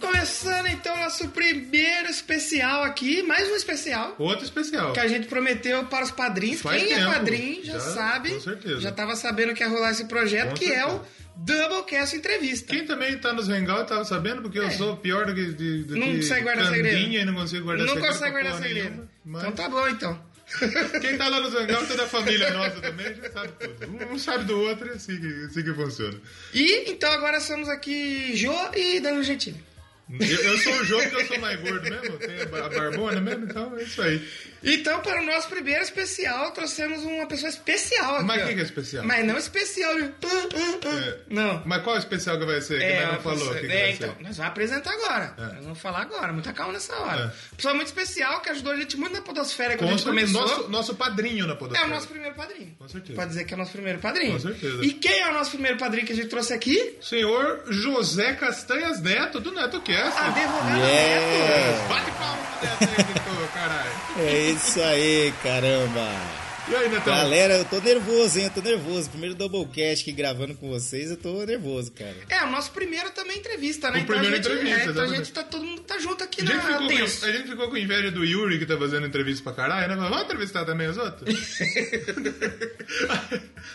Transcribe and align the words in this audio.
Começando 0.00 0.66
então 0.66 0.96
nosso 0.98 1.28
primeiro 1.28 2.08
especial 2.10 2.82
aqui, 2.82 3.22
mais 3.22 3.48
um 3.50 3.54
especial. 3.56 4.14
Outro 4.18 4.44
especial. 4.44 4.92
Que 4.92 5.00
a 5.00 5.08
gente 5.08 5.26
prometeu 5.28 5.84
para 5.86 6.04
os 6.04 6.10
padrinhos. 6.10 6.60
Faz 6.60 6.82
Quem 6.82 6.92
é 6.92 6.96
tempo. 6.98 7.12
padrinho 7.12 7.64
já, 7.64 7.72
Já, 7.74 7.80
sabe. 7.80 8.30
com 8.34 8.40
certeza. 8.40 8.80
Já 8.80 8.92
tava 8.92 9.16
sabendo 9.16 9.54
que 9.54 9.62
ia 9.62 9.68
rolar 9.68 9.90
esse 9.92 10.04
projeto, 10.06 10.50
Com 10.50 10.54
que 10.56 10.66
é 10.72 10.84
o 10.84 10.90
certeza. 10.90 11.23
Doublecast 11.36 12.16
Entrevista. 12.16 12.72
Quem 12.72 12.86
também 12.86 13.18
tá 13.18 13.32
nos 13.32 13.48
Hangout 13.48 13.88
tava 13.88 14.04
sabendo, 14.04 14.42
porque 14.42 14.58
eu 14.58 14.70
sou 14.70 14.96
pior 14.96 15.26
do 15.26 15.34
que, 15.34 15.42
do 15.52 15.96
É. 15.96 15.98
Não 15.98 16.08
que 16.08 16.16
consegue 16.16 16.42
guardar 16.42 16.66
segredo. 16.70 16.96
e 16.98 17.24
não 17.24 17.34
consigo 17.34 17.64
guardar 17.64 17.86
Não 17.86 17.94
segredo. 17.94 18.12
consegue 18.12 18.32
pra 18.32 18.42
guardar 18.42 18.62
segredo. 18.62 18.88
nenhuma, 18.90 19.08
mas 19.24 19.42
Então 19.42 19.52
tá 19.52 19.68
bom, 19.68 19.88
então. 19.88 20.34
Quem 21.00 21.16
tá 21.16 21.28
lá 21.28 21.40
nos 21.40 21.54
Hangout 21.54 21.92
é 21.92 21.96
da 21.96 22.06
família 22.06 22.50
nossa 22.54 22.80
também, 22.80 23.14
já 23.14 23.30
sabe 23.30 23.52
tudo. 23.58 24.06
Um 24.12 24.18
sabe 24.18 24.44
do 24.44 24.60
outro 24.60 24.86
e 24.88 24.90
assim 24.90 25.18
que, 25.18 25.44
assim 25.46 25.62
que 25.62 25.74
funciona. 25.74 26.20
E 26.52 26.90
então 26.90 27.10
agora 27.12 27.40
somos 27.40 27.68
aqui 27.68 28.36
Jô 28.36 28.54
e 28.76 29.00
Danilo 29.00 29.24
Gentili. 29.24 29.62
Eu, 30.10 30.20
eu 30.26 30.58
sou 30.58 30.72
o 30.74 30.84
jogo 30.84 31.08
que 31.08 31.16
eu 31.16 31.26
sou 31.26 31.38
mais 31.40 31.58
gordo 31.60 31.82
mesmo, 31.88 32.18
tenho 32.18 32.54
a 32.54 32.66
a 32.66 32.68
barbona 32.68 33.20
mesmo, 33.22 33.46
então 33.46 33.74
é 33.78 33.82
isso 33.82 34.02
aí. 34.02 34.22
Então, 34.62 35.00
para 35.00 35.20
o 35.20 35.24
nosso 35.24 35.48
primeiro 35.48 35.82
especial, 35.82 36.50
trouxemos 36.52 37.02
uma 37.02 37.26
pessoa 37.26 37.48
especial 37.50 38.16
aqui. 38.16 38.24
Mas 38.24 38.40
ó. 38.40 38.44
o 38.44 38.48
que 38.48 38.54
que 38.54 38.60
é 38.60 38.64
especial? 38.64 39.04
Mas 39.04 39.24
não 39.26 39.36
especial. 39.38 39.94
de- 39.96 40.02
ah. 40.24 40.88
É. 41.08 41.18
Não. 41.28 41.62
Mas 41.66 41.82
qual 41.82 41.96
é 41.96 41.98
o 41.98 42.00
especial 42.00 42.38
que 42.38 42.44
vai 42.46 42.60
ser? 42.60 42.78
Que 42.78 42.84
É, 42.84 43.02
nós 43.04 43.14
não 43.14 43.20
falou 43.22 43.38
pessoa- 43.38 43.54
que, 43.60 43.66
que 43.66 43.72
é, 43.72 43.80
vai 43.82 43.90
então, 43.92 44.08
ser. 44.16 44.22
nós 44.22 44.36
vamos 44.36 44.50
apresentar 44.50 44.92
agora. 44.92 45.34
É. 45.38 45.40
Nós 45.54 45.64
vamos 45.64 45.78
falar 45.80 46.00
agora. 46.02 46.32
Muita 46.32 46.52
calma 46.52 46.72
nessa 46.72 46.94
hora. 46.96 47.32
É. 47.52 47.56
Pessoa 47.56 47.74
muito 47.74 47.88
especial 47.88 48.40
que 48.40 48.50
ajudou 48.50 48.72
a 48.72 48.76
gente 48.76 48.96
muito 48.96 49.12
na 49.12 49.20
podosfera 49.22 49.76
quando 49.76 49.80
Com 49.88 49.94
a 49.94 49.96
gente 49.98 50.04
começou. 50.06 50.40
nosso, 50.40 50.68
nosso 50.68 50.94
padrinho 50.94 51.46
na 51.46 51.52
É 51.54 51.56
Podosfera. 51.56 51.86
o 51.88 51.90
nosso 51.94 52.08
primeiro 52.08 52.34
padrinho. 52.34 52.74
Com 52.78 52.88
certeza. 52.88 53.14
Pode 53.14 53.28
dizer 53.28 53.44
que 53.44 53.54
é 53.54 53.56
o 53.56 53.58
nosso 53.58 53.72
primeiro 53.72 53.98
padrinho. 53.98 54.32
Com 54.32 54.40
certeza. 54.40 54.84
E 54.84 54.92
quem 54.94 55.20
é 55.20 55.28
o 55.28 55.32
nosso 55.34 55.50
primeiro 55.50 55.76
padrinho 55.78 56.06
que 56.06 56.12
a 56.12 56.16
gente 56.16 56.28
trouxe 56.28 56.52
aqui? 56.52 56.98
Senhor 57.02 57.62
José 57.68 58.32
Castanhas 58.34 59.00
Neto, 59.00 59.40
do 59.40 59.52
Neto 59.52 59.80
Cast. 59.80 60.18
Advogado 60.18 60.78
Yeah. 60.78 61.26
Neto. 61.26 61.88
Bate 61.88 62.10
palma 62.12 62.42
pro 62.44 62.68
Neto 62.68 62.82
aí, 62.82 63.04
editor, 63.10 63.48
caralho. 63.54 63.90
É 64.18 64.50
isso 64.50 64.53
aí, 64.80 65.32
caramba. 65.42 66.43
E 66.66 66.74
aí, 66.74 66.88
Netão? 66.88 67.14
Galera, 67.14 67.58
eu 67.58 67.64
tô 67.66 67.78
nervoso, 67.78 68.38
hein? 68.38 68.46
Eu 68.46 68.50
tô 68.50 68.62
nervoso. 68.62 69.10
Primeiro 69.10 69.34
Doublecast 69.34 70.02
aqui 70.02 70.12
gravando 70.12 70.54
com 70.54 70.70
vocês, 70.70 71.10
eu 71.10 71.16
tô 71.18 71.44
nervoso, 71.44 71.92
cara. 71.92 72.14
É, 72.30 72.42
o 72.42 72.50
nosso 72.50 72.70
primeiro 72.72 73.10
também 73.10 73.36
entrevista, 73.38 73.90
né? 73.90 73.98
O 73.98 74.02
Então 74.02 74.16
a 74.16 74.18
primeiro 74.20 74.42
gente, 74.42 74.50
entrevista, 74.54 74.88
é, 74.88 74.92
então 74.92 75.04
a 75.04 75.08
gente 75.08 75.30
tá 75.32 75.42
todo 75.42 75.62
mundo 75.62 75.82
tá 75.82 75.98
junto 75.98 76.24
aqui 76.24 76.40
A 76.40 76.44
gente, 76.46 76.56
na 76.56 76.62
ficou 76.62 76.88
com, 76.88 77.26
a 77.26 77.32
gente 77.32 77.48
ficou 77.50 77.68
com 77.68 77.76
inveja 77.76 78.10
do 78.10 78.24
Yuri, 78.24 78.58
que 78.58 78.64
tá 78.64 78.78
fazendo 78.78 79.06
entrevista 79.06 79.44
pra 79.44 79.52
caralho, 79.52 79.94
né? 79.94 80.08
Vamos 80.08 80.22
entrevistar 80.24 80.64
também 80.64 80.88
os 80.88 80.96
outros? 80.96 81.34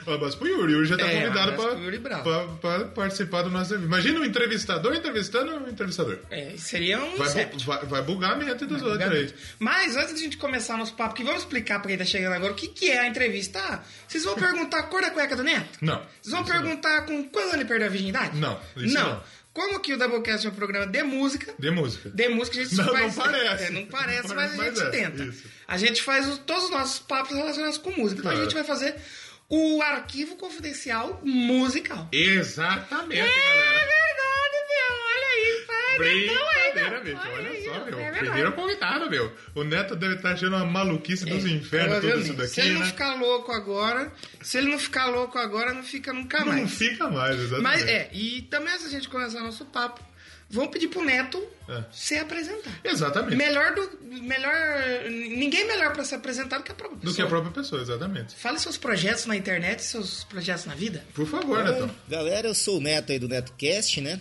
Um 0.05 0.13
abraço 0.13 0.37
pro 0.37 0.47
Yuri. 0.47 0.73
O 0.73 0.75
Yuri 0.77 0.87
já 0.87 0.97
tá 0.97 1.07
É, 1.11 1.21
convidado 1.21 1.53
pra, 1.53 2.19
pra, 2.21 2.47
pra 2.47 2.85
participar 2.89 3.41
do 3.41 3.49
nosso. 3.49 3.73
Imagina 3.73 4.19
um 4.19 4.25
entrevistador 4.25 4.95
entrevistando 4.95 5.51
um 5.55 5.67
entrevistador. 5.67 6.19
É, 6.29 6.53
seria 6.57 7.03
um 7.03 7.17
Vai, 7.17 7.45
bu- 7.45 7.57
vai, 7.65 7.85
vai 7.85 8.01
bugar 8.03 8.33
a 8.33 8.35
mente 8.35 8.65
dos 8.65 8.81
outros 8.83 9.11
aí. 9.11 9.33
Mas 9.57 9.95
antes 9.97 10.13
de 10.13 10.19
a 10.21 10.23
gente 10.23 10.37
começar 10.37 10.77
nosso 10.77 10.93
papo, 10.93 11.15
que 11.15 11.23
vamos 11.23 11.41
explicar 11.41 11.79
pra 11.79 11.89
quem 11.89 11.97
tá 11.97 12.05
chegando 12.05 12.33
agora 12.33 12.53
o 12.53 12.55
que, 12.55 12.67
que 12.80 12.89
é 12.91 12.99
a 12.99 13.08
entrevista. 13.08 13.59
Ah, 13.59 13.83
vocês 14.08 14.23
vão 14.23 14.35
perguntar 14.35 14.80
a 14.80 14.83
cor 14.83 15.02
da 15.02 15.11
cueca 15.11 15.35
do 15.35 15.44
Neto? 15.44 15.80
Não. 15.81 16.02
Vocês 16.22 16.33
vão 16.33 16.44
perguntar 16.45 17.02
com 17.05 17.23
quando 17.30 17.53
ele 17.55 17.66
perdeu 17.66 17.88
a 17.88 17.89
virgindade? 17.89 18.38
Não, 18.38 18.59
isso 18.77 18.94
não. 18.94 19.22
Como 19.52 19.80
que 19.81 19.94
o 19.94 19.97
Doublecast 19.97 20.45
é 20.47 20.49
um 20.49 20.53
programa 20.53 20.85
de 20.88 21.03
música, 21.03 21.53
De 21.59 21.69
música. 21.72 22.09
de 22.09 22.30
música 22.30 22.59
a 22.59 22.63
gente 22.63 22.75
Não, 22.75 22.85
faz... 22.85 23.16
não 23.17 23.23
parece. 23.25 23.63
É, 23.66 23.69
não 23.72 23.85
parece, 23.88 24.27
Não 24.30 24.35
mas 24.35 24.55
parece, 24.55 24.81
a 24.81 24.85
gente 24.85 24.95
é, 24.95 25.00
tenta. 25.09 25.23
isso. 25.23 25.44
A 25.67 25.78
gente 25.78 26.01
faz 26.03 26.28
os- 26.28 26.38
todos 26.38 26.66
os 26.66 26.69
nossos 26.69 27.00
papos 27.00 27.35
relacionados 27.35 27.78
com 27.78 27.91
música. 27.91 28.22
Então 28.22 28.31
a 28.31 28.35
É. 28.35 28.41
gente 28.44 28.53
vai 28.53 28.63
fazer 28.63 28.96
o 29.50 29.81
arquivo 29.81 30.35
confidencial 30.38 31.19
musical. 31.25 32.07
Exatamente, 32.11 33.19
É 33.19 33.25
galera. 33.25 34.09
Brincadeira, 35.99 36.97
não. 36.97 37.03
bicho. 37.03 37.17
Olha 37.35 37.49
aí, 37.49 37.63
só, 37.65 37.85
meu. 37.85 37.99
é. 37.99 38.11
Primeiro 38.11 38.51
convidado, 38.53 39.09
meu. 39.09 39.31
O 39.55 39.63
Neto 39.63 39.95
deve 39.95 40.15
estar 40.15 40.31
achando 40.33 40.55
uma 40.55 40.65
maluquice 40.65 41.25
dos 41.25 41.45
infernos, 41.45 41.99
tudo 42.01 42.19
isso 42.19 42.33
daqui, 42.33 42.49
Se 42.49 42.61
ele 42.61 42.73
não 42.73 42.79
né? 42.81 42.85
ficar 42.87 43.15
louco 43.15 43.51
agora, 43.51 44.11
se 44.41 44.57
ele 44.57 44.69
não 44.69 44.79
ficar 44.79 45.05
louco 45.07 45.37
agora, 45.37 45.73
não 45.73 45.83
fica 45.83 46.11
nunca 46.13 46.39
Não 46.39 46.47
mais. 46.47 46.71
fica 46.73 47.09
mais, 47.09 47.35
exatamente. 47.39 47.61
Mas 47.63 47.81
é, 47.87 48.09
e 48.13 48.41
também 48.43 48.73
antes 48.73 48.85
da 48.85 48.91
gente 48.91 49.09
começar 49.09 49.39
nosso 49.41 49.65
papo, 49.65 50.01
vamos 50.49 50.71
pedir 50.71 50.87
pro 50.87 51.03
Neto 51.03 51.41
É. 51.67 51.83
se 51.91 52.17
apresentar. 52.17 52.71
Exatamente. 52.83 53.35
Melhor 53.35 53.75
do. 53.75 53.99
Melhor. 54.03 54.53
Ninguém 55.09 55.66
melhor 55.67 55.93
pra 55.93 56.03
se 56.03 56.16
apresentar 56.16 56.57
do 56.57 56.63
que 56.63 56.71
a 56.71 56.75
própria 56.75 56.97
Do 56.97 57.01
pessoa. 57.01 57.16
que 57.16 57.21
a 57.21 57.27
própria 57.27 57.51
pessoa, 57.51 57.81
exatamente. 57.81 58.35
Fale 58.35 58.57
seus 58.59 58.77
projetos 58.77 59.25
na 59.27 59.35
internet, 59.35 59.83
seus 59.83 60.23
projetos 60.23 60.66
na 60.66 60.73
vida. 60.75 61.03
Por 61.13 61.27
favor, 61.27 61.63
Netão. 61.63 61.89
Galera, 62.07 62.47
eu 62.47 62.55
sou 62.55 62.77
o 62.77 62.81
Neto 62.81 63.11
aí 63.11 63.19
do 63.19 63.27
NetoCast, 63.27 64.01
né? 64.01 64.19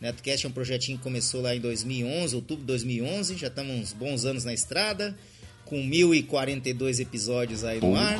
NetoCast 0.00 0.46
é 0.46 0.48
um 0.48 0.52
projetinho 0.52 0.96
que 0.98 1.04
começou 1.04 1.42
lá 1.42 1.54
em 1.54 1.60
2011, 1.60 2.34
outubro 2.34 2.62
de 2.62 2.66
2011. 2.68 3.36
Já 3.36 3.48
estamos 3.48 3.74
uns 3.76 3.92
bons 3.92 4.24
anos 4.24 4.44
na 4.44 4.54
estrada, 4.54 5.16
com 5.64 5.82
1042 5.84 7.00
episódios 7.00 7.64
aí 7.64 7.80
no 7.80 7.94
ar. 7.96 8.18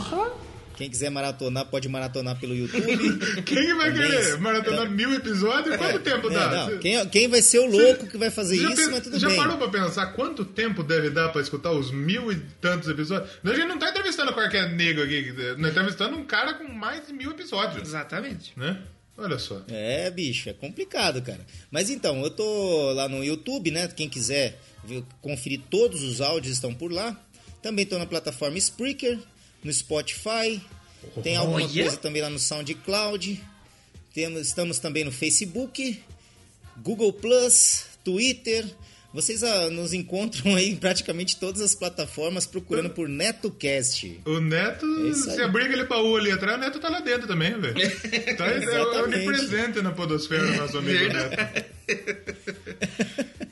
Quem 0.76 0.88
quiser 0.88 1.10
maratonar, 1.10 1.66
pode 1.66 1.88
maratonar 1.90 2.40
pelo 2.40 2.54
YouTube. 2.56 2.86
Quem 3.44 3.74
vai 3.76 3.92
Também- 3.92 4.10
querer 4.10 4.38
maratonar 4.38 4.90
mil 4.90 5.12
episódios? 5.12 5.76
Quanto 5.76 5.98
tempo 5.98 6.30
É, 6.30 6.34
dá? 6.34 6.48
não, 6.50 6.66
Você- 6.70 6.78
quem, 6.78 7.08
quem 7.10 7.28
vai 7.28 7.42
ser 7.42 7.58
o 7.58 7.66
louco 7.66 8.06
que 8.06 8.16
vai 8.16 8.30
fazer 8.30 8.56
você 8.56 8.62
já 8.62 8.68
isso, 8.70 8.82
pen- 8.82 8.90
mas 8.92 9.00
tudo 9.02 9.18
já 9.18 9.28
bem. 9.28 9.36
parou 9.36 9.58
pra 9.58 9.68
pensar 9.68 10.06
quanto 10.14 10.42
tempo 10.42 10.82
deve 10.82 11.10
dar 11.10 11.28
pra 11.30 11.42
escutar 11.42 11.70
os 11.72 11.90
mil 11.90 12.32
e 12.32 12.36
tantos 12.62 12.88
episódios? 12.88 13.30
A 13.44 13.48
gente 13.54 13.66
não 13.68 13.78
tá 13.78 13.90
entrevistando 13.90 14.32
qualquer 14.32 14.70
nego 14.74 15.02
aqui, 15.02 15.20
nós 15.32 15.36
estamos 15.48 15.68
entrevistando 15.70 16.16
um 16.16 16.24
cara 16.24 16.54
com 16.54 16.64
mais 16.72 17.06
de 17.06 17.12
mil 17.12 17.30
episódios, 17.32 17.86
Exatamente. 17.86 18.54
né? 18.56 18.80
Olha 19.22 19.38
só. 19.38 19.62
É, 19.68 20.10
bicho, 20.10 20.48
é 20.48 20.52
complicado, 20.54 21.20
cara. 21.20 21.44
Mas 21.70 21.90
então, 21.90 22.22
eu 22.22 22.30
tô 22.30 22.92
lá 22.92 23.06
no 23.08 23.22
YouTube, 23.22 23.70
né? 23.70 23.86
Quem 23.88 24.08
quiser 24.08 24.58
ver- 24.82 25.04
conferir 25.20 25.60
todos 25.68 26.02
os 26.02 26.20
áudios 26.22 26.54
estão 26.54 26.72
por 26.74 26.90
lá. 26.90 27.22
Também 27.62 27.84
tô 27.84 27.98
na 27.98 28.06
plataforma 28.06 28.56
Spreaker, 28.56 29.18
no 29.62 29.70
Spotify. 29.72 30.60
Tem 31.22 31.36
alguma 31.36 31.58
Olha! 31.62 31.68
coisa 31.82 31.96
também 31.98 32.22
lá 32.22 32.30
no 32.30 32.38
SoundCloud. 32.38 33.38
Temos, 34.14 34.46
estamos 34.46 34.78
também 34.78 35.04
no 35.04 35.12
Facebook, 35.12 36.02
Google 36.78 37.12
Plus, 37.12 37.84
Twitter. 38.02 38.64
Vocês 39.12 39.42
ah, 39.42 39.68
nos 39.70 39.92
encontram 39.92 40.54
aí 40.54 40.70
em 40.70 40.76
praticamente 40.76 41.36
todas 41.36 41.60
as 41.60 41.74
plataformas 41.74 42.46
procurando 42.46 42.90
por 42.90 43.08
NetoCast. 43.08 44.20
O 44.24 44.38
Neto, 44.40 44.86
É 45.10 45.14
se 45.14 45.42
abrir 45.42 45.64
aquele 45.64 45.84
baú 45.84 46.16
ali 46.16 46.30
atrás, 46.30 46.56
o 46.56 46.60
Neto 46.60 46.78
tá 46.78 46.88
lá 46.88 47.00
dentro 47.00 47.26
também, 47.26 47.58
velho. 47.58 47.74
Tá, 48.36 48.46
é 48.46 48.80
onipresente 49.02 49.82
na 49.82 49.90
podosfera, 49.90 50.44
nosso 50.56 50.78
amigo 50.78 51.12
Neto. 51.12 51.66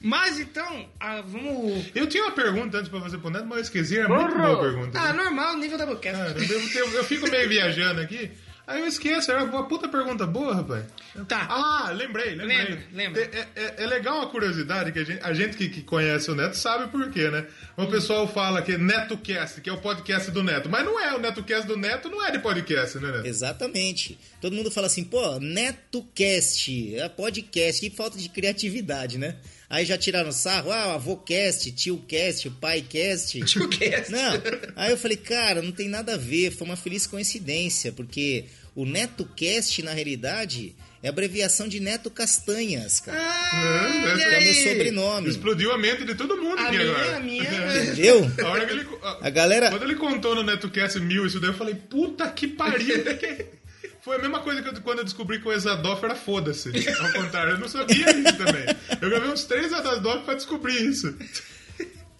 Mas 0.00 0.38
então, 0.38 0.88
ah, 1.00 1.20
vamos. 1.22 1.86
Eu 1.94 2.06
tinha 2.06 2.22
uma 2.22 2.30
pergunta 2.32 2.78
antes 2.78 2.88
pra 2.88 3.00
fazer 3.00 3.18
pro 3.18 3.30
Neto, 3.30 3.46
mas 3.46 3.58
eu 3.58 3.64
esqueci, 3.64 3.98
era 3.98 4.08
muito 4.08 4.32
boa 4.36 4.52
a 4.52 4.60
pergunta. 4.60 4.98
Ah, 5.00 5.12
normal, 5.12 5.56
nível 5.56 5.76
da. 5.76 5.86
Cara, 5.96 6.36
eu, 6.38 6.60
eu- 6.84 6.92
eu 6.92 7.04
fico 7.04 7.28
meio 7.28 7.48
viajando 7.48 8.00
aqui, 8.00 8.30
aí 8.68 8.80
eu 8.80 8.86
esqueço, 8.86 9.30
era 9.32 9.42
uma 9.42 9.66
puta 9.66 9.88
pergunta 9.88 10.26
boa, 10.26 10.54
rapaz. 10.54 10.84
Tá. 11.26 11.46
Ah, 11.50 11.90
lembrei, 11.90 12.34
lembrei. 12.36 12.58
Lembra, 12.58 12.78
lembra. 12.92 13.22
É, 13.22 13.46
é- 13.56 13.74
é 13.78 13.86
legal 13.86 14.18
uma 14.18 14.28
curiosidade 14.28 14.92
que 14.92 14.98
a 15.00 15.04
gente, 15.04 15.20
a 15.24 15.32
gente 15.32 15.56
que, 15.56 15.68
que 15.68 15.82
conhece 15.82 16.30
o 16.30 16.34
Neto 16.34 16.54
sabe 16.56 16.88
por 16.92 17.10
quê, 17.10 17.28
né? 17.30 17.46
O 17.76 17.86
pessoal 17.86 18.28
fala 18.28 18.62
que 18.62 18.72
é 18.72 18.78
NetoCast, 18.78 19.60
que 19.60 19.68
é 19.68 19.72
o 19.72 19.78
podcast 19.78 20.30
do 20.30 20.42
Neto, 20.44 20.68
mas 20.68 20.84
não 20.84 21.00
é, 21.00 21.14
o 21.14 21.18
NetoCast 21.18 21.66
do 21.66 21.76
Neto 21.76 22.08
não 22.08 22.24
é 22.24 22.30
de 22.30 22.38
podcast, 22.38 22.98
né, 22.98 23.10
Neto? 23.10 23.26
Exatamente. 23.26 24.18
Todo 24.40 24.54
mundo 24.54 24.70
fala 24.70 24.86
assim, 24.86 25.02
pô, 25.02 25.38
NetoCast, 25.40 26.94
é 26.96 27.08
podcast, 27.08 27.80
que 27.88 27.94
falta 27.96 28.18
de 28.18 28.28
criatividade, 28.28 29.18
né? 29.18 29.36
Aí 29.70 29.84
já 29.84 29.98
tiraram 29.98 30.32
sarro, 30.32 30.70
ah, 30.72 30.94
avôcast, 30.94 31.70
tiocast, 31.72 32.48
paicast. 32.58 33.38
Tiocast. 33.44 34.10
Não. 34.10 34.32
Aí 34.76 34.90
eu 34.90 34.96
falei, 34.96 35.16
cara, 35.18 35.60
não 35.60 35.72
tem 35.72 35.88
nada 35.88 36.14
a 36.14 36.16
ver, 36.16 36.50
foi 36.52 36.66
uma 36.66 36.76
feliz 36.76 37.06
coincidência, 37.06 37.92
porque 37.92 38.46
o 38.74 38.86
NetoCast, 38.86 39.82
na 39.82 39.92
realidade, 39.92 40.74
é 41.02 41.08
abreviação 41.10 41.68
de 41.68 41.80
Neto 41.80 42.10
Castanhas, 42.10 43.00
cara. 43.00 43.18
Ah, 43.20 44.16
É, 44.18 44.36
é 44.36 44.38
o 44.38 44.42
meu 44.42 44.54
sobrenome. 44.54 45.28
Explodiu 45.28 45.70
a 45.72 45.76
mente 45.78 46.02
de 46.04 46.14
todo 46.14 46.36
mundo 46.38 46.58
A 46.60 46.68
aqui 46.68 46.78
minha, 46.78 46.90
agora. 46.90 47.16
a 47.16 47.20
minha. 47.20 47.42
Entendeu? 47.44 48.30
A 48.42 48.48
hora 48.48 48.64
que 48.66 48.72
ele. 48.72 48.86
A 49.20 49.28
galera- 49.30 49.68
Quando 49.70 49.82
ele 49.82 49.96
contou 49.96 50.34
no 50.34 50.42
NetoCast 50.42 50.98
mil 51.00 51.26
isso 51.26 51.38
daí, 51.40 51.50
eu 51.50 51.54
falei, 51.54 51.74
puta 51.74 52.26
que 52.30 52.48
pariu. 52.48 53.04
Foi 54.08 54.16
a 54.16 54.20
mesma 54.20 54.40
coisa 54.40 54.62
que 54.62 54.68
eu- 54.70 54.80
quando 54.82 54.98
eu 55.00 55.04
descobri 55.04 55.38
que 55.38 55.46
o 55.46 55.52
Exadoff 55.52 56.02
era 56.02 56.14
foda-se. 56.16 56.70
Ao 56.98 57.12
contrário, 57.12 57.52
eu 57.52 57.58
não 57.58 57.68
sabia 57.68 58.10
isso 58.10 58.36
também. 58.38 58.64
Eu 59.02 59.10
gravei 59.10 59.28
uns 59.30 59.44
três 59.44 59.66
Exadoff 59.66 60.24
pra 60.24 60.32
descobrir 60.34 60.80
isso. 60.82 61.14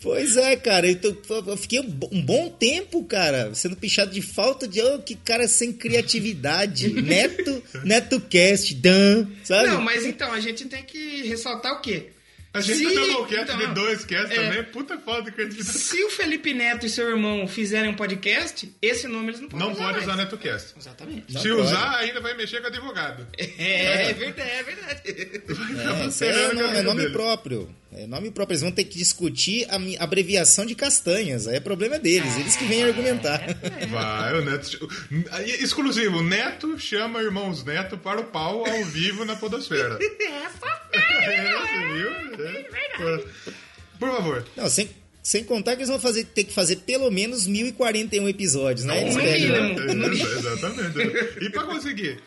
Pois 0.00 0.36
é, 0.36 0.54
cara. 0.54 0.86
Eu, 0.88 0.96
tô- 1.00 1.44
eu 1.50 1.56
fiquei 1.56 1.80
um 1.80 1.98
um 2.12 2.22
bom 2.22 2.50
tempo, 2.50 3.02
cara, 3.04 3.52
sendo 3.54 3.74
pichado 3.74 4.10
de 4.12 4.20
falta 4.22 4.68
de. 4.68 4.80
Oh, 4.80 4.98
que 5.00 5.14
cara 5.16 5.48
sem 5.48 5.72
criatividade. 5.72 6.88
Neto, 6.92 7.62
NetoCast, 7.82 8.74
Dan, 8.74 9.26
sabe? 9.42 9.68
Não, 9.68 9.80
mas 9.80 10.04
então, 10.04 10.30
a 10.32 10.38
gente 10.40 10.66
tem 10.66 10.84
que 10.84 11.22
ressaltar 11.26 11.72
o 11.72 11.80
quê? 11.80 12.10
A 12.58 12.60
gente 12.60 12.78
Se- 12.78 12.94
tem 12.94 13.16
um 13.16 13.24
cast 13.26 13.42
então, 13.44 13.58
de 13.58 13.66
dois 13.74 14.04
cast 14.04 14.32
é. 14.32 14.36
também, 14.48 14.64
puta 14.64 14.98
falta 14.98 15.22
de 15.22 15.32
criatividade. 15.32 15.78
Se 15.78 16.02
o 16.04 16.10
Felipe 16.10 16.52
Neto 16.54 16.86
e 16.86 16.88
seu 16.88 17.08
irmão 17.08 17.46
fizerem 17.46 17.90
um 17.90 17.94
podcast, 17.94 18.72
esse 18.82 19.06
nome 19.08 19.28
eles 19.28 19.40
não 19.40 19.48
podem 19.48 19.66
Não 19.66 19.72
usar 19.74 19.82
pode 19.84 19.92
mais. 19.98 20.04
usar 20.08 20.16
NetoCast. 20.16 20.74
Exatamente. 20.78 21.32
Não 21.34 21.40
Se 21.40 21.48
pode. 21.48 21.60
usar, 21.62 21.96
ainda 21.98 22.20
vai 22.20 22.34
mexer 22.36 22.60
com 22.60 22.66
advogado. 22.66 23.26
É, 23.38 24.10
é 24.10 24.12
verdade, 24.12 24.50
é 24.50 24.62
verdade. 24.62 25.00
É, 25.06 26.74
é, 26.76 26.78
é 26.78 26.82
nome 26.82 27.10
próprio. 27.10 27.74
É 27.90 28.06
nome 28.06 28.30
próprio. 28.30 28.52
Eles 28.54 28.62
vão 28.62 28.70
ter 28.70 28.84
que 28.84 28.98
discutir 28.98 29.66
a 29.70 30.04
abreviação 30.04 30.66
de 30.66 30.74
castanhas. 30.74 31.46
Aí 31.46 31.56
é 31.56 31.60
problema 31.60 31.98
deles. 31.98 32.36
Eles 32.36 32.54
que 32.54 32.64
vêm 32.64 32.84
argumentar. 32.84 33.40
Vai, 33.90 34.34
o 34.38 34.44
Neto. 34.44 34.88
Exclusivo, 35.60 36.22
Neto 36.22 36.78
chama 36.78 37.22
irmãos 37.22 37.64
Neto 37.64 37.96
para 37.96 38.20
o 38.20 38.24
pau 38.24 38.66
ao 38.68 38.84
vivo 38.84 39.24
na 39.24 39.36
Podosfera. 39.36 39.98
É, 40.90 41.52
você 41.52 41.92
viu? 41.92 42.46
É. 42.46 43.24
Por 43.98 44.08
favor. 44.08 44.46
Não, 44.56 44.68
sem, 44.70 44.88
sem 45.22 45.44
contar 45.44 45.72
que 45.72 45.80
eles 45.82 45.88
vão 45.90 46.00
fazer, 46.00 46.24
ter 46.24 46.44
que 46.44 46.52
fazer 46.54 46.76
pelo 46.76 47.10
menos 47.10 47.46
1041 47.46 48.28
episódios, 48.28 48.84
né? 48.86 49.02
Eles 49.02 49.14
pegam-. 49.16 49.56
É, 49.56 50.38
Exatamente. 50.38 51.44
E 51.44 51.50
pra 51.50 51.64
conseguir? 51.64 52.20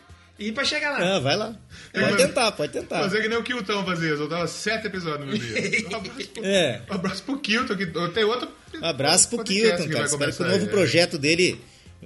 E 0.48 0.52
pra 0.52 0.64
chegar 0.64 0.90
lá? 0.90 1.16
Ah, 1.16 1.18
vai 1.20 1.36
lá. 1.36 1.54
Pode 1.92 2.16
tentar, 2.16 2.52
pode 2.52 2.72
tentar. 2.72 2.98
Fazer 2.98 3.22
que 3.22 3.28
nem 3.28 3.38
o 3.38 3.42
Kilton 3.42 3.84
fazia, 3.84 4.16
soltava 4.16 4.46
sete 4.46 4.86
episódios 4.86 5.28
no 5.28 5.38
dia. 5.38 5.62
Um 5.92 5.96
abraço 5.96 6.28
pro, 6.30 6.44
É. 6.44 6.82
um 6.90 6.94
abraço 6.94 7.22
pro 7.22 7.38
Kilton, 7.38 7.76
que 7.76 7.86
tem 7.86 8.24
outro. 8.24 8.48
Um 8.80 8.84
abraço 8.84 9.28
pro 9.28 9.44
Kilton, 9.44 9.88
cara. 9.88 10.04
Espero 10.06 10.32
que 10.34 10.42
o 10.42 10.46
novo 10.46 10.64
aí, 10.64 10.68
projeto 10.70 11.18
dele 11.18 11.60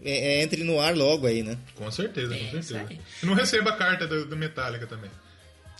é, 0.05 0.39
é, 0.39 0.43
entre 0.43 0.65
no 0.65 0.81
ar 0.81 0.95
logo 0.97 1.27
aí, 1.27 1.43
né? 1.43 1.57
Com 1.75 1.91
certeza, 1.91 2.35
com 2.37 2.51
certeza. 2.51 2.87
aí. 2.89 3.01
E 3.23 3.27
não 3.27 3.35
receba 3.35 3.71
a 3.71 3.77
carta 3.77 4.07
do, 4.07 4.27
do 4.27 4.37
Metallica 4.37 4.87
também. 4.87 5.11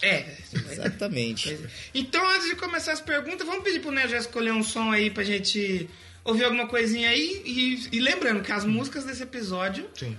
É. 0.03 0.25
Exatamente. 0.53 1.59
Então, 1.95 2.29
antes 2.31 2.49
de 2.49 2.57
começar 2.57 2.93
as 2.93 3.01
perguntas, 3.01 3.47
vamos 3.47 3.65
pedir 3.65 3.81
pro 3.81 3.91
Neto 3.91 4.11
já 4.11 4.19
escolher 4.19 4.53
um 4.53 4.63
som 4.63 4.91
aí 4.91 5.11
pra 5.11 5.25
gente 5.25 5.89
ouvir 6.25 6.45
alguma 6.45 6.67
coisinha 6.67 7.09
aí. 7.09 7.43
E, 7.45 7.89
e 7.97 8.01
lembrando 8.01 8.43
que 8.43 8.53
as 8.53 8.65
músicas 8.65 9.05
desse 9.05 9.23
episódio 9.23 9.89
Sim. 9.95 10.17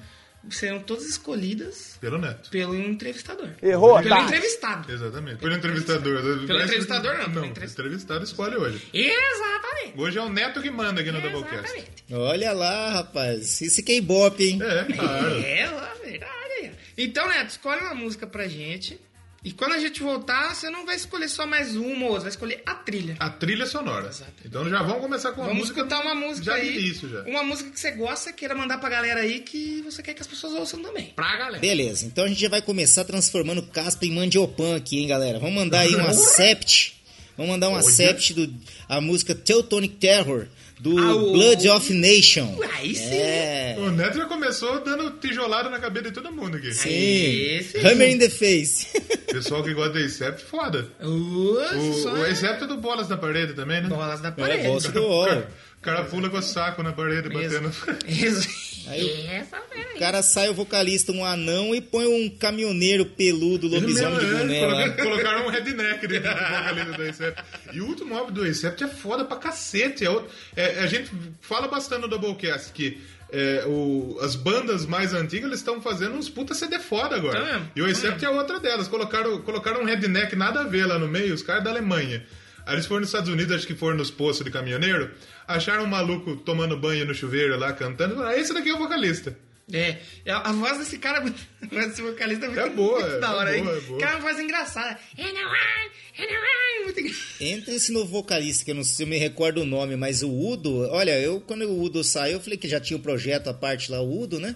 Serão 0.50 0.80
todas 0.80 1.06
escolhidas 1.06 1.98
Pelo 2.00 2.18
Neto. 2.18 2.50
pelo 2.50 2.75
entrevistador. 2.75 3.50
Errou, 3.62 4.01
Pelo 4.01 4.16
tá? 4.16 4.22
entrevistado. 4.24 4.92
Exatamente. 4.92 5.38
Pelo 5.39 5.54
entrevistador. 5.54 6.22
Pelo 6.48 6.62
entrevistador, 6.62 7.18
não, 7.18 7.25
pelo 7.25 7.36
Não, 7.42 7.45
entrevistador. 7.45 7.86
entrevistado 7.92 8.24
escolhe 8.24 8.56
hoje. 8.56 8.88
Exatamente. 8.94 9.94
Hoje 10.00 10.18
é 10.18 10.22
o 10.22 10.30
Neto 10.30 10.62
que 10.62 10.69
manda 10.72 11.01
aqui 11.01 11.12
no 11.12 11.22
Doublecast. 11.22 11.56
Exatamente. 11.66 12.04
Olha 12.13 12.54
lá, 12.54 12.89
rapaz. 12.94 13.62
Esse 13.62 13.84
que 13.84 13.92
é 13.92 13.95
ibope, 13.98 14.44
hein? 14.51 14.60
É, 14.62 14.84
claro. 14.94 15.38
É, 15.44 15.69
lá, 15.69 15.94
verdade. 16.04 16.72
Então, 16.98 17.28
Neto, 17.28 17.50
escolhe 17.50 17.81
uma 17.81 17.94
música 17.95 18.25
pra 18.25 18.48
gente. 18.48 19.00
E 19.48 19.52
quando 19.54 19.72
a 19.72 19.80
gente 19.80 20.04
voltar, 20.04 20.54
você 20.54 20.70
não 20.70 20.86
vai 20.86 20.98
escolher 20.98 21.30
só 21.30 21.46
mais 21.48 21.74
uma 21.78 22.04
ou 22.04 22.08
outra, 22.08 22.24
vai 22.24 22.30
escolher 22.32 22.62
a 22.66 22.76
trilha. 22.76 23.16
A 23.18 23.30
trilha 23.30 23.66
sonora. 23.66 24.10
Exato. 24.10 24.34
Então 24.44 24.70
já 24.70 24.84
vamos 24.84 25.00
começar 25.02 25.32
com 25.32 25.42
a 25.42 25.46
Vamos 25.46 25.60
música. 25.60 25.80
escutar 25.80 26.02
uma 26.02 26.14
música 26.14 26.44
já 26.48 26.56
aí. 26.56 26.78
início 26.78 27.08
já. 27.08 27.22
Uma 27.22 27.44
música 27.44 27.70
que 27.72 27.80
você 27.80 27.92
gosta, 27.92 28.34
queira 28.34 28.54
mandar 28.54 28.78
pra 28.80 28.90
galera 28.90 29.22
aí 29.22 29.40
que 29.40 29.82
você 29.84 30.04
quer 30.04 30.14
que 30.14 30.22
as 30.22 30.28
pessoas 30.28 30.52
ouçam 30.54 30.82
também. 30.82 31.14
Pra 31.16 31.38
galera. 31.38 31.60
Beleza, 31.60 32.06
então 32.06 32.26
a 32.26 32.28
gente 32.28 32.42
já 32.42 32.50
vai 32.50 32.62
começar 32.62 33.06
transformando 33.06 33.64
caspa 33.64 34.06
em 34.06 34.12
mandiopan 34.12 34.76
aqui, 34.76 35.00
hein, 35.00 35.08
galera? 35.08 35.40
Vamos 35.40 35.56
mandar 35.56 35.80
aí 35.80 35.96
um 35.96 36.06
acept. 36.06 36.96
Vamos 37.38 37.52
mandar 37.52 37.70
um 37.70 37.74
Olha. 37.74 37.80
acept 37.88 38.34
do 38.34 38.54
a 38.90 39.00
música 39.00 39.34
Teutonic 39.34 39.96
Terror 39.96 40.48
do 40.80 40.98
Ah, 41.00 41.16
o- 41.16 41.32
Blood 41.34 41.68
of 41.70 41.94
Nation. 41.94 42.60
Aí 42.78 42.94
sim. 42.96 43.16
É. 43.16 43.76
O 43.80 43.90
Neto 43.92 44.18
já 44.18 44.26
começou 44.26 44.80
dando 44.84 45.10
tijolada 45.20 45.70
na 45.70 45.80
cabeça 45.80 46.06
de 46.06 46.12
todo 46.12 46.32
mundo 46.32 46.58
aqui. 46.58 46.74
Sim. 46.74 46.90
Aí 46.90 47.64
sim. 47.64 47.80
Hammer 47.86 48.10
in 48.12 48.20
the 48.20 48.30
face. 48.30 48.88
Pessoal 49.32 49.64
que 49.64 49.74
gosta 49.74 49.98
de 50.00 50.06
Acept, 50.06 50.44
foda. 50.44 50.88
Nossa, 51.00 51.08
O, 51.08 52.14
o 52.14 52.26
é 52.26 52.32
Acept 52.32 52.64
é 52.64 52.68
do 52.68 52.78
Bolas 52.78 53.10
na 53.10 53.18
Parede 53.18 53.54
também, 53.54 53.82
né? 53.82 53.90
bolas 53.90 54.22
da 54.22 54.30
É, 54.30 54.32
parede. 54.32 54.68
bolsa 54.68 54.92
do 54.92 55.02
O 55.04 55.08
UOL. 55.08 55.26
cara, 55.28 55.50
o 55.80 55.82
cara 55.82 56.04
pula 56.06 56.30
com 56.30 56.38
o 56.38 56.42
saco 56.42 56.82
na 56.84 56.92
parede, 56.92 57.30
batendo. 57.30 57.72
Isso. 58.08 58.68
Aí 58.88 59.28
Essa 59.28 59.58
fera 59.70 59.86
O 59.90 59.94
aí. 59.96 60.00
cara 60.00 60.24
sai 60.24 60.48
o 60.48 60.54
vocalista, 60.54 61.12
um 61.12 61.26
anão, 61.26 61.76
e 61.76 61.82
põe 61.82 62.06
um 62.08 62.30
caminhoneiro 62.30 63.06
peludo, 63.06 63.68
lobisomem 63.68 64.18
de 64.18 64.26
boné 64.28 64.60
é, 64.62 64.66
lá. 64.66 64.90
colocaram, 64.92 65.46
um 65.46 65.50
redneck 65.50 66.08
dentro 66.08 66.30
do 66.30 66.36
vocalista 66.40 66.94
do 66.94 67.04
Acept. 67.04 67.44
E 67.74 67.82
o 67.82 67.86
último 67.86 68.18
álbum 68.18 68.32
do 68.32 68.44
Acept 68.44 68.82
é 68.86 68.88
foda 68.88 69.26
pra 69.26 69.36
cacete. 69.36 70.06
É, 70.06 70.10
outro- 70.10 70.30
é, 70.56 70.80
a 70.80 70.88
gente 70.88 71.12
fala 71.42 71.68
bastante 71.68 72.04
no 72.04 72.08
Doublecast 72.08 72.72
que 72.72 73.02
é, 73.30 73.66
o- 73.68 74.18
as 74.22 74.38
bandas 74.38 74.86
mais 74.86 75.14
antigas 75.14 75.48
eles 75.48 75.60
estão 75.60 75.82
fazendo 75.82 76.16
uns 76.16 76.30
puta 76.30 76.54
CD 76.54 76.80
foda 76.80 77.14
agora. 77.18 77.42
Tá 77.42 77.46
mesmo? 77.46 77.72
E 77.76 77.82
o 77.82 77.86
Acept 77.88 78.24
é 78.24 78.30
outra 78.30 78.58
delas. 78.62 78.88
Colocaram, 78.88 79.42
colocaram 79.42 79.82
um 79.82 79.86
redneck 79.86 80.34
nada 80.34 80.62
a 80.62 80.64
ver 80.64 80.86
lá 80.86 80.98
no 80.98 81.10
meio, 81.10 81.34
os 81.34 81.42
caras 81.44 81.62
da 81.62 81.72
Alemanha. 81.72 82.26
Aí 82.68 82.75
eles 82.75 82.86
foram 82.86 83.00
nos 83.00 83.10
Estados 83.10 83.30
Unidos, 83.30 83.56
acho 83.56 83.66
que 83.66 83.74
foram 83.75 83.96
nos 83.96 84.12
poços 84.12 84.44
de 84.44 84.52
caminhoneiro, 84.52 85.10
acharam 85.48 85.86
um 85.86 85.88
maluco 85.88 86.36
tomando 86.36 86.78
banho 86.78 87.06
no 87.06 87.16
chuveiro 87.16 87.58
lá, 87.58 87.72
cantando, 87.72 88.14
e 88.14 88.18
falaram, 88.18 88.36
"Ah, 88.38 88.40
esse 88.40 88.54
daqui 88.54 88.69
é 88.69 88.74
o 88.74 88.78
vocalista. 88.78 89.38
É, 89.72 89.98
a 90.30 90.50
a 90.50 90.54
voz 90.54 90.78
desse 90.78 90.98
cara, 90.98 91.19
a 91.19 91.22
voz 91.68 91.88
desse 91.88 92.02
vocalista 92.02 92.46
é 92.46 92.50
muito, 92.50 92.60
É 92.62 92.69
boa, 92.69 93.00
muito 93.00 93.19
da 93.22 93.28
é 93.28 93.30
hora, 93.31 93.52
boa, 93.52 93.58
hein? 93.58 93.78
é 93.78 93.81
boa. 93.81 93.98
O 93.98 94.02
cara 94.02 94.12
é 94.12 94.16
uma 94.16 94.22
voz 94.22 94.40
engraçada. 94.40 95.00
É 95.18 95.22
é, 95.24 95.25
é 95.25 96.34
é. 96.34 97.44
Entra 97.54 97.74
esse 97.74 97.92
novo 97.92 98.12
vocalista, 98.12 98.64
que 98.66 98.72
eu 98.72 98.75
não 98.75 98.84
sei 98.84 98.96
se 98.96 99.04
eu 99.04 99.08
me 99.08 99.18
recordo 99.18 99.62
o 99.62 99.66
nome, 99.66 99.96
mas 99.96 100.22
o 100.24 100.30
Udo, 100.30 100.90
olha, 100.90 101.19
eu 101.19 101.40
quando 101.42 101.64
o 101.64 101.81
Udo 101.81 102.04
saiu, 102.04 102.34
eu 102.34 102.40
falei 102.42 102.58
que 102.58 102.68
já 102.68 102.80
tinha 102.80 102.98
o 102.98 103.02
projeto, 103.02 103.50
a 103.50 103.54
parte 103.54 103.92
lá, 103.92 104.02
o 104.02 104.22
Udo, 104.22 104.40
né? 104.40 104.56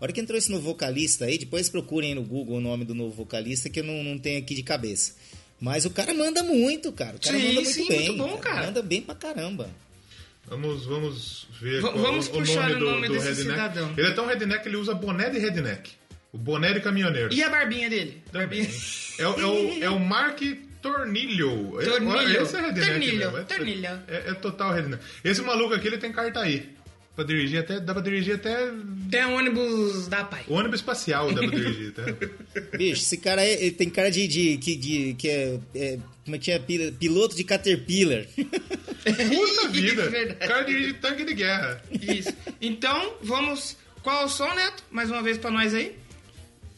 A 0.00 0.04
hora 0.04 0.12
que 0.12 0.20
entrou 0.20 0.36
esse 0.36 0.50
novo 0.50 0.62
vocalista 0.64 1.24
aí, 1.24 1.38
depois 1.38 1.68
procurem 1.70 2.10
aí 2.10 2.14
no 2.14 2.22
Google 2.22 2.56
o 2.56 2.60
nome 2.60 2.84
do 2.84 2.94
novo 2.94 3.14
vocalista, 3.14 3.70
que 3.70 3.80
eu 3.80 3.84
não, 3.84 4.02
não 4.04 4.18
tenho 4.18 4.38
aqui 4.38 4.54
de 4.54 4.62
cabeça. 4.62 5.14
Mas 5.60 5.84
o 5.86 5.90
cara 5.90 6.12
manda 6.14 6.42
muito, 6.42 6.92
cara. 6.92 7.16
O 7.16 7.20
cara 7.20 7.36
Sim, 7.38 7.42
manda 7.44 7.54
muito 7.54 7.70
sim, 7.70 7.88
bem. 7.88 8.06
muito 8.12 8.16
bom, 8.18 8.36
cara. 8.38 8.66
Manda 8.66 8.82
bem 8.82 9.00
pra 9.02 9.14
caramba. 9.14 9.70
Vamos, 10.48 10.84
vamos 10.86 11.48
ver 11.60 11.76
V- 11.76 11.80
qual 11.80 11.98
vamos 11.98 12.28
o, 12.28 12.30
puxar 12.30 12.68
nome 12.68 12.74
o 12.74 12.78
do, 12.78 12.84
nome 12.90 13.06
do 13.08 13.14
desse 13.14 13.26
redneck. 13.28 13.50
cidadão. 13.50 13.94
Ele 13.96 14.06
é 14.06 14.10
tão 14.12 14.26
redneck 14.26 14.62
que 14.62 14.68
ele 14.68 14.76
usa 14.76 14.94
boné 14.94 15.28
de 15.30 15.38
redneck. 15.38 15.90
O 16.32 16.38
boné 16.38 16.72
de 16.72 16.80
caminhoneiro. 16.80 17.32
E 17.32 17.42
a 17.42 17.48
barbinha 17.48 17.88
dele? 17.90 18.22
Barbinha. 18.32 18.68
É, 19.18 19.26
o- 19.26 19.40
é 19.40 19.44
o, 19.46 19.84
é 19.84 19.90
o 19.90 19.98
Mark 19.98 20.40
Tornilho. 20.82 21.72
Tornilho. 21.84 22.42
Esse 22.42 22.56
é 22.56 22.60
redneck 22.60 22.86
Tornilho, 22.90 23.18
mesmo. 23.18 23.38
É, 23.38 23.42
tornilho. 23.42 23.86
É, 24.06 24.16
é 24.30 24.34
total 24.34 24.72
redneck. 24.72 25.02
Esse 25.24 25.42
maluco 25.42 25.74
aqui, 25.74 25.88
ele 25.88 25.98
tem 25.98 26.12
carta 26.12 26.40
aí. 26.40 26.75
Pra 27.16 27.24
dirigir 27.24 27.60
até... 27.60 27.80
Dá 27.80 27.94
pra 27.94 28.02
dirigir 28.02 28.34
até... 28.34 28.70
Tem 29.10 29.24
ônibus 29.24 30.06
da 30.06 30.22
pai. 30.22 30.44
Ônibus 30.48 30.80
espacial 30.80 31.32
dá 31.32 31.40
pra 31.40 31.50
dirigir, 31.50 31.92
tá? 31.92 32.02
Bicho, 32.76 33.00
esse 33.02 33.16
cara 33.16 33.42
é- 33.42 33.54
ele 33.62 33.70
tem 33.70 33.88
cara 33.88 34.10
de, 34.10 34.28
de, 34.28 34.58
que, 34.58 34.76
de, 34.76 35.14
que 35.14 35.28
é, 35.28 35.58
é- 35.74 35.98
Como 36.24 36.36
é 36.36 36.38
que 36.38 36.50
é? 36.52 36.58
Pil- 36.58 36.92
Piloto 36.92 37.34
de 37.34 37.42
Caterpillar. 37.42 38.26
Puta 38.36 39.68
vida. 39.72 40.10
Verdade. 40.10 40.44
O 40.44 40.48
cara 40.48 40.62
dirige 40.64 40.92
tanque 40.94 41.24
de 41.24 41.34
guerra. 41.34 41.82
Isso. 41.90 42.32
Então, 42.60 43.14
vamos... 43.22 43.76
Qual 44.02 44.22
é 44.22 44.24
o 44.26 44.28
som, 44.28 44.52
Neto? 44.54 44.84
Mais 44.90 45.10
uma 45.10 45.22
vez 45.22 45.38
pra 45.38 45.50
nós 45.50 45.72
aí. 45.74 45.96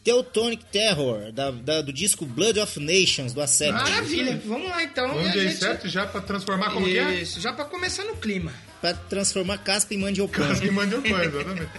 Teutonic 0.03 0.63
Terror, 0.71 1.31
da, 1.33 1.51
da- 1.51 1.81
do 1.81 1.91
disco 1.91 2.25
Blood 2.25 2.59
of 2.59 2.79
Nations, 2.79 3.33
do 3.33 3.41
Acept. 3.41 3.73
Maravilha. 3.73 4.41
Vamos 4.45 4.69
lá, 4.69 4.81
então. 4.83 5.09
Vamos 5.09 5.31
de 5.33 5.41
gente- 5.49 5.57
A7 5.63 5.87
já 5.89 6.07
pra 6.07 6.21
transformar 6.21 6.71
como 6.71 6.85
que 6.85 6.97
é? 6.97 7.21
Isso, 7.21 7.39
já 7.41 7.51
pra 7.51 7.65
começar 7.65 8.05
no 8.05 8.15
clima. 8.15 8.53
Pra 8.81 8.93
transformar 8.93 9.57
caspa 9.57 9.93
em 9.93 9.97
mandiopan. 9.97 10.51
As 10.51 10.59
que 10.59 10.71
mandiopan, 10.71 11.21
exatamente. 11.23 11.71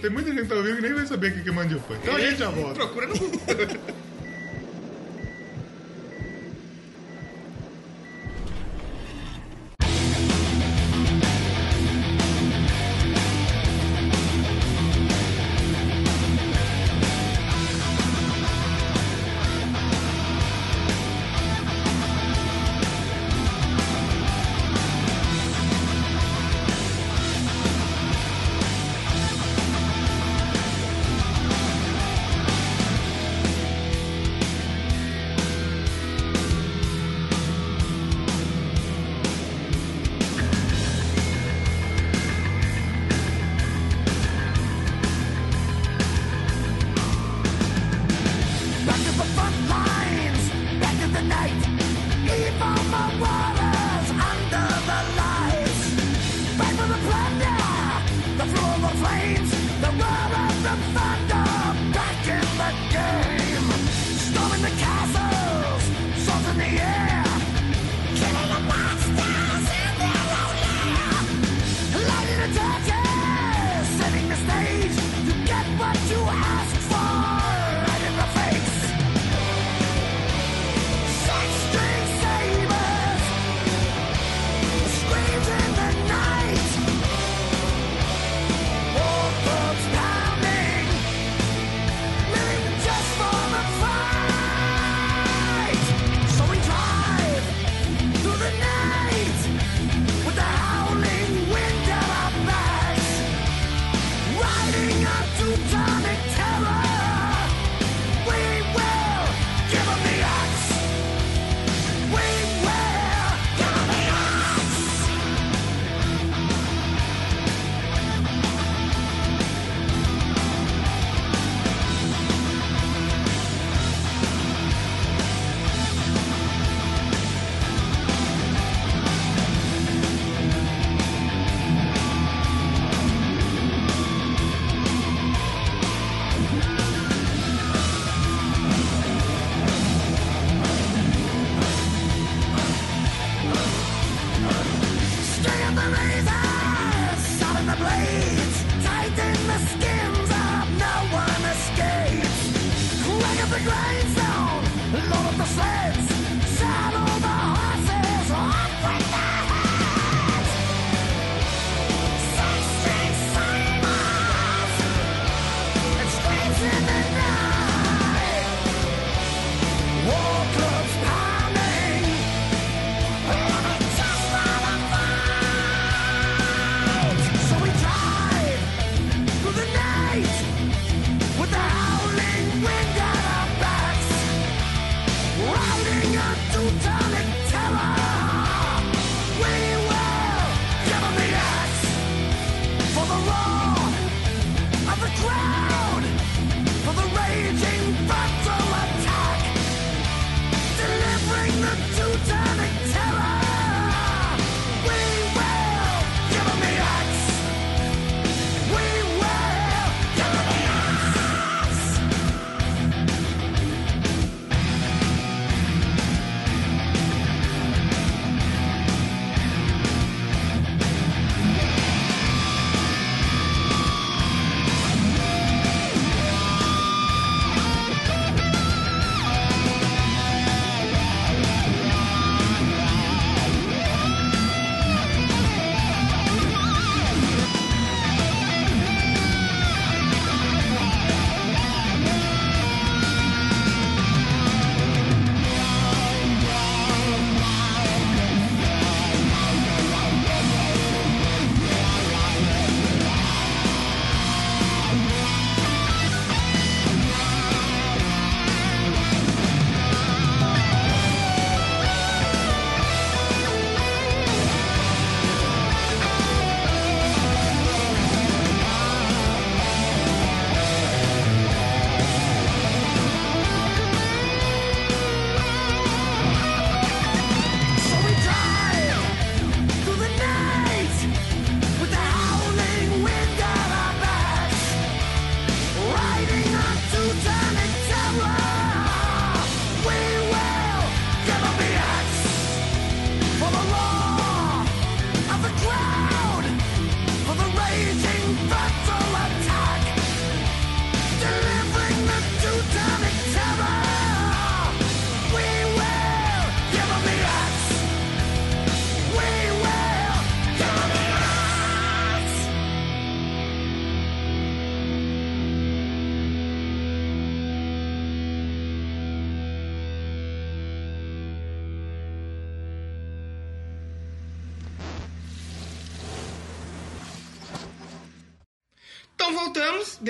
Tem 0.00 0.10
muita 0.10 0.30
gente 0.30 0.42
que 0.42 0.48
tá 0.48 0.54
ouvindo 0.54 0.76
que 0.76 0.82
nem 0.82 0.94
vai 0.94 1.06
saber 1.06 1.32
o 1.32 1.34
que 1.34 1.42
que 1.42 1.48
é 1.48 1.52
mandiopan. 1.52 1.96
Então 2.02 2.16
a 2.16 2.20
gente 2.20 2.38
já 2.38 2.48
volta. 2.48 2.74
Procura 2.74 3.06
no 3.06 3.18
Google. 3.18 3.40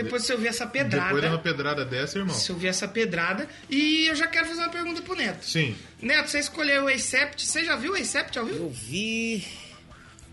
Depois 0.02 0.22
de 0.22 0.28
você 0.28 0.34
ouvir 0.34 0.48
essa 0.48 0.66
pedrada. 0.66 1.06
Depois 1.06 1.22
de 1.22 1.28
uma 1.28 1.38
pedrada 1.38 1.84
dessa, 1.84 2.18
irmão. 2.18 2.34
Se 2.34 2.50
eu 2.50 2.56
ouvir 2.56 2.68
essa 2.68 2.86
pedrada. 2.86 3.48
E 3.68 4.06
eu 4.06 4.14
já 4.14 4.26
quero 4.26 4.46
fazer 4.46 4.60
uma 4.60 4.70
pergunta 4.70 5.02
pro 5.02 5.14
Neto. 5.16 5.44
Sim. 5.44 5.74
Neto, 6.00 6.30
você 6.30 6.38
escolheu 6.38 6.84
o 6.84 6.88
Acept. 6.88 7.44
Você 7.44 7.64
já 7.64 7.76
viu 7.76 7.92
o 7.92 7.96
Acept 7.96 8.38
ao 8.38 8.46
vivo? 8.46 8.64
Eu 8.64 8.70
vi 8.70 9.44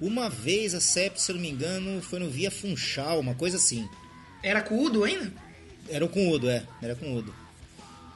uma 0.02 0.30
vez 0.30 0.74
a 0.76 0.82
Sept, 0.82 1.22
se 1.22 1.32
eu 1.32 1.36
não 1.36 1.42
me 1.42 1.50
engano, 1.50 2.02
foi 2.02 2.20
no 2.20 2.30
Via 2.30 2.52
Funchal, 2.52 3.20
uma 3.20 3.36
coisa 3.36 3.58
assim. 3.58 3.88
Era 4.42 4.62
com 4.62 4.76
o 4.76 4.84
Udo 4.84 5.04
ainda? 5.04 5.32
Era 5.90 6.08
com 6.08 6.28
o 6.28 6.32
Udo, 6.32 6.50
é. 6.50 6.64
Era 6.82 6.96
com 6.96 7.06
o 7.08 7.18
Udo. 7.18 7.34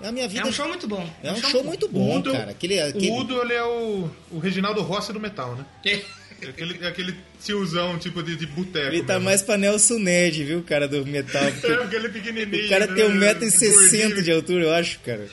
A 0.02 0.12
minha 0.12 0.28
vida 0.28 0.46
É 0.46 0.50
um 0.50 0.52
show 0.52 0.68
muito 0.68 0.88
bom. 0.88 1.10
é 1.24 1.32
um 1.32 1.38
show 1.38 1.64
muito 1.64 1.88
bom, 1.88 2.18
Udo, 2.18 2.32
cara. 2.32 2.52
Aquele, 2.52 2.80
aquele... 2.80 3.10
O 3.10 3.16
Udo, 3.22 3.42
ele 3.42 3.54
é 3.54 3.64
o, 3.64 4.10
o 4.32 4.38
Reginaldo 4.38 4.82
Rossi 4.82 5.12
do 5.12 5.20
metal, 5.20 5.56
né? 5.56 5.66
É 6.42 6.50
aquele, 6.50 6.80
é 6.84 6.88
aquele 6.88 7.16
tiozão, 7.44 7.98
tipo, 7.98 8.22
de, 8.22 8.36
de 8.36 8.46
boteco. 8.46 8.88
Ele 8.88 9.04
tá 9.04 9.14
mesmo. 9.14 9.26
mais 9.26 9.42
pra 9.42 9.58
Nelson 9.58 10.00
Ned, 10.00 10.44
viu, 10.44 10.64
cara, 10.64 10.88
do 10.88 11.06
metal. 11.06 11.44
É 11.64 11.74
aquele 11.84 12.10
pequenininho. 12.10 12.66
O 12.66 12.70
cara 12.70 12.88
tem 12.88 13.10
né? 13.10 13.34
1,60m 13.34 13.72
Gordinho. 13.74 14.24
de 14.24 14.32
altura, 14.32 14.64
eu 14.66 14.74
acho, 14.74 15.00
cara. 15.00 15.28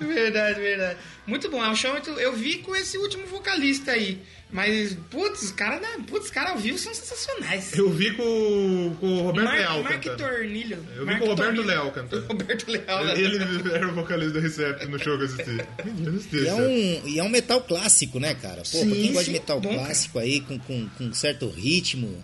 Verdade, 0.00 0.60
verdade. 0.60 0.98
Muito 1.26 1.48
bom, 1.50 1.64
é 1.64 1.68
um 1.68 1.74
show 1.74 1.92
muito. 1.92 2.10
Eu 2.10 2.34
vi 2.34 2.58
com 2.58 2.76
esse 2.76 2.98
último 2.98 3.26
vocalista 3.26 3.92
aí. 3.92 4.18
Mas, 4.50 4.96
putz, 5.10 5.42
os 5.42 5.50
caras 5.50 5.80
putz, 6.06 6.26
os 6.26 6.30
caras 6.30 6.52
ao 6.52 6.58
vivo 6.58 6.78
são 6.78 6.94
sensacionais. 6.94 7.76
Eu 7.76 7.90
vi 7.90 8.12
com, 8.12 8.96
com 9.00 9.18
o 9.18 9.22
Roberto 9.22 9.44
Mark, 9.44 9.58
Leal 9.58 9.82
Mark 9.82 10.04
cantando. 10.04 10.16
Tornilho. 10.18 10.86
Eu 10.94 11.00
vi 11.00 11.04
Mark 11.04 11.18
com 11.18 11.24
o 11.24 11.28
Roberto 11.30 11.46
Tornilho. 11.48 11.66
Leal 11.66 11.90
cantando. 11.90 12.26
Roberto 12.28 12.68
Leal. 12.70 13.04
né? 13.04 13.20
Ele 13.20 13.74
era 13.74 13.88
o 13.88 13.94
vocalista 13.94 14.32
do 14.34 14.40
Recept 14.40 14.86
no 14.86 14.98
show 14.98 15.16
que 15.18 15.24
eu 15.24 15.26
assisti. 15.26 15.66
Eu 16.04 16.14
assisti, 16.14 16.36
E 16.36 16.46
é, 16.46 16.54
um, 16.54 17.08
e 17.08 17.18
é 17.18 17.22
um 17.24 17.28
metal 17.28 17.60
clássico, 17.60 18.20
né, 18.20 18.34
cara? 18.34 18.58
Pô, 18.58 18.64
Sim, 18.64 18.88
pra 18.88 18.96
quem 18.96 19.12
gosta 19.12 19.24
de 19.24 19.30
metal 19.32 19.60
bom, 19.60 19.74
clássico 19.74 20.18
aí, 20.20 20.40
com, 20.40 20.58
com, 20.60 20.88
com 20.90 21.12
certo 21.12 21.48
ritmo, 21.48 22.22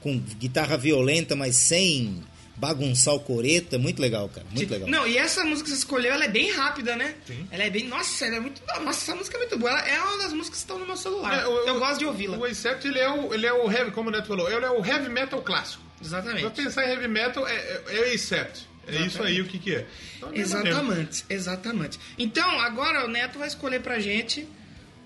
com 0.00 0.18
guitarra 0.18 0.76
violenta, 0.76 1.36
mas 1.36 1.54
sem 1.54 2.20
bagunçar 2.58 3.14
o 3.14 3.20
coreto, 3.20 3.74
é 3.74 3.78
muito 3.78 4.00
legal, 4.02 4.28
cara. 4.28 4.46
Muito 4.50 4.70
legal. 4.70 4.88
Não, 4.88 5.06
e 5.06 5.16
essa 5.16 5.44
música 5.44 5.64
que 5.64 5.70
você 5.70 5.78
escolheu, 5.78 6.12
ela 6.12 6.24
é 6.24 6.28
bem 6.28 6.50
rápida, 6.52 6.96
né? 6.96 7.14
Sim. 7.26 7.46
Ela 7.50 7.64
é 7.64 7.70
bem. 7.70 7.84
Nossa, 7.86 8.26
ela 8.26 8.36
é 8.36 8.40
muito. 8.40 8.60
Nossa, 8.82 8.90
essa 9.04 9.14
música 9.14 9.36
é 9.36 9.40
muito 9.40 9.58
boa. 9.58 9.70
Ela 9.70 9.88
é 9.88 10.00
uma 10.00 10.18
das 10.24 10.32
músicas 10.32 10.58
que 10.58 10.64
estão 10.64 10.78
no 10.78 10.86
meu 10.86 10.96
celular. 10.96 11.38
É, 11.42 11.46
o- 11.46 11.66
eu 11.66 11.76
o- 11.76 11.78
gosto 11.78 11.98
de 12.00 12.04
ouvi-la. 12.06 12.36
O 12.36 12.44
Acept, 12.44 12.86
ele 12.86 12.98
é 12.98 13.08
o, 13.08 13.32
ele 13.32 13.46
é 13.46 13.52
o 13.52 13.70
heavy, 13.70 13.90
como 13.92 14.08
o 14.08 14.12
Neto 14.12 14.26
falou, 14.26 14.50
ele 14.50 14.64
é 14.64 14.70
o 14.70 14.84
heavy 14.84 15.08
metal 15.08 15.40
clássico. 15.42 15.82
Pra 15.98 16.06
Exatamente. 16.06 16.50
pensar 16.62 16.84
em 16.86 16.90
heavy 16.90 17.08
metal, 17.08 17.46
é, 17.46 17.54
é, 17.54 17.82
é 17.88 18.00
o 18.10 18.14
Acept. 18.14 18.68
É 18.86 18.96
isso 19.02 19.22
aí 19.22 19.40
o 19.40 19.44
que 19.46 19.58
que 19.58 19.74
é. 19.74 19.86
Então, 20.16 20.30
é. 20.32 20.38
Exatamente, 20.38 21.24
exatamente. 21.28 22.00
Então, 22.18 22.48
agora 22.60 23.04
o 23.04 23.08
Neto 23.08 23.38
vai 23.38 23.46
escolher 23.46 23.80
pra 23.82 23.98
gente 24.00 24.48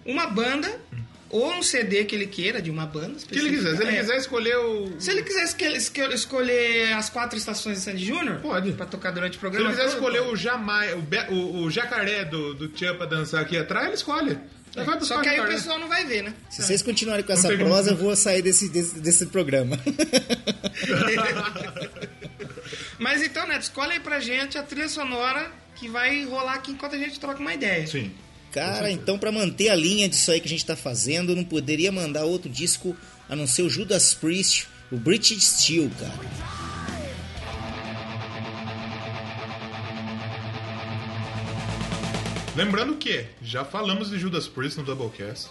uma 0.07 0.27
banda 0.27 0.81
ou 1.33 1.53
um 1.55 1.63
CD 1.63 2.05
que 2.05 2.15
ele 2.15 2.27
queira 2.27 2.63
de 2.63 2.71
uma 2.71 2.87
banda. 2.87 3.15
Que 3.29 3.39
ele 3.39 3.51
quiser. 3.51 3.75
Se 3.77 3.83
ele 3.83 3.91
É. 3.97 4.01
quiser 4.01 4.17
escolher 4.19 4.57
o... 4.57 4.93
Se 5.01 5.11
ele 5.11 5.23
quiser 5.23 5.45
escolher 6.15 6.93
as 6.93 7.11
quatro 7.11 7.37
estações 7.39 7.79
de 7.79 7.85
Sandy 7.85 8.05
Júnior, 8.05 8.39
Pode. 8.41 8.73
Pra 8.73 8.87
tocar 8.87 9.11
durante 9.11 9.33
o 9.33 9.35
Se 9.35 9.41
programa. 9.41 9.67
ele 9.71 9.75
quiser 9.77 9.89
todo, 9.89 9.95
escolher 9.99 10.21
o, 10.23 10.37
jamai, 10.37 10.93
o, 10.95 11.01
be- 11.03 11.27
o, 11.31 11.63
o 11.65 11.71
jacaré 11.71 12.25
do, 12.25 12.55
do 12.55 12.69
Tchan 12.69 12.95
pra 12.97 13.07
dançar 13.07 13.41
aqui 13.43 13.57
atrás, 13.57 13.87
ele 13.87 13.95
escolhe. 13.97 14.39
Buscar 14.75 15.01
Só 15.05 15.21
que 15.21 15.29
aí 15.29 15.39
o 15.39 15.45
pessoal 15.47 15.79
não 15.79 15.87
vai 15.87 16.05
ver, 16.07 16.23
né? 16.23 16.33
Se 16.49 16.63
vocês 16.63 16.81
continuarem 16.81 17.23
com 17.25 17.33
essa 17.33 17.47
como- 17.51 17.65
prosa, 17.67 17.91
eu 17.91 17.97
vou 17.97 18.17
sair 18.17 18.41
desse, 18.41 18.69
desse, 18.71 19.01
desse 19.01 19.27
programa. 19.27 19.79
Mas 22.99 23.23
então, 23.23 23.47
Neto, 23.47 23.63
escolhe 23.63 23.93
aí 23.93 24.01
pra 24.01 24.21
gente 24.21 24.57
a 24.57 24.63
trilha 24.63 24.89
sonora 24.89 25.51
que 25.77 25.89
vai 25.89 26.25
rolar 26.25 26.55
aqui 26.55 26.73
enquanto 26.73 26.95
a 26.95 26.99
gente 26.99 27.19
troca 27.19 27.41
uma 27.41 27.53
ideia. 27.55 27.87
Sim. 27.87 28.13
Cara, 28.53 28.91
então 28.91 29.19
pra 29.19 29.33
manter 29.33 29.71
a 29.71 29.75
linha 29.75 30.07
disso 30.09 30.31
aí 30.31 30.39
que 30.39 30.47
a 30.47 30.51
gente 30.51 30.67
tá 30.67 30.77
fazendo, 30.77 31.33
eu 31.33 31.37
não 31.37 31.45
poderia 31.45 31.91
mandar 31.91 32.25
outro 32.25 32.51
disco 32.51 32.95
a 33.29 33.35
não 33.35 33.47
ser 33.47 33.63
o 33.63 33.71
Judas 33.71 34.13
Priest, 34.13 34.69
o 34.91 34.97
British 34.97 35.43
Steel, 35.43 35.91
cara. 35.99 36.93
Lembrando 42.55 42.97
que 42.97 43.25
já 43.43 43.65
falamos 43.65 44.11
de 44.11 44.19
Judas 44.19 44.47
Priest 44.47 44.79
no 44.79 44.85
Doublecast. 44.85 45.49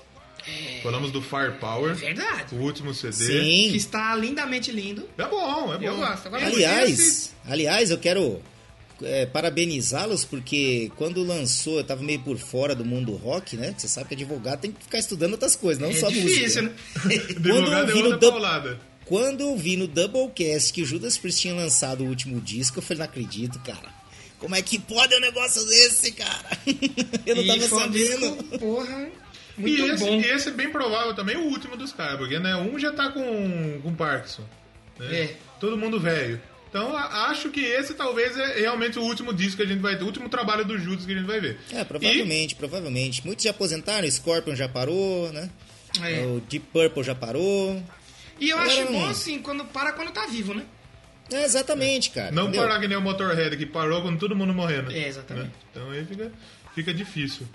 Falamos 0.82 1.12
do 1.12 1.22
Firepower, 1.22 1.96
Verdade. 1.96 2.56
o 2.56 2.60
último 2.60 2.94
CD. 2.94 3.12
Que 3.12 3.70
Sim. 3.70 3.76
está 3.76 4.16
lindamente 4.16 4.72
lindo. 4.72 5.08
É 5.18 5.28
bom, 5.28 5.74
é 5.74 5.78
bom. 5.78 5.84
Eu 5.84 5.98
gosto. 5.98 6.28
Agora 6.28 6.46
Aliás, 6.48 7.34
aliás, 7.46 7.92
eu 7.92 7.98
quero 7.98 8.42
é, 9.04 9.26
parabenizá-los 9.26 10.26
porque 10.26 10.92
quando 10.98 11.24
lançou, 11.24 11.78
eu 11.78 11.84
tava 11.84 12.04
meio 12.04 12.20
por 12.20 12.38
fora 12.38 12.76
do 12.76 12.84
mundo 12.86 13.14
rock, 13.14 13.56
né? 13.58 13.74
Você 13.78 13.88
sabe 13.88 14.10
que 14.10 14.16
advogado 14.16 14.62
tem 14.62 14.72
que 14.72 14.84
ficar 14.84 15.00
estudando 15.00 15.34
outras 15.34 15.56
coisas, 15.56 15.82
não 15.82 15.90
é 15.90 15.94
só 15.94 16.10
difícil, 16.10 16.64
música. 16.64 16.76
né? 17.06 17.16
Advogado 17.36 17.90
é 17.92 17.94
vi 17.94 18.00
no 18.04 18.10
outra 18.12 18.30
Dub-. 18.32 18.78
Quando 19.06 19.42
eu 19.42 19.58
vi 19.58 19.76
no 19.76 19.88
Doublecast 19.88 20.72
que 20.72 20.82
o 20.84 20.86
Judas 20.86 21.18
Priest 21.18 21.42
tinha 21.42 21.54
lançado 21.54 22.04
o 22.04 22.08
último 22.08 22.40
disco, 22.40 22.78
eu 22.80 22.82
falei, 22.82 23.00
não 23.00 23.06
acredito, 23.06 23.60
cara. 23.60 23.90
Como 24.40 24.56
é 24.56 24.62
que 24.62 24.80
pode 24.80 25.14
um 25.16 25.20
negócio 25.20 25.64
desse, 25.66 26.14
cara? 26.14 26.58
Eu 27.28 27.36
não 27.36 27.44
E 27.44 27.48
tava 27.48 27.68
sabendo. 27.68 27.92
disco, 28.38 28.60
porra, 28.60 29.10
E 29.58 29.62
muito 29.62 29.86
esse, 29.86 30.04
bom. 30.04 30.20
e 30.20 30.26
esse 30.26 30.50
é 30.50 30.52
bem 30.52 30.72
provável 30.72 31.14
também 31.14 31.36
o 31.38 31.44
último 31.44 31.76
dos 31.78 31.92
caras, 31.92 32.18
porque 32.18 32.40
né, 32.40 32.56
um 32.56 32.80
já 32.80 32.92
tá 32.92 33.12
com, 33.12 33.82
com 33.84 33.94
Parkinson. 33.94 34.44
né? 34.98 35.16
É. 35.24 35.36
Todo 35.60 35.78
mundo 35.78 36.00
velho. 36.00 36.42
Então 36.72 36.96
acho 36.96 37.50
que 37.50 37.60
esse 37.60 37.94
talvez 37.94 38.38
é 38.38 38.62
realmente 38.62 38.98
o 38.98 39.04
último 39.04 39.34
disco 39.34 39.58
que 39.58 39.64
a 39.64 39.66
gente 39.66 39.82
vai 39.82 39.98
ter, 39.98 40.04
o 40.04 40.08
último 40.08 40.30
trabalho 40.30 40.64
do 40.64 40.78
Judas 40.78 41.06
que 41.06 41.12
a 41.12 41.16
gente 41.16 41.28
vai 41.28 41.42
ver. 41.42 41.60
É, 41.70 41.84
provavelmente, 41.84 42.56
provavelmente. 42.56 43.26
Muitos 43.26 43.44
já 43.44 43.52
aposentaram, 43.52 44.08
o 44.08 44.12
Scorpion 44.12 44.56
já 44.56 44.70
parou, 44.70 45.30
né? 45.34 45.50
É. 46.02 46.26
O 46.26 46.40
Deep 46.50 46.66
Purple 46.72 47.04
já 47.04 47.14
parou. 47.14 47.84
E 48.40 48.50
eu 48.50 48.58
Agora 48.58 48.72
acho 48.72 48.86
não. 48.86 48.94
bom 48.94 49.10
assim, 49.10 49.42
quando 49.42 49.66
para 49.66 49.92
quando 49.92 50.12
tá 50.12 50.26
vivo, 50.28 50.54
né? 50.54 50.64
É, 51.30 51.44
exatamente, 51.44 52.10
cara. 52.12 52.32
Não 52.32 52.44
entendeu? 52.44 52.62
parar 52.62 52.80
que 52.80 52.88
nem 52.88 52.98
o 52.98 53.02
Motorhead, 53.02 53.56
que 53.58 53.66
parou 53.66 54.02
com 54.02 54.16
todo 54.16 54.36
mundo 54.36 54.54
morrendo. 54.54 54.92
É, 54.92 55.08
exatamente. 55.08 55.48
Né? 55.48 55.54
Então 55.72 55.92
aí 55.92 56.06
fica, 56.06 56.32
fica 56.74 56.94
difícil. 56.94 57.46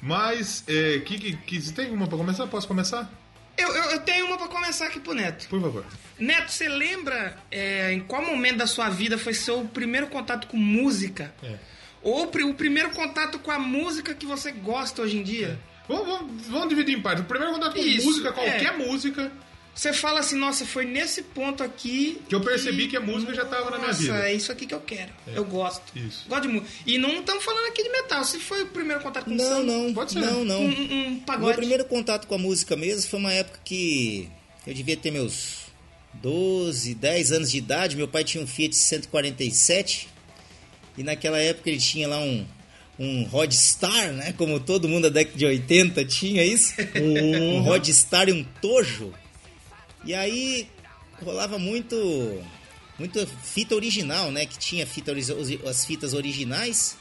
Mas, 0.00 0.64
é, 0.66 0.98
que, 0.98 1.18
que, 1.18 1.36
que, 1.36 1.60
você 1.60 1.72
tem 1.72 1.90
uma 1.90 2.06
pra 2.06 2.18
começar? 2.18 2.46
Posso 2.46 2.66
começar? 2.66 3.10
Eu, 3.56 3.68
eu, 3.68 3.84
eu 3.90 4.00
tenho 4.00 4.26
uma 4.26 4.36
pra 4.36 4.48
começar 4.48 4.86
aqui 4.86 5.00
pro 5.00 5.14
Neto. 5.14 5.48
Por 5.48 5.60
favor. 5.60 5.84
Neto, 6.18 6.52
você 6.52 6.68
lembra 6.68 7.36
é, 7.50 7.92
em 7.92 8.00
qual 8.00 8.24
momento 8.24 8.58
da 8.58 8.66
sua 8.66 8.88
vida 8.88 9.18
foi 9.18 9.34
seu 9.34 9.64
primeiro 9.64 10.06
contato 10.06 10.46
com 10.46 10.56
música? 10.56 11.34
É. 11.42 11.56
Ou 12.02 12.24
o 12.24 12.54
primeiro 12.54 12.90
contato 12.90 13.38
com 13.38 13.50
a 13.50 13.58
música 13.58 14.14
que 14.14 14.26
você 14.26 14.50
gosta 14.50 15.02
hoje 15.02 15.18
em 15.18 15.22
dia? 15.22 15.58
Vamos, 15.88 16.06
vamos, 16.06 16.46
vamos 16.48 16.68
dividir 16.68 16.96
em 16.96 17.00
partes. 17.00 17.24
O 17.24 17.26
primeiro 17.26 17.54
contato 17.54 17.74
com 17.74 17.80
Isso, 17.80 18.06
música, 18.06 18.32
qualquer 18.32 18.74
é. 18.74 18.76
música, 18.76 19.32
Você 19.74 19.90
fala 19.92 20.20
assim, 20.20 20.36
nossa, 20.36 20.66
foi 20.66 20.84
nesse 20.84 21.22
ponto 21.22 21.62
aqui 21.62 22.20
Que 22.28 22.34
eu 22.34 22.42
percebi 22.42 22.88
que 22.88 22.96
a 22.96 23.00
música 23.00 23.32
já 23.34 23.44
tava 23.46 23.70
na 23.70 23.78
minha 23.78 23.92
vida. 23.92 24.12
Nossa, 24.12 24.26
é 24.26 24.34
isso 24.34 24.52
aqui 24.52 24.66
que 24.66 24.74
eu 24.74 24.80
quero. 24.80 25.10
Eu 25.26 25.44
gosto. 25.46 25.82
Isso. 25.96 26.26
Gosto 26.28 26.42
de 26.42 26.48
música. 26.48 26.70
E 26.86 26.98
não 26.98 27.20
estamos 27.20 27.42
falando 27.42 27.66
aqui 27.68 27.82
de 27.82 27.88
metal. 27.88 28.22
Se 28.22 28.38
foi 28.38 28.62
o 28.62 28.66
primeiro 28.66 29.02
contato 29.02 29.24
com 29.24 29.30
Não, 29.30 29.44
samba, 29.44 29.62
não, 29.72 29.94
Pode 29.94 30.12
ser. 30.12 30.18
não, 30.20 30.44
não. 30.44 30.60
Um, 30.60 30.68
um, 30.92 31.12
O 31.16 31.20
pagode. 31.22 31.46
meu 31.46 31.54
primeiro 31.54 31.84
contato 31.86 32.26
com 32.26 32.34
a 32.34 32.38
música 32.38 32.76
mesmo 32.76 33.08
foi 33.10 33.18
uma 33.18 33.32
época 33.32 33.60
que 33.64 34.28
eu 34.66 34.74
devia 34.74 34.96
ter 34.96 35.10
meus 35.10 35.62
12, 36.14 36.94
10 36.94 37.32
anos 37.32 37.50
de 37.50 37.56
idade. 37.56 37.96
Meu 37.96 38.06
pai 38.08 38.24
tinha 38.24 38.44
um 38.44 38.46
Fiat 38.46 38.76
147 38.76 40.08
e 40.98 41.02
naquela 41.02 41.38
época 41.38 41.70
ele 41.70 41.78
tinha 41.80 42.06
lá 42.06 42.18
um, 42.18 42.46
um 42.98 43.24
Rodstar, 43.24 44.12
né? 44.12 44.34
Como 44.36 44.60
todo 44.60 44.86
mundo 44.86 45.04
da 45.04 45.08
década 45.08 45.38
de 45.38 45.46
80 45.46 46.04
tinha 46.04 46.44
isso. 46.44 46.74
um 47.00 47.62
Rodstar 47.62 48.28
e 48.28 48.32
um 48.32 48.44
Tojo. 48.60 49.14
E 50.04 50.14
aí 50.14 50.68
rolava 51.22 51.58
muito 51.58 52.42
muita 52.98 53.26
fita 53.26 53.74
original, 53.74 54.30
né? 54.30 54.46
Que 54.46 54.58
tinha 54.58 54.86
fita, 54.86 55.12
as 55.68 55.84
fitas 55.84 56.14
originais 56.14 56.96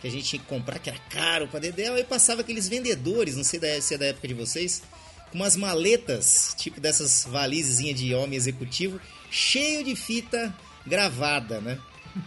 que 0.00 0.06
a 0.08 0.10
gente 0.10 0.24
tinha 0.24 0.40
que 0.40 0.46
comprar, 0.46 0.78
que 0.78 0.88
era 0.88 0.98
caro 1.10 1.46
pra 1.48 1.60
Dedéu, 1.60 1.94
aí 1.94 2.04
passava 2.04 2.40
aqueles 2.40 2.66
vendedores, 2.68 3.36
não 3.36 3.44
sei 3.44 3.60
da- 3.60 3.80
se 3.82 3.94
é 3.94 3.98
da 3.98 4.06
época 4.06 4.26
de 4.28 4.32
vocês, 4.34 4.82
com 5.30 5.36
umas 5.36 5.56
maletas, 5.56 6.54
tipo 6.58 6.80
dessas 6.80 7.26
valisezinhas 7.30 7.98
de 8.00 8.14
homem 8.14 8.34
executivo, 8.36 8.98
cheio 9.30 9.84
de 9.84 9.94
fita 9.94 10.54
gravada, 10.86 11.60
né? 11.60 11.78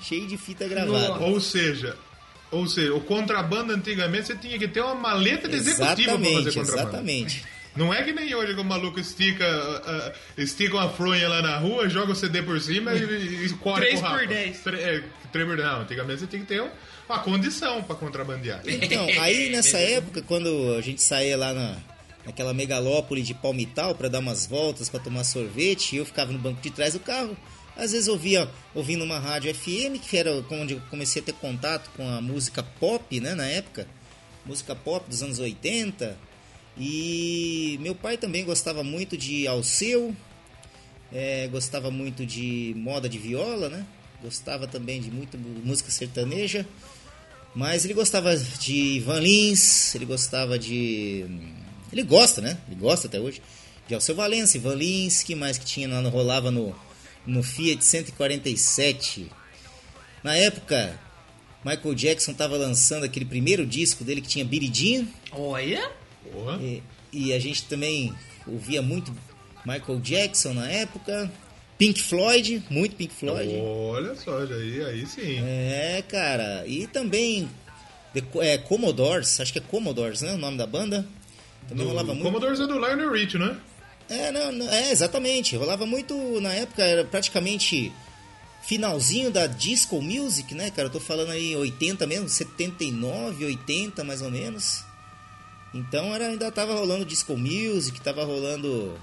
Cheio 0.03 0.27
de 0.27 0.37
fita 0.37 0.67
gravada. 0.67 1.19
Ou 1.25 1.41
seja, 1.41 1.97
ou 2.51 2.67
seja, 2.67 2.93
o 2.93 3.01
contrabando 3.01 3.73
antigamente 3.73 4.27
você 4.27 4.35
tinha 4.37 4.57
que 4.59 4.67
ter 4.67 4.81
uma 4.81 4.93
maleta 4.95 5.47
de 5.49 5.55
executivo 5.55 5.85
pra 5.85 5.95
fazer 5.95 6.29
Exatamente, 6.29 6.53
contrabando. 6.59 6.89
exatamente. 6.89 7.43
Não 7.75 7.93
é 7.93 8.03
que 8.03 8.13
nem 8.13 8.33
hoje 8.35 8.53
que 8.53 8.61
o 8.61 8.63
maluco 8.63 8.99
estica, 8.99 9.45
ah, 9.45 9.81
ah, 9.85 10.13
estica 10.37 10.75
uma 10.75 10.89
fronha 10.89 11.27
lá 11.27 11.41
na 11.41 11.57
rua, 11.57 11.89
joga 11.89 12.11
o 12.11 12.15
CD 12.15 12.41
por 12.43 12.59
cima 12.61 12.93
e, 12.93 13.45
e 13.45 13.49
corre 13.55 13.81
Três 13.81 13.99
pro 13.99 14.09
rapa. 14.09 14.19
por 14.19 14.27
dez. 14.27 14.59
Tre- 14.59 14.79
é, 14.81 15.03
três 15.31 15.47
por 15.47 15.57
dez. 15.57 15.67
Não, 15.67 15.81
antigamente 15.81 16.19
você 16.19 16.27
tinha 16.27 16.41
que 16.41 16.47
ter 16.47 16.61
um- 16.61 16.69
uma 17.09 17.19
condição 17.19 17.81
pra 17.83 17.95
contrabandear. 17.95 18.61
Então, 18.65 19.05
aí 19.21 19.49
nessa 19.49 19.77
época, 19.77 20.21
quando 20.21 20.75
a 20.77 20.81
gente 20.81 21.01
saía 21.01 21.35
lá 21.35 21.51
na, 21.53 21.77
naquela 22.25 22.53
megalópole 22.53 23.21
de 23.23 23.33
Palmital 23.33 23.95
pra 23.95 24.07
dar 24.07 24.19
umas 24.19 24.45
voltas, 24.45 24.87
pra 24.87 24.99
tomar 24.99 25.23
sorvete, 25.23 25.95
eu 25.97 26.05
ficava 26.05 26.31
no 26.31 26.39
banco 26.39 26.61
de 26.61 26.69
trás 26.69 26.93
do 26.93 26.99
carro. 26.99 27.35
Às 27.75 27.91
vezes 27.91 28.07
ouvia 28.07 28.47
ouvindo 28.75 29.03
uma 29.03 29.17
rádio 29.17 29.53
FM, 29.53 29.97
que 29.99 30.15
era 30.15 30.31
onde 30.51 30.75
eu 30.75 30.81
comecei 30.91 31.23
a 31.23 31.25
ter 31.25 31.33
contato 31.33 31.89
com 31.97 32.07
a 32.07 32.21
música 32.21 32.61
pop, 32.61 33.19
né, 33.19 33.33
na 33.33 33.47
época. 33.47 33.87
Música 34.45 34.75
pop 34.75 35.09
dos 35.09 35.23
anos 35.23 35.39
80. 35.39 36.15
E 36.77 37.77
meu 37.81 37.93
pai 37.93 38.17
também 38.17 38.43
gostava 38.43 38.83
muito 38.83 39.17
de 39.17 39.47
Alceu, 39.47 40.15
É, 41.11 41.47
gostava 41.49 41.91
muito 41.91 42.25
de 42.25 42.73
moda 42.75 43.07
de 43.07 43.19
viola, 43.19 43.69
né? 43.69 43.85
Gostava 44.23 44.65
também 44.67 44.99
de 44.99 45.11
muita 45.11 45.37
música 45.37 45.91
sertaneja. 45.91 46.65
Mas 47.53 47.85
ele 47.85 47.93
gostava 47.93 48.35
de 48.35 48.73
Ivan 48.73 49.19
Lins, 49.19 49.93
ele 49.93 50.05
gostava 50.05 50.57
de. 50.57 51.25
Ele 51.91 52.01
gosta, 52.01 52.41
né? 52.41 52.57
Ele 52.67 52.79
gosta 52.79 53.07
até 53.07 53.19
hoje. 53.19 53.41
De 53.87 53.93
Alceu 53.93 54.15
Valença, 54.15 54.57
Ivan 54.57 54.73
Lins, 54.73 55.21
que 55.21 55.35
mais 55.35 55.57
que 55.59 55.65
tinha, 55.65 55.87
no, 55.87 56.09
rolava 56.09 56.49
no, 56.49 56.75
no 57.27 57.43
Fiat 57.43 57.83
147. 57.85 59.29
Na 60.23 60.35
época, 60.35 60.99
Michael 61.63 61.93
Jackson 61.93 62.31
estava 62.31 62.57
lançando 62.57 63.03
aquele 63.03 63.25
primeiro 63.25 63.67
disco 63.67 64.03
dele 64.03 64.21
que 64.21 64.27
tinha 64.27 64.45
Billie 64.45 64.73
Jean. 64.73 65.05
Olha! 65.31 65.91
Porra. 66.31 66.59
E, 66.61 66.81
e 67.11 67.33
a 67.33 67.39
gente 67.39 67.63
também 67.65 68.13
ouvia 68.47 68.81
muito 68.81 69.13
Michael 69.65 69.99
Jackson 69.99 70.53
na 70.53 70.69
época. 70.69 71.31
Pink 71.77 72.01
Floyd, 72.01 72.63
muito 72.69 72.95
Pink 72.95 73.13
Floyd. 73.13 73.51
Olha 73.61 74.15
só, 74.15 74.37
aí, 74.39 74.83
aí 74.85 75.05
sim. 75.05 75.39
É, 75.43 76.03
cara. 76.07 76.63
E 76.67 76.87
também 76.87 77.49
The, 78.13 78.23
é, 78.41 78.57
Commodores, 78.59 79.39
acho 79.39 79.51
que 79.51 79.59
é 79.59 79.61
Commodores, 79.61 80.21
né? 80.21 80.33
O 80.33 80.37
nome 80.37 80.57
da 80.57 80.67
banda. 80.67 81.05
Também 81.67 81.83
Do 81.83 81.89
rolava 81.89 82.13
muito. 82.13 82.23
Commodores 82.23 82.59
é 82.59 82.67
do 82.67 82.77
Lionel 82.77 83.11
Rich, 83.11 83.37
né? 83.37 83.57
É, 84.09 84.31
não, 84.31 84.51
não- 84.51 84.69
é, 84.71 84.91
exatamente. 84.91 85.55
Rolava 85.55 85.85
muito 85.85 86.39
na 86.39 86.53
época, 86.53 86.83
era 86.83 87.03
praticamente 87.05 87.91
finalzinho 88.61 89.31
da 89.31 89.47
disco 89.47 90.01
music, 90.01 90.53
né, 90.53 90.69
cara? 90.69 90.87
Eu 90.87 90.91
tô 90.91 90.99
falando 90.99 91.31
aí 91.31 91.55
80 91.55 92.05
mesmo, 92.05 92.29
79, 92.29 93.45
80 93.45 94.03
mais 94.03 94.21
ou 94.21 94.29
menos. 94.29 94.83
Então 95.73 96.13
era, 96.13 96.27
ainda 96.27 96.51
tava 96.51 96.73
rolando 96.73 97.05
disco 97.05 97.35
music, 97.35 97.99
tava 98.01 98.23
rolando 98.23 98.99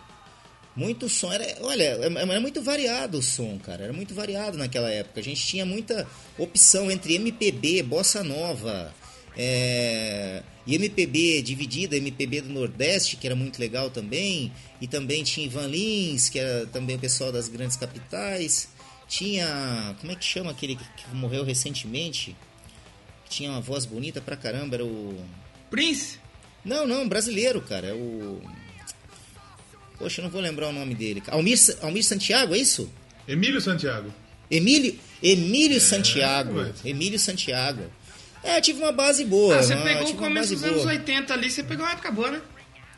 muito 0.76 1.08
som. 1.08 1.32
Era, 1.32 1.56
olha, 1.62 1.84
era 1.84 2.40
muito 2.40 2.62
variado 2.62 3.18
o 3.18 3.22
som, 3.22 3.58
cara. 3.58 3.84
Era 3.84 3.92
muito 3.92 4.14
variado 4.14 4.56
naquela 4.56 4.90
época. 4.90 5.20
A 5.20 5.22
gente 5.22 5.44
tinha 5.44 5.66
muita 5.66 6.06
opção 6.38 6.90
entre 6.90 7.14
MPB, 7.14 7.82
bossa 7.82 8.22
nova, 8.22 8.94
é, 9.36 10.42
e 10.66 10.74
MPB 10.74 11.42
dividida, 11.42 11.96
MPB 11.96 12.42
do 12.42 12.50
Nordeste, 12.50 13.16
que 13.16 13.26
era 13.26 13.34
muito 13.34 13.58
legal 13.58 13.90
também. 13.90 14.52
E 14.80 14.86
também 14.86 15.24
tinha 15.24 15.46
Ivan 15.46 15.66
Lins, 15.66 16.28
que 16.28 16.38
era 16.38 16.66
também 16.66 16.96
o 16.96 16.98
pessoal 16.98 17.32
das 17.32 17.48
grandes 17.48 17.76
capitais. 17.76 18.68
Tinha. 19.08 19.96
Como 20.00 20.12
é 20.12 20.14
que 20.14 20.24
chama 20.24 20.52
aquele 20.52 20.76
que 20.76 21.14
morreu 21.14 21.44
recentemente? 21.44 22.36
Tinha 23.28 23.50
uma 23.50 23.60
voz 23.60 23.84
bonita 23.84 24.20
pra 24.20 24.36
caramba, 24.36 24.76
era 24.76 24.84
o. 24.84 25.18
Prince? 25.68 26.18
Não, 26.64 26.86
não, 26.86 27.08
brasileiro, 27.08 27.60
cara. 27.62 27.88
É 27.88 27.92
o. 27.94 28.40
Poxa, 29.98 30.20
eu 30.20 30.24
não 30.24 30.30
vou 30.30 30.40
lembrar 30.40 30.68
o 30.68 30.72
nome 30.72 30.94
dele. 30.94 31.22
Almir, 31.28 31.58
Almir 31.82 32.04
Santiago, 32.04 32.54
é 32.54 32.58
isso? 32.58 32.90
Emílio 33.28 33.60
Santiago. 33.60 34.12
Emílio, 34.50 34.98
Emílio 35.22 35.80
Santiago. 35.80 36.54
mas- 36.54 36.84
Emílio 36.84 37.18
Santiago. 37.18 37.82
É, 38.42 38.56
eu 38.56 38.62
tive 38.62 38.80
uma 38.82 38.92
base 38.92 39.24
boa. 39.24 39.58
Ah, 39.58 39.62
você 39.62 39.74
uma- 39.74 39.84
pegou 39.84 40.10
o 40.10 40.14
começo 40.16 40.54
dos 40.54 40.64
anos 40.64 40.78
boa. 40.82 40.90
80 40.92 41.34
ali, 41.34 41.50
você 41.50 41.62
pegou 41.62 41.84
uma 41.84 41.92
época 41.92 42.10
boa, 42.10 42.30
né? 42.30 42.40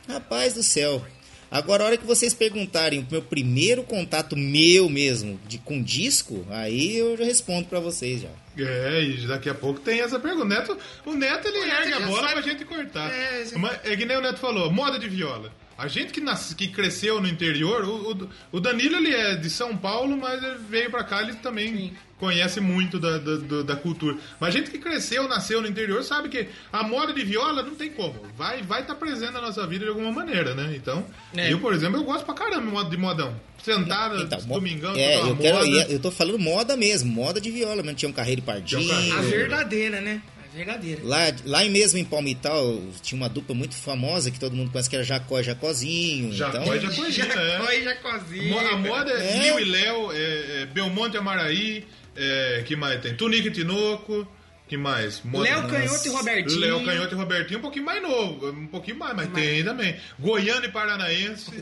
Rapaz 0.08 0.54
do 0.54 0.62
céu. 0.62 1.04
Agora, 1.52 1.84
a 1.84 1.86
hora 1.88 1.96
que 1.98 2.06
vocês 2.06 2.32
perguntarem 2.32 3.00
o 3.00 3.06
meu 3.10 3.20
primeiro 3.20 3.82
contato 3.82 4.34
meu 4.34 4.88
mesmo 4.88 5.38
de, 5.46 5.58
com 5.58 5.82
disco, 5.82 6.46
aí 6.48 6.96
eu 6.96 7.14
já 7.14 7.24
respondo 7.24 7.68
pra 7.68 7.78
vocês 7.78 8.22
já. 8.22 8.28
É, 8.56 9.02
e 9.02 9.26
daqui 9.26 9.50
a 9.50 9.54
pouco 9.54 9.78
tem 9.80 10.00
essa 10.00 10.18
pergunta. 10.18 10.44
O 10.44 10.48
Neto, 10.48 10.78
o 11.04 11.12
Neto 11.14 11.48
ele 11.48 11.58
O 11.58 11.66
Neto 11.66 11.82
ergue 11.82 11.92
a 11.92 12.00
bola 12.00 12.28
sabe. 12.28 12.32
pra 12.32 12.50
gente 12.50 12.64
cortar. 12.64 13.12
É, 13.12 13.44
Mas, 13.56 13.80
é 13.84 13.94
que 13.94 14.06
nem 14.06 14.16
o 14.16 14.22
Neto 14.22 14.38
falou, 14.38 14.70
moda 14.72 14.98
de 14.98 15.08
viola. 15.10 15.52
A 15.78 15.88
gente 15.88 16.12
que, 16.12 16.20
nasce, 16.20 16.54
que 16.54 16.68
cresceu 16.68 17.20
no 17.20 17.26
interior, 17.28 17.84
o, 17.84 18.28
o- 18.52 18.60
Danilo 18.60 18.96
ele 18.96 19.14
é 19.14 19.34
de 19.34 19.48
São 19.50 19.76
Paulo, 19.76 20.16
mas 20.16 20.42
ele 20.42 20.58
veio 20.68 20.90
pra 20.90 21.02
cá, 21.02 21.22
ele 21.22 21.34
também 21.34 21.68
Sim. 21.76 21.92
conhece 22.18 22.60
muito 22.60 22.98
da, 23.00 23.18
da, 23.18 23.62
da 23.62 23.76
cultura. 23.76 24.16
Mas 24.38 24.54
a 24.54 24.58
gente 24.58 24.70
que 24.70 24.78
cresceu, 24.78 25.26
nasceu 25.26 25.60
no 25.60 25.66
interior, 25.66 26.02
sabe 26.04 26.28
que 26.28 26.46
a 26.72 26.82
moda 26.82 27.12
de 27.12 27.24
viola 27.24 27.62
não 27.62 27.74
tem 27.74 27.90
como. 27.90 28.14
Vai 28.36 28.62
vai 28.62 28.82
estar 28.82 28.94
presente 28.94 29.32
na 29.32 29.40
nossa 29.40 29.66
vida 29.66 29.84
de 29.84 29.90
alguma 29.90 30.12
maneira, 30.12 30.54
né? 30.54 30.72
Então, 30.76 31.04
É. 31.36 31.52
eu, 31.52 31.58
por 31.58 31.72
exemplo, 31.74 31.98
eu 31.98 32.04
gosto 32.04 32.24
pra 32.24 32.34
caramba 32.34 32.62
de 32.66 32.70
moda 32.72 32.90
de 32.90 32.96
modão. 32.96 33.40
Sentada, 33.62 34.16
Então, 34.20 34.40
domingão, 34.40 34.94
é, 34.96 35.20
eu, 35.20 35.36
quero, 35.36 35.58
moda. 35.58 35.86
eu 35.88 36.00
tô 36.00 36.10
falando 36.10 36.38
moda 36.38 36.76
mesmo, 36.76 37.10
moda 37.12 37.40
de 37.40 37.48
viola, 37.50 37.80
mesmo. 37.82 37.96
Tinha 37.96 38.08
um 38.08 38.12
carreiro 38.12 38.42
pardinho. 38.42 38.90
A 39.16 39.20
verdadeira, 39.22 40.00
né? 40.00 40.20
A 40.52 40.56
verdadeira. 40.56 41.00
Lá, 41.04 41.18
lá 41.44 41.64
mesmo 41.64 41.98
em 41.98 42.04
Palmital 42.04 42.78
tinha 43.02 43.16
uma 43.16 43.28
dupla 43.28 43.54
muito 43.54 43.74
famosa 43.74 44.30
que 44.30 44.38
todo 44.38 44.54
mundo 44.54 44.70
conhece 44.70 44.90
que 44.90 44.96
era 44.96 45.04
Jacó 45.04 45.40
e 45.40 45.42
Jacozinho. 45.42 46.32
Jacó 46.32 46.58
então, 46.58 46.76
e 46.76 46.80
Jacozinho, 46.80 47.24
é. 47.32 47.36
Jacó 47.58 47.70
e 47.72 47.84
Jacozinho. 47.84 48.50
Mo- 48.50 48.58
A 48.58 48.76
moda 48.76 49.10
é, 49.12 49.48
É. 49.48 49.60
E 49.60 49.64
Léo, 49.64 50.12
é, 50.12 50.16
é 50.62 50.66
Belmonte 50.66 51.16
e 51.16 51.18
Amaraí, 51.18 51.84
é, 52.16 52.62
que 52.66 52.76
mais 52.76 53.00
tem? 53.00 53.14
Tunique 53.14 53.48
e 53.48 53.50
Tinoco, 53.50 54.26
que 54.72 54.76
mais? 54.78 55.22
Léo 55.30 55.68
Canhoto 55.68 56.08
e 56.08 56.10
Robertinho. 56.10 56.60
Léo 56.60 56.84
Canhoto 56.84 57.14
e 57.14 57.18
Robertinho, 57.18 57.58
um 57.58 57.62
pouquinho 57.62 57.84
mais 57.84 58.02
novo, 58.02 58.48
um 58.48 58.66
pouquinho 58.66 58.98
mais, 58.98 59.14
mas 59.14 59.28
tem 59.28 59.62
também. 59.62 59.96
Goiano 60.18 60.64
e 60.64 60.70
Paranaense, 60.70 61.52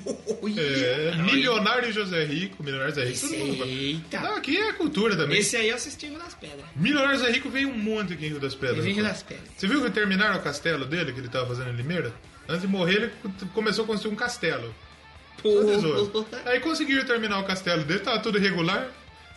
é, 0.57 1.17
Milionário 1.17 1.89
e 1.89 1.93
José 1.93 2.25
Rico, 2.25 2.63
Milionário 2.63 2.95
José 2.95 3.07
Rico, 3.07 3.21
todo 3.21 3.37
mundo 3.37 3.57
gosta. 3.57 3.73
Eita. 3.73 4.21
Não, 4.21 4.37
aqui 4.37 4.57
é 4.57 4.73
cultura 4.75 5.17
também. 5.17 5.41
Esse 5.41 5.57
aí 5.57 5.71
é 5.71 5.75
o 5.75 5.79
Cistinho 5.79 6.17
das 6.21 6.35
Pedras. 6.35 6.65
Milionário 6.77 7.17
e 7.17 7.19
José 7.19 7.33
Rico 7.33 7.51
veio 7.51 7.69
um 7.69 7.77
monte 7.77 8.13
aqui 8.13 8.27
em 8.27 8.29
Rio 8.29 8.39
das 8.39 8.55
Pedras. 8.55 8.87
Rapaz. 8.87 9.03
das 9.03 9.23
Pedras. 9.25 9.49
Você 9.57 9.67
viu 9.67 9.83
que 9.83 9.91
terminaram 9.91 10.37
o 10.37 10.43
castelo 10.43 10.85
dele, 10.85 11.13
que 11.13 11.19
ele 11.19 11.29
tava 11.29 11.49
fazendo 11.49 11.71
em 11.71 11.77
Limeira? 11.77 12.15
Antes 12.49 12.63
de 12.63 12.69
morrer, 12.69 12.95
ele 12.95 13.13
começou 13.53 13.85
a 13.85 13.87
construir 13.89 14.13
um 14.13 14.17
castelo. 14.17 14.73
Tesouro. 15.43 16.27
Aí 16.45 16.61
conseguiram 16.61 17.05
terminar 17.05 17.41
o 17.41 17.45
castelo 17.45 17.83
dele, 17.83 18.01
tava 18.01 18.21
tudo 18.21 18.39
irregular. 18.39 18.89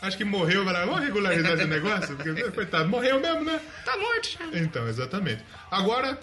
Acho 0.04 0.18
que 0.18 0.26
morreu, 0.26 0.66
falaram, 0.66 0.88
vamos 0.88 1.06
regularizar 1.06 1.54
esse 1.54 1.66
negócio? 1.66 2.16
Porque, 2.18 2.44
coitado, 2.52 2.90
morreu 2.90 3.22
mesmo, 3.22 3.46
né? 3.46 3.58
Tá 3.86 3.96
morto 3.98 4.30
já. 4.30 4.60
Então, 4.60 4.86
exatamente. 4.90 5.42
Agora, 5.72 6.20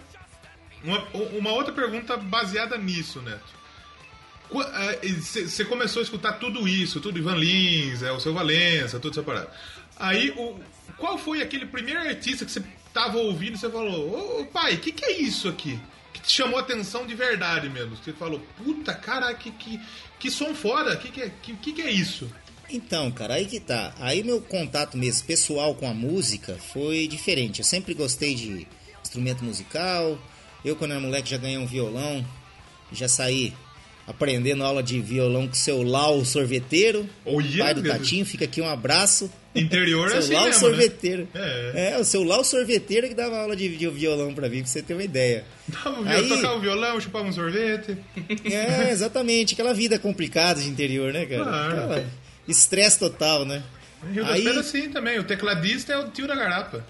uma, 0.85 0.99
uma 1.33 1.51
outra 1.53 1.73
pergunta 1.73 2.15
baseada 2.17 2.77
nisso, 2.77 3.23
Neto. 3.23 3.59
Você 5.03 5.65
começou 5.65 6.01
a 6.01 6.03
escutar 6.03 6.35
tudo 6.35 6.69
isso, 6.69 7.01
tudo 7.01 7.19
Ivan 7.19 7.37
Lins, 7.37 8.03
é, 8.03 8.13
o 8.13 8.21
seu 8.21 8.35
Valença, 8.35 9.01
tudo 9.01 9.13
essa 9.13 9.23
parada. 9.23 9.51
Aí, 9.97 10.31
o, 10.37 10.61
qual 10.99 11.17
foi 11.17 11.41
aquele 11.41 11.65
primeiro 11.65 12.01
artista 12.01 12.45
que 12.45 12.51
você 12.53 12.63
tava 12.93 13.17
ouvindo 13.17 13.55
e 13.55 13.59
você 13.59 13.71
falou, 13.71 14.41
ô, 14.41 14.47
pai, 14.47 14.75
o 14.75 14.79
que, 14.79 14.93
que 14.93 15.05
é 15.07 15.21
isso 15.21 15.49
aqui? 15.49 15.81
Que 16.13 16.21
te 16.21 16.33
chamou 16.33 16.59
a 16.59 16.63
atenção 16.63 17.07
de 17.07 17.15
verdade 17.15 17.71
mesmo? 17.71 17.97
Você 17.97 18.13
falou, 18.13 18.41
puta, 18.59 18.93
cara, 18.93 19.33
que, 19.33 19.51
que, 19.53 19.81
que 20.19 20.31
som 20.31 20.55
foda, 20.55 20.95
que 20.97 21.11
que, 21.11 21.23
é- 21.23 21.31
que, 21.43 21.55
que 21.73 21.81
é 21.81 21.91
isso? 21.91 22.31
Então, 22.73 23.11
cara, 23.11 23.35
aí 23.35 23.47
que 23.47 23.59
tá. 23.61 23.93
Aí 23.99 24.23
meu 24.23 24.41
contato 24.41 24.97
mesmo 24.97 25.27
pessoal 25.27 25.75
com 25.75 25.89
a 25.89 25.95
música 25.95 26.57
foi 26.73 27.07
diferente. 27.09 27.59
Eu 27.61 27.65
sempre 27.65 27.95
gostei 27.95 28.35
de 28.35 28.67
instrumento 29.03 29.45
musical. 29.45 30.19
Eu, 30.65 30.77
quando 30.77 30.93
era 30.93 31.01
moleque, 31.01 31.31
já 31.31 31.37
ganhei 31.37 31.59
um 31.59 31.67
violão. 31.67 32.25
Já 32.93 33.09
saí 33.09 33.53
aprendendo 34.07 34.65
aula 34.65 34.83
de 34.83 35.01
violão 35.01 35.47
com 35.47 35.53
o 35.53 35.57
seu 35.57 35.83
Lau 35.83 36.25
sorveteiro. 36.25 37.09
Olha, 37.25 37.59
pai 37.65 37.75
do 37.75 37.83
Tatinho, 37.83 38.25
fica 38.27 38.45
aqui 38.45 38.61
um 38.61 38.69
abraço. 38.69 39.31
Interior 39.55 40.07
é 40.07 40.11
seu 40.11 40.19
assim 40.21 40.35
Lau 40.35 40.45
mesmo, 40.45 40.61
sorveteiro. 40.61 41.29
né? 41.35 41.93
É. 41.93 41.99
o 41.99 42.05
seu 42.05 42.23
Lau 42.23 42.45
sorveteiro 42.45 43.09
que 43.09 43.15
dava 43.15 43.37
aula 43.39 43.57
de, 43.57 43.69
violão 43.69 44.33
pra 44.33 44.49
mim, 44.49 44.59
pra 44.63 44.67
você 44.71 44.81
ter 44.83 44.95
uma 44.95 45.03
ideia. 45.03 45.45
Dava 45.67 46.01
um 46.01 46.09
Aí- 46.09 46.29
tocava 46.29 46.55
o 46.57 46.61
violão, 46.61 47.01
chupava 47.01 47.29
um 47.29 47.33
sorvete. 47.33 47.97
É, 48.45 48.91
exatamente. 48.91 49.55
Aquela 49.55 49.75
vida 49.75 49.99
complicada 49.99 50.61
de 50.61 50.69
interior, 50.69 51.13
né, 51.13 51.27
cara? 51.27 51.43
Claro. 51.45 51.69
Aquela 51.79 52.05
Estresse 52.49 52.99
total, 52.99 53.45
né? 53.45 53.63
Rio 54.13 54.25
das 54.25 54.35
Aí- 54.35 54.45
Pedras 54.45 54.67
sim 54.67 54.91
também, 54.91 55.19
o 55.19 55.25
tecladista 55.25 55.93
é 55.93 55.99
o 55.99 56.11
tio 56.11 56.27
da 56.27 56.35
garapa. 56.35 56.85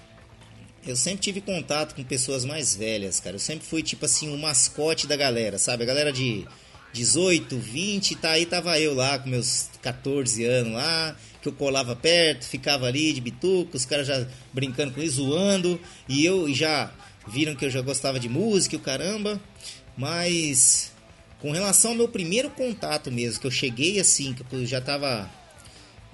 Eu 0.86 0.96
sempre 0.96 1.20
tive 1.20 1.40
contato 1.40 1.94
com 1.94 2.02
pessoas 2.02 2.44
mais 2.44 2.74
velhas, 2.74 3.20
cara. 3.20 3.36
Eu 3.36 3.40
sempre 3.40 3.66
fui, 3.66 3.82
tipo 3.82 4.04
assim, 4.06 4.32
o 4.32 4.38
mascote 4.38 5.06
da 5.06 5.16
galera, 5.16 5.58
sabe? 5.58 5.82
A 5.82 5.86
galera 5.86 6.10
de 6.12 6.46
18, 6.92 7.58
20, 7.58 8.14
tá 8.16 8.30
aí 8.30 8.46
tava 8.46 8.78
eu 8.80 8.94
lá 8.94 9.18
com 9.18 9.28
meus 9.28 9.68
14 9.82 10.44
anos 10.44 10.72
lá, 10.72 11.14
que 11.42 11.48
eu 11.48 11.52
colava 11.52 11.94
perto, 11.94 12.46
ficava 12.46 12.86
ali 12.86 13.12
de 13.12 13.20
bituca, 13.20 13.76
os 13.76 13.84
caras 13.84 14.06
já 14.06 14.26
brincando 14.52 14.92
com 14.92 15.02
isso, 15.02 15.16
zoando, 15.16 15.78
e 16.08 16.24
eu 16.24 16.52
já 16.54 16.90
viram 17.28 17.54
que 17.54 17.64
eu 17.64 17.70
já 17.70 17.80
gostava 17.82 18.18
de 18.18 18.28
música 18.28 18.74
e 18.74 18.78
o 18.78 18.80
caramba, 18.80 19.38
mas 19.96 20.92
com 21.40 21.50
relação 21.52 21.92
ao 21.92 21.96
meu 21.96 22.08
primeiro 22.08 22.50
contato 22.50 23.10
mesmo, 23.10 23.40
que 23.40 23.46
eu 23.46 23.50
cheguei 23.50 24.00
assim, 24.00 24.32
que 24.34 24.44
eu 24.54 24.64
já 24.66 24.80
tava 24.80 25.30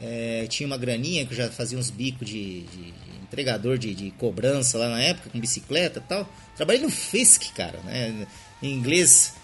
é, 0.01 0.47
tinha 0.49 0.67
uma 0.67 0.77
graninha 0.77 1.25
que 1.27 1.33
eu 1.33 1.37
já 1.37 1.51
fazia 1.51 1.79
uns 1.79 1.91
bicos 1.91 2.27
de, 2.29 2.63
de- 2.63 2.67
de 2.93 2.93
entregador 3.23 3.77
de, 3.79 3.95
de 3.95 4.11
cobrança 4.13 4.79
lá 4.79 4.89
na 4.89 5.01
época, 5.03 5.31
com 5.31 5.41
bicicleta 5.41 5.99
e 5.99 6.09
tal. 6.09 6.29
Trabalhei 6.57 6.81
no 6.83 6.91
FISC, 6.91 7.53
cara, 7.55 7.79
né? 7.85 8.27
Em 8.63 8.73
inglês, 8.73 9.35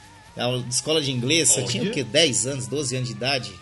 escola 0.71 1.01
de 1.03 1.11
inglês, 1.11 1.57
eu 1.57 1.67
tinha 1.67 1.83
o 1.85 1.91
quê? 1.91 2.03
10 2.05 2.47
anos, 2.47 2.67
12 2.67 2.97
anos 2.97 3.09
de 3.09 3.15
idade. 3.15 3.53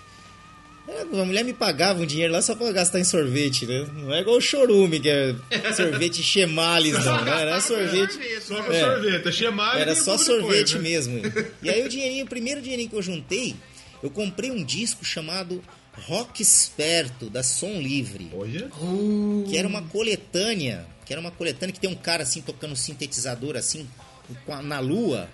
É, 0.89 1.03
a 1.03 1.25
mulher 1.25 1.45
me 1.45 1.53
pagava 1.53 2.03
um 2.03 2.07
dinheiro 2.07 2.33
lá 2.33 2.43
só 2.43 2.55
pra 2.57 2.71
gastar 2.73 2.99
em 3.01 3.05
sorvete, 3.05 3.65
né? 3.65 3.87
Não 3.95 4.13
é 4.13 4.21
igual 4.21 4.37
o 4.37 4.41
chorume, 4.41 4.99
que 4.99 5.09
é 5.09 5.35
sorvete 5.75 6.21
chemales, 6.23 6.93
não, 7.05 7.25
né? 7.25 7.43
Era 7.43 7.61
sorvete. 7.61 8.19
Só 8.43 8.63
com 8.63 8.73
É. 8.73 8.81
sorvete, 8.81 9.29
achei 9.29 9.51
mais 9.51 9.81
Era 9.81 9.95
só 9.95 10.19
sorvete 10.19 10.77
depois, 10.79 11.07
né? 11.07 11.21
mesmo. 11.23 11.23
E 11.63 11.71
aí 11.71 11.85
o 11.85 11.89
dinheirinho, 11.89 12.25
o 12.25 12.29
primeiro 12.29 12.61
dinheirinho 12.61 12.91
que 12.91 12.97
eu 12.97 13.03
juntei, 13.03 13.55
Eu 14.03 14.11
comprei 14.11 14.51
um 14.51 14.65
disco 14.65 15.05
chamado 15.05 15.63
Rock 16.07 16.43
Esperto, 16.43 17.29
da 17.31 17.43
Som 17.43 17.81
Livre. 17.81 18.31
Olha. 18.35 18.71
Que 19.49 19.57
era 19.57 19.67
uma 19.69 19.83
coletânea. 19.83 20.87
Que 21.07 21.13
era 21.13 21.21
uma 21.21 21.31
coletânea 21.31 21.73
que 21.73 21.81
tem 21.81 21.91
um 21.91 21.95
cara 21.95 22.23
assim 22.23 22.41
tocando 22.41 22.75
sintetizador 22.77 23.57
assim 23.57 23.89
na 24.65 24.79
lua. 24.81 25.29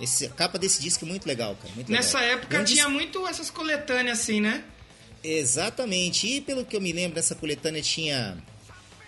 Esse, 0.00 0.26
a 0.26 0.30
capa 0.30 0.58
desse 0.58 0.80
disco 0.80 1.04
é 1.04 1.08
muito 1.08 1.26
legal, 1.26 1.56
cara. 1.60 1.74
Muito 1.74 1.90
Nessa 1.90 2.20
legal. 2.20 2.38
época 2.38 2.60
um 2.60 2.64
tinha 2.64 2.76
disco- 2.84 2.90
muito 2.90 3.26
essas 3.26 3.50
coletâneas 3.50 4.20
assim, 4.20 4.40
né? 4.40 4.62
Exatamente. 5.22 6.26
E 6.26 6.40
pelo 6.40 6.64
que 6.64 6.76
eu 6.76 6.80
me 6.80 6.92
lembro, 6.92 7.18
essa 7.18 7.34
coletânea 7.34 7.82
tinha 7.82 8.36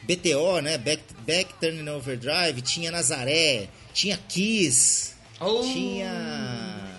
BTO, 0.02 0.60
né? 0.60 0.76
Back, 0.78 1.02
Back 1.26 1.54
Turning 1.60 1.88
Overdrive, 1.88 2.60
tinha 2.62 2.90
Nazaré, 2.90 3.68
tinha 3.92 4.16
Kiss, 4.28 5.12
Oh. 5.40 5.62
tinha. 5.62 6.89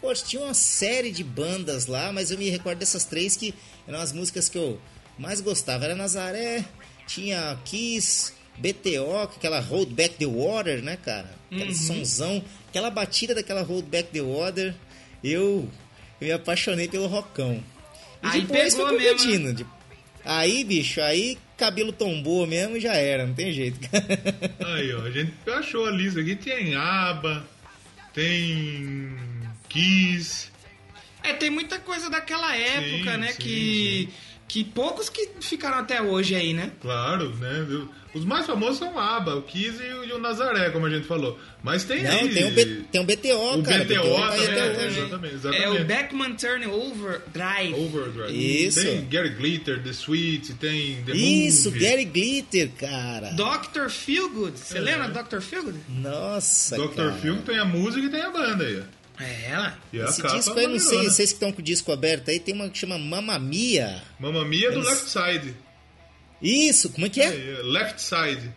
Poxa, 0.00 0.24
tinha 0.24 0.42
uma 0.42 0.54
série 0.54 1.10
de 1.10 1.24
bandas 1.24 1.86
lá, 1.86 2.12
mas 2.12 2.30
eu 2.30 2.38
me 2.38 2.48
recordo 2.48 2.78
dessas 2.78 3.04
três 3.04 3.36
que 3.36 3.54
eram 3.86 3.98
as 3.98 4.12
músicas 4.12 4.48
que 4.48 4.56
eu 4.56 4.80
mais 5.18 5.40
gostava. 5.40 5.84
Era 5.84 5.94
Nazaré, 5.94 6.64
tinha 7.06 7.58
Kiss, 7.64 8.32
BTO, 8.56 9.28
com 9.28 9.36
aquela 9.36 9.60
Hold 9.60 9.90
Back 9.90 10.16
the 10.16 10.26
Water, 10.26 10.82
né, 10.82 10.96
cara? 10.96 11.30
Aquele 11.50 11.74
sonzão, 11.74 12.44
aquela 12.68 12.90
batida 12.90 13.34
daquela 13.34 13.62
Hold 13.62 13.86
Back 13.86 14.10
the 14.12 14.20
Water. 14.20 14.74
Eu, 15.22 15.68
eu 16.20 16.26
me 16.26 16.32
apaixonei 16.32 16.86
pelo 16.88 17.06
rockão. 17.06 17.62
E 18.22 18.26
Aí 18.26 18.40
depois 18.42 18.74
pegou 18.74 18.88
foi 18.88 18.98
mesmo, 18.98 19.52
né? 19.52 19.66
Aí, 20.24 20.62
bicho, 20.62 21.00
aí 21.00 21.38
cabelo 21.56 21.92
tombou 21.92 22.46
mesmo 22.46 22.76
e 22.76 22.80
já 22.80 22.94
era, 22.94 23.26
não 23.26 23.34
tem 23.34 23.52
jeito. 23.52 23.78
Aí, 24.64 24.94
ó, 24.94 25.02
a 25.02 25.10
gente 25.10 25.32
achou 25.46 25.86
a 25.86 25.90
lista 25.90 26.20
aqui. 26.20 26.36
Tem 26.36 26.74
ABBA, 26.74 27.44
tem 28.12 29.16
Kiss. 29.68 30.48
É, 31.22 31.32
tem 31.32 31.50
muita 31.50 31.78
coisa 31.78 32.08
daquela 32.08 32.54
época, 32.56 33.12
Sim, 33.12 33.18
né? 33.18 33.32
sim, 33.32 33.38
que, 33.42 34.08
que 34.46 34.64
poucos 34.64 35.08
que 35.10 35.28
ficaram 35.40 35.78
até 35.78 36.00
hoje 36.00 36.34
aí, 36.34 36.52
né? 36.54 36.70
Claro, 36.80 37.34
né? 37.36 37.86
Os 38.14 38.24
mais 38.24 38.46
famosos 38.46 38.78
são 38.78 38.94
o 38.94 38.98
ABBA, 38.98 39.34
o 39.36 39.42
Kiss 39.42 39.82
e 39.82 39.92
o, 39.92 40.04
e 40.04 40.12
o 40.12 40.18
Nazaré, 40.18 40.70
como 40.70 40.86
a 40.86 40.90
gente 40.90 41.06
falou. 41.06 41.38
Mas 41.62 41.84
tem 41.84 42.02
Não, 42.02 42.10
aí... 42.10 42.32
tem 42.32 42.44
um, 42.46 42.50
B- 42.52 42.82
tem 42.90 43.00
um 43.00 43.04
BTO, 43.04 43.58
O 43.58 43.62
cara. 43.62 43.84
BTO 43.84 43.94
tá 43.94 44.30
aí 44.30 44.40
também, 44.46 44.46
até 44.46 44.60
é, 44.60 44.86
hoje. 44.86 44.98
exatamente, 45.00 45.34
exatamente. 45.34 45.62
É 45.64 45.70
o 45.70 45.84
Beckman 45.84 46.34
Turn 46.34 46.66
Over 46.66 47.20
Drive. 47.34 47.74
Overdrive. 47.74 48.64
Isso. 48.66 48.80
Tem 48.82 49.04
Gary 49.08 49.28
Glitter, 49.30 49.82
The 49.82 49.90
Sweet, 49.90 50.54
tem 50.54 51.02
The 51.04 51.12
Isso, 51.14 51.68
Movie. 51.70 51.80
Gary 51.84 52.04
Glitter, 52.06 52.70
cara. 52.78 53.32
Dr. 53.34 53.90
Feelgood. 53.90 54.58
Você 54.58 54.78
É. 54.78 54.80
lembra 54.80 55.08
do 55.08 55.22
Dr. 55.22 55.40
Feelgood? 55.40 55.78
Nossa, 55.90 56.76
Dr. 56.78 56.94
cara. 56.94 57.12
Phil 57.12 57.42
tem 57.42 57.58
a 57.58 57.64
música 57.66 58.06
e 58.06 58.08
tem 58.08 58.22
a 58.22 58.30
banda 58.30 58.64
aí. 58.64 58.82
É, 59.20 59.50
ela. 59.50 59.78
E 59.92 59.98
Esse 59.98 60.22
disco 60.22 60.58
aí, 60.58 60.66
não 60.66 60.78
sei, 60.78 61.04
vocês 61.04 61.30
que 61.30 61.36
estão 61.36 61.52
com 61.52 61.60
o 61.60 61.64
disco 61.64 61.90
aberto 61.90 62.30
aí, 62.30 62.38
tem 62.38 62.54
uma 62.54 62.68
que 62.68 62.78
chama 62.78 62.98
Mamma 62.98 63.38
Mia. 63.38 64.02
Mamma 64.18 64.44
Mia 64.44 64.70
do 64.70 64.80
Left 64.80 65.08
Side. 65.08 65.54
Isso, 66.40 66.90
como 66.90 67.06
é 67.06 67.08
que 67.10 67.20
é? 67.20 67.26
É, 67.26 67.60
Left 67.62 68.00
Side. 68.00 68.50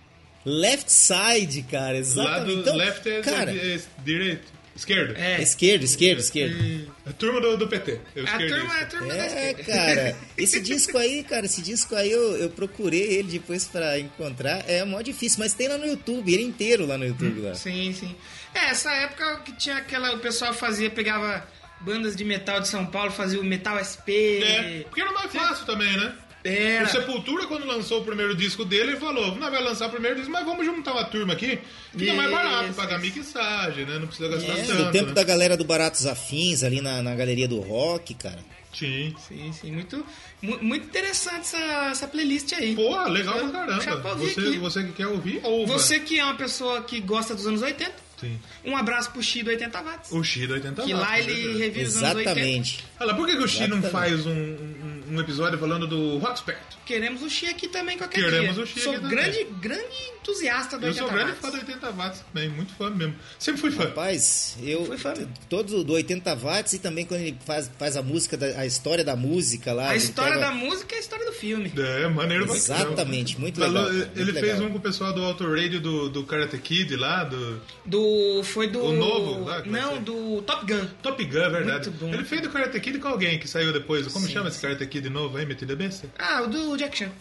Left 0.46 0.92
Side, 0.92 1.64
cara, 1.64 1.98
exatamente. 1.98 2.46
do 2.56 2.62
Então, 2.62 2.76
left 2.76 3.08
é, 3.08 3.22
cara, 3.22 3.52
é, 3.52 3.76
é 3.76 3.82
direito. 4.04 4.62
Esquerdo. 4.74 5.16
É. 5.18 5.42
esquerdo, 5.42 5.84
esquerdo, 5.84 6.20
esquerdo. 6.20 6.92
A 7.06 7.12
turma 7.12 7.42
do, 7.42 7.58
do 7.58 7.68
PT. 7.68 8.00
É 8.16 8.22
o 8.22 8.26
A 8.26 8.38
turma, 8.38 8.74
a 8.74 8.86
turma 8.86 9.14
É, 9.14 9.54
cara, 9.54 10.16
esse 10.38 10.62
disco 10.62 10.98
aí, 10.98 11.24
cara, 11.24 11.46
esse 11.46 11.62
disco 11.62 11.94
aí 11.94 12.10
eu, 12.10 12.38
eu 12.38 12.50
procurei 12.50 13.02
ele 13.02 13.34
depois 13.34 13.66
pra 13.66 14.00
encontrar. 14.00 14.64
É 14.68 14.84
mó 14.86 15.02
difícil, 15.02 15.40
mas 15.40 15.54
tem 15.54 15.68
lá 15.68 15.78
no 15.78 15.86
YouTube, 15.86 16.34
ele 16.34 16.44
inteiro 16.44 16.86
lá 16.86 16.98
no 16.98 17.06
YouTube. 17.06 17.42
Lá. 17.42 17.54
Sim, 17.54 17.94
sim. 17.94 18.16
É, 18.54 18.70
essa 18.70 18.92
época 18.92 19.42
que 19.46 19.54
tinha 19.54 19.78
aquela. 19.78 20.14
O 20.14 20.20
pessoal 20.20 20.54
fazia, 20.54 20.90
pegava 20.90 21.46
bandas 21.80 22.16
de 22.16 22.24
metal 22.24 22.60
de 22.60 22.68
São 22.68 22.86
Paulo, 22.86 23.12
fazia 23.12 23.40
o 23.40 23.44
Metal 23.44 23.78
SP. 23.82 24.42
É, 24.44 24.82
porque 24.84 25.02
era 25.02 25.12
mais 25.12 25.32
fácil 25.32 25.66
também, 25.66 25.92
né? 25.98 26.14
Era. 26.44 26.86
O 26.86 26.90
Sepultura, 26.90 27.46
quando 27.46 27.66
lançou 27.68 28.02
o 28.02 28.04
primeiro 28.04 28.36
disco 28.36 28.66
dele, 28.66 28.92
ele 28.94 29.00
falou: 29.00 29.36
não 29.36 29.52
vai 29.52 29.62
lançar 29.64 29.88
o 29.88 29.92
primeiro 29.92 30.16
disco, 30.18 30.32
mas 30.32 30.44
vamos 30.44 30.66
juntar 30.66 30.92
uma 30.94 31.04
turma 31.06 31.34
aqui. 31.34 31.60
Fica 31.96 32.14
mais 32.16 32.32
barato, 32.32 32.66
Isso, 32.66 32.74
pagar 32.74 33.00
mixagem, 33.00 33.86
né? 33.86 34.00
Não 34.00 34.08
precisa 34.08 34.28
gastar 34.28 34.58
É, 34.58 34.64
tanto. 34.64 34.84
do 34.86 34.92
tempo 34.92 35.08
né? 35.08 35.14
da 35.14 35.24
galera 35.24 35.56
do 35.56 35.64
Baratos 35.64 36.06
Afins, 36.08 36.64
ali 36.64 36.82
na, 36.82 37.02
na 37.04 37.14
galeria 37.16 37.48
do 37.48 37.60
rock, 37.60 38.16
cara. 38.16 38.40
Sim. 38.74 39.14
Sim, 39.28 39.52
sim. 39.54 39.72
Muito, 39.72 40.04
mu- 40.42 40.58
muito 40.64 40.86
interessante 40.88 41.42
essa, 41.42 41.58
essa 41.92 42.08
playlist 42.08 42.54
aí. 42.54 42.74
Porra, 42.76 43.08
legal 43.10 43.38
pra 43.38 43.50
caramba. 43.50 44.16
Você, 44.16 44.40
aqui. 44.40 44.58
você 44.58 44.84
que 44.86 44.92
quer 44.94 45.08
ouvir, 45.08 45.42
ouva. 45.44 45.74
Você 45.74 46.00
que 46.00 46.18
é 46.18 46.24
uma 46.24 46.36
pessoa 46.36 46.82
que 46.82 47.00
gosta 47.02 47.36
dos 47.36 47.46
anos 47.46 47.62
80, 47.62 47.92
Sim. 48.22 48.40
um 48.64 48.78
abraço 48.78 49.12
pro 49.12 49.22
Chi 49.22 49.44
do 49.44 49.50
80 49.50 49.82
watts. 49.82 50.12
O 50.12 50.24
Xi 50.24 50.48
do 50.48 50.54
80 50.54 50.84
Que 50.84 50.94
watts, 50.94 51.10
lá 51.10 51.18
é 51.18 51.22
ele 51.22 51.58
revisa 51.58 51.98
os 51.98 52.04
anos 52.04 52.16
80. 52.18 52.30
Exatamente. 52.32 52.86
Olha 53.00 53.16
por 53.16 53.28
que, 53.28 53.36
que 53.36 53.44
o 53.44 53.48
Xi 53.48 53.68
não 53.68 53.80
Exatamente. 53.80 53.92
faz 53.92 54.26
um, 54.26 54.32
um, 54.32 55.04
um 55.12 55.20
episódio 55.20 55.60
falando 55.60 55.88
do 55.88 56.18
Rockspert? 56.20 56.62
Queremos 56.86 57.22
o 57.24 57.30
Chi 57.30 57.48
aqui 57.48 57.68
também 57.68 57.98
qualquer 57.98 58.24
Queremos 58.24 58.56
dia. 58.56 58.64
o 58.64 58.68
Chi 58.68 58.80
Sou 58.80 58.96
aqui 58.96 59.08
grande, 59.08 59.44
grande 59.60 60.12
entusiasta 60.22 60.78
do 60.78 60.86
Eu 60.86 60.90
80 60.90 61.00
sou 61.08 61.10
grande 61.14 61.32
watts. 61.32 61.42
fã 61.42 61.50
do 61.50 61.58
80 61.58 61.92
watts 61.92 62.20
também, 62.32 62.50
muito 62.50 62.74
fã 62.76 62.90
mesmo. 62.90 63.16
Sempre 63.40 63.62
fui 63.62 63.72
fã. 63.72 63.84
Rapaz, 63.86 64.58
eu 64.64 64.86
Foi 64.86 64.98
fã. 64.98 65.14
todo 65.50 65.84
do 65.84 65.94
80 65.94 66.36
watts 66.36 66.74
e 66.74 66.80
também 66.80 67.06
quando 67.06 67.22
ele 67.22 67.38
faz, 67.46 67.70
faz 67.78 67.98
a 67.98 68.02
música, 68.02 68.38
da- 68.38 68.60
a 68.60 68.66
história 68.66 69.04
da 69.04 69.16
música 69.16 69.74
lá. 69.74 69.90
A 69.90 69.96
ele 69.96 70.04
história 70.04 70.34
pega- 70.36 70.46
da 70.48 70.52
música 70.54 70.96
é 70.96 70.98
a 70.98 71.02
história 71.02 71.26
do 71.26 71.34
filme. 71.34 71.74
É, 71.78 72.08
maneiro. 72.08 72.46
Exatamente, 72.54 73.40
muito 73.40 73.60
Falou- 73.60 73.84
legal. 73.84 74.00
cara, 74.08 74.12
Ele 74.16 74.24
muito 74.32 74.40
fez 74.40 74.54
legal. 74.54 74.68
um 74.68 74.72
com 74.72 74.78
o 74.78 74.82
pessoal 74.82 75.14
do 75.14 75.24
Auto 75.24 75.50
Radio 75.54 75.80
do, 75.82 76.10
do 76.10 76.24
Karate 76.24 76.58
Kid 76.58 76.96
lá, 76.96 77.24
do 77.24 77.62
Do. 77.86 78.44
Foi 78.44 78.68
do. 78.68 78.82
O 78.84 78.94
novo, 78.94 79.46
lá, 79.46 79.60
é 79.60 79.66
Não, 79.68 79.96
é? 79.98 80.00
do 80.00 80.42
Top 80.44 80.66
Gun. 80.66 80.86
Top 81.02 81.24
Gun, 81.26 81.38
é 81.40 81.50
verdade. 81.50 81.90
Muito 81.90 82.00
bom. 82.06 82.14
Ele 82.14 82.24
fez 82.26 82.42
do 82.42 82.50
Karate 82.50 82.80
Kid 82.80 83.00
com 83.00 83.08
alguém 83.08 83.40
que 83.40 83.48
saiu 83.48 83.74
depois. 83.74 84.08
Como 84.08 84.26
Sim, 84.28 84.34
chama 84.34 84.50
esse 84.50 84.60
Karate 84.62 84.86
Kid 84.86 85.10
novo 85.10 85.38
aí, 85.38 85.46
metido 85.46 85.74
a 85.74 85.76
besta? 85.76 86.08
Ah, 86.18 86.42
o 86.44 86.48
do 86.48 86.78
Jack 86.78 86.98
Chan. 86.98 87.12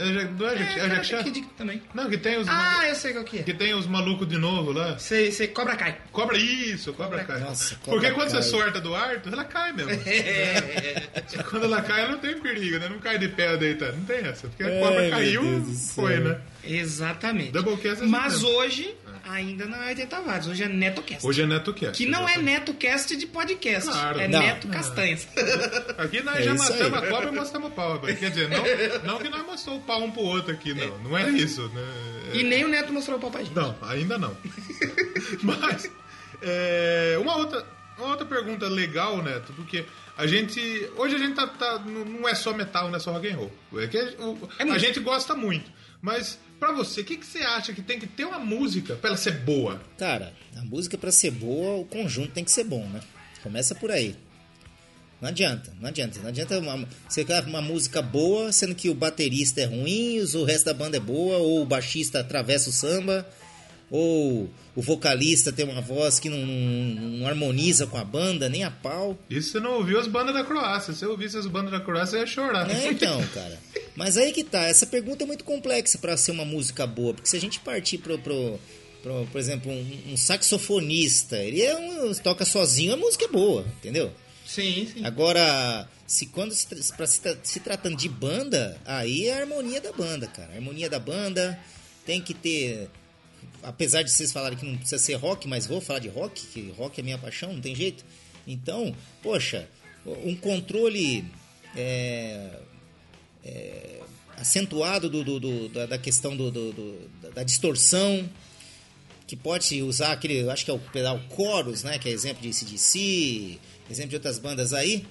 É, 0.00 0.12
Ja- 0.12 0.24
não 0.24 0.48
é, 0.48 0.54
Jack- 0.56 0.78
é 0.80 0.88
Jack? 1.00 1.24
Kid 1.30 1.46
também. 1.56 1.82
Não, 1.94 2.08
que 2.08 2.16
tem 2.18 2.38
os, 2.38 2.48
Ah, 2.48 2.86
eu 2.88 2.94
sei 2.94 3.12
qual 3.12 3.24
que 3.24 3.38
é. 3.38 3.42
que 3.42 3.54
tem 3.54 3.74
os 3.74 3.86
malucos 3.86 4.26
de 4.28 4.38
novo 4.38 4.72
lá. 4.72 4.98
Sei, 4.98 5.30
sei, 5.30 5.48
Cobra 5.48 5.76
Kai. 5.76 5.98
Cobra 6.12 6.36
isso, 6.38 6.92
cobra 6.94 7.18
Cobra 7.20 7.34
cai. 7.38 7.40
Nossa, 7.48 7.74
cobra 7.76 8.00
Porque 8.00 8.10
quando 8.14 8.30
cai. 8.32 8.42
você 8.42 8.48
sorta 8.50 8.80
do 8.80 8.94
ar, 8.94 9.20
ela 9.30 9.44
cai 9.44 9.72
mesmo. 9.72 9.90
É. 10.06 11.02
quando 11.50 11.64
ela 11.64 11.82
cai, 11.82 12.00
ela 12.02 12.12
não 12.12 12.18
tem 12.18 12.38
perigo, 12.40 12.78
né? 12.78 12.88
Não 12.88 12.98
cai 12.98 13.18
de 13.18 13.28
pé 13.28 13.56
deitado. 13.56 13.96
Não 13.96 14.04
tem 14.04 14.18
essa. 14.18 14.48
Porque 14.48 14.62
a 14.62 14.80
cobra 14.80 15.00
meu 15.02 15.10
caiu, 15.10 15.64
foi, 15.94 16.16
né? 16.18 16.38
Exatamente. 16.64 17.56
É 17.56 17.62
Mas 18.06 18.34
assim 18.34 18.42
mesmo. 18.44 18.48
hoje 18.58 18.94
ainda 19.32 19.66
não 19.66 19.82
é 19.82 19.88
80 19.88 20.20
watts, 20.20 20.48
hoje 20.48 20.62
é 20.64 20.68
NetoCast. 20.68 21.26
Hoje 21.26 21.42
é 21.42 21.46
NetoCast. 21.46 21.96
Que 21.96 22.10
não 22.10 22.20
é 22.20 22.32
exatamente. 22.32 22.50
NetoCast 22.60 23.16
de 23.16 23.26
podcast, 23.26 23.90
Claro. 23.90 24.20
é 24.20 24.28
Não. 24.28 24.38
Neto 24.40 24.68
Castanhas. 24.68 25.28
Aqui 25.98 26.22
nós 26.22 26.36
É 26.36 26.42
já 26.42 26.54
isso 26.54 26.72
aí. 26.72 26.78
matamos 26.90 26.98
a 26.98 27.06
cobra 27.10 27.28
e 27.28 27.32
mostramos 27.32 27.68
o 27.70 27.72
pau. 27.72 28.00
Quer 28.00 28.14
dizer, 28.30 28.48
não, 28.48 29.12
não 29.12 29.18
que 29.18 29.28
nós 29.28 29.44
mostramos 29.46 29.82
o 29.82 29.84
pau 29.86 30.02
um 30.02 30.10
pro 30.10 30.22
outro 30.22 30.52
aqui, 30.52 30.74
não. 30.74 30.98
Não 30.98 31.16
é 31.18 31.28
isso, 31.30 31.68
né? 31.68 31.82
e 32.32 32.42
nem 32.44 32.64
o 32.64 32.68
Neto 32.68 32.92
mostrou 32.92 33.18
o 33.18 33.20
pau 33.20 33.30
pra 33.30 33.42
gente. 33.42 33.54
Não, 33.54 33.76
ainda 33.82 34.16
não. 34.18 34.36
Mas, 35.42 35.90
é, 36.42 37.16
uma, 37.20 37.36
outra, 37.36 37.64
uma 37.98 38.08
outra 38.08 38.24
pergunta 38.26 38.68
legal, 38.68 39.22
Neto, 39.22 39.52
porque 39.54 39.84
a 40.16 40.26
gente. 40.26 40.60
Hoje 40.96 41.16
a 41.16 41.18
gente 41.18 41.34
tá. 41.34 41.46
tá- 41.46 41.78
não 41.78 42.28
é 42.28 42.34
só 42.34 42.52
metal, 42.52 42.88
não 42.88 42.96
é 42.96 43.00
só 43.00 43.12
rock 43.12 43.28
and 43.28 43.36
roll. 43.36 43.52
É 43.78 43.86
que 43.86 43.98
a, 43.98 44.02
o- 44.24 44.48
É 44.58 44.62
a 44.62 44.66
música. 44.66 44.78
gente 44.78 45.00
gosta 45.00 45.34
muito. 45.34 45.70
Mas, 46.02 46.38
pra 46.58 46.72
você, 46.72 47.02
o 47.02 47.04
que, 47.04 47.16
que 47.16 47.26
você 47.26 47.38
acha 47.38 47.72
que 47.72 47.82
tem 47.82 47.98
que 47.98 48.06
ter 48.06 48.24
uma 48.24 48.38
música 48.38 48.94
pra 48.96 49.10
ela 49.10 49.16
ser 49.16 49.32
boa? 49.32 49.80
Cara, 49.98 50.32
a 50.56 50.62
música 50.64 50.96
pra 50.96 51.12
ser 51.12 51.30
boa, 51.30 51.76
o 51.80 51.84
conjunto 51.84 52.32
tem 52.32 52.44
que 52.44 52.50
ser 52.50 52.64
bom, 52.64 52.86
né? 52.88 53.00
Começa 53.42 53.74
por 53.74 53.90
aí. 53.90 54.14
Não 55.20 55.28
adianta, 55.28 55.70
não 55.78 55.88
adianta. 55.88 56.18
Não 56.20 56.28
adianta 56.28 56.58
uma, 56.58 56.88
você 57.08 57.24
quer 57.24 57.44
uma 57.44 57.60
música 57.60 58.00
boa, 58.00 58.50
sendo 58.52 58.74
que 58.74 58.88
o 58.88 58.94
baterista 58.94 59.60
é 59.60 59.64
ruim, 59.66 60.20
o 60.20 60.44
resto 60.44 60.64
da 60.64 60.74
banda 60.74 60.96
é 60.96 61.00
boa, 61.00 61.36
ou 61.36 61.60
o 61.62 61.66
baixista 61.66 62.20
atravessa 62.20 62.70
o 62.70 62.72
samba, 62.72 63.28
ou 63.90 64.48
o 64.74 64.80
vocalista 64.80 65.52
tem 65.52 65.66
uma 65.66 65.82
voz 65.82 66.18
que 66.18 66.30
não, 66.30 66.38
não- 66.38 67.08
não 67.18 67.26
harmoniza 67.26 67.86
com 67.86 67.98
a 67.98 68.04
banda, 68.04 68.48
nem 68.48 68.64
a 68.64 68.70
pau. 68.70 69.18
Isso 69.28 69.50
você 69.52 69.60
não 69.60 69.74
ouviu 69.74 70.00
as 70.00 70.06
bandas 70.06 70.32
da 70.32 70.42
Croácia. 70.44 70.94
Se 70.94 71.00
você 71.00 71.06
ouvisse 71.06 71.36
as 71.36 71.46
bandas 71.46 71.72
da 71.72 71.80
Croácia, 71.80 72.12
você 72.12 72.18
ia 72.20 72.26
chorar. 72.26 72.70
É, 72.70 72.88
então, 72.88 73.22
cara. 73.34 73.58
Mas 73.96 74.16
aí 74.16 74.32
que 74.32 74.44
tá, 74.44 74.64
essa 74.66 74.86
pergunta 74.86 75.24
é 75.24 75.26
muito 75.26 75.44
complexa 75.44 75.98
pra 75.98 76.16
ser 76.16 76.30
uma 76.30 76.44
música 76.44 76.86
boa, 76.86 77.12
porque 77.14 77.28
se 77.28 77.36
a 77.36 77.40
gente 77.40 77.60
partir 77.60 77.98
pro, 77.98 78.18
pro, 78.18 78.58
pro- 79.02 79.26
por 79.30 79.38
exemplo, 79.38 79.70
um, 79.70 80.12
um 80.12 80.16
saxofonista, 80.16 81.36
ele 81.36 81.62
é 81.62 81.76
um, 81.76 82.14
toca 82.14 82.44
sozinho, 82.44 82.94
a 82.94 82.96
música 82.96 83.24
é 83.24 83.28
boa, 83.28 83.66
entendeu? 83.78 84.12
Sim, 84.46 84.88
sim. 84.92 85.04
Agora, 85.04 85.88
se 86.06 86.26
quando 86.26 86.52
se, 86.54 86.66
pra 86.96 87.06
se, 87.06 87.20
se 87.42 87.60
tratando 87.60 87.96
de 87.96 88.08
banda, 88.08 88.80
aí 88.84 89.26
é 89.26 89.34
a 89.34 89.40
harmonia 89.40 89.80
da 89.80 89.92
banda, 89.92 90.26
cara. 90.26 90.52
A 90.52 90.56
harmonia 90.56 90.88
da 90.90 90.98
banda 90.98 91.58
tem 92.04 92.20
que 92.20 92.34
ter. 92.34 92.88
Apesar 93.62 94.02
de 94.02 94.10
vocês 94.10 94.32
falarem 94.32 94.58
que 94.58 94.64
não 94.66 94.76
precisa 94.76 94.98
ser 95.00 95.14
rock, 95.14 95.46
mas 95.46 95.66
vou 95.66 95.80
falar 95.80 95.98
de 96.00 96.08
rock, 96.08 96.44
que 96.46 96.72
rock 96.76 96.98
é 97.00 97.02
minha 97.04 97.18
paixão, 97.18 97.52
não 97.52 97.60
tem 97.60 97.74
jeito. 97.76 98.04
Então, 98.46 98.94
poxa, 99.22 99.68
um 100.24 100.34
controle 100.34 101.24
é, 101.76 102.50
é, 103.44 104.00
acentuado 104.36 105.08
do, 105.08 105.22
do- 105.24 105.40
do- 105.40 105.68
da, 105.68 105.86
da 105.86 105.98
questão 105.98 106.36
da- 106.36 107.42
distorção, 107.42 108.28
que 109.26 109.36
pode 109.36 109.82
usar 109.82 110.12
aquele, 110.12 110.48
acho 110.50 110.64
que 110.64 110.70
é 110.70 110.74
o 110.74 110.78
pedal 110.78 111.20
Chorus, 111.34 111.82
né? 111.84 111.98
Que 111.98 112.08
é 112.08 112.12
exemplo 112.12 112.42
de 112.42 112.52
CDC, 112.52 113.58
exemplo 113.90 114.10
de 114.10 114.16
outras 114.16 114.38
bandas 114.38 114.72
aí. 114.72 115.06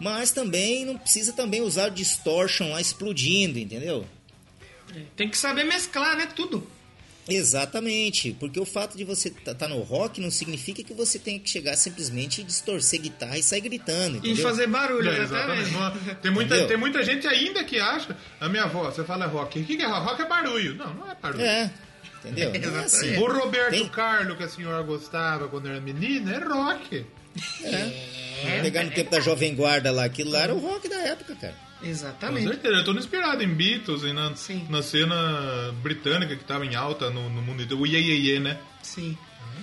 Mas 0.00 0.30
também 0.30 0.86
não 0.86 0.96
precisa 0.96 1.32
também 1.34 1.60
usar 1.60 1.88
o 1.90 1.94
distortion 1.94 2.70
lá 2.70 2.80
explodindo, 2.80 3.58
entendeu? 3.58 4.06
Tem 5.14 5.28
que 5.28 5.36
saber 5.36 5.64
mesclar, 5.64 6.16
né? 6.16 6.26
Tudo. 6.34 6.66
Exatamente, 7.34 8.36
porque 8.38 8.58
o 8.58 8.64
fato 8.64 8.96
de 8.96 9.04
você 9.04 9.28
estar 9.28 9.54
tá, 9.54 9.66
tá 9.66 9.68
no 9.68 9.80
rock 9.80 10.20
não 10.20 10.30
significa 10.30 10.82
que 10.82 10.92
você 10.92 11.18
tenha 11.18 11.38
que 11.38 11.48
chegar 11.48 11.76
simplesmente 11.76 12.40
e 12.40 12.44
distorcer 12.44 13.00
guitarra 13.00 13.38
e 13.38 13.42
sair 13.42 13.60
gritando, 13.60 14.16
entendeu? 14.18 14.36
E 14.36 14.42
fazer 14.42 14.66
barulho, 14.66 15.10
É, 15.10 15.18
exatamente. 15.22 15.70
Não, 15.70 15.90
tem, 16.16 16.30
muita, 16.30 16.54
Entendeu? 16.54 16.68
tem 16.68 16.76
muita 16.76 17.02
gente 17.02 17.26
ainda 17.26 17.62
que 17.64 17.78
acha. 17.78 18.16
A 18.40 18.48
minha 18.48 18.64
avó, 18.64 18.90
você 18.90 19.04
fala 19.04 19.26
rock. 19.26 19.60
O 19.60 19.64
que 19.64 19.80
é 19.80 19.86
rock? 19.86 20.06
Rock 20.06 20.22
é 20.22 20.28
barulho. 20.28 20.74
Não, 20.74 20.94
não 20.94 21.10
é 21.10 21.14
barulho. 21.14 21.42
É, 21.42 21.70
entendeu? 22.24 22.52
Não 22.70 22.80
é 22.80 22.84
assim. 22.84 23.16
O 23.16 23.32
Roberto 23.32 23.70
Tem- 23.70 23.88
Carlos, 23.88 24.36
que 24.36 24.42
a 24.42 24.48
senhora 24.48 24.82
gostava 24.82 25.48
quando 25.48 25.68
era 25.68 25.80
menina, 25.80 26.32
é 26.32 26.38
rock. 26.38 27.06
É. 27.62 28.60
Pegar 28.62 28.84
no 28.84 28.90
tempo 28.90 29.10
da 29.10 29.20
Jovem 29.20 29.54
Guarda 29.54 29.92
lá, 29.92 30.04
aquilo 30.04 30.30
lá 30.30 30.40
era 30.40 30.54
o 30.54 30.58
rock 30.58 30.88
da 30.88 30.96
época, 30.96 31.36
cara. 31.36 31.69
Com 31.80 31.86
Exatamente. 31.86 32.46
certeza. 32.48 32.74
Eu 32.76 32.84
tô 32.84 32.92
inspirado 32.92 33.42
em 33.42 33.48
Beatles 33.48 34.02
e 34.02 34.12
na, 34.12 34.34
Sim. 34.36 34.66
na 34.68 34.82
cena 34.82 35.72
britânica 35.82 36.36
que 36.36 36.44
tava 36.44 36.64
em 36.66 36.74
alta 36.74 37.10
no, 37.10 37.28
no 37.30 37.42
mundo 37.42 37.62
inteiro. 37.62 37.82
O 37.82 37.86
Iê, 37.86 37.98
Iê, 38.00 38.14
Iê, 38.34 38.40
né? 38.40 38.58
Sim. 38.82 39.16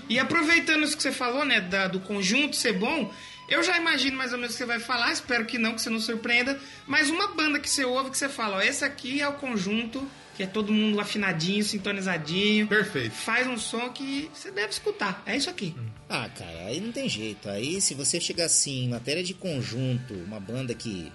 E 0.10 0.18
aproveitando 0.20 0.84
isso 0.84 0.96
que 0.96 1.04
você 1.04 1.12
falou, 1.12 1.44
né, 1.46 1.60
da- 1.62 1.88
do 1.88 2.00
conjunto 2.00 2.56
ser 2.56 2.74
bom, 2.74 3.14
eu 3.50 3.62
já 3.64 3.78
imagino 3.78 4.18
mais 4.18 4.32
ou 4.32 4.38
menos 4.38 4.54
o 4.54 4.58
que 4.58 4.64
você 4.64 4.66
vai 4.66 4.80
falar, 4.80 5.12
espero 5.12 5.46
que 5.46 5.58
não, 5.58 5.74
que 5.74 5.82
você 5.82 5.90
não 5.90 6.00
surpreenda, 6.00 6.60
mas 6.86 7.10
uma 7.10 7.28
banda 7.30 7.60
que 7.60 7.70
você 7.70 7.84
ouve 7.86 8.10
que 8.12 8.18
você 8.18 8.30
fala, 8.30 8.58
ó, 8.58 8.62
esse 8.62 8.84
aqui 8.86 9.22
é 9.22 9.28
o 9.28 9.34
conjunto, 9.34 10.08
que 10.36 10.44
é 10.44 10.48
todo 10.48 10.72
mundo 10.72 11.00
afinadinho, 11.02 11.64
sintonizadinho. 11.64 12.68
Perfeito. 12.68 13.12
Faz 13.14 13.48
um 13.48 13.58
som 13.58 13.90
que 13.90 14.30
você 14.34 14.52
deve 14.52 14.70
escutar. 14.70 15.22
É 15.26 15.36
isso 15.36 15.50
aqui. 15.50 15.76
Ah, 16.10 16.30
cara, 16.30 16.68
aí 16.68 16.80
não 16.80 16.92
tem 16.92 17.10
jeito. 17.10 17.50
Aí 17.50 17.82
se 17.82 17.94
você 17.94 18.20
chegar 18.22 18.46
assim, 18.46 18.86
em 18.86 18.90
matéria 18.90 19.24
de 19.24 19.34
conjunto, 19.34 20.14
uma 20.14 20.40
banda 20.40 20.74
que, 20.74 21.12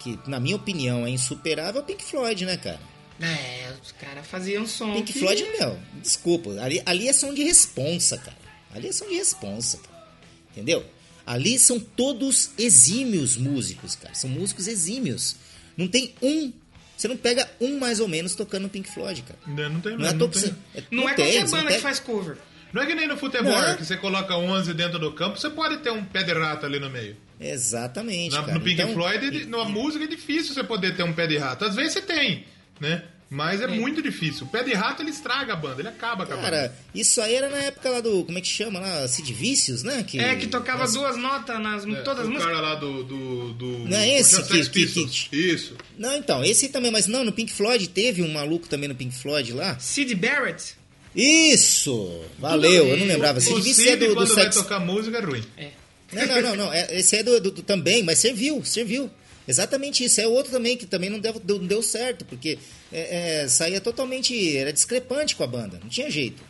que 0.00 0.18
na 0.26 0.40
minha 0.40 0.56
opinião, 0.56 1.06
é 1.06 1.10
insuperável, 1.10 1.80
é 1.80 1.84
o 1.84 1.86
Pink 1.86 2.04
Floyd, 2.04 2.44
né, 2.46 2.56
cara? 2.56 2.80
É, 3.20 3.72
os 3.82 3.92
caras 3.92 4.26
faziam 4.26 4.66
som. 4.66 4.94
Pink 4.94 5.12
que- 5.12 5.18
Floyd, 5.18 5.44
meu, 5.58 5.78
desculpa, 6.02 6.50
ali, 6.62 6.82
ali 6.86 7.06
é 7.08 7.12
som 7.12 7.32
de 7.34 7.42
responsa, 7.44 8.16
cara. 8.18 8.36
Ali 8.74 8.88
é 8.88 8.92
som 8.92 9.06
de 9.06 9.14
responsa, 9.14 9.78
cara. 9.78 10.06
Entendeu? 10.52 10.84
Ali 11.26 11.58
são 11.58 11.78
todos 11.78 12.50
exímios 12.58 13.36
músicos, 13.36 13.94
cara. 13.94 14.14
São 14.14 14.30
músicos 14.30 14.66
exímios. 14.66 15.36
Não 15.76 15.86
tem 15.86 16.14
um. 16.22 16.52
Você 16.96 17.08
não 17.08 17.16
pega 17.16 17.48
um 17.60 17.78
mais 17.78 18.00
ou 18.00 18.08
menos 18.08 18.34
tocando 18.34 18.68
Pink 18.68 18.88
Floyd, 18.90 19.22
cara. 19.22 19.38
Não, 19.46 19.68
não 19.70 19.80
tem 19.80 19.96
Não 19.96 20.06
é, 20.06 20.12
não 20.12 20.18
todo, 20.18 20.32
tem. 20.32 20.42
você- 20.42 20.54
Não, 20.90 21.08
é 21.08 21.14
tem, 21.14 21.24
qualquer 21.26 21.44
não 21.44 21.50
banda 21.50 21.72
que 21.74 21.78
faz 21.80 22.00
cover. 22.00 22.36
Não 22.72 22.82
é 22.82 22.86
que 22.86 22.94
nem 22.94 23.08
no 23.08 23.16
futebol, 23.16 23.52
Não. 23.52 23.76
que 23.76 23.84
você 23.84 23.96
coloca 23.96 24.36
11 24.36 24.72
dentro 24.74 24.98
do 24.98 25.12
campo, 25.12 25.38
você 25.38 25.50
pode 25.50 25.78
ter 25.78 25.90
um 25.90 26.04
pé 26.04 26.22
de 26.22 26.32
rato 26.32 26.66
ali 26.66 26.78
no 26.78 26.88
meio. 26.90 27.16
Exatamente, 27.40 28.32
Na- 28.34 28.42
cara. 28.42 28.54
no 28.54 28.60
Pink 28.60 28.80
Então, 28.80 28.94
Floyd, 28.94 29.24
ele- 29.26 29.46
na 29.46 29.64
música 29.64 30.04
é 30.04 30.08
difícil 30.08 30.54
você 30.54 30.62
poder 30.64 30.94
ter 30.96 31.02
um 31.02 31.12
pé 31.12 31.26
de 31.26 31.36
rato. 31.36 31.64
Às 31.64 31.74
vezes 31.74 31.92
você 31.94 32.02
tem, 32.02 32.44
né? 32.80 33.02
Mas 33.32 33.60
é, 33.60 33.66
muito 33.68 34.02
difícil. 34.02 34.44
O 34.44 34.48
pé 34.50 34.64
de 34.64 34.72
rato 34.74 35.02
ele 35.02 35.10
estraga 35.10 35.52
a 35.52 35.56
banda, 35.56 35.80
ele 35.80 35.88
acaba 35.88 36.26
com 36.26 36.32
a 36.32 36.36
banda. 36.36 36.50
Cara, 36.50 36.74
isso 36.92 37.20
aí 37.20 37.36
era 37.36 37.48
na 37.48 37.58
época 37.58 37.88
lá 37.88 38.00
do. 38.00 38.24
Como 38.24 38.36
é 38.36 38.40
que 38.40 38.48
chama 38.48 38.80
lá? 38.80 39.06
Sid 39.06 39.32
Vicious, 39.32 39.84
né? 39.84 40.02
Que, 40.02 40.18
É, 40.18 40.34
que 40.34 40.48
tocava 40.48 40.82
As- 40.82 40.94
duas 40.94 41.16
notas 41.16 41.60
nas 41.60 41.86
É, 41.86 41.94
todas 42.02 42.22
as 42.22 42.26
o 42.26 42.30
músicas. 42.32 42.52
cara 42.52 42.60
lá 42.70 42.74
do. 42.74 43.04
do, 43.04 43.52
do 43.52 43.66
Não 43.88 43.96
é 43.96 44.18
esse 44.18 44.42
que- 44.42 44.60
que- 44.64 44.68
Pistols. 44.70 45.28
Isso. 45.30 45.76
Não, 45.96 46.16
então, 46.16 46.42
esse 46.44 46.70
também, 46.70 46.90
mas 46.90 47.06
não, 47.06 47.22
no 47.22 47.30
Pink 47.30 47.52
Floyd 47.52 47.88
teve 47.90 48.20
um 48.20 48.32
maluco 48.32 48.66
também 48.68 48.88
no 48.88 48.96
Pink 48.96 49.14
Floyd 49.14 49.52
lá. 49.52 49.78
Sid 49.78 50.12
Barrett. 50.16 50.79
Isso! 51.14 52.22
Valeu, 52.38 52.86
eu 52.88 52.96
não 52.96 53.06
lembrava. 53.06 53.40
Cid, 53.40 53.60
Vicious 53.60 53.88
é 53.88 53.96
do, 53.96 54.08
do 54.08 54.14
quando 54.14 54.34
vai 54.34 54.44
Sex. 54.44 54.56
tocar 54.56 54.78
música, 54.80 55.18
é 55.18 55.20
ruim. 55.20 55.44
É. 55.56 55.70
Não, 56.12 56.26
não, 56.26 56.42
não, 56.42 56.56
não. 56.56 56.72
é- 56.72 56.98
esse 56.98 57.16
é 57.16 57.22
do, 57.22 57.40
do- 57.40 57.50
do- 57.50 57.62
também, 57.62 58.02
mas 58.02 58.18
serviu, 58.18 58.64
serviu. 58.64 59.10
Exatamente 59.46 60.04
isso. 60.04 60.20
É 60.20 60.26
outro 60.28 60.52
também 60.52 60.76
que 60.76 60.86
também 60.86 61.10
não 61.10 61.18
deu, 61.18 61.40
não 61.48 61.66
deu 61.66 61.82
certo, 61.82 62.24
porque 62.24 62.58
é, 62.92 63.42
é, 63.42 63.48
saía 63.48 63.80
totalmente. 63.80 64.56
Era 64.56 64.72
discrepante 64.72 65.34
com 65.34 65.42
a 65.42 65.46
banda, 65.46 65.78
não 65.82 65.88
tinha 65.88 66.10
jeito. 66.10 66.42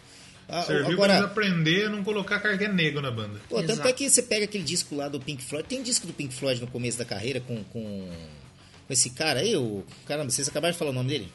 Ah, 0.48 0.62
Serviu 0.62 0.82
pra 0.82 0.88
eles 0.92 0.94
agora, 1.04 1.24
aprender 1.24 1.86
a 1.86 1.90
não 1.90 2.02
colocar 2.02 2.40
cargué 2.40 2.66
negro 2.68 3.00
na 3.00 3.10
banda. 3.10 3.40
pô, 3.48 3.62
tanto 3.62 3.86
é 3.86 3.92
que 3.92 4.10
você 4.10 4.20
pega 4.20 4.44
aquele 4.46 4.64
disco 4.64 4.96
lá 4.96 5.08
do 5.08 5.20
Pink 5.20 5.42
Floyd. 5.44 5.66
Tem 5.68 5.80
disco 5.82 6.06
do 6.06 6.12
Pink 6.12 6.34
Floyd 6.34 6.60
no 6.60 6.66
começo 6.66 6.98
da 6.98 7.04
carreira 7.04 7.40
com, 7.40 7.62
com, 7.64 8.08
com 8.86 8.92
esse 8.92 9.10
cara 9.10 9.40
aí, 9.40 9.56
o. 9.56 9.84
Caramba, 10.06 10.30
vocês 10.30 10.48
acabaram 10.48 10.72
de 10.72 10.78
falar 10.78 10.90
o 10.90 10.94
nome 10.94 11.08
dele? 11.08 11.32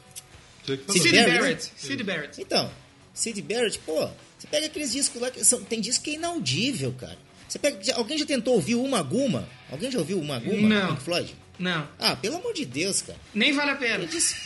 Sid 0.66 1.10
Barrett, 1.12 1.38
Barrett. 1.38 1.64
né? 1.64 1.70
Sid 1.76 2.02
Barrett. 2.04 2.42
Então, 2.42 2.70
Sid 3.16 3.40
Barrett, 3.42 3.78
pô, 3.80 4.08
você 4.38 4.46
pega 4.48 4.66
aqueles 4.66 4.92
discos 4.92 5.20
lá 5.20 5.30
que 5.30 5.44
são, 5.44 5.62
tem 5.64 5.80
disco 5.80 6.04
que 6.04 6.10
é 6.10 6.14
inaudível, 6.14 6.92
cara. 6.92 7.18
Você 7.48 7.58
pega, 7.58 7.82
já- 7.82 7.96
alguém 7.96 8.18
já 8.18 8.26
tentou 8.26 8.54
ouvir 8.54 8.74
uma 8.74 9.02
Guma? 9.02 9.48
Alguém 9.70 9.90
já 9.90 9.98
ouviu 9.98 10.20
uma 10.20 10.38
Guma? 10.38 10.68
Não. 10.68 10.88
Pink 10.88 11.02
Floyd? 11.02 11.34
Não, 11.58 11.88
Ah, 11.98 12.14
pelo 12.14 12.36
amor 12.36 12.52
de 12.52 12.66
Deus, 12.66 13.00
cara. 13.00 13.18
nem 13.34 13.54
vale 13.54 13.70
a 13.70 13.76
pena. 13.76 14.04
Disco... 14.06 14.38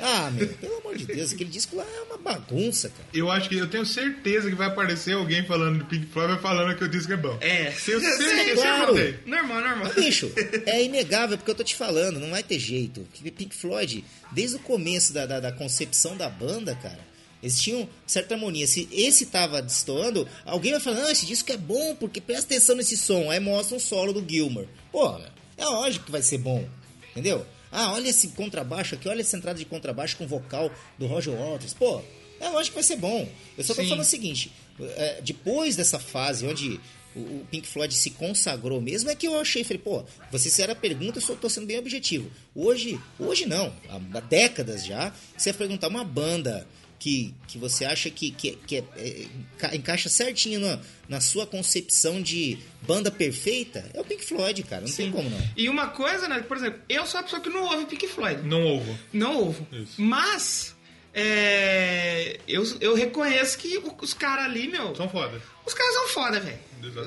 Ah, 0.00 0.30
meu, 0.32 0.46
pelo 0.48 0.78
amor 0.78 0.96
de 0.98 1.06
Deus, 1.06 1.32
aquele 1.32 1.48
disco 1.48 1.76
lá 1.76 1.84
é 1.84 2.00
uma 2.02 2.18
bagunça, 2.18 2.88
cara. 2.90 3.08
Eu 3.14 3.30
acho 3.30 3.48
que 3.48 3.56
eu 3.56 3.68
tenho 3.70 3.86
certeza 3.86 4.50
que 4.50 4.56
vai 4.56 4.66
aparecer 4.66 5.14
alguém 5.14 5.46
falando 5.46 5.78
de 5.78 5.84
Pink 5.84 6.06
Floyd 6.12 6.42
falando 6.42 6.76
que 6.76 6.82
o 6.84 6.88
disco 6.88 7.12
é 7.12 7.16
bom. 7.16 7.38
É, 7.40 7.68
Eu 7.68 7.72
sei, 8.00 8.50
eu 8.50 8.56
claro. 8.56 8.94
Normal, 9.24 9.60
normal. 9.62 9.94
Bicho, 9.94 10.30
é 10.66 10.82
inegável, 10.84 11.38
porque 11.38 11.50
eu 11.52 11.54
tô 11.54 11.62
te 11.64 11.76
falando, 11.76 12.18
não 12.20 12.30
vai 12.30 12.42
ter 12.42 12.58
jeito. 12.58 13.06
Pink 13.36 13.54
Floyd, 13.54 14.04
desde 14.32 14.56
o 14.56 14.58
começo 14.58 15.12
da, 15.14 15.24
da, 15.24 15.38
da 15.40 15.52
concepção 15.52 16.16
da 16.16 16.28
banda, 16.28 16.74
cara, 16.74 16.98
eles 17.42 17.60
tinham 17.60 17.88
certa 18.06 18.34
harmonia. 18.34 18.66
Se 18.66 18.88
esse 18.92 19.26
tava 19.26 19.62
destoando, 19.62 20.28
alguém 20.44 20.72
vai 20.72 20.80
falar, 20.80 21.06
ah, 21.06 21.12
esse 21.12 21.26
disco 21.26 21.50
é 21.52 21.56
bom, 21.56 21.94
porque 21.96 22.20
presta 22.20 22.46
atenção 22.46 22.76
nesse 22.76 22.96
som. 22.96 23.30
Aí 23.30 23.40
mostra 23.40 23.76
um 23.76 23.80
solo 23.80 24.12
do 24.12 24.24
Gilmer. 24.28 24.68
Pô, 24.92 25.18
é 25.56 25.64
lógico 25.64 26.06
que 26.06 26.10
vai 26.12 26.22
ser 26.22 26.38
bom, 26.38 26.66
entendeu? 27.10 27.46
Ah, 27.72 27.92
olha 27.92 28.08
esse 28.08 28.28
contrabaixo 28.28 28.94
aqui, 28.94 29.08
olha 29.08 29.20
essa 29.20 29.36
entrada 29.36 29.58
de 29.58 29.64
contrabaixo 29.64 30.16
com 30.16 30.26
vocal 30.26 30.70
do 30.98 31.06
Roger 31.06 31.34
Waters. 31.34 31.74
Pô, 31.74 32.02
é 32.40 32.48
lógico 32.48 32.74
que 32.74 32.82
vai 32.82 32.82
ser 32.82 32.96
bom. 32.96 33.28
Eu 33.56 33.64
só 33.64 33.74
tô 33.74 33.82
Sim. 33.82 33.88
falando 33.88 34.04
o 34.04 34.08
seguinte, 34.08 34.52
é, 34.80 35.20
depois 35.22 35.76
dessa 35.76 35.98
fase 35.98 36.46
onde 36.46 36.80
o, 37.14 37.44
Pink 37.50 37.66
Floyd 37.66 37.94
se 37.94 38.10
consagrou 38.10 38.80
mesmo, 38.80 39.10
é 39.10 39.14
que 39.14 39.26
eu 39.26 39.38
achei, 39.38 39.64
falei, 39.64 39.78
pô, 39.78 40.04
você 40.30 40.48
se 40.48 40.62
era 40.62 40.74
pergunta, 40.74 41.18
eu 41.18 41.22
só 41.22 41.34
tô 41.34 41.48
sendo 41.48 41.66
bem 41.66 41.78
objetivo. 41.78 42.30
Hoje, 42.54 43.00
hoje 43.18 43.46
não, 43.46 43.72
há, 43.88 44.20
décadas 44.20 44.84
já, 44.84 45.12
você 45.36 45.52
perguntar 45.52 45.88
uma 45.88 46.04
banda 46.04 46.66
que, 47.00 47.34
que 47.48 47.58
você 47.58 47.84
acha 47.84 48.08
que, 48.10 48.30
que, 48.30 48.52
que 48.66 48.76
é- 48.76 48.84
é, 48.96 49.26
enca- 49.56 49.74
encaixa 49.74 50.08
certinho 50.08 50.60
na, 50.60 50.78
na 51.08 51.20
sua 51.20 51.46
concepção 51.46 52.20
de 52.22 52.58
banda 52.82 53.10
perfeita, 53.10 53.90
é 53.92 54.00
o 54.00 54.04
Pink 54.04 54.24
Floyd, 54.24 54.62
cara, 54.62 54.82
não 54.86 54.92
tem 54.92 55.10
como 55.10 55.28
não. 55.28 55.50
E 55.56 55.68
uma 55.68 55.88
coisa, 55.88 56.28
né? 56.28 56.40
Por 56.40 56.56
exemplo, 56.58 56.78
eu 56.88 57.04
sou 57.06 57.18
a 57.18 57.22
pessoa 57.22 57.40
que 57.42 57.48
não 57.48 57.62
ouve 57.64 57.86
Pink 57.86 58.06
Floyd. 58.06 58.42
Não 58.46 58.62
ouvo. 58.62 58.98
Não 59.12 59.34
ouvo. 59.38 59.66
Isso. 59.72 60.00
Mas 60.00 60.76
é, 61.12 62.38
eu, 62.46 62.62
eu 62.80 62.94
reconheço 62.94 63.58
que 63.58 63.78
o- 63.78 63.96
os 64.00 64.12
caras 64.14 64.44
ali, 64.44 64.68
meu. 64.68 64.94
São 64.94 65.08
foda. 65.08 65.40
Os 65.66 65.74
caras 65.74 65.94
são 65.94 66.08
foda, 66.08 66.38
velho. 66.40 66.58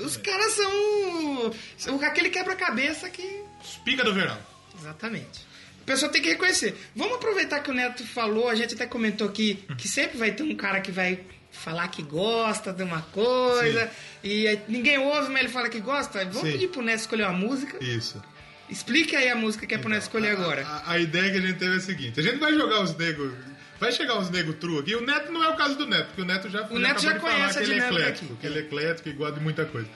Os 0.06 0.18
caras 0.18 0.54
são. 0.54 1.54
são 1.78 2.02
aquele 2.04 2.30
quebra-cabeça 2.30 3.10
que. 3.10 3.22
Os 3.64 3.78
pica 3.78 4.04
do 4.04 4.14
verão. 4.14 4.38
Exatamente. 4.80 5.42
A 5.84 5.86
pessoa 5.86 6.10
tem 6.10 6.22
que 6.22 6.30
reconhecer. 6.30 6.76
Vamos 6.96 7.16
aproveitar 7.16 7.60
que 7.60 7.70
o 7.70 7.74
Neto 7.74 8.06
falou, 8.06 8.48
a 8.48 8.56
gente 8.56 8.74
até 8.74 8.86
comentou 8.86 9.28
aqui 9.28 9.64
que 9.78 9.88
sempre 9.88 10.18
vai 10.18 10.32
ter 10.32 10.42
um 10.44 10.56
cara 10.56 10.80
que 10.80 10.92
vai 10.92 11.20
falar 11.52 11.88
que 11.90 12.02
gosta 12.02 12.74
de 12.74 12.84
uma 12.84 13.02
coisa 13.02 13.92
e 14.24 14.48
aí 14.48 14.62
ninguém 14.68 14.98
ouve, 14.98 15.30
mas 15.30 15.42
ele 15.42 15.50
fala 15.50 15.70
que 15.70 15.80
gosta. 15.80 16.24
Vamos 16.26 16.42
Sim. 16.42 16.52
pedir 16.54 16.70
pro 16.70 16.82
Neto 16.82 17.00
escolher 17.00 17.24
uma 17.24 17.34
música. 17.34 17.84
Isso. 17.84 18.22
Explique 18.70 19.16
aí 19.16 19.30
a 19.30 19.36
música 19.36 19.68
que 19.68 19.76
é 19.76 19.78
pro 19.78 19.90
Neto 19.90 20.04
escolher 20.04 20.30
agora. 20.30 20.66
A, 20.66 20.94
a 20.94 21.00
ideia 21.00 21.32
que 21.32 21.38
a 21.38 21.42
gente 21.42 21.60
teve 21.60 21.74
é 21.74 21.78
a 21.78 21.82
seguinte: 21.82 22.20
a 22.20 22.24
gente 22.24 22.38
vai 22.38 22.54
jogar 22.54 22.82
os 22.82 22.96
negros. 22.98 23.34
Vai 23.80 23.92
chegar 23.92 24.18
uns 24.18 24.30
negros 24.30 24.56
true 24.56 24.80
aqui. 24.80 24.96
O 24.96 25.02
Neto 25.06 25.32
não 25.32 25.44
é 25.44 25.50
o 25.50 25.58
caso 25.58 25.76
do 25.76 25.86
Neto, 25.86 26.08
porque 26.08 26.22
o 26.22 26.26
Neto 26.26 26.50
já, 26.50 26.66
O 26.68 26.80
Neto 26.80 27.02
já 27.02 27.20
conhece 27.20 27.60
a 27.60 27.62
que 27.62 27.70
ele 27.70 27.82
é 27.82 27.88
eclético, 27.88 28.36
que 28.38 28.48
ele 28.48 28.60
é 28.60 28.62
eclético 28.62 29.10
e 29.10 29.12
gosta 29.12 29.38
de 29.38 29.44
muita 29.44 29.66
coisa. 29.66 29.90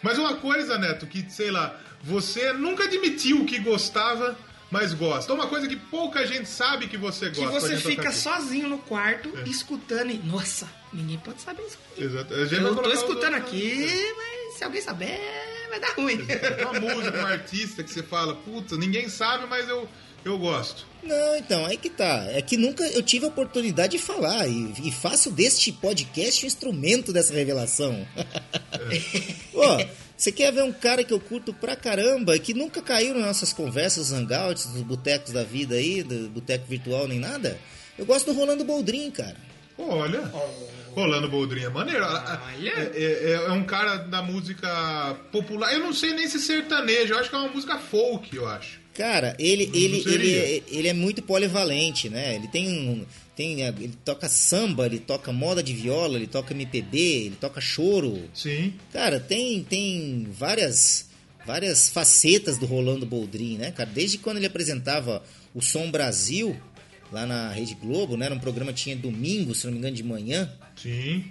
Mas 0.00 0.18
uma 0.18 0.36
coisa, 0.36 0.78
Neto, 0.78 1.06
que, 1.06 1.28
sei 1.28 1.50
lá, 1.50 1.80
você 2.02 2.52
nunca 2.52 2.84
admitiu 2.84 3.44
que 3.44 3.58
gostava, 3.58 4.38
mas 4.74 4.92
gosta. 4.92 5.32
Uma 5.32 5.46
coisa 5.46 5.68
que 5.68 5.76
pouca 5.76 6.26
gente 6.26 6.48
sabe 6.48 6.88
que 6.88 6.96
você 6.96 7.30
Que 7.30 7.40
gosta. 7.40 7.50
pra 7.52 7.60
você 7.60 7.76
fica 7.76 8.08
aqui. 8.08 8.16
sozinho 8.18 8.68
no 8.68 8.78
quarto, 8.78 9.30
escutando 9.46 10.10
e. 10.10 10.18
Nossa, 10.18 10.68
ninguém 10.92 11.16
pode 11.18 11.40
saber 11.40 11.62
isso. 11.62 11.78
Exato. 11.96 12.34
A 12.34 12.44
gente 12.44 12.60
vai 12.60 12.70
Eu 12.72 12.76
tô 12.76 12.92
escutando 12.92 13.34
aqui, 13.34 13.88
mas 14.16 14.58
se 14.58 14.64
alguém 14.64 14.80
saber, 14.82 15.20
vai 15.70 15.78
dar 15.78 15.92
ruim. 15.94 16.18
Uma 16.60 16.80
música, 16.80 17.18
um 17.18 17.26
artista 17.26 17.84
que 17.84 17.90
você 17.90 18.02
fala, 18.02 18.34
puta, 18.34 18.76
ninguém 18.76 19.08
sabe, 19.08 19.46
mas 19.46 19.68
eu, 19.68 19.88
eu 20.24 20.36
gosto. 20.38 20.84
Não, 21.04 21.36
então, 21.36 21.64
aí 21.66 21.76
que 21.76 21.90
tá. 21.90 22.24
É 22.30 22.42
que 22.42 22.56
nunca 22.56 22.82
eu 22.88 23.02
tive 23.02 23.26
a 23.26 23.28
oportunidade 23.28 23.96
de 23.96 24.02
falar 24.02 24.48
e, 24.48 24.74
e 24.82 24.90
faço 24.90 25.30
deste 25.30 25.70
podcast 25.70 26.44
um 26.44 26.48
instrumento 26.48 27.12
dessa 27.12 27.32
revelação. 27.32 28.04
Pô, 29.52 29.86
você 30.24 30.32
quer 30.32 30.50
ver 30.52 30.62
um 30.62 30.72
cara 30.72 31.04
que 31.04 31.12
eu 31.12 31.20
curto 31.20 31.52
pra 31.52 31.76
caramba 31.76 32.34
e 32.34 32.40
que 32.40 32.54
nunca 32.54 32.80
caiu 32.80 33.12
nas 33.14 33.26
nossas 33.26 33.52
conversas, 33.52 34.10
nos 34.10 34.18
hangouts, 34.18 34.64
nos 34.72 34.80
botecos 34.82 35.32
da 35.32 35.44
vida 35.44 35.74
aí, 35.74 36.02
do 36.02 36.30
boteco 36.30 36.64
virtual 36.66 37.06
nem 37.06 37.18
nada? 37.18 37.58
Eu 37.98 38.06
gosto 38.06 38.32
do 38.32 38.38
Rolando 38.38 38.64
Boldrin, 38.64 39.10
cara. 39.10 39.36
Olha. 39.76 40.22
Rolando 40.94 41.28
Boldrin 41.28 41.64
é 41.64 41.68
maneiro. 41.68 42.04
Olha. 42.04 42.70
É, 42.70 42.92
é- 42.94 43.44
é 43.48 43.50
um 43.52 43.64
cara 43.64 43.96
da 43.98 44.22
música 44.22 45.14
popular. 45.30 45.72
Eu 45.74 45.80
não 45.80 45.92
sei 45.92 46.14
nem 46.14 46.26
se 46.26 46.40
sertanejo, 46.40 47.12
eu 47.12 47.18
acho 47.18 47.28
que 47.28 47.36
é 47.36 47.38
uma 47.38 47.48
música 47.48 47.76
folk, 47.78 48.34
eu 48.34 48.48
acho. 48.48 48.80
Cara, 48.94 49.36
ele, 49.38 49.70
ele, 49.74 50.02
ele, 50.06 50.34
é- 50.36 50.62
ele 50.68 50.88
é 50.88 50.92
muito 50.94 51.20
polivalente, 51.20 52.08
né? 52.08 52.36
Ele 52.36 52.48
tem 52.48 52.66
um. 52.88 53.04
Tem, 53.36 53.62
ele 53.62 53.94
toca 54.04 54.28
samba, 54.28 54.86
ele 54.86 55.00
toca 55.00 55.32
moda 55.32 55.62
de 55.62 55.74
viola, 55.74 56.16
ele 56.16 56.26
toca 56.26 56.54
MPB, 56.54 56.98
ele 56.98 57.36
toca 57.40 57.60
choro. 57.60 58.28
Sim. 58.32 58.74
Cara, 58.92 59.18
tem, 59.18 59.64
tem 59.64 60.28
várias, 60.30 61.08
várias 61.44 61.88
facetas 61.88 62.58
do 62.58 62.66
Rolando 62.66 63.04
Boldrin, 63.04 63.58
né, 63.58 63.72
cara? 63.72 63.90
Desde 63.92 64.18
quando 64.18 64.36
ele 64.36 64.46
apresentava 64.46 65.22
o 65.52 65.60
Som 65.60 65.90
Brasil, 65.90 66.56
lá 67.10 67.26
na 67.26 67.50
Rede 67.50 67.74
Globo, 67.74 68.16
né? 68.16 68.26
Era 68.26 68.34
um 68.34 68.40
programa 68.40 68.72
que 68.72 68.82
tinha 68.82 68.96
domingo, 68.96 69.54
se 69.54 69.64
não 69.66 69.72
me 69.72 69.78
engano, 69.78 69.96
de 69.96 70.02
manhã, 70.02 70.50
Sim. 70.76 71.24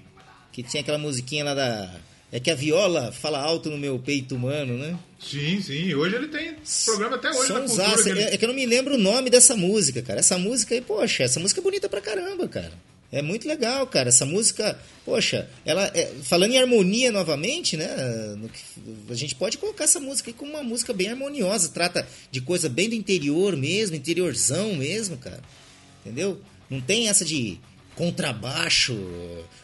que 0.51 0.63
tinha 0.63 0.81
aquela 0.81 0.97
musiquinha 0.97 1.43
lá 1.43 1.53
da. 1.53 1.93
É 2.35 2.39
que 2.39 2.49
a 2.49 2.55
viola 2.55 3.11
fala 3.11 3.37
alto 3.39 3.69
no 3.69 3.77
meu 3.77 3.99
peito 3.99 4.33
humano, 4.35 4.75
né? 4.75 4.97
Sim, 5.19 5.61
sim. 5.61 5.93
Hoje 5.93 6.15
ele 6.15 6.27
tem 6.29 6.55
programa 6.83 7.15
até 7.17 7.29
hoje 7.29 7.47
cultura. 7.53 8.03
que 8.03 8.09
ele- 8.09 8.21
É, 8.21 8.33
é 8.33 8.37
que 8.37 8.43
eu 8.43 8.47
não 8.49 8.55
me 8.55 8.65
lembro 8.65 8.95
o 8.95 8.97
nome 8.97 9.29
dessa 9.29 9.55
música, 9.55 10.01
cara. 10.01 10.19
Essa 10.19 10.35
música 10.35 10.73
aí, 10.73 10.81
poxa, 10.81 11.21
essa 11.21 11.39
música 11.39 11.61
é 11.61 11.63
bonita 11.63 11.87
pra 11.87 12.01
caramba, 12.01 12.47
cara. 12.47 12.71
É 13.11 13.21
muito 13.21 13.47
legal, 13.47 13.85
cara. 13.85 14.09
Essa 14.09 14.25
música, 14.25 14.75
poxa, 15.05 15.47
ela 15.63 15.85
é- 15.93 16.11
falando 16.23 16.53
em 16.53 16.57
harmonia 16.57 17.11
novamente, 17.11 17.77
né? 17.77 17.87
a 19.07 19.13
gente 19.13 19.35
pode 19.35 19.59
colocar 19.59 19.83
essa 19.83 19.99
música 19.99 20.31
aí 20.31 20.33
como 20.33 20.53
uma 20.53 20.63
música 20.63 20.91
bem 20.91 21.09
harmoniosa. 21.09 21.69
Trata 21.69 22.07
de 22.31 22.41
coisa 22.41 22.67
bem 22.67 22.89
do 22.89 22.95
interior 22.95 23.55
mesmo, 23.55 23.95
interiorzão 23.95 24.73
mesmo, 24.73 25.17
cara. 25.17 25.39
Entendeu? 26.03 26.41
Não 26.67 26.81
tem 26.81 27.07
essa 27.09 27.23
de 27.23 27.59
contrabaixo, 27.95 28.95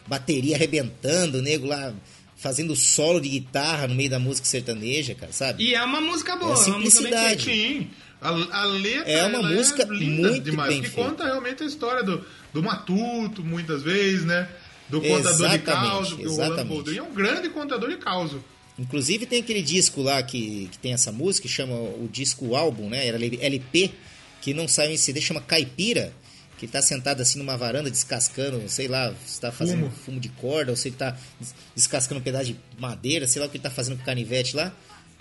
bateria 0.06 0.54
arrebentando, 0.54 1.38
o 1.38 1.42
nego 1.42 1.66
lá 1.66 1.92
fazendo 2.40 2.74
solo 2.74 3.20
de 3.20 3.28
guitarra 3.28 3.86
no 3.86 3.94
meio 3.94 4.08
da 4.10 4.18
música 4.18 4.46
sertaneja, 4.46 5.14
cara, 5.14 5.30
sabe? 5.32 5.62
E 5.62 5.74
é 5.74 5.82
uma 5.84 6.00
música 6.00 6.36
boa. 6.36 6.52
É 6.54 6.56
uma 6.68 6.78
música 6.78 7.02
bem 7.02 7.38
simplicidade. 7.38 7.90
A, 8.20 8.28
a 8.28 8.64
letra 8.64 9.10
É 9.10 9.26
uma 9.26 9.38
ela 9.38 9.48
música 9.48 9.84
linda 9.84 10.28
muito 10.30 10.44
demais. 10.50 10.72
bem 10.72 10.82
que 10.82 10.88
feita. 10.88 11.08
conta 11.10 11.24
realmente 11.24 11.62
a 11.62 11.66
história 11.66 12.02
do, 12.02 12.24
do 12.52 12.62
matuto, 12.62 13.42
muitas 13.42 13.82
vezes, 13.82 14.24
né? 14.24 14.48
Do 14.88 15.00
contador 15.00 15.22
de 15.48 15.54
Exatamente, 15.54 15.64
causa, 15.90 16.10
porque 16.10 16.26
o 16.26 16.30
Rolando. 16.36 16.64
Boldrin 16.64 16.96
é 16.98 17.02
um 17.02 17.14
grande 17.14 17.48
contador 17.50 17.88
de 17.90 17.96
causa. 17.98 18.38
Inclusive 18.78 19.26
tem 19.26 19.40
aquele 19.40 19.62
disco 19.62 20.02
lá 20.02 20.22
que, 20.22 20.68
que 20.72 20.78
tem 20.78 20.92
essa 20.94 21.12
música, 21.12 21.46
que 21.46 21.52
chama 21.54 21.74
o 21.74 22.08
disco 22.10 22.56
álbum, 22.56 22.88
né? 22.88 23.06
Era 23.06 23.16
LP, 23.16 23.90
que 24.40 24.52
não 24.54 24.66
saiu 24.66 24.90
em 24.92 24.96
CD, 24.96 25.20
chama 25.20 25.40
Caipira, 25.42 26.12
que 26.60 26.68
tá 26.68 26.82
sentado 26.82 27.22
assim 27.22 27.38
numa 27.38 27.56
varanda 27.56 27.90
descascando, 27.90 28.68
sei 28.68 28.86
lá, 28.86 29.14
se 29.26 29.40
tá 29.40 29.50
fazendo 29.50 29.84
Fumo. 29.84 29.90
fumo, 30.04 30.20
de 30.20 30.28
corda, 30.28 30.70
ou 30.70 30.76
se 30.76 30.88
ele 30.88 30.96
tá 30.96 31.16
des- 31.40 31.54
descascando 31.74 32.20
um 32.20 32.22
pedaço 32.22 32.44
de 32.52 32.56
madeira, 32.78 33.26
sei 33.26 33.40
lá 33.40 33.46
o 33.46 33.50
que 33.50 33.56
ele 33.56 33.62
tá 33.64 33.70
fazendo 33.70 33.96
com 33.96 34.04
canivete 34.04 34.54
lá. 34.54 34.70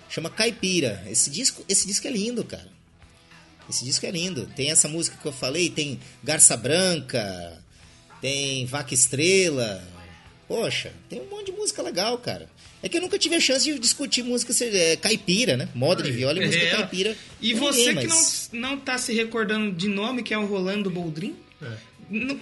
Chama 0.10 0.30
Caipira. 0.30 1.02
Esse 1.08 1.30
disco, 1.30 1.64
esse 1.70 1.88
disco 1.88 2.06
é 2.08 2.12
lindo, 2.12 2.44
cara. 2.44 2.68
Esse 3.70 3.86
disco 3.86 4.06
é 4.06 4.12
lindo. 4.12 4.48
Tem 4.56 4.70
essa 4.70 4.88
música 4.90 5.16
que 5.16 5.26
eu 5.26 5.32
falei, 5.32 5.70
tem 5.70 6.00
Garça 6.22 6.58
Branca, 6.58 7.64
tem 8.20 8.66
Vaca 8.66 8.94
Estrela. 8.94 9.82
Poxa, 10.48 10.92
tem 11.08 11.22
um 11.22 11.30
monte 11.30 11.46
de 11.46 11.52
música 11.54 11.82
legal, 11.82 12.18
cara. 12.18 12.50
É 12.82 12.88
que 12.88 12.98
eu 12.98 13.02
nunca 13.02 13.18
tive 13.20 13.36
a 13.36 13.40
chance 13.40 13.66
de 13.66 13.78
discutir 13.78 14.24
música 14.24 14.54
é, 14.64 14.96
caipira, 14.96 15.58
né? 15.58 15.68
Moda 15.76 16.02
de 16.02 16.12
viola 16.12 16.42
e 16.42 16.46
música 16.46 16.64
É. 16.64 16.70
caipira. 16.72 17.16
E 17.42 17.54
com 17.54 17.60
você 17.60 17.90
ninguém, 17.90 18.08
que 18.08 18.08
mas- 18.08 18.50
não, 18.54 18.70
não 18.72 18.78
tá 18.80 18.98
se 18.98 19.14
recordando 19.14 19.72
de 19.74 19.88
nome, 19.90 20.24
que 20.24 20.34
é 20.34 20.38
o 20.38 20.46
Rolando 20.46 20.90
Boldrin, 20.90 21.36
É. 21.62 21.68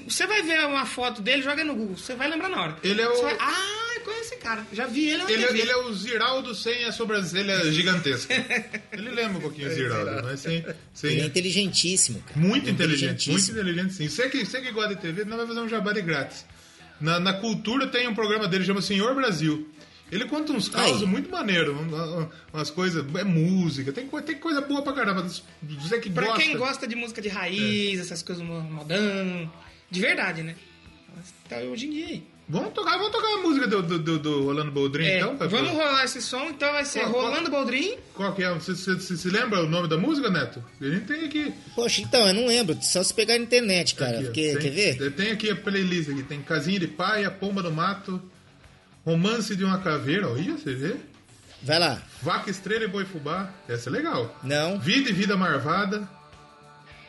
você 0.07 0.27
vai 0.27 0.43
ver 0.43 0.59
uma 0.65 0.85
foto 0.85 1.21
dele, 1.21 1.41
joga 1.41 1.63
no 1.63 1.75
Google, 1.75 1.97
você 1.97 2.13
vai 2.13 2.29
lembrar 2.29 2.49
na 2.49 2.61
hora. 2.61 2.77
Ele 2.83 3.01
é 3.01 3.09
o- 3.09 3.21
vai, 3.21 3.35
ah, 3.39 3.93
eu 3.95 4.01
conheço 4.01 4.25
esse 4.25 4.35
cara, 4.37 4.65
já 4.71 4.85
vi 4.85 5.09
ele 5.09 5.23
na 5.23 5.31
Ele, 5.31 5.43
TV. 5.47 5.59
ele 5.61 5.71
é 5.71 5.75
o 5.77 5.91
Ziraldo 5.93 6.53
sem 6.53 6.85
a 6.85 6.91
sobrancelha 6.91 7.71
gigantesca. 7.71 8.33
ele 8.91 9.09
lembra 9.09 9.39
um 9.39 9.41
pouquinho 9.41 9.69
o 9.69 9.73
Ziraldo, 9.73 10.21
mas 10.23 10.39
sem. 10.39 10.63
sem... 10.93 11.11
Ele 11.13 11.21
é 11.21 11.25
inteligentíssimo, 11.25 12.21
cara. 12.21 12.39
Muito 12.39 12.67
é 12.69 12.71
inteligente, 12.71 13.31
muito 13.31 13.51
inteligente 13.51 13.93
sim. 13.93 14.07
Você 14.07 14.29
que, 14.29 14.45
você 14.45 14.61
que 14.61 14.71
gosta 14.71 14.93
de 14.95 15.01
TV, 15.01 15.25
não 15.25 15.35
vai 15.35 15.47
fazer 15.47 15.59
um 15.61 15.67
jabá 15.67 15.93
de 15.93 16.01
grátis. 16.03 16.45
Na, 17.01 17.19
na 17.19 17.33
cultura 17.33 17.87
tem 17.87 18.07
um 18.07 18.13
programa 18.15 18.47
dele, 18.47 18.63
chama 18.65 18.81
Senhor 18.81 19.13
Brasil. 19.15 19.67
Ele 20.11 20.25
conta 20.25 20.53
uns 20.53 20.69
causos 20.69 21.01
Aí. 21.01 21.07
muito 21.07 21.29
maneiros, 21.29 21.75
um- 21.75 22.27
umas 22.53 22.69
coisas, 22.69 23.05
é 23.15 23.23
música, 23.23 23.91
tem, 23.91 24.07
tem 24.07 24.35
coisa 24.37 24.61
boa 24.61 24.81
pra 24.81 24.93
caramba. 24.93 25.27
Você 25.63 25.99
que 25.99 26.09
Pra 26.09 26.27
gosta. 26.27 26.41
quem 26.41 26.57
gosta 26.57 26.87
de 26.87 26.95
música 26.95 27.21
de 27.21 27.27
raiz, 27.29 27.99
essas 27.99 28.21
coisas 28.23 28.43
mo- 28.43 28.61
modão, 28.61 29.51
de 29.91 29.99
verdade, 29.99 30.43
né? 30.43 30.55
Tá 31.49 31.57
hoje 31.57 31.87
em 31.87 31.91
dia 31.91 32.05
aí. 32.07 32.23
Vamos 32.49 32.71
tocar, 32.71 32.97
vamos 32.97 33.11
tocar 33.11 33.27
a 33.27 33.37
música 33.41 33.67
do, 33.67 33.83
do, 33.83 33.99
do, 33.99 34.19
do 34.19 34.43
Rolando 34.45 34.71
Boldrin, 34.71 35.03
É, 35.03 35.17
então? 35.17 35.35
Vamos 35.49 35.69
rolar 35.71 36.05
esse 36.05 36.21
som, 36.21 36.45
então 36.45 36.71
vai 36.71 36.85
ser 36.85 37.01
Qual- 37.01 37.11
qual- 37.11 37.25
Rolando 37.25 37.51
Boldrin. 37.51 37.97
Qual 38.13 38.33
que 38.33 38.41
é? 38.43 38.53
Você, 38.53 38.73
você, 38.73 38.93
você 38.93 39.17
se 39.17 39.29
lembra 39.29 39.61
o 39.65 39.67
nome 39.69 39.89
da 39.89 39.97
música, 39.97 40.29
Neto? 40.29 40.63
A 40.79 40.85
gente 40.85 41.05
tem 41.05 41.25
aqui. 41.25 41.53
Poxa, 41.75 41.99
então, 42.01 42.25
eu 42.25 42.33
não 42.33 42.45
lembro. 42.47 42.77
Só 42.81 43.03
se 43.03 43.13
pegar 43.13 43.37
na 43.37 43.43
internet, 43.43 43.95
cara. 43.95 44.19
Aqui, 44.19 44.25
porque, 44.27 44.51
tem, 44.53 44.61
quer 44.61 44.69
ver? 44.71 45.11
Tem 45.11 45.31
aqui 45.31 45.49
a 45.49 45.55
playlist 45.57 46.09
aqui. 46.09 46.23
Tem 46.23 46.41
Casinha 46.41 46.79
de 46.79 46.87
Paia, 46.87 47.29
Pomba 47.29 47.61
do 47.61 47.69
Mato, 47.71 48.21
Romance 49.11 49.55
de 49.55 49.63
uma 49.63 49.77
Caveira, 49.77 50.27
olha, 50.27 50.57
você 50.57 50.73
vê? 50.75 50.95
Vai 51.63 51.79
lá. 51.79 52.01
Vaca, 52.21 52.49
Estrela 52.51 52.83
e 52.83 52.87
Boi 52.89 53.05
Fubá. 53.05 53.49
Essa 53.65 53.89
é 53.89 53.91
legal. 53.93 54.37
Não. 54.43 54.77
Vida 54.77 55.09
e 55.09 55.13
Vida 55.13 55.37
Marvada. 55.37 56.05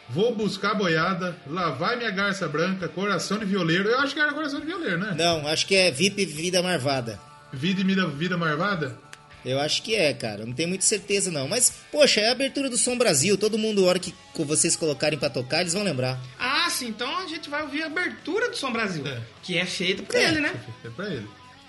Vou 0.09 0.32
buscar 0.32 0.74
boiada. 0.74 1.36
Lá 1.49 1.70
vai 1.70 1.96
minha 1.96 2.12
garça 2.12 2.46
branca. 2.46 2.86
Coração 2.88 3.36
de 3.38 3.46
violeiro. 3.46 3.88
Eu 3.88 3.99
acho 3.99 4.14
que 4.14 4.20
era 4.20 4.32
coração 4.32 4.61
de 4.61 4.66
violeiro, 4.66 4.96
né? 4.99 5.16
Não, 5.18 5.44
acho 5.49 5.66
que 5.66 5.74
é 5.74 5.90
VIP 5.90 6.24
Vida 6.24 6.62
Marvada. 6.62 7.18
Vida 7.53 7.80
e 7.80 7.84
Vida, 7.84 8.07
vida 8.07 8.36
Marvada? 8.36 8.96
Eu 9.44 9.59
acho 9.59 9.82
que 9.82 9.96
é, 9.96 10.14
cara. 10.14 10.46
Não 10.46 10.53
tenho 10.53 10.68
muita 10.68 10.84
certeza, 10.84 11.32
não. 11.32 11.49
Mas, 11.49 11.72
poxa, 11.90 12.20
é 12.20 12.28
a 12.28 12.32
abertura 12.32 12.70
do 12.70 12.76
Som 12.78 12.96
Brasil. 12.96 13.36
Todo 13.36 13.59
mundo, 13.59 13.84
a 13.84 13.88
hora 13.88 13.99
que 13.99 14.14
vocês 14.36 14.76
colocarem 14.76 15.18
pra 15.18 15.28
tocar, 15.30 15.62
eles 15.62 15.72
vão 15.72 15.82
lembrar. 15.82 16.16
Ah, 16.38 16.68
sim, 16.70 16.86
então 16.90 17.18
a 17.18 17.26
gente 17.26 17.51
vai 17.51 17.62
ouvir 17.62 17.82
a 17.82 17.86
abertura 17.86 18.49
do 18.51 18.57
Som 18.57 18.70
Brasil, 18.72 19.05
É. 19.05 19.20
que 19.42 19.59
é 19.59 19.66
feita 19.66 20.05
por 20.05 20.14
É. 20.14 20.28
ele, 20.28 20.40
né? 20.40 20.53
É 20.84 20.88
pra 20.90 21.07
ele. 21.09 21.26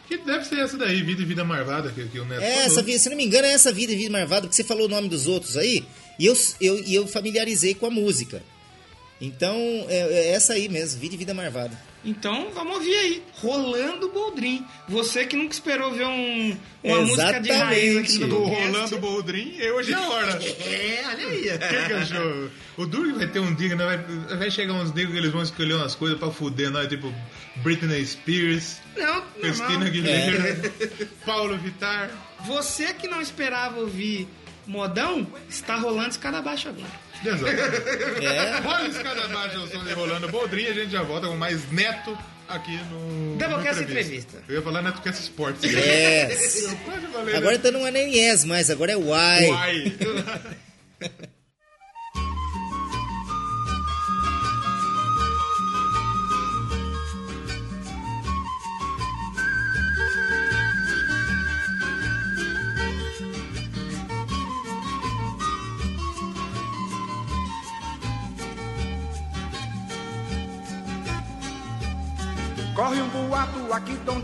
Que 0.09 0.17
deve 0.17 0.43
ser 0.43 0.57
essa 0.59 0.75
daí, 0.75 1.01
Vida 1.03 1.21
e 1.21 1.25
Vida 1.25 1.43
Marvada, 1.45 1.89
que, 1.91 2.03
que 2.07 2.19
o 2.19 2.25
Neto 2.25 2.41
É, 2.41 2.65
essa, 2.65 2.81
vida- 2.81 2.97
se 2.99 3.09
não 3.09 3.15
me 3.15 3.23
engano, 3.23 3.45
é 3.45 3.51
essa 3.51 3.71
Vida 3.71 3.93
Vida 3.95 4.09
Marvada, 4.11 4.41
porque 4.41 4.55
você 4.55 4.63
falou 4.63 4.87
o 4.87 4.89
nome 4.89 5.07
dos 5.07 5.27
outros 5.27 5.55
aí, 5.55 5.85
e 6.17 6.25
eu, 6.25 6.35
eu, 6.59 6.83
e 6.83 6.95
eu 6.95 7.07
familiarizei 7.07 7.75
com 7.75 7.85
a 7.85 7.89
música. 7.91 8.41
Então, 9.21 9.55
é, 9.87 9.97
é 9.99 10.27
essa 10.31 10.53
aí 10.53 10.67
mesmo, 10.67 10.99
Vida 10.99 11.13
e 11.13 11.17
Vida 11.17 11.33
Marvada. 11.33 11.79
Então 12.03 12.49
vamos 12.53 12.75
ouvir 12.75 12.95
aí, 12.95 13.23
Rolando 13.41 14.09
Boldrin. 14.09 14.65
Você 14.87 15.25
que 15.25 15.35
nunca 15.35 15.53
esperou 15.53 15.91
ver 15.91 16.05
um, 16.05 16.57
uma 16.83 17.01
música 17.01 17.39
de 17.41 17.51
raiz 17.51 17.97
aqui 17.97 18.07
Exatamente. 18.07 18.19
no 18.19 18.27
Do 18.27 18.35
Doublecast. 18.35 18.71
Rolando 18.71 18.97
Boldrin, 18.99 19.55
e 19.59 19.71
hoje 19.71 19.91
é 19.91 19.95
a 19.95 20.09
hora. 20.09 20.31
É, 20.43 21.03
olha 21.07 21.27
aí. 21.27 21.49
O 21.49 21.59
que, 21.59 21.87
que 21.87 21.93
achou? 21.93 22.49
O 22.77 22.85
Duro 22.85 23.15
vai 23.17 23.27
ter 23.27 23.39
um 23.39 23.53
dia, 23.53 23.75
né? 23.75 23.85
vai, 23.85 24.37
vai 24.37 24.49
chegar 24.51 24.73
uns 24.73 24.93
dias 24.93 25.09
que 25.11 25.17
eles 25.17 25.31
vão 25.31 25.41
escolher 25.43 25.73
umas 25.73 25.93
coisas 25.95 26.17
pra 26.17 26.31
fuder, 26.31 26.69
nós, 26.71 26.87
tipo 26.87 27.13
Britney 27.57 28.05
Spears, 28.05 28.77
Não, 28.95 29.21
Cristina 29.41 29.69
normal. 29.69 29.87
Aguilera, 29.87 30.73
Paulo 31.25 31.57
Vittar. 31.57 32.09
Você 32.45 32.93
que 32.93 33.07
não 33.09 33.21
esperava 33.21 33.79
ouvir 33.81 34.27
modão, 34.65 35.27
está 35.49 35.75
rolando 35.75 36.09
escada 36.09 36.37
abaixo 36.37 36.69
agora. 36.69 37.08
Exatamente. 37.25 38.25
É, 38.25 38.53
abaixo, 39.29 39.59
o 39.59 39.67
som 39.67 39.83
de 39.83 39.93
Rolando 39.93 40.27
Boldrin, 40.29 40.67
a 40.67 40.73
gente 40.73 40.91
já 40.91 41.03
volta 41.03 41.27
com 41.27 41.35
mais 41.35 41.71
Neto 41.71 42.17
aqui 42.47 42.77
no. 42.89 43.37
Doublecast 43.37 43.81
no 43.81 43.89
Entrevista. 43.89 44.43
Eu 44.47 44.55
ia 44.55 44.61
falar 44.61 44.81
NetoCast 44.81 45.21
Sports. 45.23 45.63
yes. 45.63 46.75
Falei. 47.13 47.35
Agora 47.35 47.59
tá 47.59 47.71
não 47.71 47.85
é 47.85 47.91
nem 47.91 48.15
yes 48.15 48.43
mais, 48.43 48.69
agora 48.69 48.91
é 48.91 48.95
why. 48.95 49.49
Uai. 49.49 49.93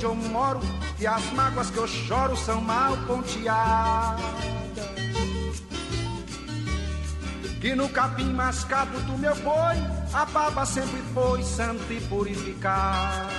onde 0.05 0.25
eu 0.25 0.29
moro 0.29 0.59
Que 0.97 1.07
as 1.07 1.23
mágoas 1.33 1.69
que 1.69 1.77
eu 1.77 1.87
choro 1.87 2.37
são 2.37 2.61
mal 2.61 2.95
ponteadas. 3.07 4.23
Que 7.59 7.73
no 7.73 7.89
capim 7.89 8.31
mascado 8.33 8.99
do 9.01 9.17
meu 9.17 9.35
boi 9.37 9.75
A 10.13 10.25
baba 10.25 10.65
sempre 10.65 11.01
foi 11.13 11.43
santa 11.43 11.91
e 11.91 11.99
purificada. 12.01 13.33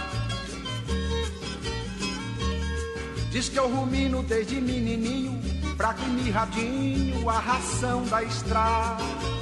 Diz 3.30 3.48
que 3.48 3.58
eu 3.58 3.68
rumino 3.68 4.22
desde 4.22 4.60
menininho 4.60 5.40
Fraco 5.76 6.02
e 6.02 6.08
mirradinho 6.08 7.28
a 7.28 7.38
ração 7.38 8.04
da 8.06 8.22
estrada 8.22 9.36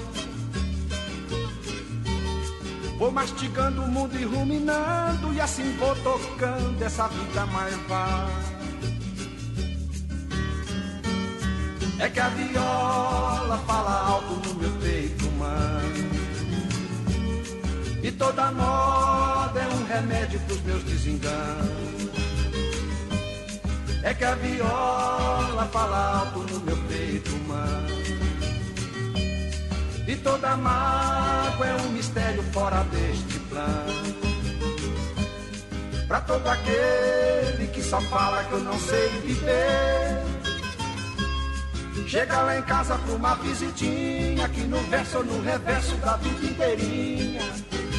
Vou 3.05 3.13
mastigando 3.13 3.83
o 3.83 3.87
mundo 3.87 4.19
e 4.19 4.25
ruminando 4.25 5.31
e 5.35 5.39
assim 5.39 5.77
vou 5.77 5.95
tocando 5.97 6.83
essa 6.83 7.07
vida 7.09 7.45
mais 7.45 7.77
vá. 7.87 8.27
É 11.99 12.09
que 12.09 12.19
a 12.19 12.29
viola 12.31 13.59
fala 13.67 14.07
alto 14.09 14.49
no 14.49 14.55
meu 14.55 14.71
peito, 14.81 15.31
mano. 15.33 16.11
E 18.03 18.11
toda 18.11 18.51
moda 18.53 19.61
é 19.61 19.69
um 19.69 19.85
remédio 19.85 20.41
pros 20.41 20.63
meus 20.63 20.83
desenganos. 20.85 22.09
É 24.03 24.15
que 24.15 24.25
a 24.25 24.35
viola 24.35 25.69
fala 25.71 26.21
alto 26.21 26.39
no 26.39 26.61
meu 26.61 26.77
peito, 26.89 27.33
mano. 27.47 28.04
E 30.15 30.17
toda 30.19 30.57
mágoa 30.57 31.67
é 31.67 31.75
um 31.83 31.89
mistério 31.89 32.41
fora 32.53 32.85
deste 32.85 33.37
plano. 33.51 34.15
Pra 36.07 36.21
todo 36.21 36.47
aquele 36.47 37.67
que 37.73 37.83
só 37.83 38.01
fala 38.03 38.45
que 38.45 38.53
eu 38.53 38.61
não 38.61 38.79
sei 38.79 39.09
viver. 39.25 40.23
Chega 42.07 42.43
lá 42.43 42.57
em 42.57 42.63
casa 42.63 42.97
pra 42.97 43.13
uma 43.13 43.35
visitinha, 43.35 44.45
aqui 44.45 44.61
no 44.61 44.79
verso 44.83 45.19
ou 45.19 45.25
no 45.25 45.43
reverso 45.43 45.97
da 45.97 46.17
vida 46.19 46.47
inteirinha. 46.47 47.43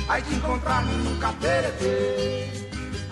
Aí 0.07 0.21
de 0.21 0.35
encontrar-me 0.35 0.93
nunca 0.93 1.33
teretê, 1.33 2.49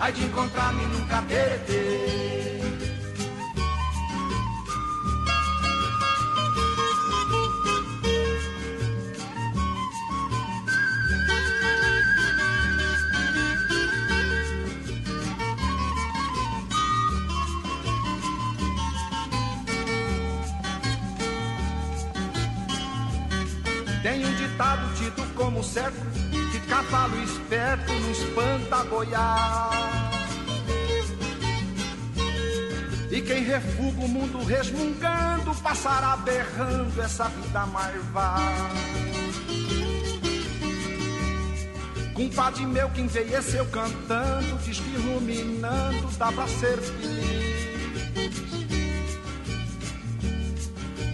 aí 0.00 0.12
de 0.14 0.24
encontrar-me 0.24 0.86
nunca 0.86 1.20
teretê. 1.28 2.53
Como 25.34 25.62
certo 25.62 25.96
Que 26.50 26.60
cavalo 26.60 27.22
esperto 27.22 27.92
não 27.92 28.10
espanta 28.10 28.84
boiar. 28.84 30.10
E 33.10 33.20
quem 33.20 33.44
refuga 33.44 34.00
o 34.00 34.08
mundo 34.08 34.42
resmungando 34.44 35.54
Passará 35.62 36.16
berrando 36.16 37.00
essa 37.00 37.28
vida 37.28 37.66
marvá. 37.66 38.36
Compadre 42.12 42.66
meu 42.66 42.90
que 42.90 43.00
envelheceu 43.00 43.66
cantando 43.66 44.58
Diz 44.64 44.78
que 44.78 44.96
ruminando 44.96 46.08
dá 46.16 46.30
pra 46.32 46.46
ser 46.46 46.78
feliz 46.78 47.54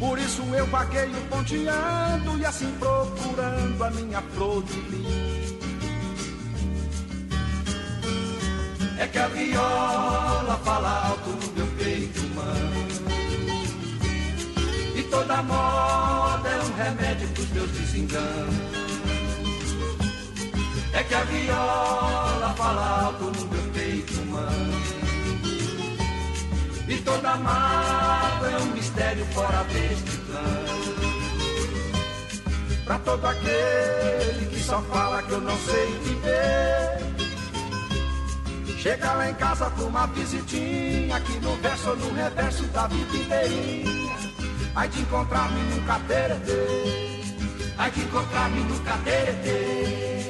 Por 0.01 0.18
isso 0.18 0.42
eu 0.55 0.66
vagueio 0.66 1.20
ponteando 1.28 2.38
e 2.38 2.46
assim 2.46 2.72
procurando 2.78 3.84
a 3.84 3.90
minha 3.90 4.22
flor 4.34 4.62
de. 4.62 4.80
É 8.98 9.07
que 9.07 9.18
a 9.18 9.28
viola 9.28 10.59
fala 10.64 11.07
alto 11.07 11.28
no 11.28 11.53
meu 11.53 11.66
peito, 11.76 12.20
mano. 12.34 12.86
E 14.96 15.03
toda 15.03 15.42
moda 15.42 16.48
é 16.48 16.61
um 16.62 16.72
remédio 16.82 17.28
pros 17.28 17.51
meus 17.51 17.70
desenganos. 17.70 18.55
É 20.94 21.03
que 21.03 21.14
a 21.14 21.24
viola 21.24 22.55
fala 22.57 23.05
alto 23.05 23.24
no 23.24 23.46
meu 23.48 23.72
peito, 23.74 24.14
mano. 24.30 24.99
E 26.91 26.99
toda 27.03 27.36
mágoa 27.36 28.51
é 28.51 28.57
um 28.59 28.66
mistério 28.72 29.24
fora 29.26 29.62
deste 29.64 30.16
plano. 30.26 30.91
Pra 32.84 32.99
todo 32.99 33.24
aquele 33.24 34.47
que 34.47 34.61
só 34.61 34.82
fala 34.82 35.22
que 35.22 35.30
eu 35.30 35.41
não 35.41 35.57
sei 35.59 35.86
viver. 36.03 37.01
Chega 38.76 39.12
lá 39.12 39.30
em 39.30 39.34
casa 39.34 39.70
pra 39.70 39.84
uma 39.84 40.07
visitinha, 40.09 41.14
aqui 41.14 41.38
no 41.38 41.55
verso 41.59 41.91
ou 41.91 41.97
no 41.97 42.12
reverso 42.12 42.64
da 42.64 42.88
vida 42.88 43.16
inteirinha. 43.16 44.16
Ai 44.74 44.88
de 44.88 45.01
encontrar-me 45.01 45.61
num 45.61 45.84
cateretê, 45.84 47.20
ai 47.78 47.91
de 47.93 48.01
encontrar-me 48.01 48.61
num 48.62 48.78
cateretê. 48.82 50.30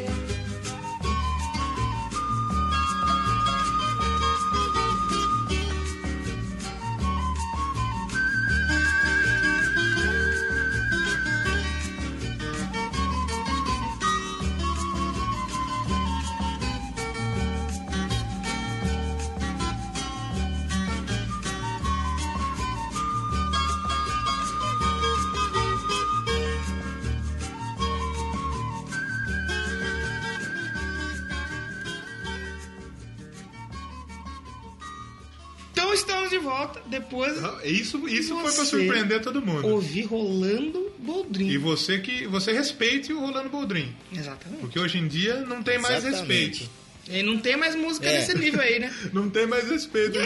Volta 37.11 37.33
depois 37.33 37.65
Isso, 37.65 38.09
isso 38.09 38.35
foi 38.35 38.43
pra 38.43 38.53
Você 38.53 38.65
surpreender 38.67 39.21
todo 39.21 39.43
mundo. 39.43 39.67
ouvir 39.67 40.03
Rolando 40.05 40.91
Boldrin. 40.99 41.49
E 41.49 41.59
você 41.59 41.99
que 41.99 42.27
você 42.27 42.53
respeite 42.53 43.13
o 43.13 43.21
Rolando 43.21 43.49
Boldrin. 43.49 43.95
Exatamente. 44.13 44.61
Porque 44.61 44.79
hoje 44.79 44.99
em 44.99 45.07
dia 45.09 45.37
não 45.41 45.63
tem 45.63 45.79
mais 45.79 46.05
Exatamente. 46.05 46.29
respeito. 46.61 46.81
E 47.09 47.23
não 47.25 47.39
tem 47.39 47.57
mais 47.57 47.75
música 47.75 48.07
É. 48.09 48.19
nesse 48.19 48.39
nível 48.39 48.61
aí, 48.61 48.79
né? 48.79 48.95
Não 49.13 49.29
tem 49.29 49.45
mais 49.45 49.69
respeito. 49.69 50.17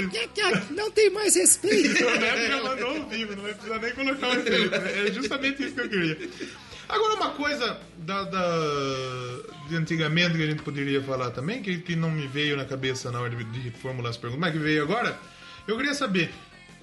Não 0.74 0.90
tem 0.90 1.08
mais 1.08 1.34
respeito. 1.34 2.04
O 2.04 2.10
Neto 2.18 2.46
já 2.46 2.62
mandou 2.62 2.86
ao 2.96 3.08
vivo, 3.08 3.34
não 3.36 3.42
vai 3.42 3.54
precisar 3.54 3.78
nem 3.78 3.92
colocar 3.92 4.28
o 4.28 4.32
efeito. 4.40 4.74
É 4.74 5.10
justamente 5.12 5.62
isso 5.64 5.74
que 5.74 5.80
eu 5.80 5.88
queria. 5.88 6.18
Agora, 6.86 7.14
uma 7.14 7.30
coisa 7.30 7.78
da, 7.96 8.24
da- 8.24 9.40
de 9.68 9.76
antigamente 9.76 10.36
que 10.36 10.42
a 10.42 10.46
gente 10.46 10.62
poderia 10.62 11.00
falar 11.02 11.30
também, 11.30 11.62
que, 11.62 11.78
que 11.78 11.96
não 11.96 12.10
me 12.10 12.26
veio 12.26 12.54
na 12.56 12.66
cabeça 12.66 13.10
na 13.10 13.20
hora 13.20 13.34
de, 13.34 13.44
de 13.44 13.70
formular 13.78 14.10
as 14.10 14.18
perguntas, 14.18 14.40
mas 14.40 14.52
que 14.52 14.58
veio 14.58 14.82
agora, 14.82 15.18
eu 15.66 15.76
queria 15.78 15.94
saber. 15.94 16.30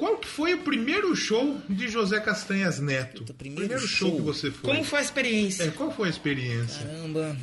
Qual 0.02 0.18
que 0.18 0.28
foi 0.28 0.56
o 0.56 0.58
primeiro 0.58 1.16
show 1.16 1.62
de 1.70 1.88
José 1.88 2.20
Castanhas 2.20 2.80
Neto? 2.80 3.20
Puta, 3.20 3.36
primeiro 3.36 3.78
show, 3.78 4.10
show. 4.10 4.16
que 4.16 4.22
você 4.24 4.50
foi. 4.50 4.72
Como 4.72 4.84
foi 4.84 4.98
a 4.98 5.02
experiência? 5.04 5.64
É, 5.66 5.68
qual 5.68 5.92
foi 5.92 6.08
a 6.08 6.10
experiência? 6.10 6.84
Caramba. 6.84 7.38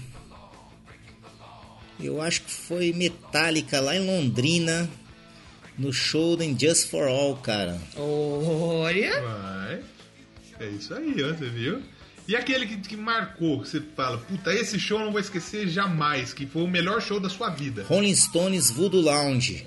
Eu 2.00 2.20
acho 2.20 2.42
que 2.42 2.50
foi 2.50 2.92
Metallica 2.92 3.80
lá 3.80 3.94
em 3.94 4.04
Londrina. 4.04 4.90
No 5.78 5.92
show 5.92 6.36
do 6.36 6.42
Just 6.58 6.90
for 6.90 7.06
All, 7.06 7.36
cara. 7.36 7.80
Olha. 7.96 9.20
Vai. 9.20 9.80
É 10.58 10.68
isso 10.70 10.92
aí, 10.94 11.14
ó, 11.22 11.28
você 11.32 11.48
viu? 11.48 11.80
E 12.26 12.34
aquele 12.34 12.66
que, 12.66 12.76
que 12.78 12.96
marcou, 12.96 13.60
que 13.60 13.68
você 13.68 13.80
fala, 13.94 14.18
puta, 14.18 14.52
esse 14.52 14.80
show 14.80 14.98
eu 14.98 15.04
não 15.04 15.12
vou 15.12 15.20
esquecer 15.20 15.68
jamais, 15.68 16.32
que 16.32 16.44
foi 16.44 16.62
o 16.62 16.66
melhor 16.66 17.00
show 17.00 17.20
da 17.20 17.28
sua 17.28 17.50
vida. 17.50 17.84
Rolling 17.84 18.16
Stones 18.16 18.68
Voodoo 18.68 19.00
Lounge. 19.00 19.64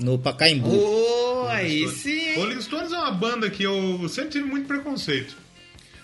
No 0.00 0.18
Pacaembu. 0.18 0.68
Oh, 0.68 1.05
aí 1.56 1.88
sim. 1.88 2.10
hein? 2.30 2.34
Rolling 2.36 2.60
Stones 2.62 2.92
é 2.92 2.98
uma 2.98 3.10
banda 3.10 3.48
que 3.50 3.62
eu 3.62 4.08
sempre 4.08 4.30
tive 4.30 4.44
muito 4.46 4.66
preconceito. 4.66 5.36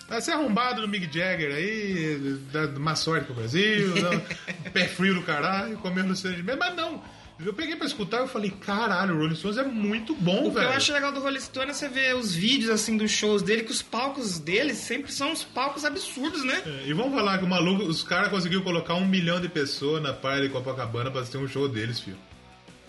Vai 0.07 0.21
ser 0.21 0.31
arrombado 0.31 0.81
do 0.81 0.87
Mick 0.87 1.05
Jagger 1.05 1.55
aí, 1.55 2.37
dá 2.51 2.67
má 2.79 2.95
sorte 2.95 3.25
pro 3.25 3.35
Brasil, 3.35 3.93
dá- 3.95 4.21
pé 4.71 4.87
frio 4.87 5.15
do 5.15 5.21
caralho, 5.23 5.77
comendo 5.77 6.09
Luciano 6.09 6.35
de 6.35 6.43
Mas 6.43 6.75
não, 6.75 7.01
eu 7.43 7.53
peguei 7.53 7.75
pra 7.77 7.87
escutar 7.87 8.23
e 8.23 8.27
falei, 8.27 8.51
caralho, 8.51 9.15
o 9.15 9.19
Rolling 9.19 9.33
Stones 9.35 9.57
é 9.57 9.63
muito 9.63 10.13
bom, 10.13 10.41
O 10.47 10.49
que 10.49 10.55
velho. 10.59 10.67
eu 10.67 10.73
acho 10.73 10.91
legal 10.93 11.11
do 11.13 11.19
Rolling 11.21 11.39
Stone 11.39 11.71
é 11.71 11.73
você 11.73 11.87
ver 11.87 12.15
os 12.15 12.35
vídeos 12.35 12.69
assim 12.69 12.95
dos 12.97 13.09
shows 13.11 13.41
dele, 13.41 13.63
que 13.63 13.71
os 13.71 13.81
palcos 13.81 14.37
deles 14.39 14.77
sempre 14.77 15.11
são 15.11 15.31
uns 15.31 15.43
palcos 15.43 15.83
absurdos, 15.85 16.43
né? 16.43 16.61
É, 16.65 16.83
E 16.89 16.93
vamos 16.93 17.13
falar 17.13 17.37
que 17.39 17.45
o 17.45 17.47
maluco, 17.49 17.83
os 17.83 18.03
caras 18.03 18.27
conseguiram 18.29 18.61
colocar 18.61 18.93
um 18.95 19.07
milhão 19.07 19.39
de 19.41 19.47
pessoas 19.49 20.03
na 20.03 20.13
praia 20.13 20.41
de 20.43 20.49
Copacabana 20.49 21.09
pra 21.09 21.21
assistir 21.21 21.37
um 21.37 21.47
show 21.47 21.67
deles, 21.67 21.99
filho. 22.01 22.17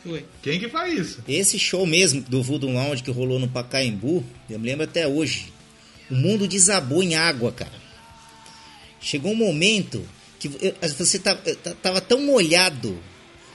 Foi. 0.05 0.25
Quem 0.43 0.61
que 0.61 0.69
faz 0.69 0.99
isso? 0.99 1.25
Esse 1.27 1.59
show 1.59 1.87
mesmo 1.87 2.21
do 2.23 2.43
Voodoo 2.43 2.71
Lounge 2.71 3.03
que 3.03 3.11
rolou 3.11 3.39
no 3.39 3.49
Pacaembu, 3.49 4.23
eu 4.51 4.59
me 4.59 4.67
lembro 4.67 4.85
até 4.85 5.09
hoje. 5.09 5.53
O 6.11 6.15
mundo 6.15 6.47
desabou 6.47 7.03
em 7.03 7.15
água, 7.15 7.51
cara. 7.51 7.73
Chegou 9.01 9.33
um 9.33 9.37
momento 9.37 10.07
que 10.39 10.49
você 10.99 11.19
tava, 11.19 11.41
tava 11.83 12.01
tão 12.01 12.21
molhado. 12.21 12.99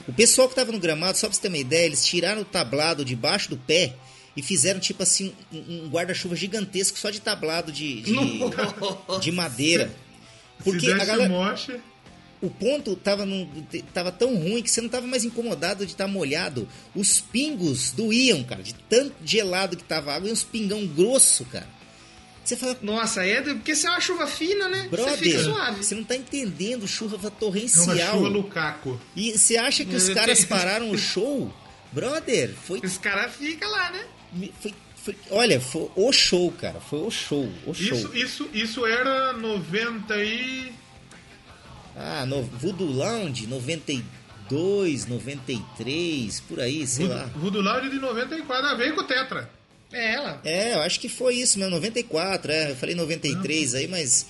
O 0.08 0.12
pessoal 0.12 0.48
que 0.48 0.54
tava 0.56 0.72
no 0.72 0.80
gramado, 0.80 1.16
só 1.16 1.28
pra 1.28 1.34
você 1.36 1.42
ter 1.42 1.48
uma 1.48 1.58
ideia, 1.58 1.86
eles 1.86 2.04
tiraram 2.04 2.42
o 2.42 2.44
tablado 2.44 3.04
debaixo 3.04 3.48
do 3.48 3.56
pé 3.56 3.94
e 4.36 4.42
fizeram 4.42 4.80
tipo 4.80 5.02
assim 5.02 5.32
um, 5.52 5.88
guarda-chuva 5.88 6.34
gigantesco 6.34 6.98
só 6.98 7.10
de 7.10 7.20
tablado 7.20 7.70
de, 7.70 8.02
de, 8.02 8.12
de 9.20 9.32
madeira. 9.32 9.94
Porque 10.64 10.86
Se 10.86 10.92
a 10.92 11.04
galera, 11.04 11.32
o 12.42 12.48
ponto 12.48 12.96
tava, 12.96 13.26
num, 13.26 13.46
tava 13.92 14.10
tão 14.10 14.34
ruim 14.34 14.62
que 14.62 14.70
você 14.70 14.80
não 14.80 14.88
tava 14.88 15.06
mais 15.06 15.24
incomodado 15.24 15.84
de 15.84 15.92
estar 15.92 16.04
tá 16.06 16.10
molhado. 16.10 16.66
Os 16.94 17.20
pingos 17.20 17.90
doíam, 17.92 18.42
cara, 18.44 18.62
de 18.62 18.74
tanto 18.74 19.14
gelado 19.24 19.76
que 19.76 19.84
tava 19.84 20.12
a 20.12 20.16
água 20.16 20.28
e 20.28 20.32
uns 20.32 20.42
pingão 20.42 20.86
grosso, 20.86 21.44
cara. 21.44 21.68
Você 22.42 22.56
fala, 22.56 22.76
Nossa, 22.82 23.24
é 23.24 23.42
porque 23.42 23.76
se 23.76 23.86
é 23.86 23.90
uma 23.90 24.00
chuva 24.00 24.26
fina, 24.26 24.68
né? 24.68 24.88
brother, 24.90 25.16
você 25.18 25.24
fica 25.24 25.44
suave. 25.44 25.84
você 25.84 25.94
não 25.94 26.02
tá 26.04 26.16
entendendo, 26.16 26.88
chuva 26.88 27.16
É 27.16 27.20
uma 27.20 27.30
torrencial. 27.30 28.16
chuva 28.16 28.28
Lukaku. 28.28 29.00
E 29.14 29.38
você 29.38 29.56
acha 29.56 29.84
que 29.84 29.94
os 29.94 30.08
caras 30.08 30.44
pararam 30.44 30.90
o 30.90 30.98
show? 30.98 31.52
Brother, 31.92 32.54
foi, 32.54 32.80
Os 32.80 32.96
caras 32.98 33.34
ficam 33.34 33.70
lá, 33.70 33.90
né? 33.90 34.50
foi, 34.60 34.74
foi- 34.96 35.16
Olha, 35.30 35.60
foi 35.60 35.90
o 35.94 36.12
show, 36.12 36.50
cara. 36.52 36.80
Foi 36.80 37.00
o 37.00 37.10
show. 37.10 37.48
O 37.66 37.74
show. 37.74 37.96
Isso, 37.96 38.10
isso, 38.16 38.50
isso 38.52 38.86
era 38.86 39.32
90 39.34 40.16
e... 40.24 40.72
Ah, 42.02 42.24
no, 42.24 42.42
Voodoo 42.42 42.90
Lounge, 42.90 43.46
92, 43.46 45.06
93, 45.06 46.40
por 46.40 46.60
aí, 46.60 46.86
sei 46.86 47.06
lá. 47.06 47.24
Voodoo 47.36 47.60
Lounge 47.62 47.90
de 47.90 47.98
94. 47.98 48.66
Ah, 48.68 48.74
veio 48.74 48.94
com 48.94 49.00
o 49.02 49.04
Tetra. 49.04 49.50
É 49.92 50.14
ela. 50.14 50.40
É, 50.44 50.74
eu 50.74 50.82
acho 50.82 51.00
que 51.00 51.08
foi 51.08 51.34
isso 51.36 51.58
mesmo, 51.58 51.72
94, 51.74 52.50
é. 52.52 52.70
Eu 52.70 52.76
falei 52.76 52.94
93 52.94 53.74
aí, 53.74 53.88
mas. 53.88 54.26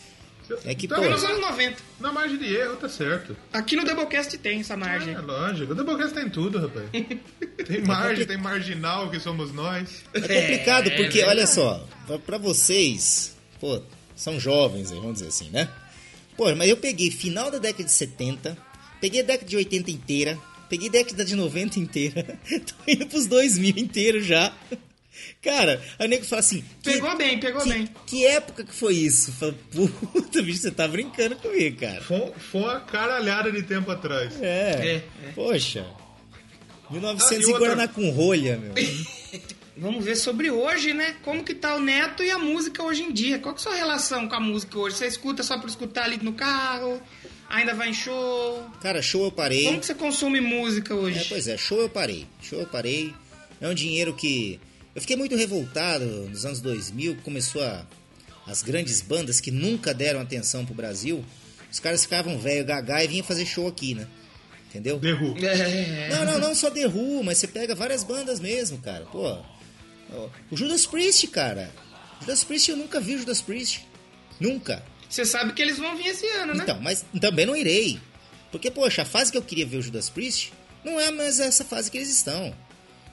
É 0.64 0.74
que, 0.74 0.88
Tá 0.88 0.96
pô. 0.96 1.02
vendo? 1.02 1.12
Nos 1.12 1.22
anos 1.22 1.40
90. 1.40 1.76
Na 2.00 2.10
margem 2.12 2.36
de 2.38 2.52
erro, 2.56 2.74
tá 2.76 2.88
certo. 2.88 3.36
Aqui 3.52 3.76
no 3.76 3.84
Doublecast 3.84 4.36
tem 4.38 4.58
essa 4.60 4.76
margem. 4.76 5.14
É, 5.14 5.18
lógico. 5.20 5.70
O 5.72 5.74
Doublecast 5.76 6.12
tem 6.14 6.28
tudo, 6.28 6.58
rapaz. 6.58 6.86
Tem 7.66 7.82
margem, 7.82 8.26
tem 8.26 8.38
marginal, 8.38 9.10
que 9.10 9.20
somos 9.20 9.52
nós. 9.52 10.02
É 10.14 10.20
complicado, 10.20 10.88
É, 10.88 10.96
porque, 10.96 11.20
é 11.20 11.26
olha 11.28 11.46
só, 11.46 11.86
pra- 12.06 12.18
pra 12.18 12.38
vocês, 12.38 13.36
pô, 13.60 13.80
são 14.16 14.40
jovens 14.40 14.90
aí, 14.90 14.96
vamos 14.98 15.14
dizer 15.18 15.28
assim, 15.28 15.50
né? 15.50 15.68
Pô, 16.40 16.56
mas 16.56 16.70
eu 16.70 16.76
peguei 16.78 17.10
final 17.10 17.50
da 17.50 17.58
década 17.58 17.84
de 17.84 17.92
70, 17.92 18.56
peguei 18.98 19.20
a 19.20 19.24
década 19.24 19.46
de 19.46 19.56
80 19.58 19.90
inteira, 19.90 20.38
peguei 20.70 20.88
a 20.88 20.92
década 20.92 21.22
de 21.22 21.36
90 21.36 21.78
inteira, 21.78 22.38
tô 22.48 22.74
indo 22.90 23.06
pros 23.08 23.26
2000 23.26 23.74
inteiro 23.76 24.22
já. 24.22 24.50
Cara, 25.42 25.82
aí 25.98 26.06
o 26.06 26.08
nego 26.08 26.24
fala 26.24 26.40
assim... 26.40 26.64
que- 26.82 26.92
Pegou 26.94 27.14
bem, 27.14 27.38
pegou 27.38 27.60
que, 27.62 27.68
bem. 27.68 27.88
Que 28.06 28.24
época 28.24 28.64
que 28.64 28.74
foi 28.74 28.94
isso? 28.94 29.32
Fala, 29.32 29.54
puta, 29.70 30.40
bicho, 30.40 30.60
você 30.62 30.70
tá 30.70 30.88
brincando 30.88 31.36
comigo, 31.36 31.78
cara. 31.78 32.00
Foi, 32.00 32.32
foi 32.38 32.60
uma 32.62 32.80
caralhada 32.80 33.52
de 33.52 33.62
tempo 33.62 33.90
atrás. 33.90 34.32
É, 34.40 35.02
É, 35.26 35.32
poxa. 35.34 35.84
1900 36.90 37.32
Ah, 37.32 37.34
e 37.34 37.52
outra- 37.52 37.58
Guaraná 37.58 37.86
com 37.86 38.08
rolha, 38.12 38.56
meu. 38.56 38.72
Vamos 39.80 40.04
ver 40.04 40.14
sobre 40.14 40.50
hoje, 40.50 40.92
né? 40.92 41.16
Como 41.22 41.42
que 41.42 41.54
tá 41.54 41.74
o 41.74 41.80
Neto 41.80 42.22
e 42.22 42.30
a 42.30 42.38
música 42.38 42.82
hoje 42.82 43.02
em 43.02 43.10
dia. 43.10 43.38
Qual 43.38 43.54
que 43.54 43.60
é 43.60 43.62
a 43.62 43.64
sua 43.64 43.74
relação 43.74 44.28
com 44.28 44.34
a 44.34 44.40
música 44.40 44.78
hoje? 44.78 44.96
Você 44.96 45.06
escuta 45.06 45.42
só 45.42 45.56
pra 45.56 45.70
escutar 45.70 46.04
ali 46.04 46.18
no 46.22 46.34
carro? 46.34 47.00
Ainda 47.48 47.72
vai 47.74 47.88
em 47.88 47.94
show? 47.94 48.62
Cara, 48.82 49.00
show 49.00 49.24
eu 49.24 49.32
parei. 49.32 49.64
Como 49.64 49.80
que 49.80 49.86
você 49.86 49.94
consome 49.94 50.38
música 50.38 50.94
hoje? 50.94 51.20
É, 51.20 51.24
pois 51.24 51.48
é, 51.48 51.56
show 51.56 51.80
eu 51.80 51.88
parei. 51.88 52.26
Show 52.42 52.60
eu 52.60 52.66
parei. 52.66 53.14
É 53.58 53.68
um 53.68 53.72
dinheiro 53.72 54.12
que. 54.12 54.60
Eu 54.94 55.00
fiquei 55.00 55.16
muito 55.16 55.34
revoltado 55.34 56.04
nos 56.04 56.44
anos 56.44 56.60
2000, 56.60 57.16
que 57.16 57.22
começou 57.22 57.62
a. 57.62 57.86
As 58.46 58.62
grandes 58.62 59.00
bandas 59.00 59.40
que 59.40 59.50
nunca 59.50 59.94
deram 59.94 60.20
atenção 60.20 60.66
pro 60.66 60.74
Brasil, 60.74 61.24
os 61.70 61.78
caras 61.78 62.02
ficavam 62.02 62.38
velho, 62.38 62.66
gaga 62.66 63.02
e 63.02 63.08
vinham 63.08 63.24
fazer 63.24 63.46
show 63.46 63.66
aqui, 63.66 63.94
né? 63.94 64.06
Entendeu? 64.68 64.96
Who. 64.96 65.38
É. 65.42 66.08
Não, 66.10 66.24
não, 66.24 66.38
não 66.38 66.54
só 66.54 66.68
Who, 66.68 67.24
mas 67.24 67.38
você 67.38 67.46
pega 67.46 67.74
várias 67.74 68.04
bandas 68.04 68.40
mesmo, 68.40 68.78
cara. 68.78 69.04
Pô, 69.06 69.38
o 70.50 70.56
Judas 70.56 70.86
Priest, 70.86 71.26
cara. 71.28 71.70
Judas 72.20 72.44
Priest, 72.44 72.70
eu 72.70 72.76
nunca 72.76 73.00
vi 73.00 73.14
o 73.14 73.18
Judas 73.18 73.40
Priest. 73.40 73.86
Nunca. 74.38 74.82
Você 75.08 75.24
sabe 75.24 75.52
que 75.52 75.60
eles 75.62 75.78
vão 75.78 75.96
vir 75.96 76.06
esse 76.08 76.26
ano, 76.28 76.54
né? 76.54 76.62
Então, 76.62 76.80
mas 76.80 77.04
também 77.20 77.46
não 77.46 77.56
irei. 77.56 78.00
Porque, 78.52 78.70
poxa, 78.70 79.02
a 79.02 79.04
fase 79.04 79.30
que 79.32 79.38
eu 79.38 79.42
queria 79.42 79.66
ver 79.66 79.78
o 79.78 79.82
Judas 79.82 80.08
Priest 80.10 80.52
não 80.84 80.98
é 81.00 81.10
mais 81.10 81.40
essa 81.40 81.64
fase 81.64 81.90
que 81.90 81.98
eles 81.98 82.10
estão. 82.10 82.54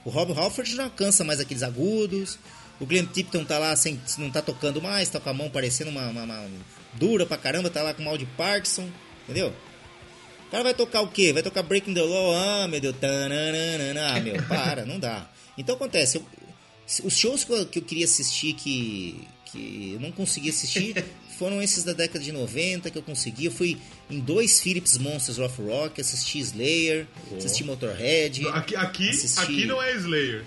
O 0.04 0.10
Rob 0.10 0.32
Halford 0.32 0.74
não 0.74 0.84
alcança 0.84 1.24
mais 1.24 1.40
aqueles 1.40 1.62
agudos. 1.62 2.38
O 2.80 2.86
Glenn 2.86 3.06
Tipton 3.06 3.44
tá 3.44 3.58
lá 3.58 3.74
sem, 3.74 4.00
não 4.18 4.30
tá 4.30 4.40
tocando 4.40 4.80
mais, 4.80 5.08
tá 5.08 5.18
com 5.18 5.28
a 5.28 5.34
mão 5.34 5.50
parecendo 5.50 5.90
uma, 5.90 6.08
uma- 6.08 6.22
uma 6.22 6.46
dura 6.94 7.26
pra 7.26 7.36
caramba, 7.36 7.68
tá 7.68 7.82
lá 7.82 7.92
com 7.92 8.02
mal 8.02 8.16
de 8.16 8.24
Parkinson, 8.24 8.88
entendeu? 9.24 9.52
O 10.46 10.50
cara 10.50 10.62
vai 10.64 10.74
tocar 10.74 11.02
o 11.02 11.08
quê? 11.08 11.32
Vai 11.32 11.42
tocar 11.42 11.62
Breaking 11.62 11.92
the 11.94 12.00
Law? 12.02 12.34
Ah, 12.36 12.68
meu 12.68 12.80
Deus. 12.80 12.94
Tananana. 13.00 14.14
Ah, 14.16 14.20
meu, 14.20 14.42
para, 14.44 14.86
não 14.86 14.98
dá. 14.98 15.28
Então 15.58 15.74
acontece, 15.74 16.22
os 17.04 17.16
shows 17.16 17.44
que 17.44 17.52
eu, 17.52 17.66
que 17.66 17.78
eu 17.78 17.82
queria 17.82 18.04
assistir 18.04 18.54
que, 18.54 19.20
que 19.46 19.92
eu 19.94 20.00
não 20.00 20.10
consegui 20.12 20.48
assistir 20.50 21.04
foram 21.38 21.62
esses 21.62 21.84
da 21.84 21.92
década 21.92 22.18
de 22.24 22.32
90 22.32 22.90
que 22.90 22.98
eu 22.98 23.02
consegui. 23.02 23.44
Eu 23.44 23.52
fui 23.52 23.78
em 24.10 24.18
dois 24.18 24.58
Philips 24.60 24.98
Monsters 24.98 25.38
of 25.38 25.60
Rock, 25.62 26.00
assisti 26.00 26.38
Slayer, 26.40 27.06
assisti 27.36 27.62
Motorhead. 27.64 28.46
Aqui, 28.48 28.74
aqui, 28.74 29.08
assisti- 29.10 29.38
aqui 29.40 29.64
não 29.66 29.80
é 29.82 29.92
Slayer. 29.94 30.44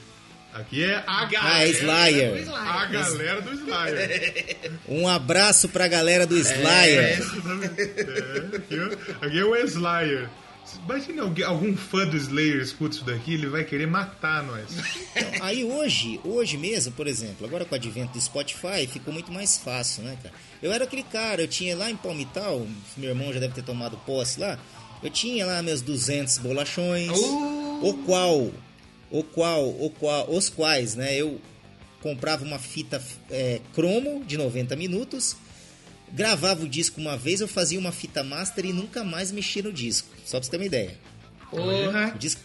Aqui 0.53 0.83
é 0.83 0.95
a 0.95 1.03
Ah, 1.41 1.63
é 1.63 1.69
Slayer. 1.69 2.31
Do 2.33 2.39
Slayer. 2.39 2.67
A 2.67 2.85
galera 2.87 3.41
do 3.41 3.53
Slayer. 3.53 4.71
Um 4.89 5.07
abraço 5.07 5.69
pra 5.69 5.87
galera 5.87 6.27
do 6.27 6.35
É, 6.37 6.41
Slayer. 6.41 6.99
É, 6.99 8.57
aqui, 8.57 8.75
ó, 8.79 9.25
aqui 9.25 9.39
é 9.39 9.45
o 9.45 9.55
Slayer. 9.65 10.29
Imagina 10.85 11.23
algum 11.45 11.75
fã 11.75 12.05
do 12.05 12.17
Slayer 12.17 12.61
escuta 12.61 12.95
isso 12.95 13.05
daqui, 13.05 13.33
ele 13.33 13.47
vai 13.47 13.63
querer 13.63 13.87
matar 13.87 14.43
nós. 14.43 14.71
Então, 15.15 15.45
aí 15.45 15.63
hoje, 15.63 16.19
hoje 16.23 16.57
mesmo, 16.57 16.91
por 16.93 17.07
exemplo, 17.07 17.45
agora 17.45 17.65
com 17.65 17.73
o 17.73 17.77
advento 17.77 18.13
do 18.13 18.21
Spotify, 18.21 18.87
ficou 18.87 19.13
muito 19.13 19.31
mais 19.31 19.57
fácil, 19.57 20.03
né, 20.03 20.17
cara? 20.21 20.33
Eu 20.61 20.71
era 20.71 20.83
aquele 20.83 21.03
cara, 21.03 21.41
eu 21.41 21.47
tinha 21.47 21.75
lá 21.75 21.89
em 21.89 21.95
Palmital, 21.95 22.65
meu 22.97 23.09
irmão 23.09 23.33
já 23.33 23.39
deve 23.39 23.53
ter 23.53 23.63
tomado 23.63 23.97
posse 24.05 24.39
lá, 24.39 24.59
eu 25.01 25.09
tinha 25.09 25.45
lá 25.45 25.61
meus 25.61 25.81
200 25.81 26.37
bolachões, 26.39 27.11
Uh! 27.11 27.79
o 27.87 27.93
qual, 28.05 28.51
o 29.09 29.23
qual, 29.23 29.67
o 29.67 29.89
qual, 29.89 30.29
os 30.29 30.49
quais, 30.49 30.95
né, 30.95 31.15
eu 31.15 31.39
comprava 32.01 32.43
uma 32.43 32.59
fita 32.59 33.01
é, 33.29 33.61
cromo 33.73 34.23
de 34.25 34.37
90 34.37 34.75
minutos, 34.75 35.35
gravava 36.13 36.63
o 36.63 36.67
disco 36.67 36.99
uma 36.99 37.17
vez, 37.17 37.41
eu 37.41 37.47
fazia 37.47 37.79
uma 37.79 37.91
fita 37.91 38.23
master 38.23 38.65
e 38.65 38.73
nunca 38.73 39.03
mais 39.03 39.31
mexia 39.31 39.63
no 39.63 39.71
disco, 39.71 40.07
só 40.25 40.37
pra 40.37 40.43
você 40.45 40.51
ter 40.51 40.57
uma 40.57 40.65
ideia. 40.65 40.97
Porra. 41.49 42.11
O 42.15 42.17
disco, 42.17 42.41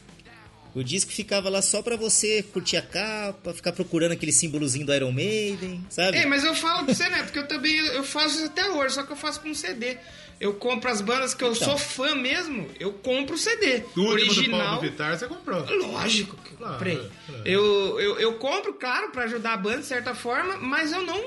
o 0.74 0.82
disco 0.84 1.10
ficava 1.12 1.48
lá 1.48 1.62
só 1.62 1.80
pra 1.82 1.96
você 1.96 2.42
curtir 2.42 2.76
a 2.76 2.82
capa, 2.82 3.54
ficar 3.54 3.72
procurando 3.72 4.12
aquele 4.12 4.32
símbolozinho 4.32 4.84
do 4.84 4.94
Iron 4.94 5.12
Maiden, 5.12 5.84
sabe? 5.88 6.18
É, 6.18 6.26
mas 6.26 6.44
eu 6.44 6.54
falo 6.54 6.84
pra 6.84 6.94
você, 6.94 7.08
Neto, 7.08 7.32
que 7.32 7.38
eu 7.38 7.46
também 7.48 7.74
eu 7.76 8.04
faço 8.04 8.36
isso 8.36 8.46
até 8.46 8.68
hoje, 8.70 8.94
só 8.94 9.02
que 9.04 9.12
eu 9.12 9.16
faço 9.16 9.40
com 9.40 9.54
CD. 9.54 9.96
Eu 10.38 10.52
compro 10.52 10.90
as 10.90 11.00
bandas 11.00 11.32
que 11.32 11.42
eu 11.42 11.52
Então. 11.54 11.66
sou 11.68 11.78
fã 11.78 12.14
mesmo, 12.14 12.68
eu 12.78 12.92
compro 12.92 13.36
o 13.36 13.38
CD. 13.38 13.76
O 13.96 14.00
último 14.00 14.04
do 14.04 14.10
original. 14.10 14.60
Paulo 14.60 14.80
Vittar 14.82 15.18
você 15.18 15.26
comprou. 15.26 15.64
Lógico 15.92 16.36
que 16.36 16.52
eu 16.52 16.56
Claro, 16.58 16.72
comprei. 16.74 16.96
claro. 16.96 17.42
Eu, 17.46 17.98
eu, 18.00 18.20
eu 18.20 18.34
compro, 18.34 18.74
claro, 18.74 19.10
pra 19.12 19.24
ajudar 19.24 19.54
a 19.54 19.56
banda 19.56 19.78
de 19.78 19.86
certa 19.86 20.14
forma, 20.14 20.58
mas 20.58 20.92
eu 20.92 21.02
não 21.06 21.24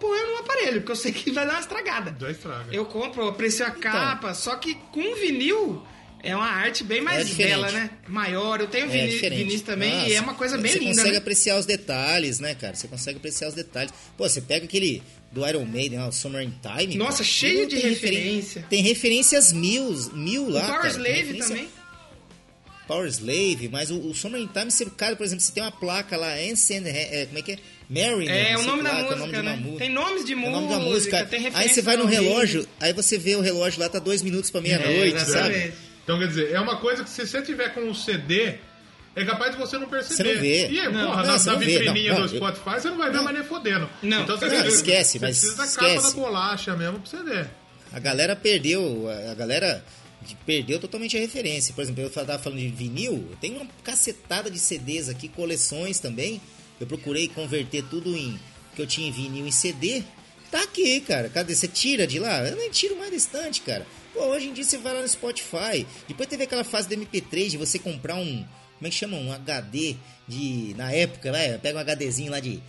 ponho 0.00 0.32
no 0.32 0.38
aparelho, 0.38 0.80
porque 0.80 0.92
eu 0.92 0.96
sei 0.96 1.12
que 1.12 1.30
vai 1.30 1.46
dar 1.46 1.52
uma 1.54 1.60
estragada. 1.60 2.16
Já 2.18 2.30
estraga. 2.30 2.74
Eu 2.74 2.84
compro, 2.86 3.22
eu 3.22 3.28
aprecio 3.28 3.64
a 3.64 3.68
Então. 3.68 3.80
capa, 3.80 4.34
só 4.34 4.56
que 4.56 4.74
com 4.90 5.14
vinil 5.16 5.82
é 6.22 6.34
uma 6.34 6.46
arte 6.48 6.82
bem 6.84 7.00
mais 7.00 7.26
diferente. 7.28 7.50
bela, 7.52 7.70
né? 7.72 7.90
Maior. 8.08 8.60
Eu 8.60 8.66
tenho 8.66 8.86
É 8.86 8.88
vinis 8.88 9.62
também 9.62 9.94
Nossa, 9.94 10.08
e 10.08 10.12
é 10.14 10.20
uma 10.20 10.34
coisa 10.34 10.58
bem 10.58 10.72
você 10.72 10.78
linda, 10.78 10.90
consegue 10.96 11.10
né? 11.12 11.16
apreciar 11.18 11.58
os 11.58 11.64
detalhes, 11.66 12.38
né, 12.40 12.54
cara? 12.54 12.74
Você 12.74 12.88
consegue 12.88 13.18
apreciar 13.18 13.48
os 13.48 13.54
detalhes. 13.54 13.92
Pô, 14.16 14.28
você 14.28 14.40
pega 14.40 14.64
aquele 14.66 15.02
do 15.32 15.46
Iron 15.48 15.64
Maiden, 15.64 16.00
ó, 16.00 16.08
o 16.08 16.12
Summer 16.12 16.42
in 16.42 16.52
Time. 16.60 16.96
Nossa, 16.96 17.18
cara. 17.18 17.24
cheio 17.24 17.66
de 17.68 17.76
tem 17.80 17.88
referen- 17.90 18.16
referência. 18.18 18.66
Tem 18.68 18.82
referências 18.82 19.52
mil, 19.52 19.92
mil 20.12 20.44
O 20.46 20.50
lá, 20.50 20.62
Power 20.66 20.80
cara. 20.82 20.88
Slave 20.94 21.38
também. 21.38 21.68
Power 22.86 23.06
Slave, 23.08 23.68
mas 23.70 23.90
o, 23.90 23.98
o 24.08 24.14
Summer 24.14 24.40
in 24.40 24.48
Time, 24.48 24.70
você, 24.70 24.84
cara, 24.86 25.14
por 25.14 25.24
exemplo, 25.24 25.42
você 25.44 25.52
tem 25.52 25.62
uma 25.62 25.70
placa 25.70 26.16
lá, 26.16 26.34
Ancient, 26.34 26.84
é, 26.86 27.26
como 27.26 27.38
é 27.38 27.42
que 27.42 27.52
é? 27.52 27.58
Mary, 27.90 28.28
É, 28.28 28.52
não 28.54 28.60
o 28.60 28.66
nome 28.66 28.82
lá, 28.82 28.90
da 28.92 28.98
é 28.98 29.02
o 29.02 29.04
música, 29.04 29.16
nome 29.18 29.32
de 29.32 29.38
uma 29.38 29.42
né? 29.50 29.56
música. 29.56 29.78
Tem 29.78 29.88
nomes 29.90 30.24
de 30.24 30.32
É 30.32 30.36
o 30.36 30.38
música, 30.38 30.60
nome 30.60 30.68
da 30.68 30.78
música. 30.78 31.26
tem 31.26 31.38
Aí 31.40 31.44
referência 31.46 31.74
você 31.74 31.82
vai 31.82 31.96
no 31.96 32.04
relógio, 32.06 32.66
aí 32.78 32.92
você 32.92 33.18
vê 33.18 33.34
o 33.34 33.40
relógio 33.40 33.80
lá, 33.80 33.88
tá 33.88 33.98
dois 33.98 34.22
minutos 34.22 34.48
pra 34.50 34.60
meia-noite, 34.60 35.16
É, 35.16 35.18
sabe? 35.18 35.30
exatamente. 35.56 35.72
Então, 36.04 36.18
quer 36.18 36.28
dizer, 36.28 36.52
é 36.52 36.60
uma 36.60 36.76
coisa 36.76 37.02
que 37.04 37.10
se 37.10 37.26
você 37.26 37.42
tiver 37.42 37.74
com 37.74 37.80
um 37.80 37.92
CD, 37.94 38.54
é 39.16 39.24
capaz 39.24 39.52
de 39.52 39.58
você 39.58 39.76
não 39.76 39.88
perceber. 39.88 40.14
Você 40.16 40.34
não 40.34 40.40
vê. 40.40 40.68
E 40.70 40.80
aí, 40.80 40.92
Não, 40.92 41.06
porra, 41.10 41.22
não, 41.22 41.32
na, 41.32 41.38
você 41.38 41.50
na 41.50 41.56
vitrininha 41.56 42.14
do 42.14 42.20
eu- 42.20 42.28
Spotify, 42.28 42.80
você 42.80 42.90
não 42.90 42.96
vai 42.98 43.10
ver 43.10 43.16
Não. 43.16 43.24
mais 43.24 43.36
nem 43.38 43.46
fodendo. 43.46 43.90
Não. 44.02 44.22
Então 44.22 44.38
você, 44.38 44.44
Não, 44.46 44.50
precisa- 44.54 44.76
esquece, 44.76 45.18
você 45.18 45.18
mas 45.18 45.38
precisa 45.40 45.56
da 45.56 45.66
capa 45.66 45.86
esquece. 45.88 46.14
da 46.16 46.22
bolacha 46.22 46.76
mesmo 46.76 47.00
pra 47.00 47.10
você 47.10 47.22
ver. 47.24 47.50
A 47.92 47.98
galera 47.98 48.36
perdeu, 48.36 49.08
a 49.30 49.34
galera 49.34 49.84
de- 50.22 50.36
perdeu 50.46 50.78
totalmente 50.78 51.16
a 51.16 51.20
referência. 51.20 51.74
Por 51.74 51.82
exemplo, 51.82 52.02
eu 52.04 52.10
tava 52.10 52.38
falando 52.38 52.60
de 52.60 52.68
vinil, 52.68 53.26
eu 53.30 53.36
tenho 53.40 53.56
uma 53.56 53.66
cacetada 53.82 54.48
de 54.48 54.60
CDs 54.60 55.08
aqui, 55.08 55.26
coleções 55.28 55.98
também. 55.98 56.40
Eu 56.80 56.86
procurei 56.86 57.28
converter 57.28 57.84
tudo 57.84 58.16
em 58.16 58.40
que 58.74 58.80
eu 58.80 58.86
tinha 58.86 59.08
em 59.08 59.12
vinil 59.12 59.46
em 59.46 59.52
CD. 59.52 60.02
Tá 60.50 60.62
aqui, 60.62 61.00
cara. 61.00 61.28
Cadê? 61.28 61.54
Você 61.54 61.68
tira 61.68 62.06
de 62.06 62.18
lá? 62.18 62.42
Eu 62.48 62.56
nem 62.56 62.70
tiro 62.70 62.96
mais 62.96 63.10
da 63.10 63.16
estante, 63.16 63.60
cara. 63.60 63.86
Pô, 64.14 64.24
hoje 64.24 64.48
em 64.48 64.52
dia 64.52 64.64
você 64.64 64.78
vai 64.78 64.94
lá 64.94 65.02
no 65.02 65.08
Spotify. 65.08 65.86
Depois 66.08 66.28
teve 66.28 66.44
aquela 66.44 66.64
fase 66.64 66.88
do 66.88 66.96
MP3 66.96 67.50
de 67.50 67.56
você 67.56 67.78
comprar 67.78 68.16
um. 68.16 68.44
Como 68.78 68.86
é 68.86 68.90
que 68.90 68.96
chama? 68.96 69.16
Um 69.18 69.30
HD 69.30 69.94
de. 70.26 70.74
Na 70.76 70.90
época, 70.90 71.30
né? 71.30 71.58
Pega 71.58 71.78
um 71.78 71.82
HDzinho 71.82 72.32
lá 72.32 72.40
de 72.40 72.60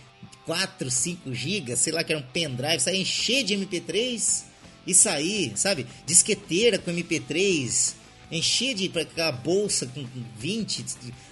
4, 0.44 0.90
5 0.90 1.34
GB, 1.34 1.76
sei 1.76 1.92
lá, 1.92 2.04
que 2.04 2.12
era 2.12 2.20
um 2.20 2.24
pendrive, 2.24 2.80
sai 2.80 2.96
encher 2.96 3.42
de 3.42 3.54
MP3. 3.54 4.44
Isso 4.86 5.08
aí, 5.08 5.52
sabe? 5.54 5.86
Disqueteira 6.04 6.78
com 6.78 6.90
MP3, 6.90 7.94
encher 8.30 8.74
de 8.74 8.88
pra 8.88 9.02
aquela 9.02 9.32
bolsa 9.32 9.86
com 9.86 10.04
20. 10.38 10.84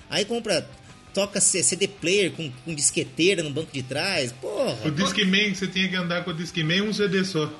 Aí 0.09 0.25
compra. 0.25 0.69
Toca 1.13 1.41
CD 1.41 1.89
player 1.89 2.33
com, 2.33 2.51
com 2.65 2.75
disqueteira 2.75 3.43
no 3.43 3.51
banco 3.51 3.73
de 3.73 3.83
trás. 3.83 4.33
Porra, 4.33 4.79
O 4.85 4.91
Discman, 4.91 5.55
você 5.55 5.67
tinha 5.67 5.89
que 5.89 5.97
andar 5.97 6.25
com 6.25 6.31
o 6.31 6.35
Discman 6.35 6.83
um 6.83 6.93
CD 6.93 7.25
só. 7.25 7.53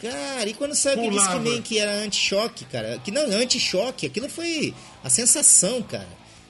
cara, 0.00 0.48
e 0.48 0.54
quando 0.54 0.74
saiu 0.74 1.04
o. 1.04 1.10
Discman 1.10 1.62
que 1.62 1.78
era 1.78 1.92
anti-choque, 1.92 2.64
cara? 2.66 3.00
Que 3.04 3.10
não, 3.10 3.22
anti-choque, 3.22 4.06
aquilo 4.06 4.28
foi 4.28 4.74
a 5.02 5.08
sensação, 5.10 5.82
cara. 5.82 6.08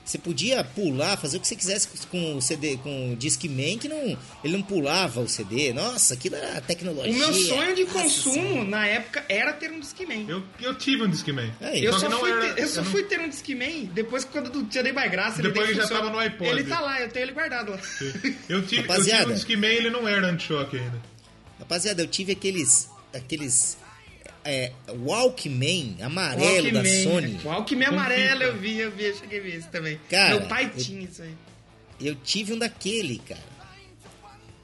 Você 0.09 0.17
podia 0.17 0.63
pular, 0.63 1.17
fazer 1.17 1.37
o 1.37 1.39
que 1.39 1.47
você 1.47 1.55
quisesse 1.55 1.87
com 2.09 2.35
o 2.35 2.41
CD, 2.41 2.77
com 2.77 3.13
o 3.13 3.15
Discman, 3.15 3.77
que 3.77 3.87
não, 3.87 4.17
ele 4.43 4.53
não 4.57 4.63
pulava 4.63 5.21
o 5.21 5.27
CD. 5.27 5.71
Nossa, 5.71 6.15
aquilo 6.15 6.35
era 6.35 6.59
tecnologia. 6.61 7.13
O 7.13 7.15
meu 7.15 7.31
sonho 7.31 7.75
de 7.75 7.83
Nossa 7.83 7.99
consumo 7.99 8.33
Senhora. 8.33 8.63
na 8.69 8.87
época 8.87 9.23
era 9.29 9.53
ter 9.53 9.71
um 9.71 9.79
Discman. 9.79 10.25
Eu, 10.27 10.43
eu 10.59 10.73
tive 10.73 11.03
um 11.03 11.07
Discman. 11.11 11.53
Aí, 11.61 11.85
Eu 11.85 11.93
Só 11.99 12.09
fui, 12.09 12.31
era- 12.31 12.53
ter, 12.55 12.63
eu 12.63 12.67
só 12.67 12.79
eu 12.79 12.85
não- 12.85 12.91
fui 12.91 13.03
ter 13.03 13.19
um 13.19 13.29
Discman 13.29 13.85
depois 13.93 14.23
que 14.25 14.31
quando 14.31 14.49
do 14.49 14.63
Tia 14.63 14.81
Dei 14.81 14.91
by 14.93 15.07
Graça. 15.09 15.43
Depois 15.43 15.57
ele 15.69 15.73
ele 15.73 15.75
já 15.75 15.81
funciona. 15.83 16.01
tava 16.01 16.11
no 16.11 16.19
iPod. 16.19 16.49
Ele 16.49 16.63
tá 16.63 16.79
lá, 16.79 16.99
eu 17.01 17.09
tenho 17.09 17.25
ele 17.25 17.31
guardado 17.33 17.69
lá. 17.69 17.79
Eu 18.49 18.63
tive, 18.65 18.77
eu 18.77 18.81
Rapaziada. 18.81 19.19
tive 19.25 19.31
um 19.31 19.35
Discman 19.35 19.69
ele 19.75 19.89
não 19.91 20.07
era 20.07 20.25
anti-choque 20.27 20.75
ainda. 20.75 20.99
Rapaziada, 21.59 22.01
eu 22.01 22.07
tive 22.07 22.31
aqueles. 22.31 22.89
aqueles. 23.13 23.77
É, 24.43 24.71
Walkman 25.05 25.97
amarelo 26.01 26.71
da 26.71 26.83
Sony. 26.85 27.39
O 27.43 27.47
Walkman 27.47 27.87
amarelo 27.87 28.43
eu 28.43 28.57
vi, 28.57 28.79
eu 28.79 28.91
vi, 28.91 29.03
eu 29.05 29.15
cheguei 29.15 29.39
a 29.39 29.43
ver 29.43 29.57
isso 29.57 29.67
também. 29.69 29.99
Cara, 30.09 30.29
Meu 30.39 30.47
pai 30.47 30.71
eu- 30.75 30.81
tinha 30.83 31.01
isso 31.03 31.21
aí. 31.21 31.33
Eu 31.99 32.15
tive 32.15 32.53
um 32.53 32.57
daquele, 32.57 33.19
cara. 33.19 33.41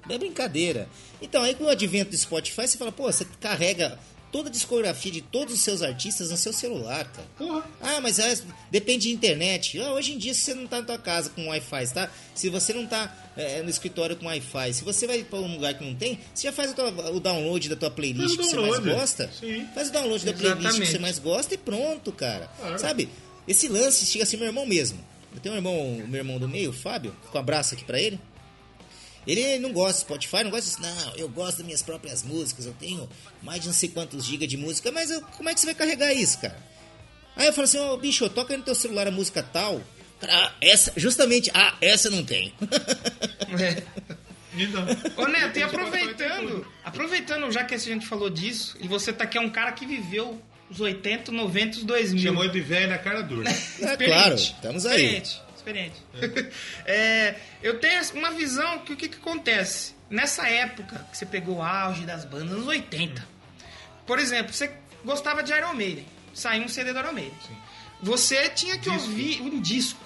Não 0.08 0.16
é 0.16 0.18
brincadeira. 0.18 0.88
Então, 1.22 1.42
aí 1.44 1.56
com 1.56 1.66
o 1.66 1.70
advento 1.70 2.12
do 2.12 2.18
Spotify, 2.18 2.68
você 2.68 2.78
fala, 2.78 2.92
pô, 2.92 3.04
você 3.12 3.26
carrega 3.42 4.00
toda 4.36 4.50
a 4.50 4.52
discografia 4.52 5.10
de 5.14 5.22
todos 5.22 5.54
os 5.54 5.62
seus 5.62 5.82
artistas 5.82 6.30
no 6.30 6.36
seu 6.36 6.52
celular, 6.52 7.06
cara. 7.10 7.64
Ah, 7.80 8.02
mas 8.02 8.20
é, 8.20 8.38
depende 8.70 9.08
de 9.08 9.14
internet. 9.14 9.80
Ah, 9.80 9.94
hoje 9.94 10.12
em 10.12 10.18
dia, 10.18 10.34
se 10.34 10.42
você 10.42 10.54
não 10.54 10.68
tá 10.68 10.80
na 10.82 10.86
tua 10.86 10.98
casa 10.98 11.30
com 11.30 11.48
Wi-Fi, 11.48 11.88
tá? 11.94 12.12
Se 12.34 12.50
você 12.50 12.74
não 12.74 12.86
tá 12.86 13.16
é, 13.38 13.62
no 13.62 13.70
escritório 13.70 14.18
com 14.18 14.26
Wi-Fi, 14.26 14.74
se 14.74 14.84
você 14.84 15.08
vai 15.08 15.24
para 15.24 15.40
um 15.40 15.54
lugar 15.54 15.74
que 15.78 15.86
não 15.86 15.96
tem, 15.96 16.20
você 16.34 16.48
já 16.48 16.52
faz 16.52 16.72
o, 16.72 16.74
tua- 16.74 16.90
o 17.12 17.20
download 17.22 17.70
da 17.70 17.78
tua 17.78 17.90
playlist 17.90 18.36
que 18.36 18.44
você 18.44 18.58
mais 18.58 18.80
gosta. 18.80 19.32
Sim. 19.40 19.66
Faz 19.74 19.88
o 19.88 19.92
download 19.94 20.26
da 20.26 20.34
playlist 20.34 20.58
que 20.60 20.68
Exatamente. 20.68 20.92
você 20.92 21.00
mais 21.00 21.18
gosta 21.20 21.54
e 21.54 21.58
pronto, 21.58 22.12
cara. 22.12 22.48
Claro. 22.60 22.78
Sabe? 22.80 23.08
Esse 23.48 23.70
lance 23.70 24.06
chega 24.06 24.26
assim, 24.26 24.36
meu 24.36 24.48
irmão 24.48 24.66
mesmo. 24.66 25.00
Eu 25.34 25.40
tenho 25.40 25.56
um 25.56 25.58
irmão, 25.58 26.04
meu 26.10 26.18
irmão 26.20 26.40
do 26.40 26.48
meio, 26.50 26.72
o 26.72 26.74
Fábio, 26.74 27.16
com 27.32 27.38
um 27.38 27.42
abraço 27.42 27.74
aqui 27.74 27.86
pra 27.86 28.02
ele. 28.02 28.20
Ele 29.28 29.60
não 29.60 29.72
gosta 29.74 29.94
de 29.94 30.00
Spotify, 30.02 30.44
não 30.44 30.52
gosta 30.52 30.66
disso. 30.70 30.82
Não, 30.82 31.16
eu 31.16 31.28
gosto 31.30 31.58
das 31.58 31.66
minhas 31.66 31.82
próprias 31.82 32.22
músicas. 32.24 32.66
Eu 32.66 32.74
tenho 32.74 33.10
mais 33.42 33.62
de 33.62 33.68
não 33.68 33.74
sei 33.74 33.90
quantos 33.90 34.24
gigas 34.26 34.48
de 34.48 34.58
música. 34.58 34.92
Mas 34.92 35.10
eu- 35.12 35.22
como 35.22 35.50
é 35.50 35.54
que 35.54 35.60
você 35.60 35.66
vai 35.66 35.76
carregar 35.76 36.14
isso, 36.14 36.40
cara? 36.40 36.56
Aí 37.36 37.48
eu 37.48 37.54
falo 37.54 37.66
assim, 37.66 37.80
ô 37.80 37.98
bicho, 37.98 38.30
toca 38.30 38.54
aí 38.54 38.58
no 38.58 38.64
teu 38.64 38.76
celular 38.76 39.08
a 39.08 39.12
música 39.12 39.42
tal. 39.44 39.82
Cara, 40.20 40.34
ah, 40.48 40.52
essa, 40.62 40.94
justamente, 40.96 41.52
ah, 41.54 41.76
essa 41.82 42.08
eu 42.08 42.12
não 42.12 42.24
tenho. 42.24 42.52
É. 43.60 43.84
Então, 44.58 44.86
Ô 45.18 45.28
Neto, 45.28 45.48
e 45.50 45.52
tem 45.52 45.64
aproveitando, 45.64 46.66
aproveitando 46.84 47.52
já 47.52 47.64
que 47.64 47.76
a 47.76 47.78
gente 47.78 48.06
falou 48.08 48.30
disso, 48.30 48.78
e 48.80 48.88
você 48.88 49.12
tá 49.12 49.26
aqui 49.26 49.38
é 49.38 49.42
um 49.42 49.50
cara 49.50 49.72
que 49.74 49.86
viveu 49.86 50.42
os 50.70 50.80
80, 50.80 51.32
90, 51.32 51.78
os 51.80 51.84
2000. 51.84 52.24
Chamou 52.24 52.48
de 52.48 52.62
velho 52.62 52.90
na 52.90 52.98
cara 52.98 53.22
dura. 53.22 53.50
É 53.82 53.98
claro, 53.98 54.36
estamos 54.36 54.86
aí. 54.86 54.96
Experiente, 55.18 55.42
experiente. 55.66 55.96
É, 56.86 57.36
eu 57.64 57.80
tenho 57.80 58.02
uma 58.14 58.32
visão 58.32 58.80
que 58.80 58.94
o 58.94 58.96
que, 58.96 59.10
que 59.10 59.18
acontece? 59.18 59.96
Nessa 60.10 60.48
época 60.48 61.06
que 61.12 61.18
você 61.18 61.26
pegou 61.26 61.58
o 61.58 61.62
auge 61.64 62.06
das 62.06 62.26
bandas, 62.26 62.52
nos 62.58 62.68
80. 62.68 63.26
Por 64.06 64.20
exemplo, 64.20 64.54
você 64.54 64.72
gostava 65.04 65.42
de 65.42 65.52
Iron 65.52 65.74
Maiden. 65.74 66.06
Saiu 66.34 66.64
um 66.64 66.68
CD 66.68 66.94
do 66.94 67.00
Iron 67.00 67.14
Maiden. 67.14 67.34
Você 68.04 68.50
tinha 68.50 68.78
que 68.78 68.90
Disco. 68.90 69.10
ouvir 69.10 69.42
um 69.42 69.60
disco. 69.62 70.00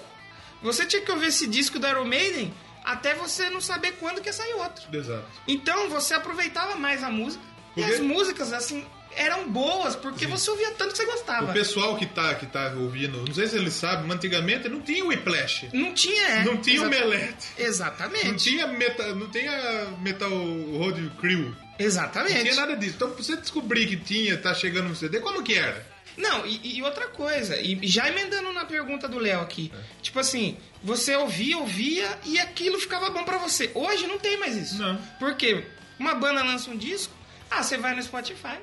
Você 0.62 0.86
tinha 0.86 1.02
que 1.02 1.10
ouvir 1.10 1.26
esse 1.26 1.46
disco 1.46 1.78
do 1.78 1.86
Iron 1.86 2.04
Maiden 2.04 2.52
até 2.82 3.14
você 3.14 3.50
não 3.50 3.60
saber 3.60 3.92
quando 4.00 4.20
que 4.22 4.28
ia 4.28 4.32
sair 4.32 4.54
outro. 4.54 4.84
Exato. 4.96 5.26
Então 5.46 5.90
você 5.90 6.14
aproveitava 6.14 6.76
mais 6.76 7.02
a 7.02 7.10
música. 7.10 7.42
E 7.76 7.80
Porque- 7.82 7.94
as 7.96 8.00
músicas, 8.00 8.52
assim, 8.54 8.86
eram 9.16 9.48
boas, 9.50 9.94
porque 9.96 10.26
você 10.26 10.50
ouvia 10.50 10.70
tanto 10.72 10.92
que 10.92 10.96
você 10.98 11.06
gostava. 11.06 11.50
O 11.50 11.52
pessoal 11.52 11.96
que 11.96 12.06
tá, 12.06 12.34
que 12.34 12.46
tá 12.46 12.72
ouvindo, 12.76 13.18
não 13.26 13.34
sei 13.34 13.46
se 13.46 13.56
eles 13.56 13.74
sabem, 13.74 14.06
mas 14.06 14.16
antigamente 14.16 14.68
não 14.68 14.80
tinha 14.80 15.04
o 15.04 15.08
Whiplash. 15.08 15.68
Não 15.72 15.92
tinha, 15.94 16.22
é. 16.28 16.44
Não 16.44 16.56
tinha 16.58 16.82
o 16.82 16.86
Exata- 16.86 17.06
Melete. 17.06 17.46
Exatamente. 17.58 18.26
Não 18.28 18.36
tinha 18.36 18.66
Metal, 18.66 19.14
não 19.16 19.28
tinha 19.30 19.88
Metal 20.00 20.30
Road 20.30 21.10
Crew. 21.20 21.54
Exatamente. 21.78 22.34
Não 22.34 22.42
tinha 22.42 22.54
nada 22.56 22.76
disso. 22.76 22.94
Então, 22.96 23.10
pra 23.10 23.22
você 23.22 23.36
descobrir 23.36 23.86
que 23.86 23.96
tinha, 23.96 24.36
tá 24.36 24.54
chegando 24.54 24.88
no 24.88 24.96
CD, 24.96 25.20
como 25.20 25.42
que 25.42 25.54
era? 25.54 25.86
Não, 26.16 26.44
e, 26.44 26.76
e 26.76 26.82
outra 26.82 27.06
coisa, 27.08 27.56
e 27.58 27.78
já 27.86 28.08
emendando 28.08 28.52
na 28.52 28.64
pergunta 28.64 29.08
do 29.08 29.18
Léo 29.18 29.40
aqui, 29.40 29.72
É. 29.72 29.78
tipo 30.02 30.18
assim, 30.18 30.56
você 30.82 31.14
ouvia, 31.16 31.56
ouvia 31.56 32.18
e 32.26 32.38
aquilo 32.38 32.78
ficava 32.78 33.08
bom 33.10 33.24
pra 33.24 33.38
você. 33.38 33.70
Hoje 33.74 34.06
não 34.06 34.18
tem 34.18 34.38
mais 34.38 34.56
isso. 34.56 34.78
Não. 34.78 34.96
Por 35.18 35.34
quê? 35.36 35.64
Uma 35.98 36.14
banda 36.14 36.42
lança 36.42 36.68
um 36.70 36.76
disco, 36.76 37.14
ah, 37.50 37.62
você 37.62 37.78
vai 37.78 37.94
no 37.94 38.02
Spotify 38.02 38.58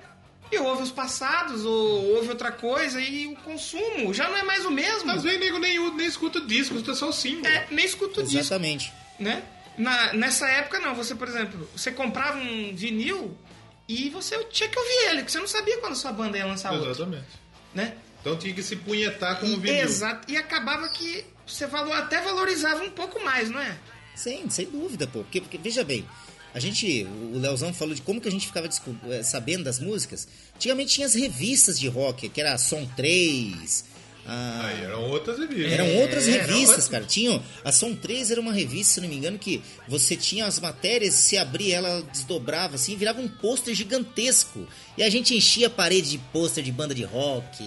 e 0.51 0.57
ouve 0.57 0.83
os 0.83 0.91
passados, 0.91 1.65
ou 1.65 2.15
ouve 2.15 2.29
outra 2.29 2.51
coisa, 2.51 3.01
e 3.01 3.27
o 3.27 3.35
consumo 3.37 4.13
já 4.13 4.29
não 4.29 4.37
é 4.37 4.43
mais 4.43 4.65
o 4.65 4.71
mesmo. 4.71 5.11
Às 5.11 5.23
vezes 5.23 5.39
nego 5.39 5.57
nem, 5.59 5.79
nem 5.95 6.07
escuta 6.07 6.39
disco, 6.41 6.75
escuta 6.75 6.93
só 6.95 7.09
o 7.09 7.13
single. 7.13 7.45
É, 7.49 7.67
nem 7.71 7.85
escuta 7.85 8.21
o 8.21 8.23
disco, 8.23 8.39
Exatamente. 8.39 8.93
né? 9.19 9.43
Na, 9.77 10.13
nessa 10.13 10.47
época 10.47 10.79
não, 10.79 10.95
você, 10.95 11.13
por 11.13 11.27
exemplo, 11.27 11.69
você 11.75 11.91
comprava 11.91 12.37
um 12.39 12.75
vinil 12.75 13.37
e 13.87 14.09
você 14.09 14.43
tinha 14.45 14.67
que 14.67 14.79
ouvir 14.79 15.09
ele, 15.09 15.17
porque 15.19 15.31
você 15.31 15.39
não 15.39 15.47
sabia 15.47 15.77
quando 15.77 15.95
sua 15.95 16.11
banda 16.11 16.37
ia 16.37 16.45
lançar 16.45 16.73
outro, 16.73 16.89
Exatamente. 16.89 17.27
né? 17.75 17.93
Então 18.21 18.35
tinha 18.37 18.53
que 18.53 18.63
se 18.63 18.75
punhetar 18.75 19.39
com 19.39 19.45
o 19.45 19.59
vinil. 19.59 19.83
exato. 19.83 20.29
E 20.31 20.35
acabava 20.35 20.89
que 20.89 21.23
você 21.45 21.67
valor, 21.67 21.93
até 21.93 22.21
valorizava 22.21 22.83
um 22.83 22.89
pouco 22.89 23.23
mais, 23.23 23.49
não 23.49 23.59
é? 23.61 23.77
Sim, 24.15 24.49
sem 24.49 24.65
dúvida, 24.65 25.05
pô. 25.07 25.19
Porque, 25.19 25.39
porque, 25.39 25.57
veja 25.57 25.83
bem, 25.83 26.07
a 26.53 26.59
gente, 26.59 27.05
o 27.33 27.37
Leozão 27.37 27.73
falou 27.73 27.93
de 27.93 28.01
como 28.01 28.19
que 28.21 28.27
a 28.27 28.31
gente 28.31 28.47
ficava 28.47 28.67
eh, 29.11 29.23
sabendo 29.23 29.63
das 29.65 29.79
músicas. 29.79 30.27
Antigamente 30.55 30.93
tinha 30.95 31.05
as 31.07 31.13
revistas 31.13 31.79
de 31.79 31.87
rock, 31.87 32.29
que 32.29 32.41
era 32.41 32.53
a 32.53 32.57
Som 32.57 32.85
3. 32.95 33.85
a- 34.25 34.65
Aí 34.67 34.83
eram 34.83 35.03
outras 35.09 35.37
revistas. 35.39 35.71
Eram 35.71 35.95
outras 35.97 36.27
É, 36.27 36.31
revistas, 36.31 36.67
outras. 36.69 36.87
cara. 36.89 37.05
Tinham, 37.05 37.41
a 37.63 37.71
Som 37.71 37.95
3 37.95 38.31
era 38.31 38.41
uma 38.41 38.51
revista, 38.51 38.95
se 38.95 39.01
não 39.01 39.07
me 39.07 39.15
engano, 39.15 39.37
que 39.39 39.61
você 39.87 40.15
tinha 40.17 40.45
as 40.45 40.59
matérias, 40.59 41.13
se 41.13 41.37
abria, 41.37 41.77
ela 41.77 42.01
desdobrava 42.11 42.75
assim, 42.75 42.93
e 42.93 42.95
virava 42.97 43.21
um 43.21 43.27
pôster 43.27 43.73
gigantesco. 43.75 44.67
E 44.97 45.03
a 45.03 45.09
gente 45.09 45.35
enchia 45.35 45.67
a 45.67 45.69
parede 45.69 46.09
de 46.11 46.17
pôster 46.17 46.63
de 46.63 46.71
banda 46.71 46.93
de 46.95 47.03
rock, 47.03 47.63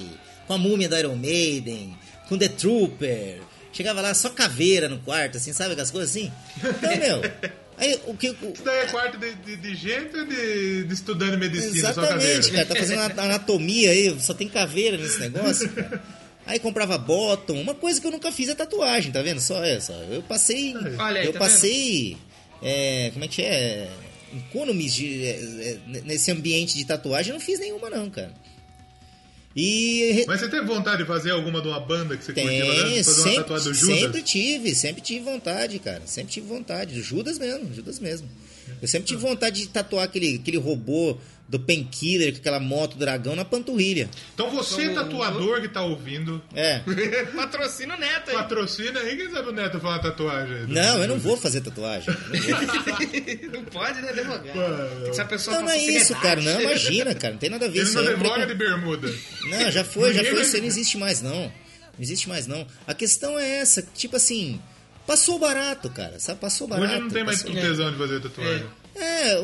com 0.46 0.52
a 0.52 0.58
múmia 0.58 0.88
da 0.88 0.98
Iron 0.98 1.16
Maiden, 1.16 1.96
com 2.28 2.36
The 2.36 2.48
Trooper. 2.48 3.40
Chegava 3.72 4.00
lá 4.00 4.12
só 4.14 4.28
caveira 4.30 4.88
no 4.88 4.98
quarto, 4.98 5.36
assim, 5.38 5.52
sabe 5.52 5.72
aquelas 5.72 5.90
coisas 5.92 6.10
assim? 6.10 6.30
Então, 6.58 6.96
meu. 6.98 7.20
Aí 7.80 7.98
o 8.06 8.14
que. 8.14 8.28
o- 8.30 8.52
Isso 8.54 8.62
daí 8.62 8.78
é 8.80 8.86
quarto 8.86 9.16
de, 9.18 9.34
de, 9.34 9.56
de 9.56 9.74
gente 9.74 10.16
ou 10.16 10.24
de, 10.26 10.84
de 10.84 10.94
estudante 10.94 11.32
de 11.32 11.36
medicina? 11.38 11.88
Exatamente, 11.90 12.50
cara. 12.52 12.66
Tá 12.66 12.76
fazendo 12.76 13.00
ana- 13.00 13.22
anatomia 13.22 13.90
aí, 13.90 14.20
só 14.20 14.34
tem 14.34 14.48
caveira 14.48 14.96
nesse 14.98 15.18
negócio, 15.18 15.68
cara. 15.70 16.02
Aí 16.46 16.58
comprava 16.58 16.98
bottom. 16.98 17.54
Uma 17.60 17.74
coisa 17.74 18.00
que 18.00 18.06
eu 18.06 18.10
nunca 18.10 18.30
fiz 18.30 18.48
é 18.48 18.54
tatuagem, 18.54 19.10
tá 19.12 19.22
vendo? 19.22 19.40
Só 19.40 19.64
essa. 19.64 19.92
Eu 20.10 20.22
passei. 20.22 20.74
Olha 20.98 21.20
aí, 21.20 21.26
eu 21.26 21.32
tá 21.32 21.38
passei. 21.38 22.16
é, 22.62 23.10
como 23.12 23.24
é 23.24 23.28
que 23.28 23.42
é? 23.42 23.88
Economies 24.48 24.94
de, 24.94 25.24
é, 25.24 25.30
é, 25.30 25.78
nesse 26.04 26.30
ambiente 26.30 26.76
de 26.76 26.84
tatuagem, 26.84 27.30
eu 27.32 27.38
não 27.38 27.44
fiz 27.44 27.58
nenhuma, 27.58 27.90
não, 27.90 28.08
cara. 28.10 28.32
E 29.54 30.24
Mas 30.28 30.40
você 30.40 30.48
teve 30.48 30.64
vontade 30.64 30.98
de 31.02 31.08
fazer 31.08 31.32
alguma 31.32 31.60
de 31.60 31.66
uma 31.68 31.80
banda 31.80 32.16
que 32.16 32.24
você 32.24 32.32
né? 32.32 32.42
tem, 32.42 33.02
Fazer 33.02 33.10
uma 33.10 33.22
sempre, 33.22 33.36
tatuagem 33.38 33.68
do 33.72 33.74
Judas? 33.74 33.98
sempre 33.98 34.22
tive, 34.22 34.74
sempre 34.74 35.02
tive 35.02 35.24
vontade, 35.24 35.78
cara. 35.80 36.02
Sempre 36.06 36.32
tive 36.32 36.46
vontade. 36.46 37.00
Judas 37.02 37.38
mesmo, 37.38 37.74
Judas 37.74 37.98
mesmo. 37.98 38.28
Eu 38.80 38.86
sempre 38.86 39.08
tive 39.08 39.20
vontade 39.20 39.60
de 39.62 39.68
tatuar 39.68 40.04
aquele, 40.04 40.36
aquele 40.36 40.56
robô 40.56 41.16
do 41.50 41.58
Painkiller 41.58 42.32
com 42.32 42.38
aquela 42.38 42.60
moto 42.60 42.96
dragão 42.96 43.34
na 43.34 43.44
panturrilha. 43.44 44.08
Então 44.32 44.48
você, 44.50 44.84
Como- 44.86 44.94
tatuador 44.94 45.60
que 45.60 45.68
tá 45.68 45.82
ouvindo, 45.82 46.40
É. 46.54 46.78
Patrocina 47.34 47.96
o 47.96 47.98
Neto 47.98 48.30
aí. 48.30 48.36
patrocina 48.36 49.00
aí, 49.00 49.16
quem 49.16 49.30
sabe 49.32 49.48
o 49.48 49.52
Neto 49.52 49.80
falar 49.80 49.98
tatuagem? 49.98 50.66
Não, 50.68 51.02
eu 51.02 51.08
não 51.08 51.18
vou 51.18 51.36
fazer 51.36 51.60
tatuagem. 51.60 52.14
não 53.52 53.64
pode, 53.64 54.00
né, 54.00 54.10
advogado? 54.10 55.04
Que 55.06 55.12
ser 55.14 55.22
a 55.22 55.24
pessoa 55.24 55.56
Não, 55.56 55.62
não 55.64 55.72
é 55.72 55.78
isso, 55.78 56.14
cara. 56.20 56.40
Não, 56.40 56.60
imagina, 56.60 57.14
cara. 57.16 57.32
Não 57.34 57.40
tem 57.40 57.50
nada 57.50 57.66
a 57.66 57.68
ver 57.68 57.78
Ele 57.78 57.84
isso. 57.88 57.94
não 57.96 58.02
é 58.08 58.12
advoga 58.12 58.30
precon- 58.34 58.46
de 58.46 58.54
bermuda. 58.54 59.14
Não, 59.50 59.70
já 59.72 59.84
foi, 59.84 60.14
já 60.14 60.22
foi. 60.24 60.42
Isso 60.42 60.54
aí 60.54 60.60
não 60.60 60.68
existe 60.68 60.98
mais, 60.98 61.20
não. 61.20 61.32
Não 61.42 61.52
existe 61.98 62.28
mais, 62.28 62.46
não. 62.46 62.64
A 62.86 62.94
questão 62.94 63.38
é 63.38 63.56
essa, 63.56 63.82
tipo 63.94 64.14
assim, 64.16 64.60
passou 65.06 65.38
barato, 65.38 65.90
cara. 65.90 66.18
Sabe? 66.20 66.40
Passou 66.40 66.68
barato. 66.68 66.92
Hoje 66.92 67.00
não 67.02 67.10
tem 67.10 67.24
mais 67.24 67.42
passou- 67.42 67.60
tesão 67.60 67.90
de 67.90 67.98
fazer 67.98 68.20
tatuagem. 68.20 68.54
É, 68.64 68.66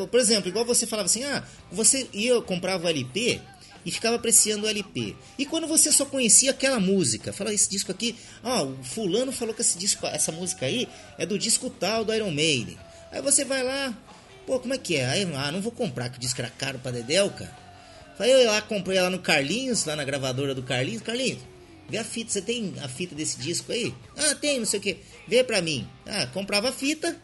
por 0.09 0.19
exemplo, 0.19 0.49
igual 0.49 0.65
você 0.65 0.85
falava 0.85 1.05
assim, 1.05 1.23
ah, 1.23 1.43
você 1.71 2.07
ia, 2.13 2.41
comprava 2.41 2.85
o 2.85 2.89
LP 2.89 3.41
e 3.85 3.91
ficava 3.91 4.17
apreciando 4.17 4.65
o 4.65 4.69
LP. 4.69 5.15
E 5.37 5.45
quando 5.45 5.67
você 5.67 5.91
só 5.91 6.05
conhecia 6.05 6.51
aquela 6.51 6.79
música, 6.79 7.31
fala, 7.31 7.53
esse 7.53 7.69
disco 7.69 7.91
aqui, 7.91 8.15
ah, 8.43 8.63
o 8.63 8.83
fulano 8.83 9.31
falou 9.31 9.53
que 9.53 9.61
esse 9.61 9.77
disco, 9.77 10.05
essa 10.07 10.31
música 10.31 10.65
aí 10.65 10.87
é 11.17 11.25
do 11.25 11.39
disco 11.39 11.69
tal 11.69 12.03
do 12.03 12.13
Iron 12.13 12.31
Maiden. 12.31 12.77
Aí 13.11 13.21
você 13.21 13.45
vai 13.45 13.63
lá, 13.63 13.97
pô, 14.45 14.59
como 14.59 14.73
é 14.73 14.77
que 14.77 14.97
é? 14.97 15.05
Aí, 15.05 15.23
ah, 15.35 15.51
não 15.51 15.61
vou 15.61 15.71
comprar, 15.71 16.09
que 16.09 16.17
o 16.17 16.19
disco 16.19 16.41
era 16.41 16.49
caro 16.49 16.79
pra 16.79 16.91
Dedéu, 16.91 17.29
cara. 17.29 17.55
Aí 18.19 18.31
eu 18.31 18.51
lá, 18.51 18.61
comprei 18.61 18.99
lá 18.99 19.09
no 19.09 19.19
Carlinhos, 19.19 19.85
lá 19.85 19.95
na 19.95 20.03
gravadora 20.03 20.55
do 20.55 20.63
Carlinhos. 20.63 21.01
Carlinhos, 21.01 21.39
vê 21.87 21.97
a 21.97 22.03
fita, 22.03 22.31
você 22.31 22.41
tem 22.41 22.73
a 22.81 22.87
fita 22.87 23.13
desse 23.13 23.37
disco 23.37 23.71
aí? 23.71 23.93
Ah, 24.17 24.35
tem, 24.35 24.59
não 24.59 24.65
sei 24.65 24.79
o 24.79 24.83
que. 24.83 24.97
Vê 25.27 25.43
pra 25.43 25.61
mim. 25.61 25.87
Ah, 26.05 26.25
comprava 26.27 26.69
a 26.69 26.71
fita. 26.71 27.15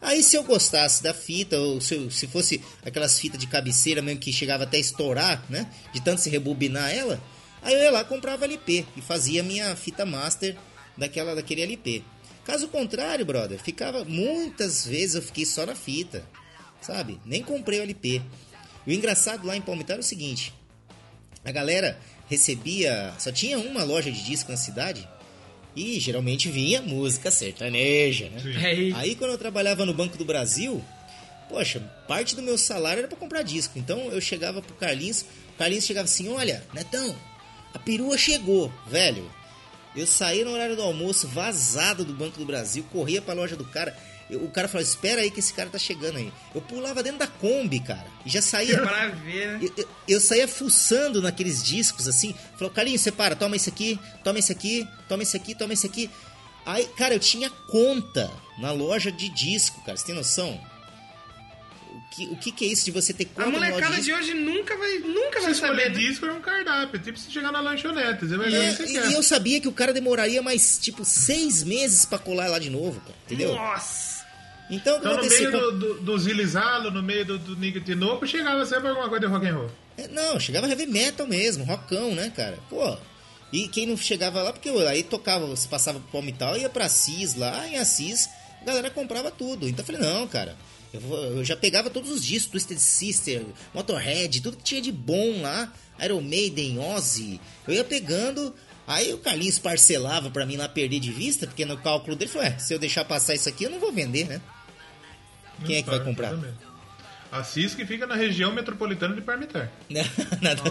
Aí 0.00 0.22
se 0.22 0.36
eu 0.36 0.44
gostasse 0.44 1.02
da 1.02 1.12
fita, 1.12 1.58
ou 1.58 1.80
se, 1.80 1.94
eu- 1.94 2.10
se 2.10 2.26
fosse 2.26 2.62
aquelas 2.84 3.18
fitas 3.18 3.38
de 3.38 3.46
cabeceira 3.46 4.00
mesmo 4.00 4.20
que 4.20 4.32
chegava 4.32 4.64
até 4.64 4.78
estourar, 4.78 5.44
né? 5.50 5.68
De 5.92 6.00
tanto 6.00 6.20
se 6.20 6.30
rebobinar 6.30 6.90
ela, 6.94 7.20
aí 7.62 7.74
eu 7.74 7.80
ia 7.80 7.90
lá 7.90 8.04
comprava 8.04 8.44
LP 8.44 8.86
e 8.96 9.00
fazia 9.02 9.42
minha 9.42 9.74
fita 9.74 10.06
master 10.06 10.56
daquela, 10.96 11.34
daquele 11.34 11.62
LP. 11.62 12.04
Caso 12.44 12.68
contrário, 12.68 13.26
brother, 13.26 13.58
ficava. 13.58 14.04
Muitas 14.04 14.86
vezes 14.86 15.16
eu 15.16 15.22
fiquei 15.22 15.44
só 15.44 15.66
na 15.66 15.74
fita. 15.74 16.24
Sabe? 16.80 17.20
Nem 17.26 17.42
comprei 17.42 17.80
o 17.80 17.82
LP. 17.82 18.22
O 18.86 18.90
engraçado 18.92 19.46
lá 19.46 19.56
em 19.56 19.60
Palmital 19.60 19.96
é 19.96 20.00
o 20.00 20.02
seguinte: 20.02 20.54
a 21.44 21.50
galera 21.50 21.98
recebia. 22.30 23.12
Só 23.18 23.32
tinha 23.32 23.58
uma 23.58 23.82
loja 23.82 24.10
de 24.12 24.24
disco 24.24 24.50
na 24.50 24.56
cidade. 24.56 25.06
E 25.78 26.00
geralmente 26.00 26.50
vinha 26.50 26.82
música 26.82 27.30
sertaneja, 27.30 28.28
né? 28.30 28.42
Aí, 28.44 28.92
Aí 28.94 29.14
quando 29.14 29.30
eu 29.30 29.38
trabalhava 29.38 29.86
no 29.86 29.94
Banco 29.94 30.18
do 30.18 30.24
Brasil, 30.24 30.84
poxa, 31.48 31.80
parte 32.08 32.34
do 32.34 32.42
meu 32.42 32.58
salário 32.58 32.98
era 32.98 33.08
pra 33.08 33.16
comprar 33.16 33.42
disco. 33.42 33.78
Então 33.78 34.10
eu 34.10 34.20
chegava 34.20 34.60
pro 34.60 34.74
Carlinhos, 34.74 35.22
o 35.54 35.58
Carlinhos 35.58 35.84
chegava 35.86 36.06
assim: 36.06 36.28
"Olha, 36.28 36.64
Netão, 36.74 37.14
a 37.72 37.78
perua 37.78 38.18
chegou, 38.18 38.72
velho". 38.88 39.30
Eu 39.96 40.06
saía 40.06 40.44
no 40.44 40.52
horário 40.52 40.76
do 40.76 40.82
almoço, 40.82 41.26
vazado 41.28 42.04
do 42.04 42.12
Banco 42.12 42.38
do 42.38 42.44
Brasil, 42.44 42.84
corria 42.92 43.22
pra 43.22 43.34
loja 43.34 43.56
do 43.56 43.64
cara. 43.64 43.96
Eu- 44.30 44.44
o 44.44 44.50
cara 44.50 44.68
falava: 44.68 44.88
"Espera 44.88 45.20
aí 45.22 45.30
que 45.30 45.40
esse 45.40 45.52
cara 45.54 45.70
tá 45.70 45.78
chegando 45.78 46.18
aí". 46.18 46.32
Eu 46.54 46.60
pulava 46.60 47.02
dentro 47.02 47.18
da 47.20 47.26
Kombi, 47.26 47.80
cara, 47.80 48.06
e 48.26 48.30
já 48.30 48.42
saía 48.42 48.78
pra 48.82 49.08
ver, 49.08 49.48
né? 49.48 49.58
eu, 49.62 49.72
eu- 49.76 49.88
eu 50.08 50.20
saía 50.20 50.46
fuçando 50.48 51.22
naqueles 51.22 51.62
discos 51.62 52.06
assim. 52.08 52.34
Falou, 52.56 52.70
Carlinhos, 52.72 53.00
separa, 53.00 53.34
toma 53.34 53.56
esse 53.56 53.68
aqui, 53.68 53.98
toma 54.22 54.38
esse 54.38 54.52
aqui, 54.52 54.86
toma 55.08 55.22
esse 55.22 55.36
aqui, 55.36 55.54
toma 55.54 55.72
esse 55.72 55.86
aqui. 55.86 56.10
Aí, 56.66 56.84
cara, 56.96 57.14
eu 57.14 57.18
tinha 57.20 57.48
conta 57.48 58.30
na 58.58 58.70
loja 58.72 59.10
de 59.10 59.28
disco, 59.30 59.80
cara. 59.84 59.96
Você 59.96 60.04
tem 60.06 60.14
noção? 60.14 60.60
O 61.90 62.10
que, 62.10 62.24
o 62.26 62.36
que, 62.36 62.52
que 62.52 62.64
é 62.64 62.68
isso 62.68 62.84
de 62.84 62.90
você 62.90 63.12
ter 63.14 63.24
A 63.24 63.26
conta 63.44 63.50
na 63.50 63.58
loja 63.58 63.70
molecada 63.70 63.94
de 63.96 64.00
de 64.02 64.06
disco? 64.08 64.18
hoje 64.20 64.34
nunca 64.34 64.76
vai, 64.76 64.98
nunca 64.98 65.40
vai 65.40 65.54
Se 65.54 65.60
saber. 65.60 65.90
né? 65.90 65.98
disco 65.98 66.26
é 66.26 66.32
um 66.32 66.40
cardápio, 66.40 67.00
tipo 67.00 67.18
se 67.18 67.30
chegar 67.30 67.52
na 67.52 67.60
lanchonete, 67.60 68.26
você 68.26 68.36
vai 68.36 68.50
ver 68.50 68.58
o 68.58 68.62
É, 68.62 68.70
que 68.70 68.76
você 68.76 68.82
e, 68.84 68.92
quer. 68.92 69.10
e 69.10 69.14
eu 69.14 69.22
sabia 69.22 69.60
que 69.60 69.68
o 69.68 69.72
cara 69.72 69.92
demoraria 69.92 70.42
mais, 70.42 70.78
tipo, 70.78 71.04
seis 71.04 71.62
meses 71.62 72.04
pra 72.04 72.18
colar 72.18 72.48
lá 72.48 72.58
de 72.58 72.68
novo, 72.70 73.00
cara. 73.00 73.14
Entendeu? 73.26 73.54
Nossa! 73.54 74.07
Então, 74.70 74.98
Então 74.98 75.16
no 75.16 75.28
meio 75.28 75.50
do, 75.50 75.72
do, 75.78 75.94
do 76.00 76.18
Zilizalo, 76.18 76.90
no 76.90 77.02
meio 77.02 77.24
do, 77.24 77.38
do 77.38 77.56
Nick 77.56 77.80
Tinoco, 77.80 78.26
chegava 78.26 78.64
sempre 78.66 78.88
alguma 78.88 79.08
coisa 79.08 79.26
de 79.26 79.32
rock 79.32 79.46
and 79.46 79.54
roll. 79.56 79.70
É, 79.96 80.08
Não, 80.08 80.38
chegava 80.38 80.68
heavy 80.68 80.86
metal 80.86 81.26
mesmo, 81.26 81.64
rockão, 81.64 82.14
né, 82.14 82.30
cara? 82.34 82.58
Pô. 82.68 82.96
E 83.50 83.66
quem 83.68 83.86
não 83.86 83.96
chegava 83.96 84.42
lá, 84.42 84.52
porque 84.52 84.68
aí 84.68 85.02
tocava, 85.02 85.46
você 85.46 85.66
passava 85.66 85.98
pro 86.00 86.08
Palmital, 86.12 86.56
ia 86.58 86.68
pra 86.68 86.84
Assis 86.84 87.34
lá, 87.34 87.66
em 87.66 87.78
Assis, 87.78 88.28
a 88.60 88.64
galera 88.66 88.90
comprava 88.90 89.30
tudo. 89.30 89.66
Então 89.66 89.82
eu 89.82 89.86
falei, 89.86 90.00
não, 90.02 90.28
cara, 90.28 90.54
eu, 90.92 91.00
vou- 91.00 91.18
eu 91.18 91.44
já 91.44 91.56
pegava 91.56 91.88
todos 91.88 92.10
os 92.10 92.22
discos, 92.22 92.50
Twisted 92.50 92.78
Sister, 92.78 93.46
Motorhead, 93.72 94.42
tudo 94.42 94.58
que 94.58 94.62
tinha 94.64 94.82
de 94.82 94.92
bom 94.92 95.40
lá, 95.40 95.72
Iron 96.02 96.20
Maiden, 96.20 96.78
Ozzy, 96.78 97.40
eu 97.66 97.72
ia 97.72 97.84
pegando. 97.84 98.54
Aí 98.86 99.12
o 99.14 99.18
Carlinhos 99.18 99.58
parcelava 99.58 100.30
pra 100.30 100.44
mim 100.46 100.56
lá 100.56 100.68
perder 100.68 100.98
de 101.00 101.10
vista, 101.10 101.46
porque 101.46 101.64
no 101.64 101.76
cálculo 101.78 102.16
dele 102.16 102.30
falou, 102.30 102.46
é, 102.48 102.58
se 102.58 102.72
eu 102.74 102.78
deixar 102.78 103.04
passar 103.04 103.34
isso 103.34 103.48
aqui, 103.48 103.64
eu 103.64 103.70
não 103.70 103.78
vou 103.78 103.92
vender, 103.92 104.26
né? 104.26 104.40
Quem 105.64 105.76
é 105.76 105.82
que 105.82 105.90
vai 105.90 106.00
comprar? 106.00 106.32
Exatamente. 106.32 106.68
Assis 107.30 107.74
que 107.74 107.84
fica 107.84 108.06
na 108.06 108.14
região 108.14 108.52
metropolitana 108.54 109.14
de 109.14 109.20
Parmitar. 109.20 109.70
Nada. 110.40 110.62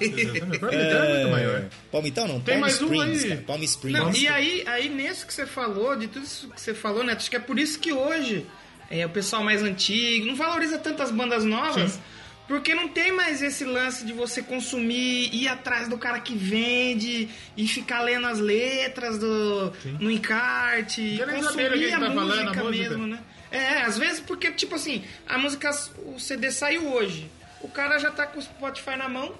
Exatamente. 0.00 0.40
Parmitar 0.58 1.04
é 1.04 1.14
muito 1.14 1.30
maior. 1.30 1.64
Palmital 1.92 2.28
não, 2.28 2.40
Tem 2.40 2.54
Palm 2.54 2.60
mais 2.62 2.80
um 2.80 2.86
Springs, 2.86 3.24
aí. 3.24 3.28
cara, 3.30 3.42
Palm 3.42 3.62
Springs. 3.62 4.00
Não, 4.00 4.14
e 4.14 4.26
aí, 4.28 4.64
aí 4.66 4.88
nisso 4.88 5.26
que 5.26 5.34
você 5.34 5.44
falou, 5.44 5.96
de 5.96 6.08
tudo 6.08 6.24
isso 6.24 6.48
que 6.48 6.60
você 6.60 6.72
falou, 6.72 7.04
Neto, 7.04 7.18
acho 7.18 7.30
que 7.30 7.36
é 7.36 7.40
por 7.40 7.58
isso 7.58 7.78
que 7.78 7.92
hoje 7.92 8.46
é, 8.90 9.04
o 9.04 9.10
pessoal 9.10 9.44
mais 9.44 9.62
antigo 9.62 10.26
não 10.26 10.34
valoriza 10.34 10.78
tantas 10.78 11.10
bandas 11.10 11.44
novas. 11.44 11.92
Sim. 11.92 12.00
Porque 12.48 12.74
não 12.74 12.88
tem 12.88 13.12
mais 13.12 13.42
esse 13.42 13.64
lance 13.64 14.04
de 14.04 14.12
você 14.12 14.42
consumir, 14.42 15.32
ir 15.32 15.46
atrás 15.46 15.86
do 15.86 15.96
cara 15.96 16.18
que 16.18 16.34
vende 16.34 17.28
e 17.56 17.68
ficar 17.68 18.00
lendo 18.02 18.26
as 18.26 18.40
letras 18.40 19.18
do, 19.18 19.72
no 20.00 20.10
encarte, 20.10 21.20
consumir 21.32 21.70
que 21.78 21.92
a 21.92 22.00
tá 22.00 22.06
a 22.06 22.10
música 22.10 22.64
música. 22.64 22.64
mesmo, 22.64 23.06
né? 23.06 23.20
É, 23.50 23.82
às 23.82 23.98
vezes 23.98 24.20
porque, 24.20 24.52
tipo 24.52 24.74
assim, 24.74 25.04
a 25.26 25.36
música, 25.36 25.70
o 26.06 26.18
CD 26.20 26.50
saiu 26.50 26.92
hoje, 26.92 27.30
o 27.60 27.68
cara 27.68 27.98
já 27.98 28.10
tá 28.10 28.26
com 28.26 28.38
o 28.38 28.42
Spotify 28.42 28.96
na 28.96 29.08
mão, 29.08 29.34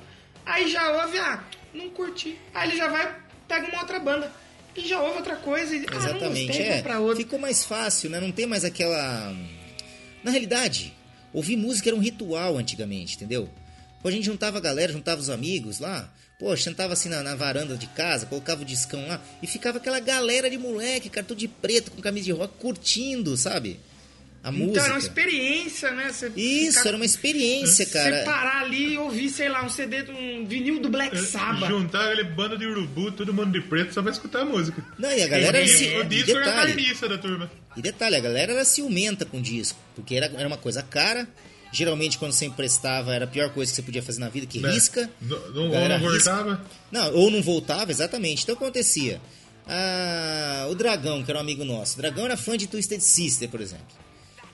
aí 0.44 0.68
já 0.68 0.90
ouve, 1.02 1.18
ah, 1.18 1.42
não 1.72 1.90
curti. 1.90 2.36
Aí 2.52 2.68
ele 2.68 2.76
já 2.76 2.88
vai, 2.88 3.16
pega 3.46 3.68
uma 3.68 3.80
outra 3.80 4.00
banda 4.00 4.32
e 4.76 4.86
já 4.86 5.00
ouve 5.00 5.18
outra 5.18 5.36
coisa 5.36 5.74
e, 5.74 5.84
ah, 5.86 5.90
não 5.90 5.98
Exatamente, 5.98 6.46
gostei, 6.48 6.66
é. 6.66 6.82
pra 6.82 6.98
outra. 6.98 7.16
Ficou 7.16 7.38
mais 7.38 7.64
fácil, 7.64 8.10
né? 8.10 8.20
Não 8.20 8.32
tem 8.32 8.46
mais 8.46 8.64
aquela. 8.64 9.34
Na 10.22 10.30
realidade, 10.30 10.92
ouvir 11.32 11.56
música 11.56 11.88
era 11.88 11.96
um 11.96 12.00
ritual 12.00 12.56
antigamente, 12.56 13.16
entendeu? 13.16 13.48
Pô, 14.02 14.08
a 14.08 14.10
gente 14.10 14.24
juntava 14.24 14.58
a 14.58 14.60
galera, 14.60 14.92
juntava 14.92 15.20
os 15.20 15.30
amigos 15.30 15.78
lá, 15.78 16.10
pô, 16.38 16.56
sentava 16.56 16.94
assim 16.94 17.08
na, 17.08 17.22
na 17.22 17.34
varanda 17.34 17.76
de 17.76 17.86
casa, 17.88 18.26
colocava 18.26 18.62
o 18.62 18.64
discão 18.64 19.06
lá 19.06 19.20
e 19.42 19.46
ficava 19.46 19.78
aquela 19.78 20.00
galera 20.00 20.48
de 20.48 20.56
moleque, 20.58 21.10
cara, 21.10 21.26
tudo 21.26 21.38
de 21.38 21.48
preto, 21.48 21.90
com 21.90 22.00
camisa 22.00 22.24
de 22.24 22.32
rock, 22.32 22.54
curtindo, 22.58 23.36
sabe? 23.36 23.78
A 24.42 24.48
Então 24.48 24.66
música. 24.66 24.80
era 24.84 24.92
uma 24.94 24.98
experiência, 24.98 25.90
né? 25.90 26.10
Você 26.10 26.32
Isso, 26.34 26.78
ficar- 26.78 26.88
era 26.88 26.96
uma 26.96 27.04
experiência, 27.04 27.84
Você 27.84 27.92
cara. 27.92 28.24
parar 28.24 28.62
ali 28.62 28.94
e 28.94 28.98
ouvir, 28.98 29.28
sei 29.28 29.50
lá, 29.50 29.62
um 29.62 29.68
CD, 29.68 30.02
de 30.02 30.10
um 30.12 30.46
vinil 30.46 30.80
do 30.80 30.88
Black 30.88 31.14
Sabbath. 31.18 31.68
Juntar 31.68 32.06
aquele 32.06 32.24
bando 32.24 32.56
de 32.56 32.66
urubu, 32.66 33.12
todo 33.12 33.34
mundo 33.34 33.52
de 33.52 33.60
preto, 33.60 33.92
só 33.92 34.00
pra 34.00 34.10
escutar 34.10 34.40
a 34.40 34.44
música. 34.46 34.82
Não, 34.98 35.10
e 35.12 35.22
a 35.22 35.28
galera 35.28 35.62
o 35.62 35.66
se. 35.68 35.76
disco, 35.78 35.98
o 35.98 36.02
e 36.02 36.04
disco 36.06 36.30
era 36.30 36.40
a 36.40 36.44
detalhe, 36.50 36.72
carniça 36.74 37.08
da 37.08 37.18
turma. 37.18 37.50
E 37.76 37.82
detalhe, 37.82 38.16
a 38.16 38.20
galera 38.20 38.52
era 38.52 38.64
ciumenta 38.64 39.26
com 39.26 39.42
disco, 39.42 39.78
porque 39.94 40.14
era, 40.14 40.26
era 40.34 40.48
uma 40.48 40.56
coisa 40.56 40.82
cara. 40.82 41.28
Geralmente, 41.72 42.16
quando 42.18 42.32
você 42.32 42.46
emprestava, 42.46 43.14
era 43.14 43.26
a 43.26 43.28
pior 43.28 43.50
coisa 43.50 43.70
que 43.70 43.76
você 43.76 43.82
podia 43.82 44.02
fazer 44.02 44.20
na 44.20 44.28
vida, 44.30 44.46
que 44.46 44.58
Né? 44.58 44.70
risca. 44.72 45.08
Não, 45.20 45.38
não, 45.50 45.62
ou 45.70 45.88
não 45.88 45.98
risca. 45.98 46.32
voltava. 46.34 46.64
Não, 46.90 47.14
ou 47.14 47.30
não 47.30 47.42
voltava, 47.42 47.90
exatamente. 47.92 48.42
Então, 48.42 48.54
o 48.54 48.58
que 48.58 48.64
acontecia? 48.64 49.20
Ah, 49.68 50.66
o 50.70 50.74
Dragão, 50.74 51.22
que 51.22 51.30
era 51.30 51.38
um 51.38 51.42
amigo 51.42 51.64
nosso. 51.64 51.94
O 51.94 51.98
Dragão 51.98 52.24
era 52.24 52.36
fã 52.38 52.56
de 52.56 52.66
Twisted 52.66 53.00
Sister, 53.00 53.48
por 53.50 53.60
exemplo. 53.60 53.99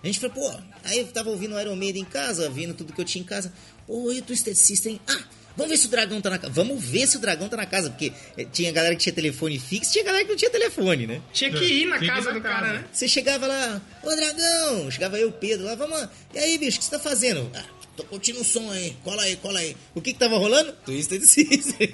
A 0.07 0.13
gente 0.13 0.21
falou, 0.21 0.35
pô, 0.37 0.61
aí 0.85 1.01
eu 1.01 1.07
tava 1.09 1.31
ouvindo 1.31 1.57
o 1.57 1.61
Iron 1.61 1.75
Maiden 1.75 2.03
em 2.03 2.05
casa, 2.05 2.45
ouvindo 2.45 2.75
tudo 2.75 2.93
que 2.93 3.01
eu 3.01 3.05
tinha 3.05 3.23
em 3.23 3.27
casa. 3.27 3.53
Pô, 3.87 4.13
e 4.13 4.21
o 4.21 4.23
Twisted 4.23 4.55
Sister, 4.55 4.93
hein? 4.93 5.01
Ah, 5.09 5.19
vamos 5.57 5.71
ver 5.73 5.77
se 5.79 5.87
o 5.87 5.91
Dragão 5.91 6.21
tá 6.21 6.31
na 6.31 6.39
casa. 6.39 6.53
Vamos 6.53 6.85
ver 6.85 7.09
se 7.09 7.17
o 7.17 7.21
Dragão 7.21 7.49
tá 7.49 7.57
na 7.57 7.67
casa, 7.67 7.91
porque 7.91 8.13
eh, 8.39 8.47
tinha 8.53 8.71
galera 8.71 8.95
que 8.95 9.03
tinha 9.03 9.13
telefone 9.13 9.59
fixo, 9.59 9.93
tinha 9.93 10.05
galera 10.05 10.25
que 10.25 10.31
não 10.31 10.37
tinha 10.37 10.51
telefone, 10.51 11.07
né? 11.09 11.21
Tinha 11.33 11.51
que 11.51 11.65
ir 11.65 11.87
na 11.87 11.99
casa 11.99 12.31
na 12.31 12.39
do 12.39 12.41
casa. 12.41 12.55
cara, 12.55 12.73
né? 12.75 12.85
Você 12.93 13.09
chegava 13.09 13.47
lá, 13.49 13.83
ô 14.03 14.15
Dragão, 14.15 14.91
chegava 14.93 15.19
eu, 15.19 15.33
Pedro, 15.33 15.67
lá, 15.67 15.75
vamos 15.75 15.99
lá. 15.99 16.09
E 16.33 16.39
aí, 16.39 16.57
bicho, 16.57 16.77
o 16.77 16.79
que 16.79 16.85
você 16.85 16.91
tá 16.93 17.01
fazendo? 17.01 17.51
Ah, 17.53 17.65
tô 17.97 18.05
curtindo 18.05 18.41
o 18.41 18.45
som 18.45 18.71
aí, 18.71 18.97
cola 19.03 19.23
aí, 19.23 19.37
cola 19.37 19.59
aí. 19.59 19.77
O 19.95 20.01
que 20.01 20.13
que 20.13 20.19
tava 20.19 20.37
rolando? 20.37 20.73
Twisted 20.85 21.23
Sister. 21.23 21.91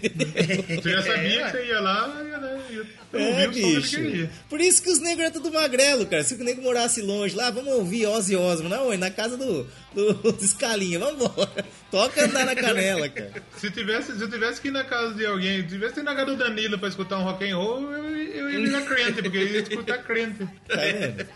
Você 0.82 0.90
já 0.90 1.02
sabia 1.02 1.44
que 1.44 1.50
você 1.52 1.66
ia 1.66 1.80
lá 1.80 2.22
e 2.22 2.28
ia, 2.28 2.38
né, 2.38 2.62
ia 2.70 2.86
É, 3.20 3.46
ouvir 3.46 3.46
o 3.46 3.46
som 3.46 3.52
que 3.52 3.60
ele 3.64 3.76
bicho. 3.80 3.96
queria. 3.96 4.30
Por 4.48 4.60
isso 4.60 4.82
que 4.82 4.90
os 4.90 4.98
negros 4.98 5.20
eram 5.26 5.32
tudo 5.32 5.52
magrelo, 5.52 6.04
cara. 6.06 6.24
Se 6.24 6.34
o 6.34 6.38
nego 6.44 6.62
morasse 6.62 7.00
longe 7.00 7.34
lá, 7.36 7.50
vamos 7.50 7.72
ouvir 7.74 8.06
Ozzy 8.06 8.34
Osbourne. 8.36 8.68
Não, 8.76 8.92
é 8.92 8.96
na 8.96 9.10
casa 9.10 9.36
do, 9.36 9.66
do, 9.94 10.14
do 10.32 10.44
Escalinha, 10.44 10.98
vambora. 10.98 11.64
Toca 11.90 12.24
andar 12.24 12.46
na 12.46 12.54
canela, 12.56 13.08
cara. 13.08 13.32
Se, 13.58 13.70
tivesse, 13.70 14.16
se 14.16 14.22
eu 14.22 14.30
tivesse 14.30 14.60
que 14.60 14.68
ir 14.68 14.72
na 14.72 14.84
casa 14.84 15.14
de 15.14 15.24
alguém, 15.26 15.62
se 15.62 15.68
tivesse 15.68 15.94
que 15.94 16.00
ir 16.00 16.04
na 16.04 16.14
casa 16.14 16.26
do 16.32 16.36
Danilo 16.36 16.78
pra 16.78 16.88
escutar 16.88 17.18
um 17.18 17.22
rock 17.24 17.48
and 17.48 17.56
roll, 17.56 17.92
eu, 17.92 18.04
eu 18.16 18.50
ia 18.50 18.58
ligar 18.58 18.82
crente, 18.86 19.22
porque 19.22 19.36
eu 19.38 19.46
ia 19.46 19.60
escutar 19.60 19.98
crente. 19.98 20.48
Tá 20.66 20.76
vendo? 20.76 21.26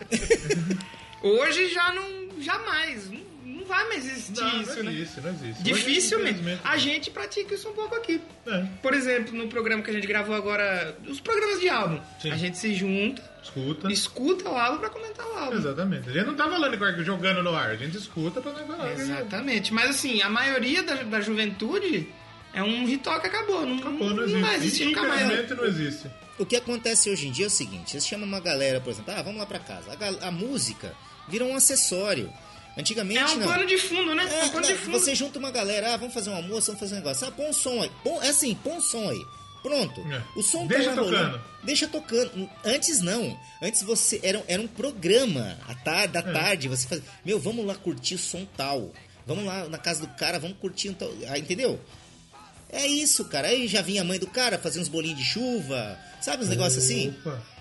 Hoje 1.23 1.69
já 1.73 1.93
não. 1.93 2.27
Jamais. 2.41 3.11
Não 3.11 3.21
vai 3.67 3.89
mais 3.89 4.05
existir 4.07 4.41
Não, 4.41 4.61
isso, 4.63 4.77
não 4.77 4.83
né? 4.85 4.93
existe, 4.93 5.21
não 5.21 5.31
existe. 5.31 5.63
Dificilmente. 5.63 6.41
Hoje, 6.41 6.59
A 6.65 6.77
gente 6.77 7.11
pratica 7.11 7.55
isso 7.55 7.69
um 7.69 7.73
pouco 7.73 7.95
aqui. 7.95 8.21
É. 8.47 8.65
Por 8.83 8.95
exemplo, 8.95 9.35
no 9.37 9.49
programa 9.49 9.83
que 9.83 9.91
a 9.91 9.93
gente 9.95 10.07
gravou 10.07 10.35
agora, 10.35 10.97
os 11.09 11.21
programas 11.21 11.61
de 11.61 11.69
álbum, 11.69 12.01
Sim. 12.21 12.31
a 12.31 12.37
gente 12.37 12.57
se 12.59 12.75
junta, 12.75 13.23
Escuta. 13.43 13.93
escuta 13.93 14.49
o 14.49 14.57
álbum 14.57 14.79
pra 14.79 14.91
comentar 14.91 15.27
o 15.27 15.39
álbum. 15.39 15.57
Exatamente. 15.57 16.09
A 16.09 16.13
gente 16.13 16.27
não 16.27 16.35
tá 16.35 16.49
falando 16.49 17.05
jogando 17.05 17.43
no 17.43 17.55
ar, 17.55 17.71
a 17.71 17.77
gente 17.77 17.97
escuta 17.97 18.41
pra 18.41 18.53
não 18.53 18.67
falar. 18.67 18.93
Exatamente. 18.93 19.73
Mas 19.73 19.91
assim, 19.91 20.23
a 20.23 20.29
maioria 20.29 20.83
da, 20.83 20.95
da 21.03 21.21
juventude 21.21 22.09
é 22.53 22.63
um 22.63 22.87
ritual 22.87 23.21
que 23.21 23.27
acabou. 23.27 23.67
Não, 23.67 23.79
Acabou, 23.79 24.09
não 24.09 24.17
não 24.17 24.23
existe. 24.25 24.41
vai 24.41 24.55
existir 24.57 24.85
nunca 24.87 25.03
mais. 25.03 25.51
Não 25.51 25.65
existe. 25.65 26.11
O 26.39 26.45
que 26.45 26.57
acontece 26.57 27.11
hoje 27.11 27.29
em 27.29 27.33
dia 27.33 27.47
é 27.47 27.49
o 27.49 27.51
seguinte: 27.51 27.93
você 27.93 28.01
chama 28.01 28.25
uma 28.25 28.41
galera, 28.41 28.81
por 28.81 28.91
exemplo, 28.91 29.13
ah, 29.17 29.23
vamos 29.23 29.39
lá 29.39 29.47
pra 29.47 29.59
casa. 29.59 29.91
A, 30.23 30.29
a 30.29 30.31
música 30.31 30.95
vira 31.29 31.45
um 31.45 31.55
acessório. 31.57 32.33
Antigamente 32.77 33.19
É 33.19 33.27
um 33.27 33.37
não. 33.39 33.47
pano 33.49 33.67
de 33.67 33.79
fundo, 33.79 34.15
né? 34.15 34.23
É, 34.25 34.45
um 34.45 34.49
pano 34.51 34.67
não, 34.67 34.73
de 34.73 34.79
fundo. 34.79 34.99
Você 35.01 35.15
junta 35.15 35.39
uma 35.39 35.51
galera, 35.51 35.95
ah, 35.95 35.97
vamos 35.97 36.13
fazer 36.15 36.31
um 36.31 36.37
almoço, 36.37 36.67
vamos 36.67 36.81
fazer 36.81 36.95
um 36.95 36.99
negócio. 36.99 37.27
Ah, 37.27 37.31
põe 37.31 37.49
um 37.49 37.53
som 37.53 37.83
aí. 37.83 37.91
Põe, 38.05 38.27
é 38.27 38.29
assim, 38.29 38.55
põe 38.57 38.75
um 38.75 38.81
som 38.81 39.09
aí. 39.09 39.25
Pronto. 39.63 40.01
É. 40.13 40.23
O 40.39 40.43
som 40.43 40.67
Deixa 40.67 40.91
tá 40.95 41.01
rolando. 41.01 41.17
tocando. 41.39 41.45
Deixa 41.65 41.89
tocando. 41.89 42.51
Antes 42.65 43.01
não. 43.01 43.37
Antes 43.61 43.83
você 43.83 44.21
era, 44.23 44.45
era 44.47 44.63
um 44.63 44.69
programa. 44.69 45.59
À 45.67 45.75
tarde, 45.75 46.13
da 46.13 46.21
É. 46.21 46.33
tarde, 46.33 46.69
você 46.69 46.87
fazia. 46.87 47.05
Meu, 47.25 47.41
vamos 47.41 47.65
lá 47.67 47.75
curtir 47.75 48.15
o 48.15 48.19
som 48.19 48.47
tal. 48.57 48.93
Vamos 49.27 49.45
lá 49.45 49.69
na 49.69 49.79
casa 49.79 50.03
do 50.07 50.09
cara, 50.15 50.39
vamos 50.39 50.57
curtir 50.59 50.91
um 50.91 50.95
tal. 50.95 51.11
Ah, 51.29 51.37
entendeu? 51.39 51.81
É 52.69 52.87
isso, 52.87 53.25
cara. 53.25 53.49
Aí 53.49 53.67
já 53.67 53.81
vinha 53.83 54.03
a 54.03 54.05
mãe 54.05 54.19
do 54.19 54.27
cara 54.27 54.59
fazer 54.59 54.79
uns 54.81 54.89
bolinhos 54.89 55.19
de 55.19 55.25
chuva, 55.25 55.99
sabe 56.27 56.43
uns 56.45 56.49
negócios 56.51 56.85
assim? 56.85 57.15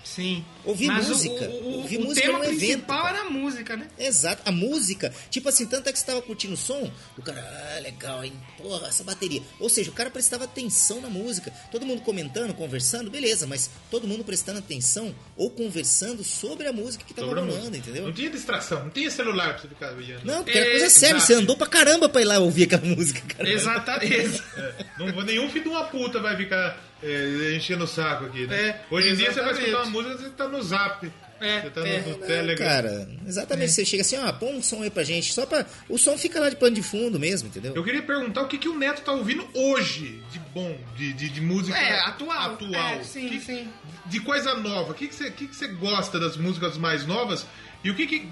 Sim. 0.04 0.44
Ouvir 0.64 0.86
Mas 0.86 1.08
música. 1.08 1.48
O, 1.48 1.52
o, 1.64 1.72
Ouvir 1.78 1.96
o 1.98 2.04
música 2.04 2.26
tema 2.26 2.38
num 2.38 2.44
evento, 2.44 2.58
principal 2.60 3.02
cara. 3.02 3.18
era 3.18 3.26
a 3.26 3.30
música, 3.30 3.76
né? 3.76 3.88
Exato, 3.98 4.40
a 4.44 4.52
música, 4.52 5.12
tipo 5.30 5.48
assim, 5.48 5.66
tanto 5.66 5.88
é 5.88 5.92
que 5.92 5.98
você 5.98 6.06
tava 6.06 6.22
curtindo 6.22 6.54
o 6.54 6.56
som, 6.56 6.88
o 7.18 7.22
cara, 7.22 7.40
ah, 7.76 7.80
legal, 7.80 8.24
hein? 8.24 8.32
Porra, 8.56 8.86
essa 8.86 9.02
bateria. 9.02 9.42
Ou 9.58 9.68
seja, 9.68 9.90
o 9.90 9.92
cara 9.92 10.08
prestava 10.08 10.44
atenção 10.44 11.00
na 11.00 11.08
música. 11.10 11.52
Todo 11.72 11.84
mundo 11.84 12.02
comentando, 12.02 12.54
conversando, 12.54 13.10
beleza, 13.10 13.48
mas 13.48 13.68
todo 13.90 14.06
mundo 14.06 14.22
prestando 14.22 14.60
atenção 14.60 15.12
ou 15.36 15.50
conversando 15.50 16.22
sobre 16.22 16.68
a 16.68 16.72
música 16.72 17.04
que 17.04 17.12
tava 17.12 17.26
rolando, 17.34 17.76
entendeu? 17.76 18.04
Não 18.04 18.12
tinha 18.12 18.30
distração, 18.30 18.84
não 18.84 18.90
tinha 18.90 19.10
celular 19.10 19.54
pra 19.54 19.58
você 19.62 19.68
ficar 19.68 19.92
olhando. 19.92 20.24
Não, 20.24 20.44
porque 20.44 20.56
era 20.56 20.68
É, 20.68 20.70
coisa 20.70 20.88
séria, 20.90 21.16
exato. 21.16 21.26
você 21.26 21.34
andou 21.34 21.56
pra 21.56 21.66
caramba 21.66 22.08
pra 22.08 22.22
ir 22.22 22.26
lá 22.26 22.38
ouvir 22.38 22.64
aquela 22.64 22.84
música, 22.94 23.20
cara. 23.34 23.48
Exatamente. 23.50 24.40
É, 24.56 24.84
não 24.98 25.12
vou- 25.12 25.24
nenhum 25.24 25.48
filho 25.50 25.64
de 25.64 25.68
uma 25.70 25.84
puta 25.84 26.20
vai 26.20 26.36
ficar 26.36 26.80
é, 27.02 27.54
enchendo 27.56 27.84
o 27.84 27.86
saco 27.86 28.26
aqui, 28.26 28.46
né? 28.46 28.56
É, 28.68 28.80
Hoje 28.90 29.10
em 29.10 29.16
dia 29.16 29.32
você 29.32 29.40
vai 29.40 29.50
exatamente. 29.52 29.70
escutar 29.70 29.82
uma 29.82 29.90
música, 30.02 30.18
você 30.18 30.30
tá 30.30 30.48
no 30.48 30.62
zap. 30.62 31.12
É, 31.38 31.60
você 31.60 31.70
tá 31.70 31.80
no, 31.82 31.86
é. 31.86 32.00
no 32.00 32.08
Não, 32.12 32.18
Telegram. 32.26 32.66
cara, 32.66 33.08
exatamente, 33.26 33.72
você 33.72 33.84
chega 33.84 34.00
assim, 34.00 34.16
ó, 34.16 34.32
põe 34.32 34.54
um 34.56 34.62
som 34.62 34.82
aí 34.82 34.88
pra 34.90 35.04
gente, 35.04 35.34
só 35.34 35.44
pra... 35.44 35.66
O 35.86 35.98
som 35.98 36.16
fica 36.16 36.40
lá 36.40 36.48
de 36.48 36.56
pano 36.56 36.74
de 36.74 36.82
fundo 36.82 37.20
mesmo, 37.20 37.48
entendeu? 37.48 37.74
Eu 37.74 37.84
queria 37.84 38.00
perguntar 38.02 38.40
o 38.42 38.48
que, 38.48 38.56
que 38.56 38.68
o 38.70 38.78
Neto 38.78 39.02
tá 39.02 39.12
ouvindo 39.12 39.46
hoje 39.52 40.22
de 40.32 40.38
bom, 40.54 40.74
de, 40.96 41.12
de, 41.12 41.28
de 41.28 41.40
música 41.42 41.76
É, 41.76 42.00
atual. 42.00 42.52
atual. 42.54 42.72
É, 42.94 43.02
sim, 43.04 43.28
Que- 43.28 43.40
sim. 43.40 43.68
De 44.06 44.20
coisa 44.20 44.54
nova. 44.54 44.92
O 44.92 44.94
que, 44.94 45.08
que, 45.08 45.14
você, 45.14 45.28
o 45.28 45.32
que, 45.32 45.46
que 45.48 45.54
você 45.56 45.68
gosta 45.68 46.18
das 46.18 46.36
músicas 46.38 46.78
mais 46.78 47.04
novas? 47.06 47.44
E 47.84 47.90
o 47.90 47.94
que 47.94 48.06
que, 48.06 48.28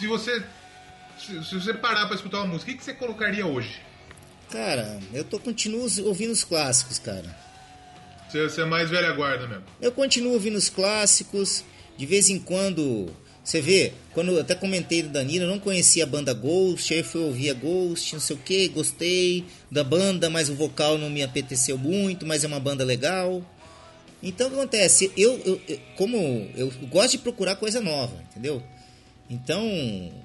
se 0.00 0.08
você, 0.08 0.42
se, 1.16 1.44
se 1.44 1.54
você 1.54 1.72
parar 1.74 2.06
pra 2.06 2.16
escutar 2.16 2.38
uma 2.38 2.46
música, 2.48 2.70
o 2.70 2.74
que, 2.74 2.78
que 2.80 2.84
você 2.84 2.92
colocaria 2.94 3.46
hoje? 3.46 3.78
Cara, 4.50 4.98
eu 5.12 5.22
tô 5.22 5.38
continuo 5.38 5.86
ouvindo 6.06 6.32
os 6.32 6.42
clássicos, 6.42 6.98
cara. 6.98 7.36
Você, 8.28 8.42
você 8.48 8.60
é 8.60 8.64
mais 8.64 8.90
velha 8.90 9.12
guarda 9.12 9.46
mesmo. 9.46 9.64
Eu 9.80 9.92
continuo 9.92 10.32
ouvindo 10.34 10.56
os 10.56 10.68
clássicos. 10.68 11.64
De 11.96 12.06
vez 12.06 12.28
em 12.30 12.38
quando, 12.38 13.06
você 13.42 13.60
vê, 13.60 13.92
quando 14.14 14.30
eu 14.32 14.40
até 14.40 14.54
comentei 14.54 15.02
do 15.02 15.08
Danilo, 15.08 15.44
eu 15.46 15.48
não 15.48 15.58
conhecia 15.58 16.04
a 16.04 16.06
banda 16.06 16.32
Ghost, 16.32 16.94
aí 16.94 17.02
fui 17.02 17.20
ouvir 17.22 17.50
a 17.50 17.54
Ghost, 17.54 18.12
não 18.14 18.20
sei 18.20 18.36
o 18.36 18.38
que, 18.38 18.68
gostei 18.68 19.44
da 19.68 19.82
banda, 19.82 20.30
mas 20.30 20.48
o 20.48 20.54
vocal 20.54 20.96
não 20.96 21.10
me 21.10 21.22
apeteceu 21.24 21.76
muito, 21.76 22.24
mas 22.24 22.44
é 22.44 22.46
uma 22.46 22.60
banda 22.60 22.84
legal. 22.84 23.42
Então 24.22 24.46
o 24.46 24.50
que 24.50 24.56
acontece? 24.56 25.10
Eu, 25.16 25.40
eu- 25.44 25.60
eu- 25.68 25.80
como 25.96 26.16
eu 26.56 26.70
gosto 26.88 27.12
de 27.12 27.18
procurar 27.18 27.56
coisa 27.56 27.80
nova, 27.80 28.22
entendeu? 28.30 28.62
Então, 29.30 29.62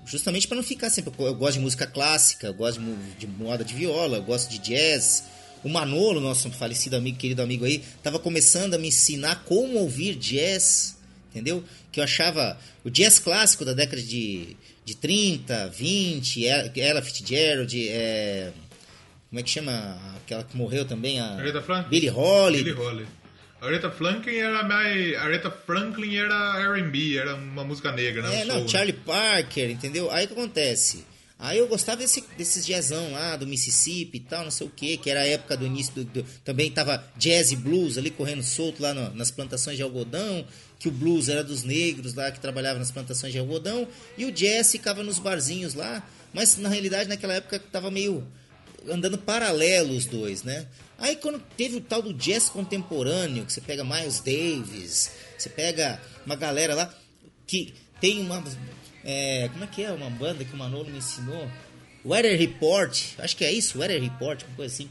justamente 0.05 0.47
para 0.47 0.55
não 0.57 0.63
ficar 0.63 0.89
sempre. 0.89 1.11
Eu 1.19 1.35
gosto 1.35 1.55
de 1.55 1.59
música 1.59 1.85
clássica, 1.85 2.47
eu 2.47 2.53
gosto 2.53 2.79
de, 3.17 3.27
moda 3.27 3.63
de 3.63 3.73
viola, 3.73 4.17
eu 4.17 4.23
gosto 4.23 4.49
de 4.49 4.59
jazz. 4.59 5.23
O 5.63 5.69
Manolo, 5.69 6.19
nosso 6.19 6.49
falecido 6.51 6.95
amigo, 6.95 7.17
querido 7.17 7.41
amigo 7.41 7.65
aí, 7.65 7.81
estava 7.97 8.19
começando 8.19 8.73
a 8.73 8.77
me 8.77 8.89
ensinar 8.89 9.43
como 9.45 9.77
ouvir 9.79 10.15
jazz, 10.15 10.97
entendeu? 11.31 11.63
Que 11.91 11.99
eu 11.99 12.03
achava 12.03 12.57
o 12.83 12.89
jazz 12.89 13.19
clássico 13.19 13.63
da 13.63 13.73
década 13.73 14.01
de, 14.01 14.57
de 14.83 14.95
30, 14.95 15.69
20, 15.69 16.45
Ella 16.45 17.01
Fitzgerald, 17.01 17.89
é, 17.89 18.51
como 19.29 19.39
é 19.39 19.43
que 19.43 19.49
chama 19.49 19.97
aquela 20.17 20.43
que 20.43 20.55
morreu 20.55 20.85
também? 20.85 21.19
A 21.19 21.37
Aretha 21.37 21.61
Franklin? 21.61 21.89
Billie 21.89 22.11
Holiday. 22.11 22.63
Billie 22.63 22.87
Holiday. 22.87 23.07
Aretha 23.59 23.89
Franklin 23.89 24.35
era 24.35 24.63
mais. 24.63 25.15
Aretha 25.15 25.49
Franklin 25.49 26.17
era 26.17 26.59
R&B, 26.59 27.17
era 27.17 27.33
uma 27.35 27.63
música 27.63 27.91
negra, 27.93 28.21
né? 28.21 28.41
É, 28.41 28.43
Um 28.43 28.47
não, 28.47 28.55
soul, 28.55 28.63
né? 28.65 28.69
Charlie 28.69 28.93
Parker, 28.93 29.71
entendeu? 29.71 30.11
Aí 30.11 30.25
o 30.25 30.27
que 30.27 30.33
acontece? 30.33 31.05
Aí 31.45 31.57
eu 31.57 31.67
gostava 31.67 31.97
desse, 31.97 32.23
desses 32.37 32.65
jazzão 32.65 33.11
lá 33.11 33.35
do 33.35 33.45
Mississippi 33.45 34.15
e 34.15 34.19
tal, 34.21 34.45
não 34.45 34.51
sei 34.51 34.65
o 34.65 34.69
que, 34.69 34.95
que 34.95 35.09
era 35.09 35.19
a 35.19 35.27
época 35.27 35.57
do 35.57 35.65
início 35.65 35.93
do, 35.93 36.05
do- 36.05 36.23
Também 36.45 36.71
tava 36.71 37.05
jazz 37.17 37.51
e 37.51 37.57
blues 37.57 37.97
ali 37.97 38.09
correndo 38.09 38.41
solto 38.41 38.81
lá 38.81 38.93
no- 38.93 39.13
nas 39.13 39.29
plantações 39.29 39.75
de 39.75 39.83
algodão, 39.83 40.45
que 40.79 40.87
o 40.87 40.91
blues 40.91 41.27
era 41.27 41.43
dos 41.43 41.63
negros 41.63 42.13
lá 42.13 42.31
que 42.31 42.39
trabalhavam 42.39 42.79
nas 42.79 42.91
plantações 42.91 43.33
de 43.33 43.39
algodão, 43.39 43.85
e 44.17 44.23
o 44.23 44.31
jazz 44.31 44.71
ficava 44.71 45.03
nos 45.03 45.19
barzinhos 45.19 45.73
lá, 45.73 46.01
mas 46.33 46.55
na 46.55 46.69
realidade 46.69 47.09
naquela 47.09 47.33
época 47.33 47.59
tava 47.59 47.91
meio 47.91 48.25
andando 48.89 49.17
paralelo 49.17 49.95
os 49.97 50.05
dois, 50.05 50.43
né? 50.43 50.65
Aí 50.97 51.17
quando 51.17 51.39
teve 51.57 51.75
o 51.75 51.81
tal 51.81 52.01
do 52.01 52.13
jazz 52.13 52.47
contemporâneo, 52.47 53.45
que 53.45 53.51
você 53.51 53.59
pega 53.59 53.83
Miles 53.83 54.21
Davis, 54.21 55.11
você 55.37 55.49
pega 55.49 56.01
uma 56.25 56.37
galera 56.37 56.73
lá 56.73 56.93
que 57.45 57.73
tem 57.99 58.21
uma. 58.21 58.41
É, 59.03 59.49
como 59.51 59.63
é 59.63 59.67
que 59.67 59.83
é 59.83 59.91
uma 59.91 60.09
banda 60.09 60.43
que 60.45 60.53
o 60.53 60.57
Manolo 60.57 60.89
me 60.89 60.97
ensinou? 60.97 61.49
Weather 62.05 62.37
Report, 62.37 62.99
acho 63.19 63.35
que 63.37 63.45
é 63.45 63.51
isso, 63.51 63.79
Weather 63.79 64.01
Report, 64.01 64.43
uma 64.43 64.55
coisa 64.55 64.73
assim. 64.73 64.89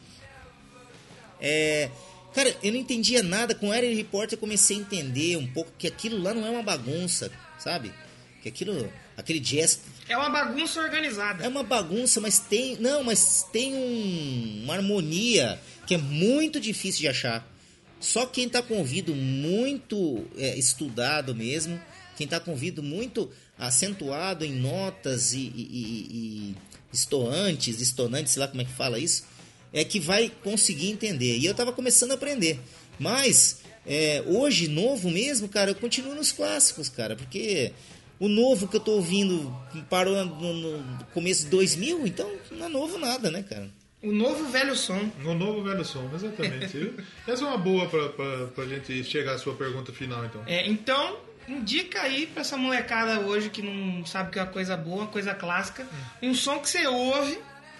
É, 1.40 1.90
cara, 2.34 2.54
eu 2.62 2.72
não 2.72 2.78
entendia 2.78 3.22
nada 3.22 3.54
com 3.54 3.66
o 3.66 3.70
Weather 3.70 3.94
Report, 3.96 4.30
eu 4.32 4.38
comecei 4.38 4.76
a 4.76 4.80
entender 4.80 5.36
um 5.36 5.46
pouco 5.46 5.72
que 5.78 5.86
aquilo 5.86 6.20
lá 6.22 6.32
não 6.32 6.46
é 6.46 6.50
uma 6.50 6.62
bagunça, 6.62 7.30
sabe? 7.58 7.92
Que 8.42 8.48
aquilo, 8.48 8.90
aquele 9.16 9.40
jazz 9.40 9.80
É 10.08 10.16
uma 10.16 10.28
bagunça 10.30 10.80
organizada. 10.80 11.44
é 11.44 11.48
uma 11.48 11.62
bagunça, 11.62 12.20
mas 12.20 12.38
tem. 12.38 12.76
Não, 12.76 13.04
mas 13.04 13.46
tem 13.52 13.74
um- 13.74 14.60
uma 14.64 14.74
harmonia 14.74 15.60
que 15.86 15.94
é 15.94 15.98
muito 15.98 16.58
difícil 16.60 17.00
de 17.02 17.08
achar. 17.08 17.46
Só 18.00 18.26
quem 18.26 18.48
tá 18.48 18.60
com 18.62 18.74
ouvido 18.78 19.14
muito 19.14 20.26
é, 20.36 20.56
estudado 20.58 21.34
mesmo, 21.36 21.80
quem 22.16 22.26
tá 22.26 22.40
com 22.40 22.50
ouvido 22.50 22.82
muito 22.82 23.30
acentuado 23.58 24.44
em 24.44 24.52
notas 24.52 25.32
e, 25.34 25.38
e- 25.38 25.68
e- 25.70 26.06
e 26.10 26.56
estoantes, 26.92 27.80
estonantes, 27.80 28.32
sei 28.32 28.40
lá 28.40 28.48
como 28.48 28.60
é 28.62 28.64
que 28.64 28.72
fala 28.72 28.98
isso, 28.98 29.24
é 29.72 29.84
que 29.84 29.98
vai 30.00 30.30
conseguir 30.42 30.90
entender. 30.90 31.38
E 31.38 31.46
eu 31.46 31.54
tava 31.54 31.72
começando 31.72 32.10
a 32.10 32.14
aprender. 32.14 32.60
Mas 32.98 33.60
é, 33.86 34.22
hoje, 34.26 34.68
novo 34.68 35.10
mesmo, 35.10 35.48
cara, 35.48 35.70
eu 35.70 35.74
continuo 35.74 36.14
nos 36.14 36.30
clássicos, 36.32 36.88
cara, 36.88 37.16
porque 37.16 37.72
o 38.20 38.28
novo 38.28 38.68
que 38.68 38.76
eu 38.76 38.80
tô 38.80 38.92
ouvindo 38.92 39.54
parou 39.88 40.22
no, 40.24 40.52
no 40.52 41.04
começo 41.14 41.44
de 41.44 41.48
2000, 41.50 42.06
então 42.06 42.30
não 42.50 42.66
é 42.66 42.68
novo 42.68 42.98
nada, 42.98 43.30
né, 43.30 43.42
cara? 43.42 43.68
O 44.02 44.10
novo 44.12 44.48
velho 44.50 44.74
som. 44.76 45.00
No 45.22 45.32
novo 45.34 45.62
velho 45.62 45.84
som, 45.84 46.10
exatamente. 46.14 46.92
Essa 47.26 47.44
é 47.44 47.46
uma 47.46 47.56
boa 47.56 47.88
pra, 47.88 48.08
pra, 48.10 48.46
pra 48.48 48.66
gente 48.66 49.02
chegar 49.04 49.34
à 49.34 49.38
sua 49.38 49.54
pergunta 49.54 49.92
final, 49.92 50.24
então. 50.24 50.42
É, 50.46 50.68
então, 50.68 51.16
indica 51.48 52.02
aí 52.02 52.26
pra 52.26 52.42
essa 52.42 52.56
molecada 52.56 53.20
hoje 53.20 53.50
que 53.50 53.62
não 53.62 54.04
sabe 54.06 54.28
o 54.28 54.32
que 54.32 54.38
é 54.38 54.42
uma 54.42 54.50
coisa 54.50 54.76
boa, 54.76 55.02
uma 55.02 55.06
coisa 55.06 55.34
clássica, 55.34 55.86
um 56.22 56.34
som 56.34 56.58
que 56.58 56.68
você 56.68 56.86
ouve 56.86 57.38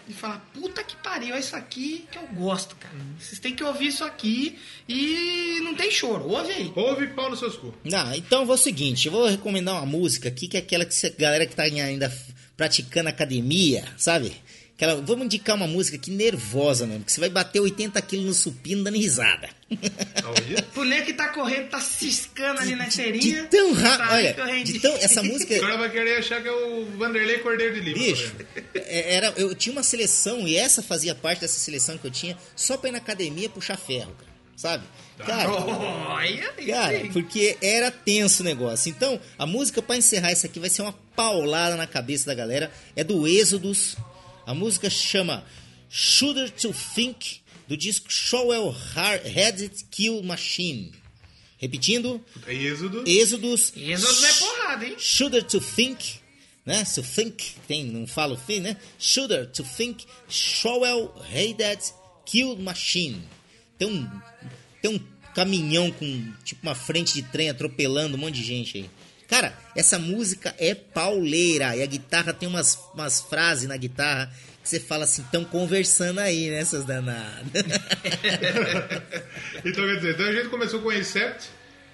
e 0.09 0.13
fala, 0.13 0.43
puta 0.53 0.83
que 0.83 0.97
pariu, 0.97 1.35
é 1.35 1.39
isso 1.39 1.55
aqui 1.55 2.07
que 2.11 2.19
eu 2.19 2.27
gosto, 2.35 2.75
cara. 2.77 2.95
Vocês 3.19 3.39
têm 3.39 3.55
que 3.55 3.63
ouvir 3.63 3.87
isso 3.87 4.05
aqui 4.05 4.59
e 4.89 5.61
não 5.63 5.75
tem 5.75 5.91
choro, 5.91 6.29
ouve 6.29 6.53
aí. 6.53 6.73
Ouve 6.75 7.07
pau 7.09 7.31
nos 7.31 7.39
seus 7.39 7.57
cu. 7.57 7.73
Não, 7.85 8.15
então 8.15 8.45
vou 8.45 8.57
o 8.57 8.59
seguinte, 8.59 9.07
eu 9.07 9.13
vou 9.13 9.27
recomendar 9.29 9.77
uma 9.77 9.87
música 9.87 10.29
aqui, 10.29 10.49
que 10.49 10.57
é 10.57 10.61
aquela 10.61 10.85
que 10.85 11.07
a 11.07 11.11
galera 11.11 11.47
que 11.47 11.55
tá 11.55 11.63
ainda 11.63 12.13
praticando 12.57 13.09
academia, 13.09 13.85
sabe? 13.97 14.33
Aquela, 14.83 15.01
vamos 15.01 15.27
indicar 15.27 15.55
uma 15.55 15.69
música 15.69 15.97
aqui 15.97 16.11
nervosa 16.11 16.89
mesmo, 16.89 17.05
que 17.05 17.13
você 17.13 17.21
vai 17.21 17.29
bater 17.29 17.61
80 17.61 18.03
quilos 18.03 18.27
no 18.27 18.35
supino 18.35 18.83
dando 18.83 18.97
risada. 18.97 19.49
Nego 19.71 21.07
que 21.07 21.13
tá 21.13 21.29
correndo, 21.29 21.69
tá 21.69 21.81
ciscando 21.81 22.59
ali 22.59 22.75
na 22.75 22.91
cheirinha. 22.91 23.43
De 23.43 23.49
tão 23.49 23.73
rápido, 23.75 24.07
tá 24.35 24.43
olha, 24.45 24.65
de 24.65 24.81
tão, 24.81 24.93
essa 24.97 25.23
música... 25.23 25.55
O 25.55 25.61
cara 25.61 25.77
vai 25.77 25.89
querer 25.89 26.19
achar 26.19 26.43
que 26.43 26.49
é 26.49 26.53
o 26.53 26.85
Vanderlei 26.99 27.39
Cordeiro 27.39 27.75
de 27.75 27.81
Lima. 27.81 27.97
Bicho, 27.97 28.35
tá 28.35 28.61
é- 28.75 29.15
era, 29.15 29.33
eu 29.37 29.55
tinha 29.55 29.73
uma 29.73 29.85
seleção, 29.85 30.49
e 30.49 30.57
essa 30.57 30.83
fazia 30.83 31.15
parte 31.15 31.43
dessa 31.43 31.61
seleção 31.61 31.97
que 31.97 32.09
eu 32.09 32.11
tinha, 32.11 32.37
só 32.57 32.77
pra 32.77 32.89
ir 32.89 32.93
na 32.93 32.99
academia 32.99 33.49
puxar 33.49 33.77
ferro, 33.77 34.13
cara, 34.19 34.33
sabe? 34.57 34.85
Cara, 35.25 35.49
Olha 35.49 36.19
aí. 36.59 36.67
Cara, 36.67 37.01
sim. 37.03 37.13
porque 37.13 37.57
era 37.63 37.93
tenso 37.93 38.43
o 38.43 38.45
negócio. 38.45 38.91
Então, 38.91 39.21
a 39.39 39.47
música 39.47 39.81
pra 39.81 39.97
encerrar 39.97 40.33
isso 40.33 40.45
aqui 40.45 40.59
vai 40.59 40.69
ser 40.69 40.83
uma 40.83 40.93
paulada 41.15 41.77
na 41.77 41.87
cabeça 41.87 42.27
da 42.27 42.35
galera. 42.35 42.73
É 42.97 43.05
do 43.05 43.29
Êxodos. 43.29 43.97
A 44.47 44.55
música 44.55 44.91
chama 44.91 45.45
Shudder 45.89 46.51
to 46.51 46.73
Think, 46.73 47.41
do 47.69 47.77
disco 47.77 48.11
Showell 48.11 48.75
Headed 49.25 49.73
Kill 49.91 50.23
Machine. 50.23 50.93
Repetindo, 51.59 52.21
Êxodo. 52.47 53.05
Êxodos. 53.07 53.73
Êxodos 53.77 54.25
é 54.25 54.33
porrada, 54.33 54.87
hein? 54.87 54.97
Shudder 54.99 55.45
to 55.45 55.61
Think, 55.61 56.21
né? 56.67 56.85
To 56.85 57.03
Think, 57.03 57.55
tem, 57.69 57.85
não 57.85 58.07
falo 58.07 58.37
think, 58.37 58.61
né? 58.61 58.77
Shudder 58.99 59.47
to 59.47 59.63
Think, 59.63 60.05
Showell 60.29 61.15
Headed 61.31 61.81
Kill 62.27 62.57
Machine. 62.57 63.23
Tem 63.79 63.89
um, 63.89 64.11
tem 64.81 64.91
um 64.91 65.01
caminhão 65.35 65.91
com 65.93 66.33
tipo 66.45 66.63
uma 66.63 66.75
frente 66.75 67.15
de 67.15 67.23
trem 67.23 67.49
atropelando 67.49 68.17
um 68.17 68.21
monte 68.21 68.35
de 68.35 68.45
gente 68.45 68.79
aí. 68.79 68.91
Cara, 69.33 69.57
essa 69.75 69.99
música 69.99 70.55
é 70.59 70.75
pauleira 70.75 71.75
e 71.75 71.83
a 71.83 71.87
guitarra 71.87 72.35
tem 72.35 72.47
umas, 72.47 72.79
umas 72.93 73.23
frases 73.23 73.67
na 73.67 73.79
guitarra 73.79 74.31
que 74.63 74.69
você 74.69 74.79
fala 74.79 75.05
assim, 75.05 75.23
estão 75.23 75.43
conversando 75.43 76.21
aí, 76.21 76.51
né, 76.51 76.59
essas 76.59 76.85
danadas. 76.85 77.47
então, 79.65 79.87
quer 79.87 79.97
dizer, 79.97 80.13
então 80.13 80.27
a 80.27 80.33
gente 80.35 80.51
começou 80.51 80.83
com 80.83 80.89
o 80.89 80.93
Incept, 80.93 81.49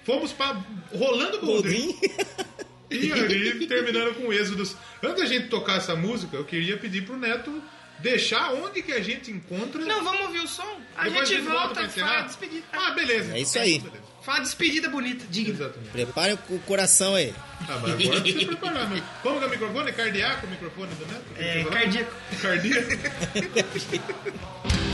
fomos 0.05 0.33
para 0.33 0.61
Rolando 0.93 1.39
Boldrin. 1.39 1.97
e 2.91 3.09
ali 3.09 3.65
terminando 3.67 4.15
com 4.15 4.27
o 4.27 4.33
Êxodos. 4.33 4.75
Antes 5.01 5.23
da 5.23 5.25
gente 5.25 5.47
tocar 5.47 5.77
essa 5.77 5.95
música, 5.95 6.35
eu 6.35 6.43
queria 6.43 6.75
pedir 6.75 7.05
pro 7.05 7.15
Neto 7.15 7.63
deixar 7.99 8.51
onde 8.51 8.83
que 8.83 8.91
a 8.91 9.01
gente 9.01 9.31
encontra. 9.31 9.85
Não, 9.85 10.03
vamos 10.03 10.23
ouvir 10.23 10.39
o 10.39 10.47
som? 10.47 10.81
A, 10.97 11.07
gente, 11.07 11.21
a 11.21 11.23
gente, 11.23 11.41
volta, 11.43 11.59
volta 11.59 11.73
pra 11.75 11.85
encerrar. 11.85 12.29
Ah, 12.73 12.91
beleza. 12.91 13.33
É 13.33 13.39
isso 13.39 13.57
aí. 13.57 13.79
Beleza. 13.79 14.08
Fala 14.21 14.39
uma 14.39 14.43
despedida 14.43 14.89
bonita, 14.89 15.25
diga. 15.29 15.51
Exatamente. 15.51 15.91
Prepare 15.91 16.37
o 16.49 16.59
coração 16.59 17.15
aí. 17.15 17.33
Ah, 17.61 17.79
mas 17.81 17.93
agora 17.93 18.21
precisa 18.21 18.45
preparar, 18.45 18.89
né? 18.89 19.03
Como 19.21 19.37
que 19.37 19.43
é 19.43 19.47
o 19.47 19.49
microfone? 19.49 19.89
É 19.89 19.91
cardíaco 19.93 20.45
o 20.45 20.49
microfone 20.49 20.93
do 20.95 21.05
Neto? 21.05 21.25
É, 21.37 21.63
cardíaco. 21.65 22.11
Cardíaco. 22.41 22.89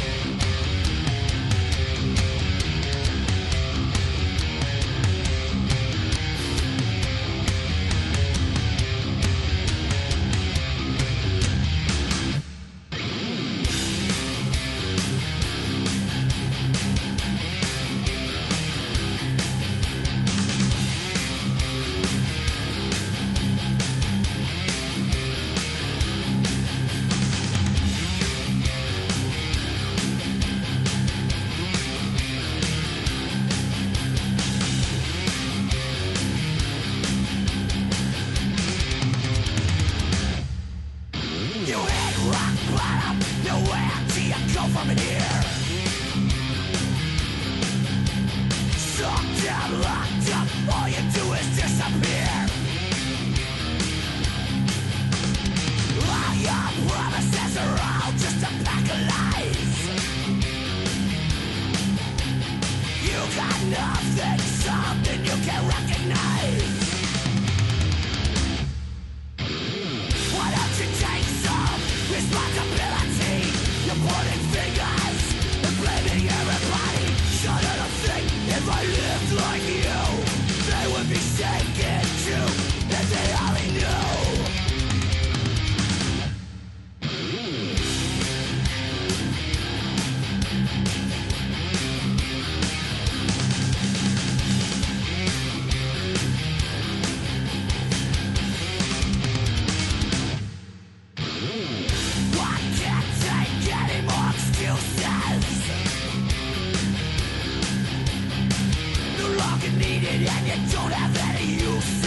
and 110.29 110.47
you 110.47 110.73
don't 110.73 110.93
have 110.93 111.17
any 111.29 111.47
uses 111.55 112.03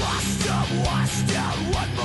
Washed 0.00 0.50
up, 0.50 0.68
washed 0.86 1.36
up. 1.36 1.56
what 1.74 1.97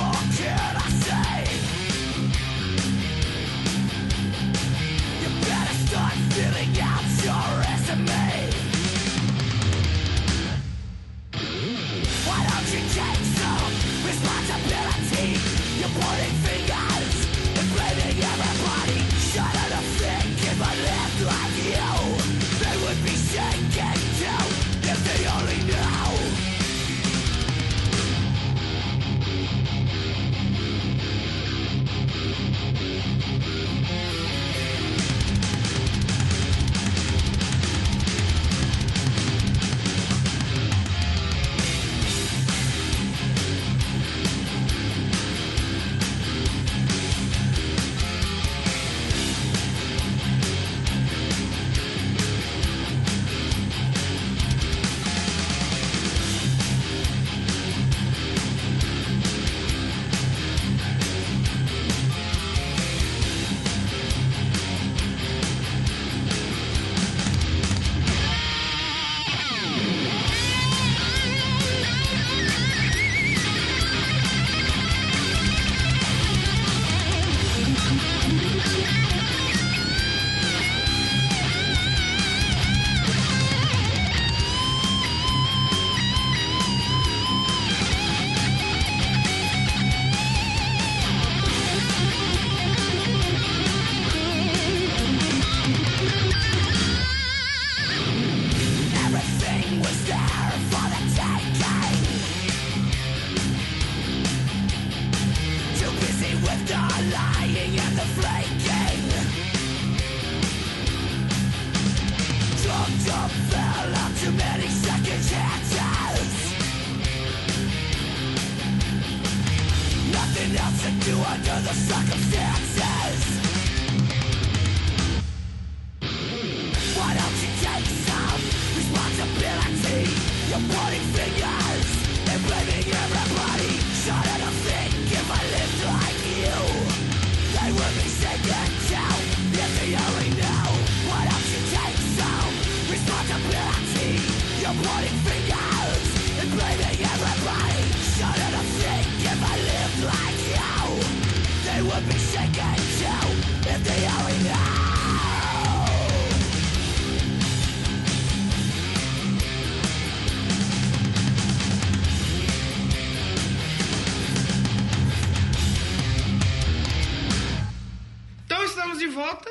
Então 168.46 168.96
de 168.96 169.06
volta. 169.08 169.50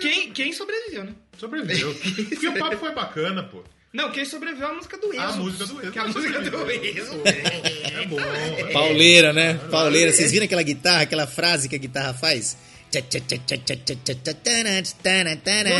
Quem, 0.00 0.32
quem 0.32 0.52
sobreviveu, 0.52 1.04
né? 1.04 1.14
Sobreviveu. 1.38 1.94
Porque 2.28 2.48
o 2.48 2.58
papo 2.58 2.76
foi 2.78 2.92
bacana, 2.92 3.44
pô. 3.44 3.62
Não, 3.94 4.10
quem 4.10 4.24
sobreviveu 4.24 4.66
é 4.66 4.70
a 4.72 4.74
música 4.74 4.98
do 4.98 5.12
Exo. 5.12 5.22
A 5.22 5.32
música 5.32 5.66
do 5.66 5.80
Exo. 5.80 5.92
Que 5.92 5.98
é 5.98 6.02
a 6.02 6.06
música 6.08 6.40
do. 6.40 6.70
Exo. 6.70 7.22
É 7.24 8.06
bom. 8.06 8.18
é. 8.20 8.72
Pauleira, 8.72 9.32
né? 9.32 9.54
Pauleira. 9.70 10.12
Vocês 10.12 10.32
viram 10.32 10.46
aquela 10.46 10.64
guitarra, 10.64 11.02
aquela 11.02 11.28
frase 11.28 11.68
que 11.68 11.76
a 11.76 11.78
guitarra 11.78 12.12
faz? 12.12 12.56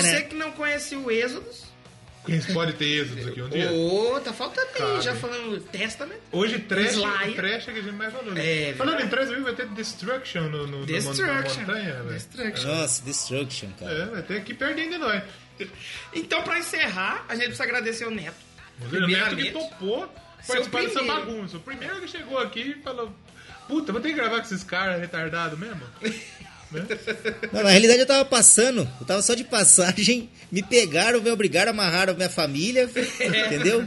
Você 0.01 0.23
que 0.23 0.35
não 0.35 0.51
conhece 0.53 0.97
o 0.97 1.11
Êxodos, 1.11 1.65
Quem 2.27 2.41
pode 2.41 2.73
ter 2.75 2.85
êxodos 2.87 3.27
aqui 3.29 3.43
um 3.43 3.49
dia? 3.49 3.71
ô, 3.71 4.19
tá 4.21 4.33
faltando 4.33 4.69
aí, 4.81 5.01
já 5.03 5.15
falando 5.15 5.61
Testament. 5.61 6.17
Hoje, 6.33 6.59
trash, 6.61 6.97
trash 7.37 7.69
é 7.69 7.73
que 7.73 7.79
a 7.79 7.83
gente 7.83 7.95
mais 7.95 8.13
falou. 8.13 8.33
né? 8.33 8.71
É, 8.71 8.75
Falando 8.75 9.01
em 9.01 9.09
trash, 9.09 9.29
vai 9.43 9.55
ter 9.55 9.67
Destruction 9.69 10.43
no, 10.49 10.67
no, 10.67 10.87
Destruction. 10.87 11.27
na 11.27 11.43
montanha. 11.43 12.03
velho. 12.03 12.15
Destruction. 12.15 12.69
Nossa, 12.69 13.03
Destruction, 13.05 13.69
cara. 13.79 13.93
É, 13.93 14.07
vai 14.07 14.23
ter 14.23 14.37
aqui 14.39 14.55
perdendo 14.55 14.93
de 14.93 14.99
nós. 14.99 15.23
Então, 16.13 16.43
pra 16.43 16.59
encerrar, 16.59 17.25
a 17.29 17.35
gente 17.35 17.47
precisa 17.47 17.65
agradecer 17.65 18.07
o 18.07 18.11
Neto. 18.11 18.37
O 18.81 19.07
Neto 19.07 19.37
que 19.37 19.51
topou 19.51 20.09
participar 20.47 20.83
dessa 20.83 21.03
bagunça. 21.03 21.57
O 21.57 21.61
primeiro 21.61 22.01
que 22.01 22.09
chegou 22.09 22.39
aqui 22.39 22.77
e 22.79 22.83
falou: 22.83 23.13
Puta, 23.69 23.93
vou 23.93 24.01
ter 24.01 24.09
que 24.09 24.15
gravar 24.15 24.37
com 24.37 24.43
esses 24.43 24.65
caras 24.65 25.01
retardados 25.01 25.59
mesmo? 25.59 25.83
Né? 26.73 26.85
Não, 27.53 27.63
na 27.63 27.71
realidade 27.71 28.01
eu 28.01 28.07
tava 28.07 28.25
passando, 28.25 28.91
eu 28.99 29.07
tava 29.07 29.23
só 29.23 29.35
de 29.35 29.45
passagem, 29.45 30.29
me 30.51 30.61
pegaram, 30.61 31.23
me 31.23 31.31
obrigaram, 31.31 31.71
amarraram 31.71 32.15
minha 32.15 32.29
família, 32.29 32.91
entendeu? 32.91 33.85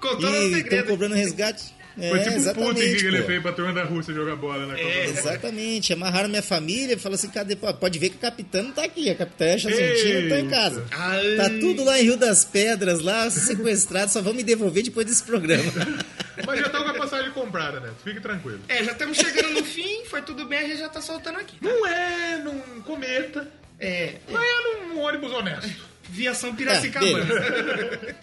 Contou 0.00 0.28
o 0.28 0.34
E 0.34 0.62
estão 0.62 0.82
cobrando 0.82 1.14
resgate. 1.14 1.75
É, 1.98 2.10
Foi 2.10 2.18
tipo 2.18 2.30
um 2.30 2.34
Putin 2.34 2.40
exatamente. 2.40 2.96
que 2.96 3.06
ele 3.06 3.20
pô. 3.20 3.26
fez 3.26 3.42
pra 3.42 3.52
turma 3.52 3.72
da 3.72 3.84
Rússia 3.84 4.12
jogar 4.12 4.36
bola 4.36 4.66
na 4.66 4.74
Copa 4.74 4.86
É. 4.86 5.04
Exatamente, 5.06 5.92
amarraram 5.94 6.28
minha 6.28 6.42
família, 6.42 6.98
falou 6.98 7.14
assim, 7.14 7.28
cadê? 7.30 7.56
Pô, 7.56 7.72
pode 7.72 7.98
ver 7.98 8.10
que 8.10 8.16
a 8.16 8.30
capitã 8.30 8.62
não 8.62 8.72
tá 8.72 8.84
aqui, 8.84 9.08
a 9.08 9.14
capitã 9.14 9.52
Argentina 9.52 10.20
não 10.20 10.28
tá 10.28 10.40
em 10.40 10.48
casa. 10.48 10.84
Ai. 10.90 11.36
Tá 11.36 11.48
tudo 11.60 11.84
lá 11.84 11.98
em 11.98 12.02
Rio 12.04 12.16
das 12.18 12.44
Pedras, 12.44 13.00
lá, 13.00 13.30
sequestrado, 13.30 14.12
só 14.12 14.20
vão 14.20 14.34
me 14.34 14.42
devolver 14.42 14.82
depois 14.82 15.06
desse 15.06 15.22
programa. 15.22 15.64
Mas 16.46 16.60
já 16.60 16.68
tá 16.68 16.82
com 16.82 16.90
a 16.90 16.94
passagem 16.94 17.30
comprada, 17.30 17.80
Neto. 17.80 17.94
Fique 18.04 18.20
tranquilo. 18.20 18.60
É, 18.68 18.84
já 18.84 18.92
estamos 18.92 19.16
chegando 19.16 19.54
no 19.54 19.64
fim, 19.64 20.04
foi 20.04 20.20
tudo 20.20 20.44
bem, 20.46 20.58
a 20.58 20.62
gente 20.68 20.78
já 20.80 20.88
tá 20.90 21.00
soltando 21.00 21.38
aqui. 21.38 21.56
Não 21.62 21.86
é 21.86 22.36
num 22.44 22.82
cometa, 22.82 23.48
É, 23.80 24.16
não 24.28 24.38
é 24.38 24.84
num 24.84 25.00
ônibus 25.00 25.32
honesto. 25.32 25.70
viação 26.10 26.50
É, 26.50 26.52
Piracicabana. 26.52 27.24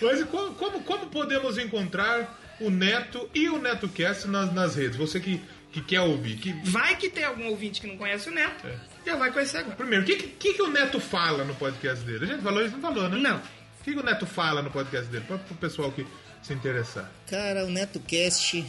Mas 0.00 0.20
e 0.20 0.24
como, 0.24 0.54
como, 0.54 0.80
como 0.82 1.06
podemos 1.06 1.56
encontrar 1.58 2.38
o 2.60 2.70
Neto 2.70 3.28
e 3.34 3.48
o 3.48 3.58
NetoCast 3.58 4.28
nas, 4.28 4.52
nas 4.52 4.74
redes? 4.76 4.96
Você 4.96 5.20
que, 5.20 5.40
que 5.72 5.80
quer 5.80 6.00
ouvir. 6.00 6.36
Que, 6.36 6.52
Vai 6.64 6.96
que 6.96 7.08
tem 7.10 7.24
algum 7.24 7.46
ouvinte 7.48 7.80
que 7.80 7.86
não 7.86 7.96
conhece 7.96 8.28
o 8.28 8.32
Neto, 8.32 8.66
É. 8.66 8.76
já 9.04 9.16
vai 9.16 9.30
conhecer 9.32 9.58
agora. 9.58 9.76
primeiro, 9.76 10.04
o 10.04 10.06
que, 10.06 10.16
que, 10.16 10.54
que 10.54 10.62
o 10.62 10.68
Neto 10.70 10.98
fala 11.00 11.44
no 11.44 11.54
podcast 11.54 12.04
dele? 12.04 12.24
A 12.24 12.28
gente 12.28 12.42
falou 12.42 12.62
isso? 12.64 12.72
Não 12.74 12.80
falou, 12.80 13.08
né? 13.08 13.16
Não. 13.18 13.36
O 13.36 13.84
que, 13.84 13.92
que 13.92 13.98
o 13.98 14.02
Neto 14.02 14.26
fala 14.26 14.62
no 14.62 14.70
podcast 14.70 15.08
dele? 15.10 15.24
Para 15.26 15.36
o 15.36 15.54
pessoal 15.56 15.92
que 15.92 16.06
se 16.42 16.52
interessar. 16.52 17.10
Cara, 17.28 17.64
o 17.64 17.70
NetoCast, 17.70 18.64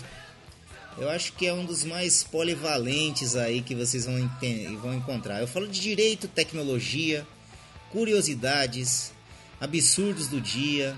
eu 0.98 1.10
acho 1.10 1.34
que 1.34 1.46
é 1.48 1.54
um 1.54 1.64
dos 1.66 1.84
mais 1.86 2.24
polivalentes 2.24 3.36
aí 3.36 3.62
que 3.62 3.74
vocês 3.76 4.06
vão, 4.06 4.18
enten- 4.20 4.76
vão 4.78 4.94
encontrar. 4.94 5.40
Eu 5.42 5.48
falo 5.48 5.68
de 5.68 5.80
direito, 5.80 6.28
tecnologia, 6.28 7.26
curiosidades, 7.92 9.12
absurdos 9.60 10.28
do 10.28 10.40
dia. 10.40 10.96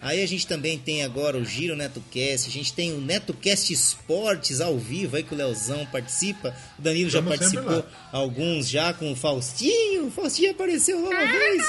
Aí 0.00 0.22
a 0.22 0.26
gente 0.28 0.46
também 0.46 0.78
tem 0.78 1.02
agora 1.02 1.36
o 1.36 1.44
Giro 1.44 1.74
NetoCast, 1.74 2.48
a 2.48 2.52
gente 2.52 2.72
tem 2.72 2.92
o 2.92 3.00
NetoCast 3.00 3.72
Esportes 3.72 4.60
ao 4.60 4.78
vivo, 4.78 5.16
aí 5.16 5.24
que 5.24 5.34
o 5.34 5.36
Leozão 5.36 5.84
participa. 5.86 6.54
O 6.78 6.82
Danilo 6.82 7.10
já 7.10 7.18
Estamos 7.18 7.38
sempre 7.38 7.64
participou, 7.64 7.92
alguns 8.12 8.68
já 8.68 8.92
com 8.92 9.10
o 9.10 9.16
Faustinho. 9.16 10.06
O 10.06 10.10
Faustinho 10.10 10.52
apareceu 10.52 11.02
lá 11.02 11.10
uma 11.10 11.26
vez. 11.26 11.66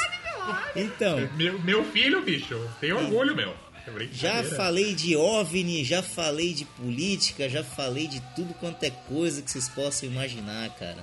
Então, 0.76 1.28
Meu, 1.36 1.60
meu 1.60 1.84
filho, 1.86 2.22
bicho, 2.22 2.60
tem 2.80 2.94
orgulho, 2.94 3.36
meu. 3.36 3.54
É 3.88 4.08
Já 4.12 4.44
falei 4.44 4.94
de 4.94 5.16
OVNI, 5.16 5.84
já 5.84 6.04
falei 6.04 6.54
de 6.54 6.66
política, 6.66 7.50
já 7.50 7.64
falei 7.64 8.08
de 8.08 8.22
tudo 8.36 8.54
quanto 8.54 8.84
é 8.84 8.92
coisa 8.92 9.42
que 9.42 9.50
vocês 9.50 9.68
possam 9.70 10.08
imaginar, 10.08 10.70
cara. 10.76 10.98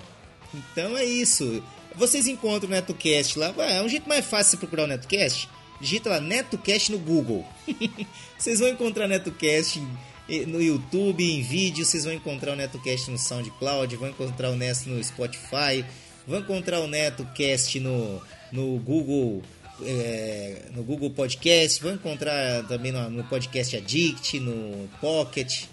Então 0.54 0.96
é 0.96 1.04
isso. 1.04 1.62
Vocês 1.96 2.28
encontram 2.28 2.68
o 2.68 2.72
NetoCast 2.72 3.38
lá. 3.38 3.52
Ué, 3.56 3.78
É 3.78 3.82
um 3.82 3.88
jeito 3.88 4.08
mais 4.08 4.24
fácil 4.24 4.52
de 4.52 4.58
procurar 4.58 4.84
o 4.84 4.86
NetoCast. 4.86 5.48
Digita 5.80 6.10
lá 6.10 6.20
NetoCast 6.20 6.92
no 6.92 6.98
Google. 6.98 7.44
vocês 8.38 8.60
vão 8.60 8.68
encontrar 8.68 9.08
NetoCast 9.08 9.82
em- 10.28 10.46
no 10.46 10.62
YouTube, 10.62 11.24
em 11.24 11.42
vídeo. 11.42 11.84
Vocês 11.84 12.04
vão 12.04 12.12
encontrar 12.12 12.52
o 12.52 12.56
NetoCast 12.56 13.10
no 13.10 13.18
SoundCloud. 13.18 13.96
Vão 13.96 14.08
encontrar 14.08 14.50
o 14.50 14.56
Neto 14.56 14.88
no 14.88 15.02
Spotify. 15.02 15.84
Vão 16.26 16.40
encontrar 16.40 16.80
o 16.80 16.86
NetoCast 16.88 17.80
no, 17.80 18.20
no 18.52 18.78
Google 18.78 19.42
é, 19.82 20.62
no 20.74 20.82
Google 20.82 21.10
Podcast, 21.10 21.82
vão 21.82 21.92
encontrar 21.92 22.64
também 22.66 22.90
no, 22.92 23.10
no 23.10 23.22
Podcast 23.24 23.76
Addict, 23.76 24.40
no 24.40 24.88
Pocket. 25.00 25.64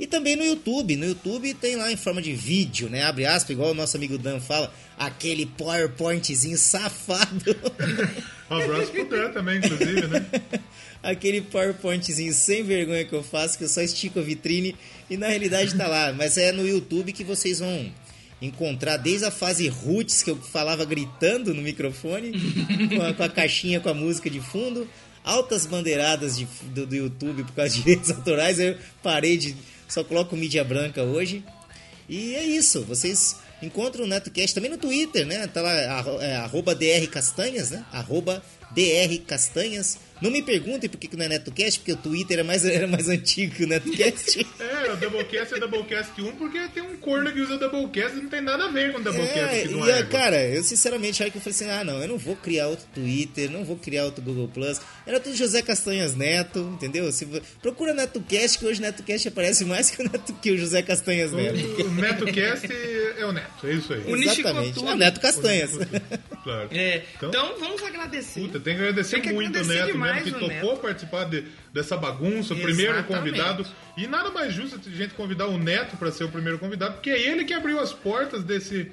E 0.00 0.06
também 0.06 0.34
no 0.34 0.42
YouTube. 0.42 0.96
No 0.96 1.04
YouTube 1.04 1.52
tem 1.52 1.76
lá 1.76 1.92
em 1.92 1.96
forma 1.96 2.22
de 2.22 2.32
vídeo, 2.32 2.88
né? 2.88 3.02
Abre 3.04 3.26
aspas, 3.26 3.50
igual 3.50 3.72
o 3.72 3.74
nosso 3.74 3.98
amigo 3.98 4.16
Dan 4.16 4.40
fala, 4.40 4.72
aquele 4.98 5.44
PowerPointzinho 5.44 6.56
safado. 6.56 7.54
Um 8.50 8.54
abraço 8.56 8.90
pro 8.92 9.04
Dan 9.04 9.30
também, 9.30 9.58
inclusive, 9.58 10.06
né? 10.06 10.24
aquele 11.02 11.42
PowerPointzinho 11.42 12.32
sem 12.32 12.62
vergonha 12.64 13.04
que 13.04 13.12
eu 13.12 13.22
faço, 13.22 13.58
que 13.58 13.64
eu 13.64 13.68
só 13.68 13.82
estico 13.82 14.18
a 14.18 14.22
vitrine 14.22 14.74
e 15.10 15.18
na 15.18 15.28
realidade 15.28 15.74
tá 15.76 15.86
lá. 15.86 16.12
Mas 16.14 16.38
é 16.38 16.50
no 16.50 16.66
YouTube 16.66 17.12
que 17.12 17.22
vocês 17.22 17.58
vão 17.58 17.92
encontrar 18.40 18.96
desde 18.96 19.26
a 19.26 19.30
fase 19.30 19.68
roots 19.68 20.22
que 20.22 20.30
eu 20.30 20.36
falava 20.36 20.82
gritando 20.86 21.52
no 21.52 21.60
microfone, 21.60 22.32
com 22.96 23.02
a, 23.02 23.12
com 23.12 23.22
a 23.22 23.28
caixinha 23.28 23.80
com 23.80 23.90
a 23.90 23.94
música 23.94 24.30
de 24.30 24.40
fundo, 24.40 24.88
altas 25.22 25.66
bandeiradas 25.66 26.38
de- 26.38 26.48
do, 26.74 26.86
do 26.86 26.94
YouTube 26.96 27.44
por 27.44 27.52
causa 27.52 27.74
de 27.74 27.82
direitos 27.82 28.10
autorais. 28.10 28.58
Eu 28.58 28.76
parei 29.02 29.36
de. 29.36 29.54
Só 29.90 30.04
coloco 30.04 30.36
mídia 30.36 30.62
branca 30.62 31.02
hoje. 31.02 31.44
E 32.08 32.34
é 32.34 32.44
isso, 32.44 32.84
vocês 32.84 33.36
encontram 33.60 34.04
o 34.04 34.06
NetoCast 34.06 34.54
também 34.54 34.70
no 34.70 34.78
Twitter, 34.78 35.26
né? 35.26 35.46
Tá 35.48 35.60
lá, 35.60 35.72
é, 36.22 36.36
arroba 36.36 36.74
DR 36.74 37.06
Castanhas, 37.10 37.70
né? 37.70 37.84
Arroba 37.92 38.42
DR 38.70 39.18
Castanhas. 39.26 39.98
Não 40.20 40.30
me 40.30 40.42
perguntem 40.42 40.88
por 40.88 40.98
que 40.98 41.08
que 41.08 41.16
não 41.16 41.24
é 41.24 41.28
NetoCast, 41.28 41.80
porque 41.80 41.92
o 41.92 41.96
Twitter 41.96 42.38
era 42.38 42.44
mais, 42.44 42.64
era 42.66 42.86
mais 42.86 43.08
antigo 43.08 43.54
que 43.54 43.64
o 43.64 43.68
NetoCast. 43.68 44.46
É, 44.60 44.92
o 44.92 44.96
Doublecast 44.96 45.54
é 45.54 45.58
Doublecast 45.58 46.20
1 46.20 46.32
porque 46.36 46.58
tem 46.68 46.82
um 46.82 46.96
corno 46.96 47.30
que 47.32 47.40
usa 47.40 47.56
Doublecast 47.58 48.16
e 48.16 48.22
não 48.22 48.28
tem 48.30 48.40
nada 48.40 48.64
a 48.64 48.68
ver 48.68 48.92
com 48.92 48.98
o 48.98 49.02
Doublecast 49.02 49.38
É, 49.38 49.58
aqui 49.60 49.68
do 49.68 49.86
e, 49.86 49.90
Égua. 49.90 50.04
cara, 50.04 50.42
eu 50.48 50.62
sinceramente 50.62 51.22
acho 51.22 51.32
que 51.32 51.38
eu 51.38 51.42
falei 51.42 51.54
assim: 51.56 51.70
ah, 51.70 51.84
não, 51.84 52.00
eu 52.00 52.08
não 52.08 52.18
vou 52.18 52.34
criar 52.36 52.68
outro 52.68 52.86
Twitter, 52.94 53.50
não 53.50 53.64
vou 53.64 53.76
criar 53.76 54.04
outro 54.04 54.22
Google 54.22 54.48
Plus. 54.48 54.80
Era 55.06 55.20
tudo 55.20 55.36
José 55.36 55.60
Castanhas 55.62 56.14
Neto, 56.14 56.60
entendeu? 56.74 57.10
Se, 57.12 57.26
procura 57.60 57.92
NetoCast, 57.94 58.58
que 58.58 58.66
hoje 58.66 58.80
o 58.80 58.82
NetoCast 58.82 59.28
aparece 59.28 59.64
mais 59.64 59.90
que 59.90 60.00
o, 60.02 60.04
Neto, 60.04 60.32
que 60.34 60.50
o 60.50 60.58
José 60.58 60.82
Castanhas 60.82 61.32
Neto. 61.32 61.58
O, 61.58 61.82
o 61.86 61.90
NetoCast 61.94 62.68
é 63.18 63.24
o 63.26 63.32
Neto, 63.32 63.66
é 63.66 63.72
isso 63.74 63.92
aí. 63.92 64.00
Unificou 64.06 64.50
Exatamente. 64.50 64.78
É 64.78 64.82
o 64.82 64.96
Neto 64.96 65.20
Castanhas. 65.20 65.70
Claro. 66.42 66.68
É, 66.72 67.02
Então- 67.16 67.28
então, 67.28 67.54
vamos 67.58 67.82
agradecer. 67.82 68.40
Puta, 68.40 68.60
tem 68.60 68.74
que 68.74 68.80
agradecer 68.80 69.16
Tem 69.16 69.22
que 69.22 69.32
muito 69.32 69.48
agradecer 69.58 69.72
o 69.74 69.78
Neto 69.82 69.92
demais 69.92 70.09
que 70.24 70.30
topou 70.60 70.76
participar 70.78 71.24
de- 71.24 71.44
dessa 71.72 71.96
bagunça, 71.96 72.52
o 72.54 72.56
primeiro 72.62 72.92
convidado. 73.04 73.62
E 73.96 74.06
nada 74.06 74.30
mais 74.30 74.52
justo 74.52 74.80
a 74.84 74.90
gente 74.90 75.14
convidar 75.14 75.46
o 75.46 75.58
Neto 75.58 75.96
para 75.96 76.10
ser 76.10 76.24
o 76.24 76.28
primeiro 76.28 76.58
convidado, 76.58 76.94
porque 76.94 77.10
é 77.10 77.20
ele 77.20 77.44
que 77.44 77.52
abriu 77.54 77.78
as 77.80 77.92
portas 77.92 78.42
desse. 78.44 78.90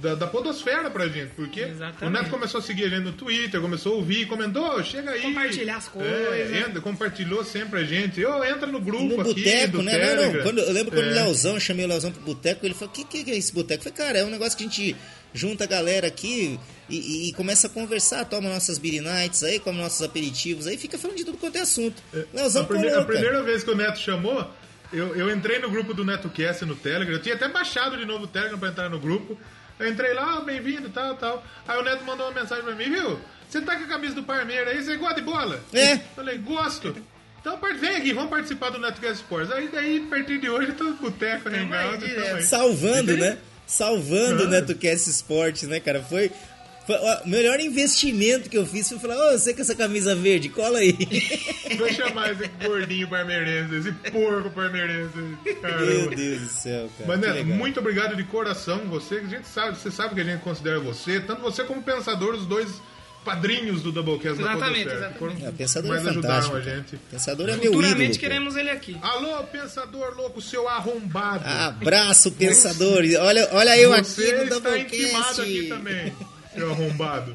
Da, 0.00 0.14
da 0.14 0.26
podosfera 0.26 0.88
pra 0.90 1.08
gente, 1.08 1.32
porque 1.34 1.60
Exatamente. 1.60 2.04
o 2.04 2.10
Neto 2.10 2.30
começou 2.30 2.58
a 2.60 2.62
seguir 2.62 2.84
a 2.84 2.88
gente 2.88 3.02
no 3.04 3.12
Twitter, 3.12 3.60
começou 3.60 3.92
a 3.92 3.96
ouvir, 3.96 4.26
comentou, 4.26 4.82
chega 4.82 5.10
aí. 5.10 5.20
Compartilhar 5.20 5.76
as 5.76 5.86
É, 5.88 5.90
coisas. 5.90 6.56
entra, 6.56 6.80
compartilhou 6.80 7.44
sempre 7.44 7.80
a 7.80 7.84
gente. 7.84 8.24
Ô, 8.24 8.42
entra 8.44 8.66
no 8.66 8.80
grupo 8.80 9.04
No 9.04 9.20
aqui 9.20 9.34
boteco, 9.34 9.72
do 9.72 9.82
né? 9.82 9.92
Não, 9.92 9.98
Telegram. 10.00 10.32
não. 10.32 10.42
Quando, 10.42 10.58
eu 10.60 10.72
lembro 10.72 10.92
quando 10.92 11.06
É. 11.06 11.10
o 11.10 11.14
Leozão, 11.14 11.54
eu 11.54 11.60
chamei 11.60 11.84
o 11.84 11.88
Leozão 11.88 12.10
pro 12.10 12.22
boteco, 12.22 12.64
ele 12.64 12.72
falou: 12.74 12.88
o 12.88 12.92
que, 12.96 13.04
que 13.24 13.30
é 13.30 13.36
esse 13.36 13.52
boteco? 13.52 13.86
Eu 13.86 13.92
falei, 13.92 14.06
cara, 14.08 14.18
é 14.20 14.24
um 14.24 14.30
negócio 14.30 14.56
que 14.56 14.64
a 14.64 14.66
gente 14.66 14.96
junta 15.34 15.64
a 15.64 15.66
galera 15.66 16.06
aqui 16.06 16.58
e, 16.88 16.96
e- 16.96 17.28
e 17.28 17.32
começa 17.34 17.66
a 17.66 17.70
conversar, 17.70 18.24
toma 18.24 18.48
nossas 18.48 18.78
beer 18.78 19.02
nights 19.02 19.42
aí, 19.44 19.58
come 19.60 19.78
nossos 19.78 20.00
aperitivos 20.02 20.66
aí, 20.66 20.76
fica 20.78 20.98
falando 20.98 21.18
de 21.18 21.24
tudo 21.24 21.36
quanto 21.36 21.56
é 21.56 21.60
assunto. 21.60 22.02
Leozão 22.32 22.62
a, 22.62 22.64
prime- 22.66 22.84
colou, 22.88 23.00
a 23.00 23.04
primeira 23.04 23.42
vez 23.42 23.62
que 23.62 23.70
o 23.70 23.76
Neto 23.76 23.98
chamou, 23.98 24.50
eu, 24.92 25.14
eu 25.14 25.30
entrei 25.30 25.58
no 25.58 25.70
grupo 25.70 25.92
do 25.94 26.04
NetoCast 26.04 26.64
no 26.64 26.74
Telegram. 26.74 27.14
Eu 27.14 27.22
tinha 27.22 27.34
até 27.34 27.48
baixado 27.48 27.96
de 27.96 28.04
novo 28.06 28.24
o 28.24 28.26
Telegram 28.26 28.58
pra 28.58 28.70
entrar 28.70 28.88
no 28.88 28.98
grupo. 28.98 29.38
Eu 29.80 29.88
entrei 29.88 30.12
lá, 30.12 30.36
ah, 30.36 30.40
bem-vindo, 30.42 30.90
tal, 30.90 31.16
tal. 31.16 31.42
Aí 31.66 31.78
o 31.78 31.82
Neto 31.82 32.04
mandou 32.04 32.26
uma 32.26 32.38
mensagem 32.38 32.62
pra 32.62 32.74
mim, 32.74 32.90
viu? 32.90 33.18
Você 33.48 33.62
tá 33.62 33.76
com 33.76 33.84
a 33.84 33.86
camisa 33.86 34.14
do 34.14 34.22
Parmeira 34.22 34.70
aí, 34.70 34.82
você 34.82 34.94
gosta 34.98 35.14
de 35.14 35.22
bola? 35.22 35.58
É. 35.72 35.96
Falei, 36.14 36.36
gosto. 36.36 36.94
Então 37.40 37.58
vem 37.80 37.96
aqui, 37.96 38.12
vamos 38.12 38.28
participar 38.28 38.68
do 38.68 38.78
NetoCast 38.78 39.22
Sports. 39.22 39.50
Aí 39.50 39.68
daí, 39.72 40.04
a 40.06 40.10
partir 40.10 40.38
de 40.38 40.50
hoje, 40.50 40.68
eu 40.68 40.76
tô 40.76 40.84
no 40.84 40.96
boteco, 40.96 41.48
tamo 41.50 41.74
aí. 41.74 42.42
Salvando, 42.42 43.16
né? 43.16 43.38
Salvando 43.66 44.44
o. 44.44 44.48
NetoCast 44.48 45.08
Esportes, 45.08 45.66
né, 45.66 45.80
cara? 45.80 46.02
Foi. 46.02 46.30
O 46.96 47.28
melhor 47.28 47.60
investimento 47.60 48.48
que 48.48 48.56
eu 48.56 48.66
fiz 48.66 48.88
foi 48.88 48.98
falar, 48.98 49.16
ô, 49.16 49.38
você 49.38 49.52
com 49.54 49.60
essa 49.60 49.74
camisa 49.74 50.14
verde, 50.14 50.48
cola 50.48 50.78
aí. 50.78 50.96
Vou 51.78 51.92
chamar 51.92 52.32
esse 52.32 52.48
gordinho 52.64 53.08
parmeirense, 53.08 53.74
esse 53.76 53.92
porco 54.10 54.50
parmeirense. 54.50 55.16
Meu. 55.16 56.10
Deus 56.10 56.40
do 56.40 56.48
céu, 56.48 56.90
cara. 56.98 57.16
Mas, 57.16 57.20
legal. 57.20 57.44
muito 57.56 57.80
obrigado 57.80 58.16
de 58.16 58.24
coração 58.24 58.78
você. 58.88 59.16
A 59.16 59.26
gente 59.26 59.46
sabe, 59.48 59.76
você 59.78 59.90
sabe 59.90 60.14
que 60.14 60.20
a 60.20 60.24
gente 60.24 60.40
considera 60.42 60.80
você, 60.80 61.20
tanto 61.20 61.42
você 61.42 61.64
como 61.64 61.80
o 61.80 61.82
Pensador, 61.82 62.34
os 62.34 62.46
dois 62.46 62.68
padrinhos 63.24 63.82
do 63.82 63.92
Doublecast 63.92 64.42
da 64.42 64.52
Exatamente, 64.52 64.84
Podosfera, 64.84 65.10
exatamente. 65.10 65.44
É, 65.44 65.48
o 65.48 65.52
Pensador 65.52 65.94
é 65.94 65.98
ajudaram 65.98 66.42
fantástico. 66.42 66.56
a 66.56 66.60
gente. 66.60 66.96
Pensador 67.10 67.48
é 67.48 67.52
meu 67.52 67.60
ídolo. 67.64 67.74
Futuramente 67.76 68.18
cara. 68.18 68.32
queremos 68.32 68.56
ele 68.56 68.70
aqui. 68.70 68.96
Alô, 69.02 69.42
Pensador 69.44 70.14
louco, 70.16 70.40
seu 70.40 70.66
arrombado. 70.68 71.44
Abraço, 71.46 72.32
pensador. 72.32 73.02
Olha, 73.20 73.48
olha 73.52 73.78
eu 73.78 73.90
você 73.90 74.22
aqui 74.22 74.32
no 74.32 74.56
está 74.56 74.78
intimado 74.78 75.36
Doublecast. 75.36 75.40
aqui 75.42 75.68
também, 75.68 76.12
seu 76.54 76.70
arrombado. 76.70 77.34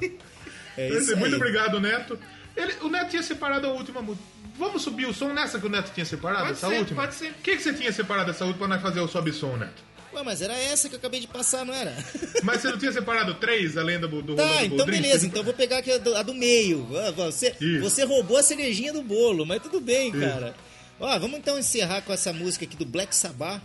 É 0.78 0.90
isso 0.90 1.16
Muito 1.18 1.34
aí. 1.34 1.36
obrigado, 1.36 1.80
Neto. 1.80 2.20
Ele- 2.56 2.74
o 2.82 2.90
Neto 2.90 3.10
tinha 3.10 3.24
separado 3.24 3.68
a 3.68 3.72
última 3.74 4.02
música. 4.02 4.26
Vamos 4.58 4.82
subir 4.84 5.06
o 5.06 5.14
som 5.14 5.34
nessa 5.34 5.60
que 5.60 5.66
o 5.66 5.70
Neto 5.70 5.92
tinha 5.94 6.06
separado? 6.06 6.46
Pode 6.46 6.54
essa 6.54 6.68
ser, 6.70 6.80
última? 6.80 7.02
pode 7.02 7.16
ser. 7.16 7.32
O 7.32 7.34
que, 7.44 7.58
que 7.58 7.62
você 7.64 7.74
tinha 7.74 7.92
separado 7.92 8.32
dessa 8.32 8.46
última 8.46 8.68
pra 8.68 8.76
nós 8.78 8.82
fazer 8.82 9.00
o 9.02 9.08
sobe 9.08 9.34
som, 9.34 9.56
Neto? 9.58 9.84
Ué, 10.14 10.24
mas 10.24 10.42
era 10.42 10.54
essa 10.58 10.88
que 10.88 10.96
eu 10.96 11.00
acabei 11.00 11.20
de 11.20 11.28
passar, 11.28 11.66
não 11.66 11.74
era? 11.74 11.94
Mas 12.42 12.62
você 12.62 12.70
não 12.70 12.78
tinha 12.78 12.92
separado 12.94 13.34
três, 13.34 13.76
além 13.76 14.00
do, 14.00 14.08
do 14.22 14.34
Tá, 14.34 14.44
Rolando 14.46 14.66
então 14.66 14.78
Boldrin? 14.78 15.02
beleza. 15.02 15.26
Então 15.28 15.42
eu 15.42 15.44
vou 15.44 15.54
pegar 15.54 15.80
aqui 15.80 15.92
a 15.92 15.98
do, 15.98 16.16
a 16.16 16.24
do 16.24 16.34
meio. 16.34 16.88
Você, 17.18 17.54
Isso. 17.60 17.82
você 17.82 18.06
roubou 18.06 18.38
a 18.38 18.44
cerejinha 18.44 18.94
do 18.94 19.02
bolo, 19.02 19.46
mas 19.46 19.62
tudo 19.62 19.82
bem, 19.82 20.14
cara. 20.14 20.56
Ó, 21.02 21.20
vamos 21.20 21.38
então 21.40 21.60
encerrar 21.60 22.02
com 22.02 22.14
essa 22.14 22.32
música 22.32 22.64
aqui 22.64 22.78
do 22.78 22.86
Black 22.86 23.14
Sabbath. 23.14 23.62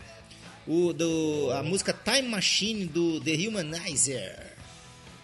O, 0.66 0.92
do, 0.92 1.50
a 1.52 1.62
música 1.62 1.92
Time 2.04 2.28
Machine 2.28 2.84
do 2.86 3.20
The 3.20 3.30
Humanizer. 3.46 4.49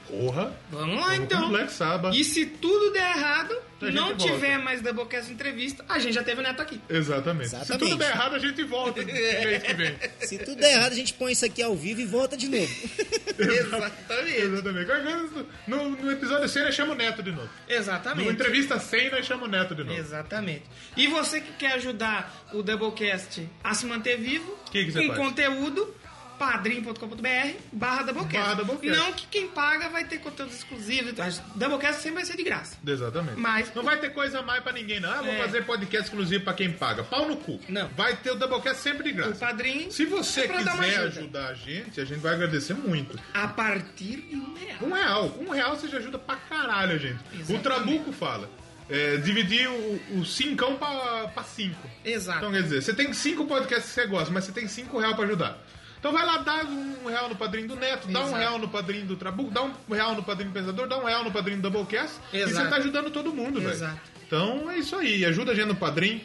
Porra. 0.08 0.56
Vamos 0.70 1.00
lá 1.00 1.16
então. 1.16 1.48
Black 1.48 1.72
Sabbath. 1.72 2.14
E 2.14 2.22
se 2.24 2.46
tudo 2.46 2.92
der 2.92 3.16
errado, 3.16 3.54
A 3.82 3.86
não 3.90 4.08
volta. 4.08 4.24
tiver 4.24 4.58
mais 4.58 4.80
Doublecast 4.80 5.32
entrevista, 5.32 5.84
a 5.88 5.98
gente 5.98 6.14
já 6.14 6.22
teve 6.22 6.40
o 6.40 6.42
Neto 6.42 6.62
aqui. 6.62 6.80
Exatamente. 6.88 7.50
Se 7.50 7.56
Exatamente. 7.56 7.80
tudo 7.90 7.96
der 7.98 8.10
errado, 8.10 8.34
a 8.34 8.38
gente 8.38 8.62
volta 8.64 9.00
no 9.02 9.06
mês 9.12 9.62
que 9.64 9.74
vem. 9.74 9.96
Se 10.20 10.38
tudo 10.38 10.56
der 10.56 10.72
errado, 10.74 10.92
a 10.92 10.96
gente 10.96 11.12
põe 11.14 11.32
isso 11.32 11.44
aqui 11.44 11.62
ao 11.62 11.74
vivo 11.76 12.00
e 12.00 12.06
volta 12.06 12.36
de 12.36 12.48
novo. 12.48 12.66
Exatamente. 13.38 14.40
Exatamente. 14.40 15.46
No, 15.66 15.90
no 15.90 16.10
episódio 16.12 16.48
100, 16.48 16.62
nós 16.64 16.74
chama 16.74 16.92
o 16.92 16.96
Neto 16.96 17.22
de 17.22 17.32
novo. 17.32 17.48
No 17.68 17.74
Exatamente. 17.74 18.30
entrevista 18.30 18.78
100, 18.78 19.10
nós 19.10 19.26
chama 19.26 19.44
o 19.44 19.48
Neto 19.48 19.74
de 19.74 19.84
novo. 19.84 19.98
Exatamente. 19.98 20.62
E 20.96 21.06
você 21.08 21.40
que 21.40 21.52
quer 21.54 21.72
ajudar 21.72 22.46
o 22.52 22.62
Doublecast 22.62 23.48
a 23.62 23.74
se 23.74 23.86
manter 23.86 24.16
vivo, 24.18 24.56
Que 24.70 24.84
que 24.84 24.92
você 24.92 25.00
com 25.02 25.14
faz? 25.14 25.18
conteúdo, 25.18 25.94
padrim.com.br 26.38 27.56
barra 27.72 28.02
Doublecast. 28.04 28.36
Barra 28.38 28.54
Doublecast. 28.54 28.98
Não 28.98 29.12
que 29.12 29.26
quem 29.26 29.48
paga 29.48 29.88
vai 29.88 30.04
ter 30.04 30.18
conteúdo 30.18 30.52
exclusivo. 30.52 31.10
A 31.20 31.28
Doublecast 31.56 32.02
sempre 32.02 32.16
vai 32.16 32.24
ser 32.24 32.36
de 32.36 32.42
graça. 32.42 32.76
Exatamente. 32.86 33.38
Mas- 33.38 33.74
Não 33.74 33.82
vai 33.82 33.98
ter 33.98 34.10
coisa 34.12 34.42
mais 34.42 34.62
pra 34.62 34.72
ninguém, 34.72 35.00
não. 35.00 35.10
Ah, 35.10 35.22
vou 35.22 35.32
É. 35.32 35.38
fazer 35.38 35.64
podcast 35.64 36.06
exclusivo 36.08 36.44
pra 36.44 36.54
quem 36.54 36.72
paga. 36.72 37.02
Pau 37.04 37.28
no 37.28 37.36
cu. 37.36 37.60
Não. 37.68 37.88
Vai 37.96 38.16
ter 38.16 38.30
o 38.30 38.34
Doublecast 38.36 38.82
sempre 38.82 39.04
de 39.04 39.12
graça. 39.12 39.32
O 39.32 39.38
padrinho 39.38 39.90
Se 39.90 40.04
você 40.04 40.42
é 40.42 40.48
quiser 40.48 40.70
ajuda. 40.70 41.06
ajudar 41.06 41.46
a 41.48 41.54
gente, 41.54 42.00
a 42.00 42.04
gente 42.04 42.20
vai 42.20 42.34
agradecer 42.34 42.74
muito. 42.74 43.18
A 43.34 43.48
partir 43.48 44.16
de 44.22 44.36
um 44.36 44.54
real. 44.54 44.78
Um 44.82 44.92
real. 44.92 45.34
Um 45.40 45.50
real 45.50 45.76
você 45.76 45.88
já 45.88 45.98
ajuda 45.98 46.18
pra 46.18 46.36
caralho 46.36 46.98
gente. 46.98 47.18
O 47.32 47.34
Exatamente. 47.36 47.62
Trabuco 47.62 48.12
fala. 48.12 48.48
é, 48.88 49.16
dividir 49.16 49.68
o, 49.68 50.00
o 50.20 50.24
cincão 50.24 50.76
pra, 50.76 51.26
pra 51.34 51.42
cinco. 51.42 51.90
Exato. 52.04 52.38
Então 52.38 52.52
quer 52.52 52.62
dizer, 52.62 52.82
você 52.82 52.94
tem 52.94 53.12
cinco 53.12 53.44
podcasts 53.44 53.88
que 53.92 54.00
você 54.00 54.06
gosta, 54.06 54.32
mas 54.32 54.44
você 54.44 54.52
tem 54.52 54.68
cinco 54.68 54.98
reais 54.98 55.16
pra 55.16 55.24
ajudar. 55.24 55.58
Então 56.06 56.16
vai 56.16 56.24
lá, 56.24 56.38
dá 56.38 56.62
um 56.64 57.08
real 57.08 57.28
no 57.28 57.34
padrinho 57.34 57.66
do 57.66 57.74
Neto, 57.74 58.06
dá 58.06 58.24
um 58.24 58.32
real 58.32 58.60
no 58.60 58.68
padrinho 58.68 59.06
do 59.06 59.16
Trabuco, 59.16 59.50
dá 59.50 59.64
um 59.64 59.72
real 59.92 60.14
no 60.14 60.22
padrinho 60.22 60.52
do 60.52 60.54
Pensador, 60.54 60.86
dá 60.86 60.96
um 60.98 61.04
real 61.04 61.24
no 61.24 61.32
padrinho 61.32 61.60
do 61.60 61.68
Doublecast. 61.68 62.14
E 62.32 62.36
Exato. 62.36 62.64
você 62.64 62.70
tá 62.70 62.76
ajudando 62.76 63.10
todo 63.10 63.34
mundo, 63.34 63.58
velho. 63.60 63.72
Exato. 63.72 63.98
Então 64.24 64.70
é 64.70 64.78
isso 64.78 64.94
aí. 64.94 65.24
Ajuda 65.24 65.50
a 65.50 65.54
gente 65.56 65.66
no 65.66 65.74
padrinho. 65.74 66.20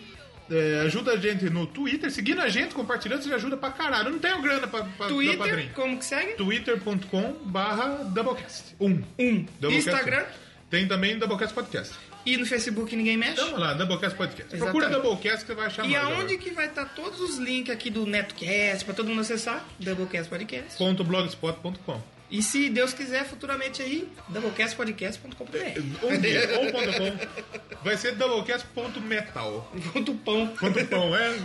é, 0.52 0.82
ajuda 0.86 1.14
a 1.14 1.18
gente 1.18 1.50
no 1.50 1.66
Twitter, 1.66 2.12
seguindo 2.12 2.42
a 2.42 2.48
gente, 2.50 2.76
compartilhando, 2.76 3.24
você 3.24 3.34
ajuda 3.34 3.58
pra 3.58 3.72
caralho. 3.72 4.10
Eu 4.10 4.12
não 4.12 4.20
tenho 4.20 4.40
grana 4.40 4.68
pra, 4.68 4.84
pra 4.84 5.08
Twitter, 5.08 5.40
padrinho 5.40 5.74
como 5.74 5.98
que 5.98 6.06
segue? 6.06 6.34
twitter.com 6.34 7.38
barra 7.46 8.04
Doublecast. 8.04 8.76
Um. 8.80 9.02
Um. 9.18 9.46
Doublecast 9.60 9.90
Instagram? 9.90 10.26
Tem 10.70 10.88
também 10.88 11.18
Doublecast 11.18 11.56
Podcast. 11.56 11.96
E 12.26 12.38
no 12.38 12.46
Facebook 12.46 12.96
ninguém 12.96 13.18
mexe? 13.18 13.42
Então 13.42 13.58
lá, 13.60 13.74
Doublecast 13.74 14.16
Podcast. 14.18 14.56
Procura 14.58 14.86
Exatamente. 14.86 15.08
Doublecast 15.10 15.42
que 15.42 15.48
você 15.48 15.56
vai 15.56 15.66
achar 15.68 15.86
E 15.88 15.96
aonde 15.96 16.38
que 16.38 16.52
vai 16.52 16.68
estar 16.68 16.86
todos 16.86 17.20
os 17.20 17.38
links 17.38 17.74
aqui 17.74 17.90
do 17.90 18.06
NetoCast, 18.06 18.86
pra 18.86 18.94
todo 18.94 19.10
mundo 19.10 19.22
acessar? 19.22 19.66
Doublecast 19.80 20.30
Podcast. 20.30 20.78
Ponto 20.78 21.04
blogspot.com. 21.04 22.02
E 22.30 22.42
se 22.42 22.70
Deus 22.70 22.94
quiser, 22.94 23.26
futuramente 23.26 23.82
aí, 23.82 24.08
doublecastpodcast.com.br. 24.30 26.06
Um 26.06 26.18
dia, 26.18 26.60
ou 26.60 26.72
ponto 26.72 26.94
.com. 26.94 27.84
Vai 27.84 27.98
ser 27.98 28.16
doublecast.metal. 28.16 29.72
Ponto 29.92 30.14
pão. 30.16 30.48
Ponto 30.48 30.88
.com, 30.88 31.16
é? 31.16 31.36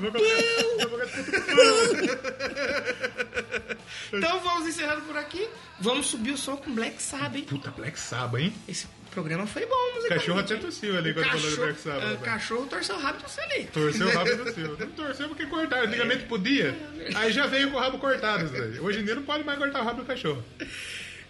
Então 4.12 4.40
vamos 4.40 4.68
encerrando 4.68 5.02
por 5.02 5.16
aqui. 5.16 5.48
Vamos 5.80 6.06
subir 6.06 6.30
o 6.30 6.38
som 6.38 6.56
com 6.56 6.72
Black 6.72 7.02
Sabbath, 7.02 7.36
hein? 7.36 7.44
Puta, 7.48 7.70
Black 7.72 7.98
Sabbath, 7.98 8.40
hein? 8.40 8.52
Esse 8.68 8.86
programa 9.16 9.46
foi 9.46 9.64
bom, 9.66 9.98
O 10.04 10.08
cachorro 10.08 10.38
até 10.40 10.56
tossiu 10.56 10.96
ali 10.98 11.14
quando 11.14 11.26
falou 11.26 11.50
do 11.50 11.56
Black 11.56 11.80
Sabbath. 11.80 12.02
velho. 12.04 12.18
cachorro 12.18 12.66
torceu 12.66 12.96
o 12.96 13.00
rabo 13.00 13.18
de 13.18 13.24
você 13.24 13.40
ali. 13.40 13.64
Torceu 13.72 14.06
o 14.06 14.10
rabo 14.10 14.36
do 14.44 14.52
seu. 14.54 14.78
Não 14.78 14.86
torceu 14.88 15.28
porque 15.28 15.46
cortaram. 15.46 15.86
Antigamente 15.88 16.24
podia. 16.24 16.76
Aí 17.14 17.32
já 17.32 17.46
veio 17.46 17.70
com 17.70 17.76
o 17.78 17.80
rabo 17.80 17.98
cortado. 17.98 18.44
isso 18.44 18.52
daí. 18.52 18.78
Hoje 18.78 19.00
em 19.00 19.04
dia 19.04 19.14
não 19.14 19.22
pode 19.22 19.42
mais 19.42 19.58
cortar 19.58 19.80
o 19.80 19.84
rabo 19.84 20.02
do 20.02 20.06
cachorro. 20.06 20.44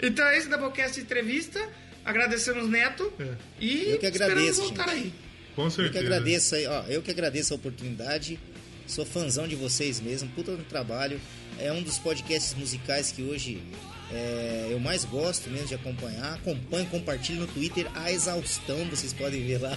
Então 0.02 0.26
é 0.26 0.36
esse 0.36 0.48
Doublecast 0.48 1.00
entrevista. 1.00 1.60
Agradecemos 2.04 2.68
Neto. 2.68 3.12
E 3.60 3.90
Eu 3.90 3.98
que 3.98 4.06
agradeço, 4.06 4.40
esperamos 4.40 4.56
voltar 4.58 4.88
gente. 4.88 5.04
aí. 5.04 5.12
Com 5.54 5.64
Eu 5.64 5.70
certeza. 5.70 5.92
que 5.92 5.98
agradeço 5.98 6.54
aí, 6.54 6.66
ó, 6.66 6.82
eu 6.88 7.02
que 7.02 7.10
agradeço 7.10 7.52
a 7.54 7.56
oportunidade. 7.56 8.38
Sou 8.86 9.06
fãzão 9.06 9.48
de 9.48 9.56
vocês 9.56 10.00
mesmo, 10.00 10.28
puta 10.30 10.50
no 10.52 10.64
trabalho. 10.64 11.20
É 11.58 11.72
um 11.72 11.82
dos 11.82 11.98
podcasts 11.98 12.52
musicais 12.54 13.10
que 13.10 13.22
hoje 13.22 13.62
é, 14.12 14.68
eu 14.70 14.78
mais 14.78 15.04
gosto 15.04 15.50
mesmo 15.50 15.66
de 15.68 15.74
acompanhar. 15.74 16.34
Acompanho, 16.34 16.86
compartilho 16.86 17.40
no 17.40 17.46
Twitter 17.46 17.86
a 17.94 18.10
exaustão, 18.12 18.84
vocês 18.86 19.12
podem 19.12 19.44
ver 19.44 19.60
lá. 19.60 19.76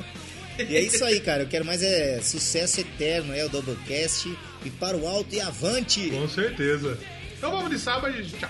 e 0.58 0.76
é 0.76 0.80
isso 0.82 1.04
aí, 1.04 1.20
cara. 1.20 1.42
Eu 1.42 1.48
quero 1.48 1.64
mais 1.64 1.82
é 1.82 2.20
sucesso 2.22 2.80
eterno, 2.80 3.34
é 3.34 3.44
o 3.44 3.48
Doublecast. 3.48 4.36
E 4.64 4.70
para 4.70 4.96
o 4.96 5.06
alto 5.06 5.34
e 5.34 5.40
avante! 5.40 6.10
Com 6.10 6.28
certeza. 6.28 6.98
Então 7.36 7.50
vamos 7.50 7.70
de 7.70 7.78
sábado 7.78 8.18
e 8.18 8.24
tchau. 8.24 8.48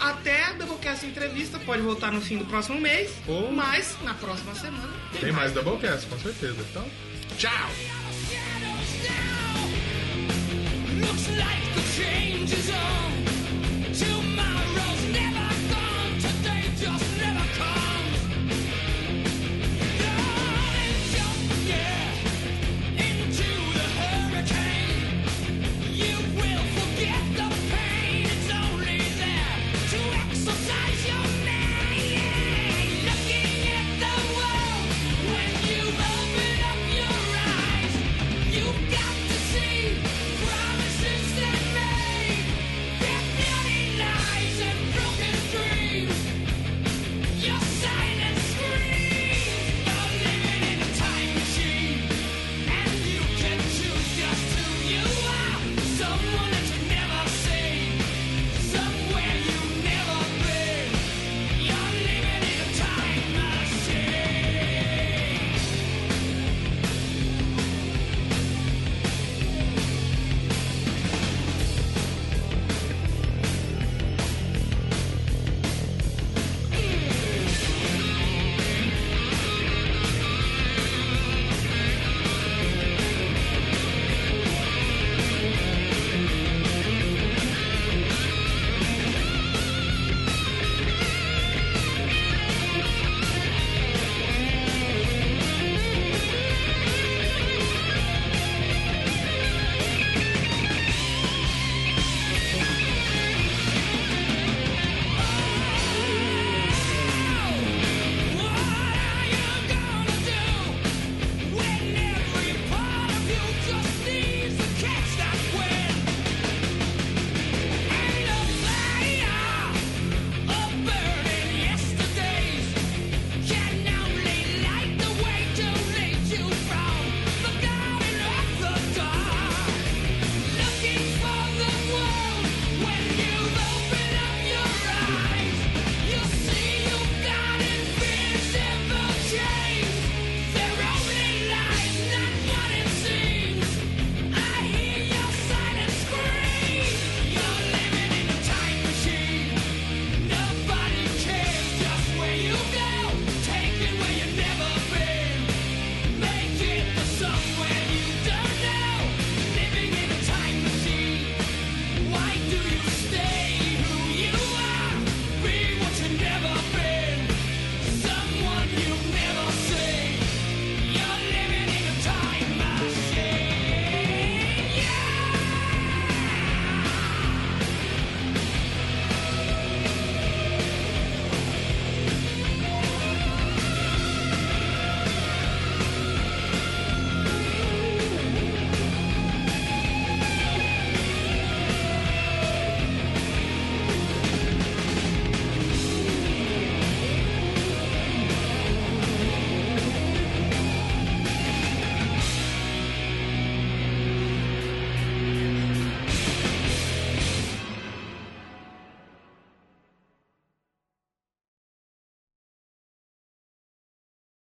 Até 0.00 0.42
a 0.44 0.52
Doublecast 0.54 1.06
entrevista. 1.06 1.58
Pode 1.60 1.82
voltar 1.82 2.10
no 2.12 2.20
fim 2.20 2.38
do 2.38 2.44
próximo 2.46 2.80
mês. 2.80 3.10
Ou- 3.28 3.52
Mas 3.52 3.96
na 4.02 4.14
próxima 4.14 4.54
semana 4.54 4.92
Tem 5.20 5.32
mais 5.32 5.52
Doublecast, 5.52 6.06
com 6.06 6.18
certeza. 6.18 6.56
Então, 6.70 6.84
tchau! 7.38 7.70
Looks 11.00 11.28
like 11.28 11.74
the 11.74 11.82
change 11.94 12.52
is 12.54 12.70
on. 12.70 13.35
tomorrow. 13.98 14.85